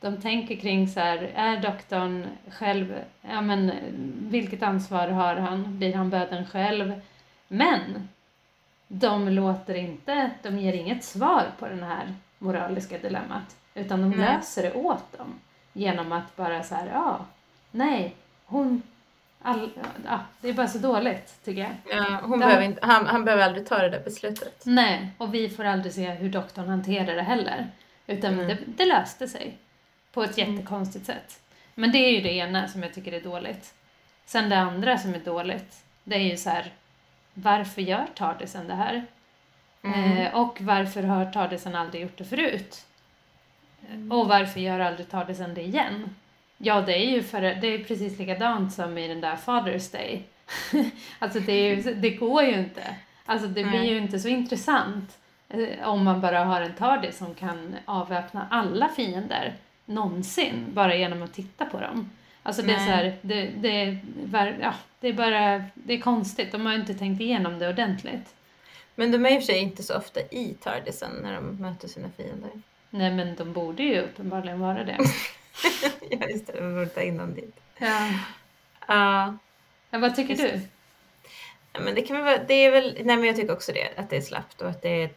De 0.00 0.20
tänker 0.20 0.56
kring 0.56 0.88
så 0.88 1.00
här, 1.00 1.30
är 1.34 1.56
doktorn 1.56 2.26
själv, 2.50 2.94
ja 3.20 3.40
men 3.40 3.72
vilket 4.30 4.62
ansvar 4.62 5.08
har 5.08 5.36
han? 5.36 5.78
Blir 5.78 5.94
han 5.94 6.10
böden 6.10 6.46
själv? 6.46 7.00
Men 7.48 8.08
de 8.88 9.28
låter 9.28 9.74
inte, 9.74 10.30
de 10.42 10.58
ger 10.58 10.72
inget 10.72 11.04
svar 11.04 11.44
på 11.58 11.68
den 11.68 11.82
här 11.82 12.14
moraliska 12.38 12.98
dilemmat. 12.98 13.56
Utan 13.74 14.00
de 14.00 14.10
Nej. 14.10 14.18
löser 14.18 14.62
det 14.62 14.72
åt 14.72 15.18
dem. 15.18 15.40
Genom 15.72 16.12
att 16.12 16.36
bara 16.36 16.62
så 16.62 16.74
här, 16.74 16.86
ja, 16.92 17.24
nej, 17.70 18.14
hon, 18.46 18.82
all, 19.42 19.70
ja, 20.06 20.20
det 20.40 20.48
är 20.48 20.52
bara 20.52 20.68
så 20.68 20.78
dåligt 20.78 21.44
tycker 21.44 21.60
jag. 21.62 21.72
Ja, 21.98 22.20
hon 22.22 22.38
behöver 22.38 22.62
inte, 22.62 22.86
han, 22.86 23.06
han 23.06 23.24
behöver 23.24 23.44
aldrig 23.44 23.68
ta 23.68 23.78
det 23.78 23.88
där 23.90 24.04
beslutet. 24.04 24.62
Nej, 24.66 25.08
och 25.18 25.34
vi 25.34 25.48
får 25.48 25.64
aldrig 25.64 25.92
se 25.94 26.10
hur 26.10 26.28
doktorn 26.30 26.68
hanterar 26.68 27.14
det 27.16 27.22
heller. 27.22 27.66
Utan 28.06 28.32
Mm. 28.34 28.46
det, 28.48 28.58
det 28.66 28.84
löste 28.84 29.28
sig 29.28 29.56
på 30.12 30.22
ett 30.24 30.38
Mm. 30.38 30.54
jättekonstigt 30.54 31.06
sätt. 31.06 31.40
Men 31.74 31.92
det 31.92 31.98
är 31.98 32.10
ju 32.10 32.20
det 32.20 32.32
ena 32.32 32.68
som 32.68 32.82
jag 32.82 32.94
tycker 32.94 33.12
är 33.12 33.20
dåligt. 33.20 33.74
Sen 34.26 34.48
det 34.48 34.58
andra 34.58 34.98
som 34.98 35.14
är 35.14 35.18
dåligt, 35.18 35.84
det 36.04 36.14
är 36.16 36.20
ju 36.20 36.36
så 36.36 36.50
här, 36.50 36.72
varför 37.34 37.82
gör 37.82 38.06
Tardisen 38.14 38.68
det 38.68 38.74
här? 38.74 39.04
Mm. 39.82 40.16
Eh, 40.18 40.34
och 40.34 40.60
varför 40.60 41.02
har 41.02 41.24
Tardisen 41.24 41.74
aldrig 41.74 42.02
gjort 42.02 42.18
det 42.18 42.24
förut? 42.24 42.84
Och 44.10 44.28
varför 44.28 44.60
gör 44.60 44.80
aldrig 44.80 45.10
Tardisen 45.10 45.54
det 45.54 45.62
igen? 45.62 46.14
Ja, 46.58 46.80
det 46.80 47.06
är 47.06 47.10
ju 47.10 47.22
för 47.22 47.40
det 47.40 47.66
är 47.66 47.84
precis 47.84 48.18
likadant 48.18 48.72
som 48.72 48.98
i 48.98 49.08
den 49.08 49.20
där 49.20 49.36
Father's 49.36 49.92
Day. 49.92 50.22
alltså 51.18 51.40
det, 51.40 51.52
är 51.52 51.76
ju, 51.76 51.94
det 51.94 52.10
går 52.10 52.42
ju 52.42 52.54
inte. 52.54 52.82
Alltså 53.26 53.48
det 53.48 53.64
blir 53.64 53.78
Nej. 53.78 53.90
ju 53.90 53.98
inte 53.98 54.18
så 54.18 54.28
intressant 54.28 55.18
eh, 55.48 55.88
om 55.88 56.04
man 56.04 56.20
bara 56.20 56.44
har 56.44 56.60
en 56.60 56.74
Tardis 56.74 57.18
som 57.18 57.34
kan 57.34 57.76
avväpna 57.84 58.46
alla 58.50 58.88
fiender 58.88 59.54
någonsin 59.84 60.64
bara 60.68 60.94
genom 60.94 61.22
att 61.22 61.34
titta 61.34 61.64
på 61.64 61.80
dem. 61.80 62.10
Alltså 62.42 62.62
det 62.62 62.72
är 62.72 62.78
så 62.78 62.90
här, 62.90 63.16
det, 63.22 63.50
det, 63.56 63.82
är 63.82 63.98
ja, 64.60 64.74
det 65.00 65.08
är 65.08 65.12
bara, 65.12 65.64
det 65.74 65.94
är 65.94 66.00
konstigt. 66.00 66.52
De 66.52 66.66
har 66.66 66.74
inte 66.74 66.94
tänkt 66.94 67.20
igenom 67.20 67.58
det 67.58 67.68
ordentligt. 67.68 68.34
Men 68.98 69.10
de 69.12 69.26
är 69.26 69.30
i 69.30 69.38
och 69.38 69.42
för 69.42 69.46
sig 69.46 69.58
inte 69.58 69.82
så 69.82 69.96
ofta 69.96 70.20
i 70.20 70.56
Tardisen 70.62 71.10
när 71.22 71.34
de 71.34 71.56
möter 71.56 71.88
sina 71.88 72.08
fiender. 72.16 72.50
Nej 72.90 73.12
men 73.14 73.36
de 73.36 73.52
borde 73.52 73.82
ju 73.82 74.00
uppenbarligen 74.00 74.60
vara 74.60 74.84
det. 74.84 74.98
ja, 76.10 76.26
just 76.28 76.46
det. 76.46 76.52
De 76.60 76.74
borde 76.74 76.86
ta 76.86 77.00
in 77.00 77.16
dem 77.16 77.34
dit. 77.34 77.56
Ja. 77.78 78.08
Ja. 78.88 79.36
Ja, 79.90 79.98
vad 79.98 80.16
tycker 80.16 80.36
du? 80.36 80.60
Ja, 81.72 81.80
men 81.80 81.94
det 81.94 82.02
kan 82.02 82.24
väl 82.24 82.40
det 82.48 82.54
är 82.54 82.70
väl, 82.70 82.92
nej 83.04 83.16
men 83.16 83.24
jag 83.24 83.36
tycker 83.36 83.52
också 83.52 83.72
det, 83.72 83.88
att 83.96 84.10
det 84.10 84.16
är 84.16 84.20
slappt 84.20 84.60
och 84.62 84.68
att 84.70 84.82
det 84.82 85.02
är 85.02 85.10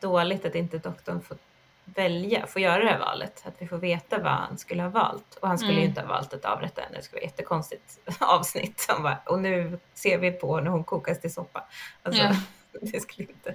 dåligt 0.00 0.44
att 0.44 0.54
inte 0.54 0.78
doktorn 0.78 1.20
får 1.22 1.36
välja, 1.84 2.46
får 2.46 2.62
göra 2.62 2.84
det 2.84 2.90
här 2.90 2.98
valet. 2.98 3.42
Att 3.46 3.54
vi 3.58 3.66
får 3.66 3.76
veta 3.78 4.18
vad 4.18 4.32
han 4.32 4.58
skulle 4.58 4.82
ha 4.82 4.88
valt. 4.90 5.34
Och 5.40 5.48
han 5.48 5.58
skulle 5.58 5.72
ju 5.72 5.78
Mm. 5.78 5.88
inte 5.88 6.00
ha 6.00 6.08
valt 6.08 6.34
att 6.34 6.44
avrätta 6.44 6.80
henne, 6.82 6.96
det 6.96 7.02
skulle 7.02 7.20
vara 7.20 7.26
ett 7.26 7.32
jättekonstigt 7.32 7.98
avsnitt. 8.20 8.86
Bara, 9.02 9.18
och 9.26 9.38
nu 9.38 9.78
ser 9.94 10.18
vi 10.18 10.30
på 10.32 10.60
när 10.60 10.70
hon 10.70 10.84
kokas 10.84 11.20
till 11.20 11.32
soppa. 11.34 11.64
Alltså, 12.02 12.22
Ja. 12.22 12.34
det 12.92 13.00
skulle 13.00 13.28
inte 13.28 13.54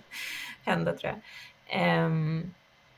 hända 0.66 0.94
tror 0.94 1.12
jag. 1.14 1.20
Ehm, 1.82 2.54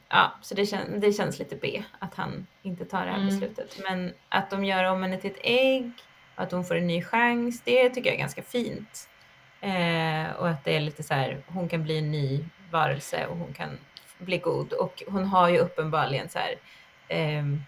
ja, 0.10 0.32
så 0.42 0.56
det, 0.56 0.66
kän, 0.66 1.00
det 1.00 1.14
känns 1.14 1.40
lite 1.40 1.56
B 1.56 1.84
att 2.00 2.16
han 2.16 2.48
inte 2.62 2.86
tar 2.86 3.06
det 3.06 3.12
här 3.12 3.18
Mm. 3.20 3.30
beslutet. 3.30 3.80
Men 3.90 4.14
att 4.30 4.50
de 4.50 4.66
gör 4.66 4.84
om 4.84 5.02
henne 5.04 5.18
till 5.18 5.32
ett 5.32 5.40
ägg, 5.44 5.92
och 6.36 6.44
att 6.44 6.52
hon 6.52 6.66
får 6.66 6.76
en 6.76 6.88
ny 6.88 7.04
chans, 7.04 7.62
det 7.62 7.90
tycker 7.90 8.10
jag 8.10 8.16
är 8.16 8.20
ganska 8.20 8.42
fint. 8.44 9.10
Eh, 9.62 10.32
och 10.38 10.50
att 10.50 10.64
det 10.64 10.76
är 10.76 10.80
lite 10.80 11.04
så 11.04 11.14
här, 11.14 11.44
hon 11.48 11.70
kan 11.70 11.84
bli 11.84 11.98
en 11.98 12.12
ny 12.12 12.46
varelse 12.72 13.26
och 13.28 13.38
hon 13.38 13.54
kan 13.54 13.78
bli 14.18 14.38
god. 14.38 14.74
Och 14.74 15.04
hon 15.08 15.26
har 15.26 15.50
ju 15.50 15.58
uppenbarligen 15.58 16.30
så 16.30 16.40
här, 16.40 16.56
mm, 17.10 17.64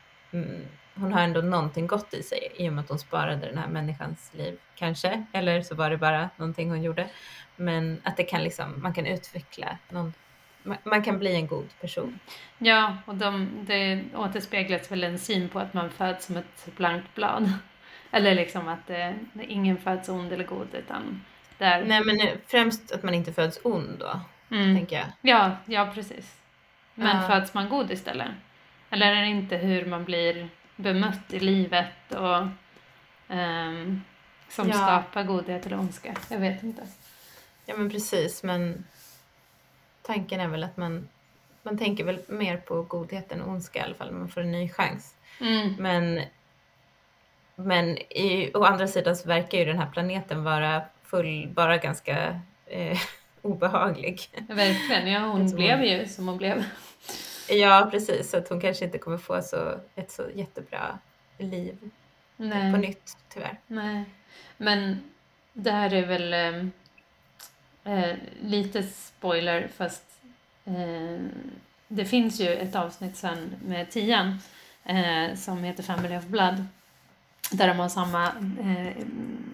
hon 0.96 1.14
har 1.14 1.22
ändå 1.22 1.42
någonting 1.42 1.88
gott 1.88 2.14
i 2.14 2.24
sig 2.24 2.52
i 2.58 2.70
och 2.70 2.74
med 2.74 2.84
att 2.84 2.90
hon 2.90 3.00
sparade 3.00 3.46
den 3.48 3.58
här 3.58 3.68
människans 3.68 4.32
liv 4.34 4.58
kanske. 4.76 5.26
Eller 5.32 5.62
så 5.62 5.76
var 5.76 5.90
det 5.90 5.98
bara 5.98 6.30
någonting 6.38 6.70
hon 6.70 6.84
gjorde. 6.84 7.10
Men 7.56 8.02
att 8.04 8.18
det 8.18 8.24
kan 8.24 8.44
liksom, 8.44 8.82
man 8.82 8.94
kan 8.94 9.06
utveckla 9.06 9.78
någon, 9.90 10.14
man, 10.84 11.04
kan 11.04 11.20
bli 11.20 11.36
en 11.36 11.48
god 11.48 11.70
person. 11.82 12.20
Ja, 12.58 12.98
och 13.06 13.16
de, 13.16 13.50
det 13.68 14.04
återspeglas 14.16 14.92
väl 14.92 15.04
en 15.04 15.20
syn 15.20 15.50
på 15.50 15.60
att 15.60 15.74
man 15.74 15.90
föds 15.90 16.26
som 16.26 16.38
ett 16.38 16.68
blankt 16.78 17.16
blad. 17.16 17.54
Eller 18.12 18.36
liksom 18.36 18.68
att 18.68 18.88
det, 18.88 19.16
ingen 19.48 19.78
föds 19.78 20.10
ond 20.10 20.34
eller 20.34 20.44
god 20.44 20.68
utan 20.74 21.22
där. 21.58 21.86
Nej 21.86 22.04
men 22.06 22.16
nu, 22.16 22.38
främst 22.48 22.92
att 22.92 23.04
man 23.04 23.14
inte 23.14 23.34
föds 23.34 23.60
ond 23.64 23.98
då, 24.00 24.20
Mm. 24.56 24.76
tänker 24.76 24.96
jag. 24.96 25.06
Ja, 25.22 25.52
ja 25.66 25.92
precis. 25.94 26.38
Men 26.96 27.22
Ja. 27.22 27.28
föds 27.28 27.54
man 27.54 27.70
god 27.70 27.92
istället? 27.92 28.28
Eller 28.90 29.12
är 29.12 29.22
det 29.22 29.28
inte 29.28 29.58
hur 29.58 29.86
man 29.86 30.04
blir 30.06 30.50
bemött 30.84 31.34
i 31.34 31.40
livet 31.40 32.12
och 32.12 32.48
ehm, 33.36 34.02
som 34.50 34.68
Ja. 34.68 34.74
skapar 34.74 35.24
godhet 35.24 35.66
eller 35.66 35.80
ondska? 35.80 36.16
Jag 36.30 36.40
vet 36.40 36.64
inte. 36.64 36.82
Ja 37.66 37.78
men 37.78 37.90
precis, 37.90 38.44
men 38.44 38.86
tanken 40.02 40.40
är 40.40 40.48
väl 40.48 40.64
att 40.64 40.78
man, 40.78 41.08
man 41.64 41.78
tänker 41.78 42.04
väl 42.04 42.20
mer 42.28 42.58
på 42.58 42.82
godheten 42.82 43.42
och 43.42 43.50
ondska 43.52 43.80
i 43.80 43.82
alla 43.82 43.96
fall, 43.96 44.12
man 44.12 44.30
får 44.30 44.42
en 44.42 44.52
ny 44.52 44.70
chans. 44.70 45.16
Mm. 45.42 45.76
Men, 45.80 46.22
men 47.56 47.98
i, 47.98 48.52
å 48.54 48.64
andra 48.64 48.88
sidan 48.88 49.16
så 49.16 49.28
verkar 49.28 49.58
ju 49.58 49.66
den 49.66 49.80
här 49.80 49.90
planeten 49.90 50.44
vara 50.44 50.82
full, 51.04 51.48
bara 51.56 51.78
ganska 51.78 52.40
eh, 52.66 52.98
obehaglig. 53.42 54.22
Verkligen, 54.50 55.08
ja 55.12 55.20
hon 55.20 55.42
Jag 55.42 55.50
tror- 55.50 55.58
blev 55.58 55.84
ju 55.84 56.08
som 56.08 56.28
hon 56.28 56.38
blev. 56.38 56.64
Ja 57.50 57.88
precis, 57.92 58.30
så 58.30 58.38
att 58.38 58.50
hon 58.50 58.62
kanske 58.62 58.86
inte 58.86 58.98
kommer 58.98 59.18
få 59.18 59.42
så, 59.42 59.80
ett 59.96 60.12
så 60.12 60.24
jättebra 60.36 61.00
liv 61.38 61.78
på 62.38 62.44
Nej. 62.44 62.78
nytt 62.78 63.18
tyvärr. 63.34 63.58
Nej. 63.68 64.06
Men 64.58 65.04
det 65.54 65.72
här 65.72 65.94
är 65.94 66.06
väl 66.06 66.34
ehm, 66.34 66.72
eh, 67.84 68.16
lite 68.42 68.84
spoiler 68.84 69.70
fast 69.78 70.04
eh, 70.66 71.26
det 71.88 72.06
finns 72.06 72.42
ju 72.42 72.54
ett 72.54 72.76
avsnitt 72.76 73.18
sen 73.18 73.56
med 73.66 73.92
tian 73.92 74.40
eh, 74.84 75.36
som 75.36 75.64
heter 75.64 75.84
Family 75.84 76.18
of 76.18 76.26
Blood 76.26 76.66
där 77.52 77.68
de 77.68 77.80
har 77.80 77.90
samma 77.90 78.26
eh, 78.60 79.04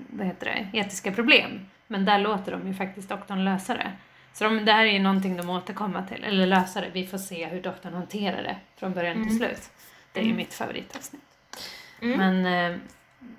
vad 0.09 0.27
heter 0.27 0.45
det, 0.45 0.79
etiska 0.79 1.11
problem. 1.11 1.65
Men 1.87 2.05
där 2.05 2.19
låter 2.19 2.51
de 2.51 2.67
ju 2.67 2.73
faktiskt 2.73 3.09
doktorn 3.09 3.45
lösa 3.45 3.73
det. 3.73 3.91
Så 4.33 4.43
de, 4.43 4.65
det 4.65 4.71
här 4.71 4.85
är 4.85 4.91
ju 4.91 4.99
någonting 4.99 5.37
de 5.37 5.49
återkommer 5.49 6.05
till, 6.05 6.23
eller 6.23 6.45
lösa 6.45 6.81
det. 6.81 6.89
Vi 6.93 7.07
får 7.07 7.17
se 7.17 7.45
hur 7.45 7.61
doktorn 7.61 7.93
hanterar 7.93 8.43
det 8.43 8.57
från 8.77 8.93
början 8.93 9.13
till 9.13 9.35
Mm. 9.35 9.37
slut. 9.37 9.69
Det 10.13 10.19
är 10.19 10.23
ju 10.23 10.29
Mm. 10.29 10.37
mitt 10.37 10.53
favoritavsnitt. 10.53 11.21
Mm. 12.01 12.17
Men 12.41 12.71
eh, 12.73 12.77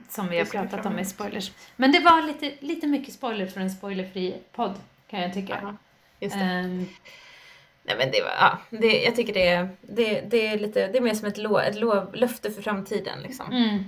som 0.09 0.29
vi 0.29 0.39
har 0.39 0.45
pratat 0.45 0.87
om 0.87 0.99
i 0.99 1.05
spoilers. 1.05 1.53
Men 1.77 1.93
det 1.93 2.01
var 2.01 2.23
lite, 2.23 2.53
lite 2.61 2.87
mycket 2.87 3.15
spoiler 3.15 3.47
för 3.47 3.61
en 3.61 3.71
spoilerfri 3.71 4.37
podd 4.53 4.75
kan 5.11 5.21
jag 5.21 5.35
tycka. 5.35 5.59
Ja, 5.63 5.75
just 6.21 6.35
det. 6.39 6.45
Ehm, 6.45 6.87
Nej 7.83 7.97
men 7.99 8.11
det 8.11 8.23
var, 8.23 8.31
ja, 8.41 8.59
det, 8.71 9.03
jag 9.03 9.17
tycker 9.17 9.33
det, 9.35 9.49
är- 9.49 9.69
det, 9.81 10.21
det 10.21 10.47
är 10.47 10.59
lite, 10.59 10.87
det 10.87 10.99
är 10.99 11.03
mer 11.03 11.15
som 11.15 11.29
ett, 11.29 11.39
lo, 11.39 11.59
ett 11.59 11.75
lov, 11.77 12.15
löfte 12.15 12.51
för 12.51 12.63
framtiden 12.63 13.23
liksom. 13.23 13.53
mm, 13.53 13.85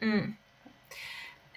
Mm. 0.00 0.36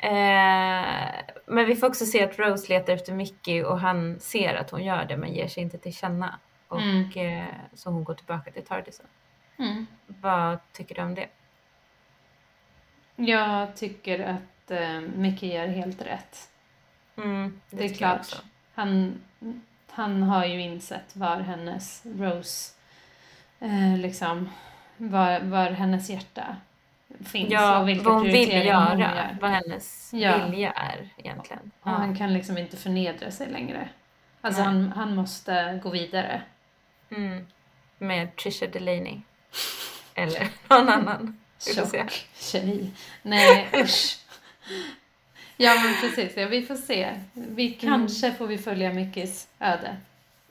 Eh, 0.06 1.22
men 1.45 1.65
vi 1.65 1.76
får 1.76 1.88
också 1.88 2.06
se 2.06 2.23
att 2.23 2.40
Rose 2.40 2.69
letar 2.73 2.94
efter 2.94 3.14
Mickey 3.14 3.64
och 3.64 3.80
han 3.80 4.19
ser 4.19 4.56
att 4.56 4.69
hon 4.72 4.84
gör 4.84 5.06
det 5.06 5.18
men 5.18 5.34
ger 5.34 5.48
sig 5.48 5.64
inte 5.64 5.77
till 5.77 5.94
känna. 5.95 6.40
Och, 6.68 6.82
Mm. 6.82 7.11
eh, 7.40 7.45
så 7.73 7.90
hon 7.90 8.03
går 8.03 8.14
tillbaka 8.14 8.52
till 8.52 8.65
Tardisen. 8.65 9.06
mm. 9.57 9.88
Vad 10.07 10.57
tycker 10.72 10.95
du 10.95 11.02
om 11.02 11.15
det? 11.15 11.27
Jag 13.15 13.76
tycker 13.76 14.19
att 14.19 14.72
eh, 14.72 14.99
Mickey 15.02 15.53
gör 15.53 15.68
helt 15.68 16.02
rätt. 16.02 16.49
Mm, 17.18 17.61
Det 17.69 17.86
är 17.86 17.90
tycker 17.90 18.06
jag 18.07 18.23
klart. 18.26 18.41
Han, 18.73 19.22
han 19.90 20.23
har 20.23 20.45
ju 20.45 20.61
insett 20.61 21.15
var 21.15 21.38
hennes 21.40 22.06
Rose, 22.06 22.73
eh, 23.60 23.98
liksom, 23.98 24.49
var, 24.98 25.40
var 25.40 25.72
hennes 25.72 26.10
hjärta 26.10 26.56
finns 27.26 27.52
Ja, 27.52 27.80
och 27.80 27.88
vilka 27.90 28.03
vad 28.03 28.14
hon 28.14 28.23
vill 28.23 28.32
prioriteringar 28.34 28.90
hon 28.90 28.99
göra, 28.99 29.15
gör. 29.15 29.38
vad 29.41 29.52
hennes 29.52 30.14
Ja. 30.14 30.45
vilja 30.48 30.72
är 30.72 31.10
egentligen. 31.18 31.72
Och 31.82 31.91
han 31.91 32.15
kan 32.18 32.34
liksom 32.34 32.57
inte 32.57 32.77
förnedra 32.77 33.32
sig 33.32 33.48
längre. 33.52 33.90
Alltså 34.41 34.61
Nej. 34.64 34.68
han, 34.73 34.91
han 34.95 35.15
måste 35.15 35.80
gå 35.84 35.90
vidare. 35.90 36.41
Mm. 37.10 37.48
Med 37.98 38.36
Trisha 38.36 38.68
Delaney. 38.68 39.22
Eller 40.15 40.48
någon 40.69 40.90
annan. 40.90 41.38
Tjock 41.76 42.27
tjej. 42.36 42.91
Nej, 43.22 43.69
usch. 43.73 44.18
Ja, 45.57 45.73
men 45.84 45.94
precis. 46.02 46.38
Ja, 46.38 46.48
vi 46.48 46.61
får 46.61 46.76
se. 46.76 47.19
Vi 47.34 47.72
kanske 47.73 48.32
får 48.34 48.48
vi 48.48 48.57
följa 48.57 48.94
Mickis 48.94 49.48
öde. 49.60 49.95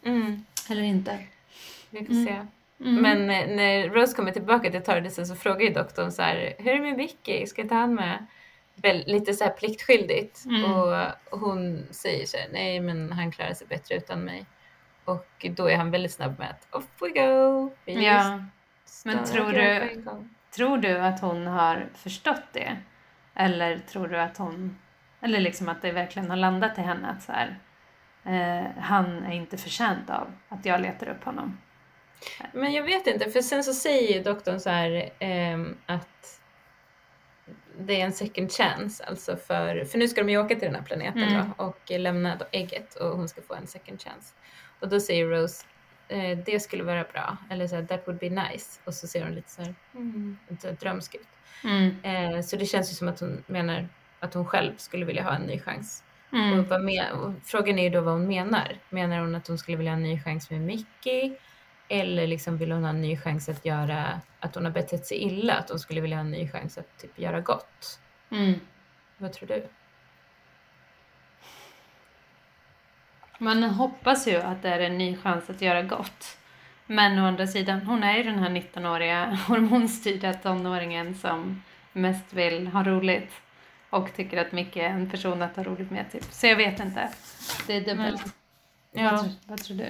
Mm. 0.05 0.45
Eller 0.71 0.83
inte. 0.83 1.19
Vi 1.91 2.05
får 2.07 2.13
Mm. 2.13 2.27
se. 2.27 2.47
Mm. 2.81 3.03
Men 3.03 3.27
när 3.57 3.89
Rose 3.89 4.17
kommer 4.17 4.33
tillbaka 4.33 4.71
till 4.71 4.83
Tardisen 4.83 5.27
så 5.27 5.35
frågar 5.35 5.61
ju 5.61 5.71
doktorn 5.71 6.13
så 6.13 6.23
här, 6.23 6.55
hur 6.59 6.73
är 6.73 6.75
det 6.75 6.83
med 6.83 6.97
Vicky? 6.97 7.47
Ska 7.47 7.69
ta 7.69 7.75
hand 7.75 7.95
med? 7.95 8.27
lite 9.07 9.35
så 9.35 9.45
här 9.45 9.51
pliktskyldigt. 9.51 10.45
Mm. 10.45 10.73
Och 10.73 11.39
hon 11.41 11.87
säger 11.91 12.27
så 12.27 12.37
här, 12.37 12.49
nej 12.53 12.81
men 12.81 13.13
han 13.13 13.33
klarar 13.33 13.55
sig 13.55 13.67
bättre 13.67 13.95
utan 13.95 14.21
mig. 14.21 14.47
Och 15.05 15.47
då 15.51 15.71
är 15.71 15.77
han 15.77 15.91
väldigt 15.91 16.13
snabb 16.13 16.39
med 16.39 16.51
att 16.51 16.75
off 16.75 16.89
we 17.01 17.09
go. 17.09 17.71
Vi 17.85 18.07
ja. 18.07 18.45
Men 19.05 19.25
tror 19.25 19.53
du, 19.53 20.05
tror 20.55 20.79
du 20.79 20.99
att 20.99 21.21
hon 21.21 21.47
har 21.47 21.89
förstått 21.95 22.45
det? 22.53 22.77
Eller 23.35 23.79
tror 23.79 24.09
du 24.09 24.19
att 24.21 24.39
hon, 24.39 24.79
eller 25.21 25.41
liksom 25.41 25.69
att 25.69 25.83
det 25.83 25.93
verkligen 25.93 26.31
har 26.31 26.37
landat 26.37 26.79
i 26.79 26.81
henne 26.81 27.09
att 27.09 27.23
så 27.23 27.33
här, 27.33 27.59
eh, 28.25 28.83
han 28.83 29.25
är 29.25 29.33
inte 29.33 29.57
förtjänt 29.57 30.11
av 30.11 30.33
att 30.49 30.67
jag 30.67 30.81
letar 30.81 31.09
upp 31.09 31.25
honom? 31.25 31.59
Men 32.53 32.73
jag 32.73 32.83
vet 32.83 33.07
inte, 33.07 33.31
för 33.31 33.43
sen 33.43 33.65
så 33.65 33.75
säger 33.75 34.25
doktorn 34.25 34.61
så 34.61 34.71
här 34.71 35.11
eh, 35.19 35.61
att 35.87 36.41
det 37.79 38.01
är 38.01 38.05
en 38.05 38.13
second 38.13 38.53
chance, 38.53 39.05
alltså 39.05 39.37
för, 39.37 39.85
för 39.85 39.99
nu 39.99 40.09
ska 40.09 40.23
de 40.23 40.31
ju 40.31 40.39
åka 40.39 40.55
till 40.55 40.67
den 40.67 40.75
här 40.75 40.83
planeten 40.83 41.23
mm. 41.23 41.51
då, 41.59 41.65
och 41.65 41.91
lämna 41.91 42.37
då 42.37 42.45
ägget 42.53 42.95
och 42.95 43.09
hon 43.09 43.29
ska 43.29 43.43
få 43.43 43.55
en 43.55 43.67
second 43.67 44.03
chance. 44.03 44.35
Och 44.81 44.89
då 44.89 45.01
säger 45.01 45.27
Rose, 45.27 45.67
eh, 46.09 46.39
det 46.39 46.61
skulle 46.61 46.83
vara 46.83 47.05
bra, 47.13 47.37
eller 47.51 47.67
så 47.67 47.75
här, 47.75 47.85
that 47.85 48.09
would 48.09 48.21
be 48.21 48.31
nice. 48.31 48.81
Och 48.85 48.95
så 48.95 49.07
ser 49.07 49.23
hon 49.23 49.35
lite 49.35 49.51
så 49.51 49.63
här, 49.63 49.75
mm, 49.95 50.39
så 50.61 50.67
här 50.69 50.75
drömsk 50.75 51.15
ut. 51.15 51.29
Mm. 51.65 51.97
Eh, 52.03 52.43
så 52.43 52.57
det 52.57 52.67
känns 52.67 52.91
ju 52.91 52.95
som 52.95 53.09
att 53.09 53.21
hon 53.21 53.45
menar 53.47 53.89
att 54.21 54.35
hon 54.35 54.47
själv 54.47 54.73
skulle 54.77 55.05
vilja 55.05 55.23
ha 55.23 55.35
en 55.35 55.43
ny 55.43 55.61
chans. 55.61 56.05
Mm. 56.33 56.61
Och, 56.61 56.81
med, 56.81 57.13
och 57.13 57.33
frågan 57.45 57.79
är 57.79 57.83
ju 57.83 57.91
då 57.91 58.01
vad 58.01 58.15
hon 58.15 58.27
menar. 58.27 58.79
Menar 58.91 59.21
hon 59.21 59.35
att 59.35 59.49
hon 59.49 59.59
skulle 59.59 59.77
vilja 59.77 59.93
ha 59.93 59.97
en 59.97 60.03
ny 60.03 60.21
chans 60.21 60.51
med 60.51 60.61
Mickey? 60.61 61.37
Eller 61.89 62.27
liksom 62.27 62.57
vill 62.57 62.73
hon 62.73 62.83
ha 62.83 62.91
en 62.91 63.01
ny 63.01 63.17
chans 63.17 63.49
att 63.49 63.65
göra, 63.65 64.21
att 64.41 64.55
hon 64.55 64.65
har 64.65 64.73
betett 64.73 65.07
sig 65.07 65.19
illa, 65.19 65.55
att 65.55 65.71
hon 65.71 65.79
skulle 65.79 66.01
vilja 66.01 66.17
ha 66.17 66.21
en 66.25 66.31
ny 66.31 66.49
chans 66.49 66.79
att 66.79 66.99
typ 66.99 67.19
göra 67.19 67.41
gott. 67.41 68.01
Mm. 68.31 68.61
Vad 69.19 69.33
tror 69.33 69.49
du? 69.49 69.69
Man 73.39 73.63
hoppas 73.63 74.29
ju 74.29 74.37
att 74.37 74.63
det 74.63 74.69
är 74.69 74.81
en 74.81 74.99
ny 74.99 75.17
chans 75.17 75.51
att 75.51 75.63
göra 75.63 75.83
gott. 75.83 76.39
Men 76.87 77.19
å 77.19 77.27
andra 77.27 77.47
sidan, 77.47 77.83
hon 77.83 78.03
är 78.03 78.17
ju 78.17 78.23
den 78.23 78.39
här 78.39 78.51
19-åriga 78.51 79.25
hormonstyrda 79.49 80.35
tonåringen 80.35 81.15
som 81.15 81.63
mest 81.93 82.33
vill 82.33 82.67
ha 82.67 82.83
roligt 82.83 83.33
och 83.91 84.15
tycker 84.15 84.41
att 84.41 84.53
Micke 84.53 84.77
är 84.77 84.91
en 84.91 85.11
person 85.11 85.43
att 85.43 85.57
ha 85.57 85.63
roligt 85.63 85.91
med. 85.91 86.13
Typ. 86.13 86.23
Så 86.23 86.47
jag 86.47 86.57
vet 86.57 86.81
inte. 86.81 87.13
Det 87.67 87.77
är 87.77 87.81
dubbelt. 87.81 88.25
Mm. 88.95 89.05
Ja. 89.05 89.11
Vad, 89.11 89.35
vad 89.47 89.59
tror 89.59 89.77
du? 89.77 89.89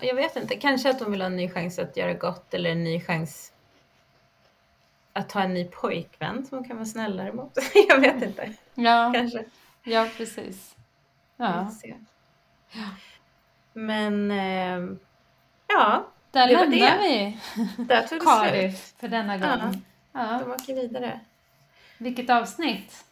jag 0.00 0.14
vet 0.14 0.36
inte, 0.36 0.56
kanske 0.56 0.90
att 0.90 0.98
de 0.98 1.10
vill 1.10 1.20
ha 1.20 1.26
en 1.26 1.36
ny 1.36 1.50
chans 1.50 1.78
att 1.78 1.96
göra 1.96 2.14
gott 2.14 2.54
eller 2.54 2.70
en 2.70 2.84
ny 2.84 3.00
chans 3.00 3.52
att 5.12 5.32
ha 5.32 5.42
en 5.42 5.54
ny 5.54 5.64
pojkvän 5.64 6.46
som 6.46 6.58
hon 6.58 6.68
kan 6.68 6.76
vara 6.76 6.86
snällare 6.86 7.32
mot. 7.32 7.58
jag 7.88 8.00
vet 8.00 8.22
inte. 8.22 8.52
Ja, 8.74 9.12
kanske. 9.14 9.44
ja 9.82 10.08
precis. 10.16 10.76
Ja. 11.36 11.70
Men 13.72 14.30
ehm, 14.30 14.98
ja. 15.66 16.06
Där 16.30 16.46
det 16.46 16.52
lämnar 16.52 16.98
vi 16.98 17.38
Där 17.76 18.02
tog 18.02 18.18
det 18.18 18.24
Cardiff 18.24 18.94
för 18.98 19.08
denna 19.08 19.38
gång. 19.38 19.82
Ja, 20.12 20.32
ja. 20.32 20.40
De 20.44 20.52
åker 20.52 20.74
vidare. 20.74 21.20
Vilket 21.98 22.30
avsnitt. 22.30 23.04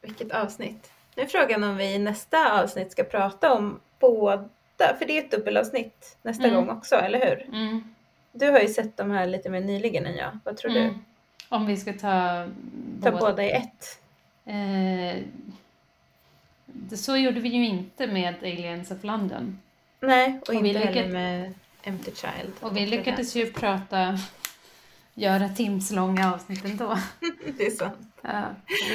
Vilket 0.00 0.32
avsnitt. 0.32 0.92
Nu 1.14 1.22
är 1.22 1.26
frågan 1.26 1.64
om 1.64 1.76
vi 1.76 1.94
i 1.94 1.98
nästa 1.98 2.62
avsnitt 2.62 2.92
ska 2.92 3.04
prata 3.04 3.52
om 3.52 3.80
både 3.98 4.48
8, 4.80 4.96
för 4.98 5.06
det 5.06 5.18
är 5.18 5.22
ett 5.22 5.30
dubbelavsnitt 5.30 6.16
nästa 6.22 6.44
mm. 6.44 6.56
gång 6.56 6.76
också, 6.76 6.96
eller 6.96 7.26
hur? 7.26 7.56
Mm. 7.56 7.94
Du 8.32 8.50
har 8.50 8.60
ju 8.60 8.68
sett 8.68 8.96
de 8.96 9.10
här 9.10 9.26
lite 9.26 9.50
mer 9.50 9.60
nyligen 9.60 10.06
än 10.06 10.16
jag. 10.16 10.38
Vad 10.44 10.56
tror 10.56 10.70
du? 10.70 10.80
Mm. 10.80 10.94
Om 11.48 11.66
vi 11.66 11.76
ska 11.76 11.92
ta, 11.92 12.46
ta 13.02 13.10
båda, 13.10 13.18
båda 13.18 13.44
i 13.44 13.50
ett? 13.50 14.00
Eh, 14.44 15.22
så 16.96 17.16
gjorde 17.16 17.40
vi 17.40 17.48
ju 17.48 17.66
inte 17.66 18.06
med 18.06 18.34
Aliens 18.42 18.90
of 18.90 19.04
London. 19.04 19.58
Nej, 20.00 20.38
och, 20.42 20.48
och 20.48 20.54
inte 20.54 20.62
vi 20.64 20.72
heller 20.72 20.86
lyckades, 20.86 21.12
med 21.12 21.54
Empty 21.82 22.10
Child. 22.14 22.52
Och, 22.60 22.76
vi 22.76 22.86
lyckades 22.86 23.36
ju 23.36 23.52
prata, 23.52 24.18
göra 25.14 25.48
timslånga 25.48 26.34
avsnitt 26.34 26.64
ändå. 26.64 26.98
det 27.58 27.66
är 27.66 27.70
sant. 27.70 28.16
Ja, 28.22 28.44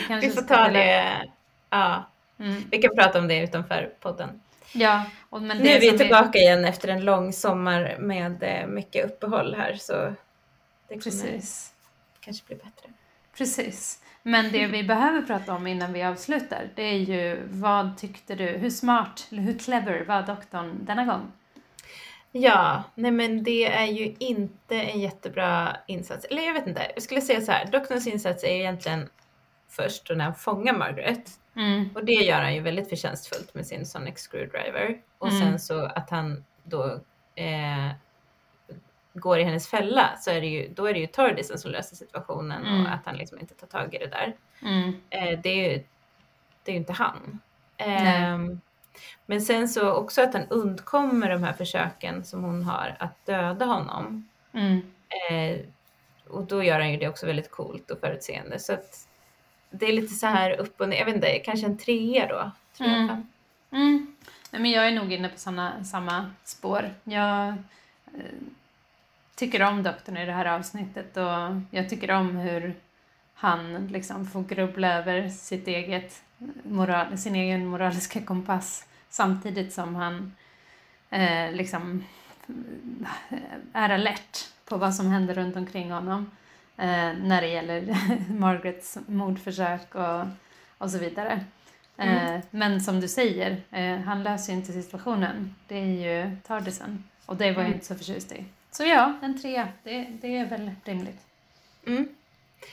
vi, 0.09 0.27
vi, 0.27 0.29
får 0.29 0.41
ta 0.41 0.67
det, 0.67 1.23
ja. 1.69 2.09
Mm. 2.39 2.63
vi 2.71 2.77
kan 2.77 2.95
prata 2.95 3.19
om 3.19 3.27
det 3.27 3.43
utanför 3.43 3.93
podden. 3.99 4.41
Ja, 4.77 5.05
nu 5.31 5.67
är 5.67 5.79
vi 5.79 5.97
tillbaka 5.97 6.39
är... 6.39 6.41
igen 6.41 6.65
efter 6.65 6.87
en 6.87 7.05
lång 7.05 7.33
sommar 7.33 7.95
med 7.99 8.43
eh, 8.43 8.67
mycket 8.67 9.05
uppehåll 9.05 9.55
här 9.55 9.73
så 9.75 10.13
det 10.87 10.97
Precis. 10.97 11.73
kanske 12.19 12.45
blir 12.47 12.57
bättre. 12.57 12.89
Precis. 13.37 13.99
Men 14.23 14.51
det 14.51 14.67
vi 14.67 14.83
behöver 14.83 15.21
prata 15.21 15.53
om 15.53 15.67
innan 15.67 15.93
vi 15.93 16.03
avslutar 16.03 16.69
det 16.75 16.83
är 16.83 16.97
ju 16.97 17.47
vad 17.49 17.97
tyckte 17.97 18.35
du, 18.35 18.45
hur 18.45 18.69
smart 18.69 19.27
eller 19.31 19.41
hur 19.41 19.59
clever 19.59 20.05
var 20.05 20.21
doktorn 20.21 20.85
denna 20.85 21.05
gång? 21.05 21.31
Ja, 22.31 22.83
nej 22.95 23.11
men 23.11 23.43
det 23.43 23.65
är 23.65 23.85
ju 23.85 24.15
inte 24.19 24.75
en 24.75 24.99
jättebra 24.99 25.77
insats. 25.87 26.25
Eller 26.25 26.43
jag 26.43 26.53
vet 26.53 26.67
inte, 26.67 26.91
jag 26.93 27.03
skulle 27.03 27.21
säga 27.21 27.41
så 27.41 27.51
här, 27.51 27.65
doktorns 27.65 28.07
insats 28.07 28.43
är 28.43 28.47
egentligen 28.47 29.09
först 29.69 30.09
när 30.09 30.25
han 30.25 30.35
fångar 30.35 30.73
Margaret. 30.73 31.31
Mm. 31.55 31.89
Och 31.95 32.05
det 32.05 32.11
gör 32.11 32.41
han 32.41 32.55
ju 32.55 32.61
väldigt 32.61 32.89
förtjänstfullt 32.89 33.53
med 33.53 33.67
sin 33.67 33.85
Sonic 33.85 34.17
Screwdriver. 34.17 35.01
Och 35.17 35.27
mm. 35.27 35.41
sen 35.41 35.59
så 35.59 35.85
att 35.85 36.09
han 36.09 36.45
då 36.63 36.99
eh, 37.35 37.91
går 39.13 39.39
i 39.39 39.43
hennes 39.43 39.67
fälla 39.67 40.17
så 40.17 40.31
är 40.31 40.41
det 40.41 40.47
ju, 40.47 40.73
då 40.73 40.85
är 40.85 40.93
det 40.93 40.99
ju 40.99 41.07
Tardisen 41.07 41.57
som 41.57 41.71
löser 41.71 41.95
situationen 41.95 42.65
mm. 42.65 42.85
och 42.85 42.93
att 42.93 43.05
han 43.05 43.17
liksom 43.17 43.39
inte 43.39 43.53
tar 43.53 43.67
tag 43.67 43.95
i 43.95 43.97
det 43.97 44.07
där. 44.07 44.35
Mm. 44.61 44.93
Eh, 45.09 45.39
det 45.39 45.49
är 45.49 45.71
ju 45.71 45.83
det 46.63 46.71
är 46.71 46.75
inte 46.75 46.93
han. 46.93 47.39
Eh, 47.77 48.39
men 49.25 49.41
sen 49.41 49.69
så 49.69 49.93
också 49.93 50.21
att 50.21 50.33
han 50.33 50.47
undkommer 50.49 51.29
de 51.29 51.43
här 51.43 51.53
försöken 51.53 52.23
som 52.23 52.43
hon 52.43 52.63
har 52.63 52.95
att 52.99 53.25
döda 53.25 53.65
honom. 53.65 54.29
Mm. 54.53 54.81
Eh, 55.29 55.59
och 56.27 56.43
då 56.43 56.63
gör 56.63 56.79
han 56.79 56.91
ju 56.91 56.97
det 56.97 57.07
också 57.07 57.25
väldigt 57.25 57.51
coolt 57.51 57.91
och 57.91 57.99
förutseende. 57.99 58.59
Så 58.59 58.73
att 58.73 59.07
det 59.79 59.85
är 59.85 59.93
lite 59.93 60.13
så 60.13 60.27
här 60.27 60.51
upp 60.51 60.81
och 60.81 60.89
ner, 60.89 60.97
jag 60.97 61.05
vet 61.05 61.15
inte, 61.15 61.39
kanske 61.39 61.65
en 61.65 61.77
trea 61.77 62.27
då. 62.27 62.51
Tre, 62.77 62.87
mm. 62.87 63.27
Mm. 63.71 64.15
Nej, 64.51 64.61
men 64.61 64.71
jag 64.71 64.87
är 64.87 64.91
nog 64.91 65.13
inne 65.13 65.29
på 65.29 65.39
såna, 65.39 65.83
samma 65.83 66.31
spår. 66.43 66.93
Jag 67.03 67.47
eh, 67.47 68.35
tycker 69.35 69.63
om 69.63 69.83
doktorn 69.83 70.17
i 70.17 70.25
det 70.25 70.31
här 70.31 70.45
avsnittet 70.45 71.17
och 71.17 71.61
jag 71.71 71.89
tycker 71.89 72.11
om 72.11 72.35
hur 72.35 72.75
han 73.33 73.87
liksom 73.87 74.27
får 74.27 74.43
grubbla 74.43 74.93
över 74.93 75.29
sitt 75.29 75.67
eget 75.67 76.23
moral, 76.63 77.17
sin 77.17 77.35
egen 77.35 77.65
moraliska 77.65 78.21
kompass 78.21 78.85
samtidigt 79.09 79.73
som 79.73 79.95
han 79.95 80.35
eh, 81.09 81.51
liksom 81.51 82.03
eh, 83.29 83.37
är 83.73 83.89
alert 83.89 84.37
på 84.65 84.77
vad 84.77 84.95
som 84.95 85.11
händer 85.11 85.33
runt 85.33 85.55
omkring 85.55 85.91
honom 85.91 86.21
eh, 86.21 86.44
när 86.77 87.41
det 87.41 87.47
gäller 87.47 87.97
Margarets 88.29 88.97
mordförsök 89.07 89.95
och, 89.95 90.25
och 90.77 90.91
så 90.91 90.97
vidare. 90.97 91.45
Eh, 91.97 92.27
mm. 92.27 92.41
Men 92.51 92.81
som 92.81 93.01
du 93.01 93.07
säger, 93.07 93.61
eh, 93.71 93.97
han 93.97 94.23
löser 94.23 94.53
ju 94.53 94.59
inte 94.59 94.73
situationen. 94.73 95.55
Det 95.67 95.75
är 95.75 95.85
ju 95.85 96.37
Tardisen 96.47 97.03
och 97.25 97.35
det 97.35 97.51
var 97.51 97.61
jag 97.61 97.65
mm. 97.65 97.73
inte 97.73 97.85
så 97.85 97.95
förtjust 97.95 98.31
i. 98.31 98.45
Så 98.71 98.83
ja, 98.83 99.13
en 99.21 99.41
trea, 99.41 99.67
det, 99.83 100.07
det 100.21 100.37
är 100.37 100.45
väl 100.45 100.71
rimligt. 100.83 101.19
Mm. 101.87 102.07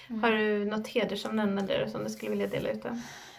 mm. 0.09 0.23
Har 0.23 0.31
du 0.31 0.65
något 0.65 0.89
hedersomnämnande 0.89 1.79
där 1.79 1.87
som 1.87 2.05
du 2.05 2.11
skulle 2.11 2.31
vilja 2.31 2.47
dela 2.47 2.71
ut? 2.71 2.85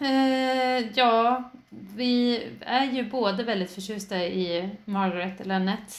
Eh, 0.00 0.90
ja, 0.94 1.50
vi 1.96 2.46
är 2.60 2.92
ju 2.92 3.04
båda 3.04 3.42
väldigt 3.42 3.70
förtjusta 3.70 4.24
i 4.24 4.70
Margaret 4.84 5.40
eller 5.40 5.54
Annette. 5.54 5.92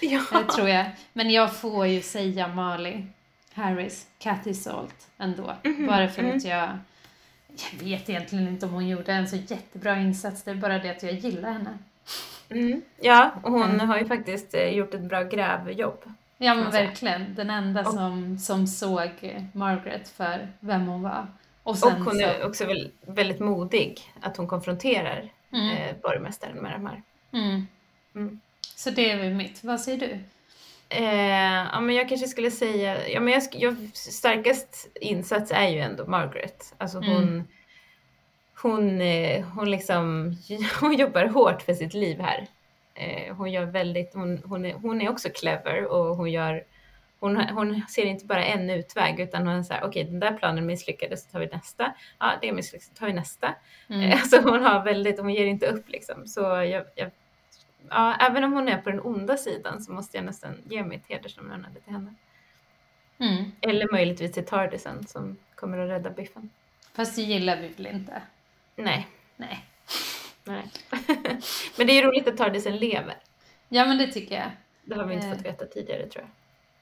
Ja. 0.00 0.22
Eh, 0.32 0.46
tror 0.46 0.68
jag. 0.68 0.86
Men 1.12 1.30
jag 1.30 1.56
får 1.56 1.86
ju 1.86 2.02
säga 2.02 2.48
Mali. 2.48 3.06
Harris 3.58 4.06
Cathy 4.18 4.54
Salt 4.54 5.08
ändå. 5.18 5.54
Mm 5.62 5.76
-hmm. 5.76 5.86
Bara 5.86 6.08
för 6.08 6.22
mm. 6.22 6.36
att 6.36 6.44
jag, 6.44 6.68
jag 7.48 7.84
vet 7.84 8.08
egentligen 8.08 8.48
inte 8.48 8.66
om 8.66 8.72
hon 8.72 8.88
gjorde 8.88 9.12
en 9.12 9.28
så 9.28 9.36
jättebra 9.36 9.98
insats, 9.98 10.42
det 10.42 10.50
är 10.50 10.54
bara 10.54 10.78
det 10.78 10.90
att 10.90 11.02
jag 11.02 11.12
gillar 11.12 11.52
henne. 11.52 11.78
Mm. 12.50 12.82
Ja, 13.00 13.30
och 13.42 13.52
hon 13.52 13.70
mm. 13.70 13.88
har 13.88 13.98
ju 13.98 14.06
faktiskt 14.06 14.54
eh, 14.54 14.68
gjort 14.68 14.94
ett 14.94 15.00
bra 15.00 15.22
grävjobb. 15.22 16.12
Ja 16.38 16.54
men 16.54 16.70
verkligen, 16.70 17.34
den 17.34 17.50
enda 17.50 17.80
och, 17.80 17.94
som, 17.94 18.38
som 18.38 18.66
såg 18.66 19.10
Margaret 19.52 20.08
för 20.08 20.48
vem 20.60 20.86
hon 20.86 21.02
var. 21.02 21.26
Och, 21.62 21.70
och 21.70 21.90
hon 21.90 22.14
så... 22.14 22.20
är 22.20 22.46
också 22.46 22.66
väldigt 23.06 23.40
modig, 23.40 24.12
att 24.20 24.36
hon 24.36 24.46
konfronterar 24.46 25.28
mm. 25.52 25.76
eh, 25.76 25.96
borgmästaren 26.02 26.56
med 26.56 26.72
de 26.72 26.86
här. 26.86 27.02
Mm. 27.32 27.66
Mm. 28.14 28.40
Så 28.76 28.90
det 28.90 29.10
är 29.10 29.16
väl 29.16 29.34
mitt. 29.34 29.64
Vad 29.64 29.80
säger 29.80 29.98
du? 29.98 30.18
Eh, 30.88 31.66
ja, 31.72 31.80
men 31.80 31.94
jag 31.94 32.08
kanske 32.08 32.28
skulle 32.28 32.50
säga, 32.50 33.08
ja, 33.08 33.20
men 33.20 33.32
jag, 33.32 33.42
jag, 33.52 33.76
starkast 33.94 34.88
insats 35.00 35.50
är 35.54 35.68
ju 35.68 35.78
ändå 35.78 36.06
Margaret. 36.06 36.74
Alltså 36.78 36.98
hon, 36.98 37.22
mm. 37.22 37.44
hon, 38.62 39.00
eh, 39.00 39.44
hon, 39.46 39.70
liksom, 39.70 40.36
hon 40.80 40.94
jobbar 40.94 41.26
hårt 41.26 41.62
för 41.62 41.74
sitt 41.74 41.94
liv 41.94 42.20
här. 42.20 42.46
Eh, 42.94 43.36
hon 43.36 43.52
gör 43.52 43.64
väldigt, 43.64 44.14
hon, 44.14 44.42
hon, 44.44 44.64
är, 44.64 44.72
hon 44.72 45.00
är 45.00 45.10
också 45.10 45.28
clever 45.34 45.84
och 45.84 46.16
hon 46.16 46.30
gör 46.30 46.64
hon, 47.20 47.36
hon 47.36 47.82
ser 47.88 48.04
inte 48.04 48.24
bara 48.24 48.44
en 48.44 48.70
utväg 48.70 49.20
utan 49.20 49.46
hon 49.46 49.64
säger 49.64 49.80
okej 49.80 50.02
okay, 50.02 50.12
den 50.12 50.20
där 50.20 50.38
planen 50.38 50.66
misslyckades 50.66 51.24
så 51.24 51.30
tar 51.30 51.40
vi 51.40 51.46
nästa. 51.46 51.94
Ja 52.18 52.32
det 52.42 52.52
misslyckades 52.52 52.88
så 52.88 52.94
tar 52.94 53.06
vi 53.06 53.12
nästa. 53.12 53.54
Mm. 53.90 54.12
Alltså 54.18 54.40
hon 54.40 54.62
har 54.62 54.84
väldigt, 54.84 55.20
hon 55.20 55.34
ger 55.34 55.46
inte 55.46 55.66
upp 55.66 55.88
liksom. 55.88 56.26
Så 56.26 56.40
jag, 56.40 56.84
jag, 56.94 57.10
ja, 57.88 58.16
även 58.20 58.44
om 58.44 58.52
hon 58.52 58.68
är 58.68 58.78
på 58.78 58.90
den 58.90 59.00
onda 59.00 59.36
sidan 59.36 59.82
så 59.82 59.92
måste 59.92 60.16
jag 60.16 60.24
nästan 60.24 60.62
ge 60.64 60.84
mitt 60.84 61.06
hedersomnämnande 61.06 61.80
till 61.80 61.92
henne. 61.92 62.14
Mm. 63.18 63.52
Eller 63.60 63.92
möjligtvis 63.92 64.32
till 64.32 64.46
Tardisen 64.46 65.06
som 65.06 65.36
kommer 65.54 65.78
att 65.78 65.90
rädda 65.90 66.10
Biffen. 66.10 66.50
Fast 66.92 67.16
det 67.16 67.22
gillar 67.22 67.60
vi 67.60 67.68
väl 67.68 67.86
inte? 67.86 68.22
Nej. 68.76 69.08
Nej. 69.36 69.64
Nej. 70.44 70.64
men 71.76 71.86
det 71.86 71.92
är 71.92 72.02
roligt 72.02 72.28
att 72.28 72.36
Tardisen 72.36 72.76
lever. 72.76 73.16
Ja 73.68 73.86
men 73.86 73.98
det 73.98 74.06
tycker 74.06 74.34
jag. 74.34 74.50
Det 74.84 74.94
har 74.94 75.04
vi 75.04 75.14
inte 75.14 75.26
eh. 75.26 75.34
fått 75.34 75.44
veta 75.44 75.66
tidigare 75.66 76.06
tror 76.06 76.24
jag. 76.24 76.30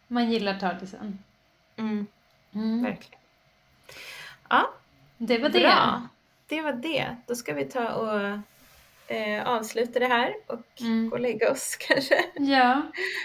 Man 0.09 0.31
gillar 0.31 0.59
Tardisen. 0.59 1.19
Mm. 1.77 2.07
Mm. 2.55 2.83
Verkligen. 2.83 3.21
Ja. 4.49 4.71
Det 5.19 5.39
var 5.39 5.49
det. 5.49 5.61
Bra. 5.61 6.09
Det 6.47 6.63
var 6.63 6.73
det. 6.73 7.17
Då 7.27 7.35
ska 7.35 7.55
vi 7.55 7.65
ta 7.65 7.93
och 7.93 8.39
eh, 9.09 9.49
avsluta 9.49 9.99
det 9.99 10.07
här 10.07 10.35
och 10.47 10.81
mm. 10.81 11.09
gå 11.09 11.17
och 11.17 11.21
lägga 11.21 11.53
oss 11.53 11.77
kanske. 11.81 12.25
Ja. 12.35 12.83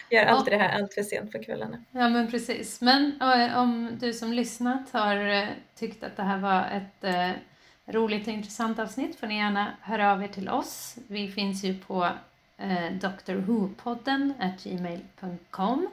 Gör 0.09 0.25
alltid 0.25 0.53
det 0.53 0.57
här 0.57 0.81
allt 0.81 0.93
för 0.93 1.03
sent 1.03 1.31
på 1.31 1.39
kvällarna. 1.39 1.83
Ja 1.91 2.09
men 2.09 2.31
precis. 2.31 2.81
Men 2.81 3.21
eh, 3.21 3.57
om 3.57 3.97
du 3.99 4.13
som 4.13 4.33
lyssnat 4.33 4.91
har 4.91 5.15
eh, 5.15 5.47
tyckt 5.75 6.03
att 6.03 6.17
det 6.17 6.23
här 6.23 6.37
var 6.37 6.65
ett 6.65 7.03
eh, 7.03 7.31
roligt 7.93 8.27
och 8.27 8.33
intressant 8.33 8.79
avsnitt 8.79 9.19
får 9.19 9.27
ni 9.27 9.37
gärna 9.37 9.67
höra 9.81 10.11
av 10.11 10.23
er 10.23 10.27
till 10.27 10.49
oss. 10.49 10.95
Vi 11.07 11.31
finns 11.31 11.63
ju 11.63 11.77
på 11.77 12.09
eh, 12.57 12.91
drwhopodden 13.25 14.33
gmail.com 14.63 15.87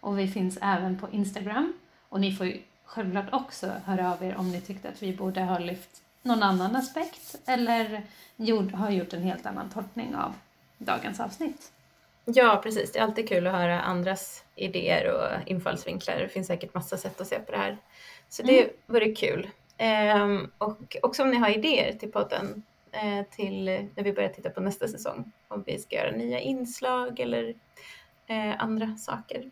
och 0.00 0.18
vi 0.18 0.28
finns 0.28 0.58
även 0.62 0.98
på 0.98 1.08
Instagram. 1.10 1.72
Och 2.08 2.20
ni 2.20 2.32
får 2.32 2.46
ju 2.46 2.58
självklart 2.84 3.32
också 3.32 3.72
höra 3.84 4.12
av 4.12 4.24
er 4.24 4.36
om 4.36 4.50
ni 4.50 4.60
tyckte 4.60 4.88
att 4.88 5.02
vi 5.02 5.16
borde 5.16 5.40
ha 5.40 5.58
lyft 5.58 6.03
någon 6.24 6.42
annan 6.42 6.76
aspekt 6.76 7.36
eller 7.46 8.02
gjort, 8.36 8.72
har 8.72 8.90
gjort 8.90 9.12
en 9.12 9.22
helt 9.22 9.46
annan 9.46 9.70
tolkning 9.70 10.16
av 10.16 10.34
dagens 10.78 11.20
avsnitt. 11.20 11.72
Ja, 12.24 12.60
precis. 12.62 12.92
Det 12.92 12.98
är 12.98 13.02
alltid 13.02 13.28
kul 13.28 13.46
att 13.46 13.52
höra 13.52 13.80
andras 13.80 14.44
idéer 14.54 15.12
och 15.12 15.48
infallsvinklar. 15.48 16.18
Det 16.18 16.28
finns 16.28 16.46
säkert 16.46 16.74
massa 16.74 16.96
sätt 16.96 17.20
att 17.20 17.26
se 17.26 17.38
på 17.38 17.52
det 17.52 17.58
här. 17.58 17.78
Så 18.28 18.42
det 18.42 18.62
mm. 18.62 18.74
vore 18.86 19.12
kul. 19.12 19.50
Ehm, 19.76 20.50
och 20.58 20.96
också 21.02 21.22
om 21.22 21.30
ni 21.30 21.36
har 21.36 21.48
idéer 21.48 21.92
till 21.92 22.12
podden 22.12 22.62
eh, 22.92 23.26
till 23.30 23.64
när 23.64 24.02
vi 24.02 24.12
börjar 24.12 24.28
titta 24.28 24.50
på 24.50 24.60
nästa 24.60 24.88
säsong. 24.88 25.32
Om 25.48 25.62
vi 25.66 25.78
ska 25.78 25.96
göra 25.96 26.10
nya 26.10 26.40
inslag 26.40 27.20
eller 27.20 27.54
eh, 28.26 28.62
andra 28.62 28.96
saker. 28.96 29.50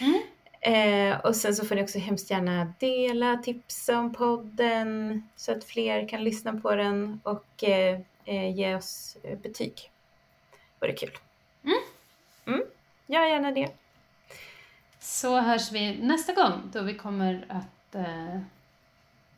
Mm. 0.00 0.20
Eh, 0.68 1.20
och 1.20 1.36
sen 1.36 1.54
så 1.54 1.66
får 1.66 1.74
ni 1.74 1.82
också 1.82 1.98
hemskt 1.98 2.30
gärna 2.30 2.72
dela, 2.78 3.36
tipsa 3.36 3.98
om 3.98 4.12
podden 4.12 5.22
så 5.36 5.52
att 5.52 5.64
fler 5.64 6.08
kan 6.08 6.24
lyssna 6.24 6.60
på 6.60 6.74
den 6.74 7.20
och 7.22 7.64
eh, 7.64 8.00
eh 8.24 8.56
ge 8.56 8.74
oss 8.74 9.16
eh, 9.22 9.38
betyg. 9.38 9.90
Vore 10.80 10.92
kul. 10.92 11.18
Mm. 11.64 11.78
Mm, 12.46 12.66
gör 13.06 13.26
gärna 13.26 13.50
det. 13.50 13.70
Så 14.98 15.40
hörs 15.40 15.72
vi 15.72 15.98
nästa 16.02 16.32
gång 16.32 16.70
då 16.72 16.82
vi 16.82 16.94
kommer 16.94 17.46
att 17.48 17.94
eh, 17.94 18.36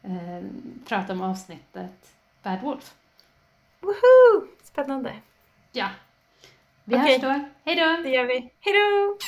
eh, 0.03 0.45
prata 0.89 1.13
om 1.13 1.23
avsnittet 1.23 2.13
Bad 2.43 2.61
Wolf. 2.63 2.95
Woho! 3.81 4.47
Spännande. 4.63 5.15
Ja. 5.73 5.89
Vi 6.85 6.97
okay. 6.97 7.13
hörs 7.13 7.23
då. 7.23 7.45
Hej 7.65 7.77
då! 7.77 8.03
Det 8.03 8.11
gör 8.11 8.25
vi. 8.25 8.51
Hej 8.61 8.75
då! 8.75 9.19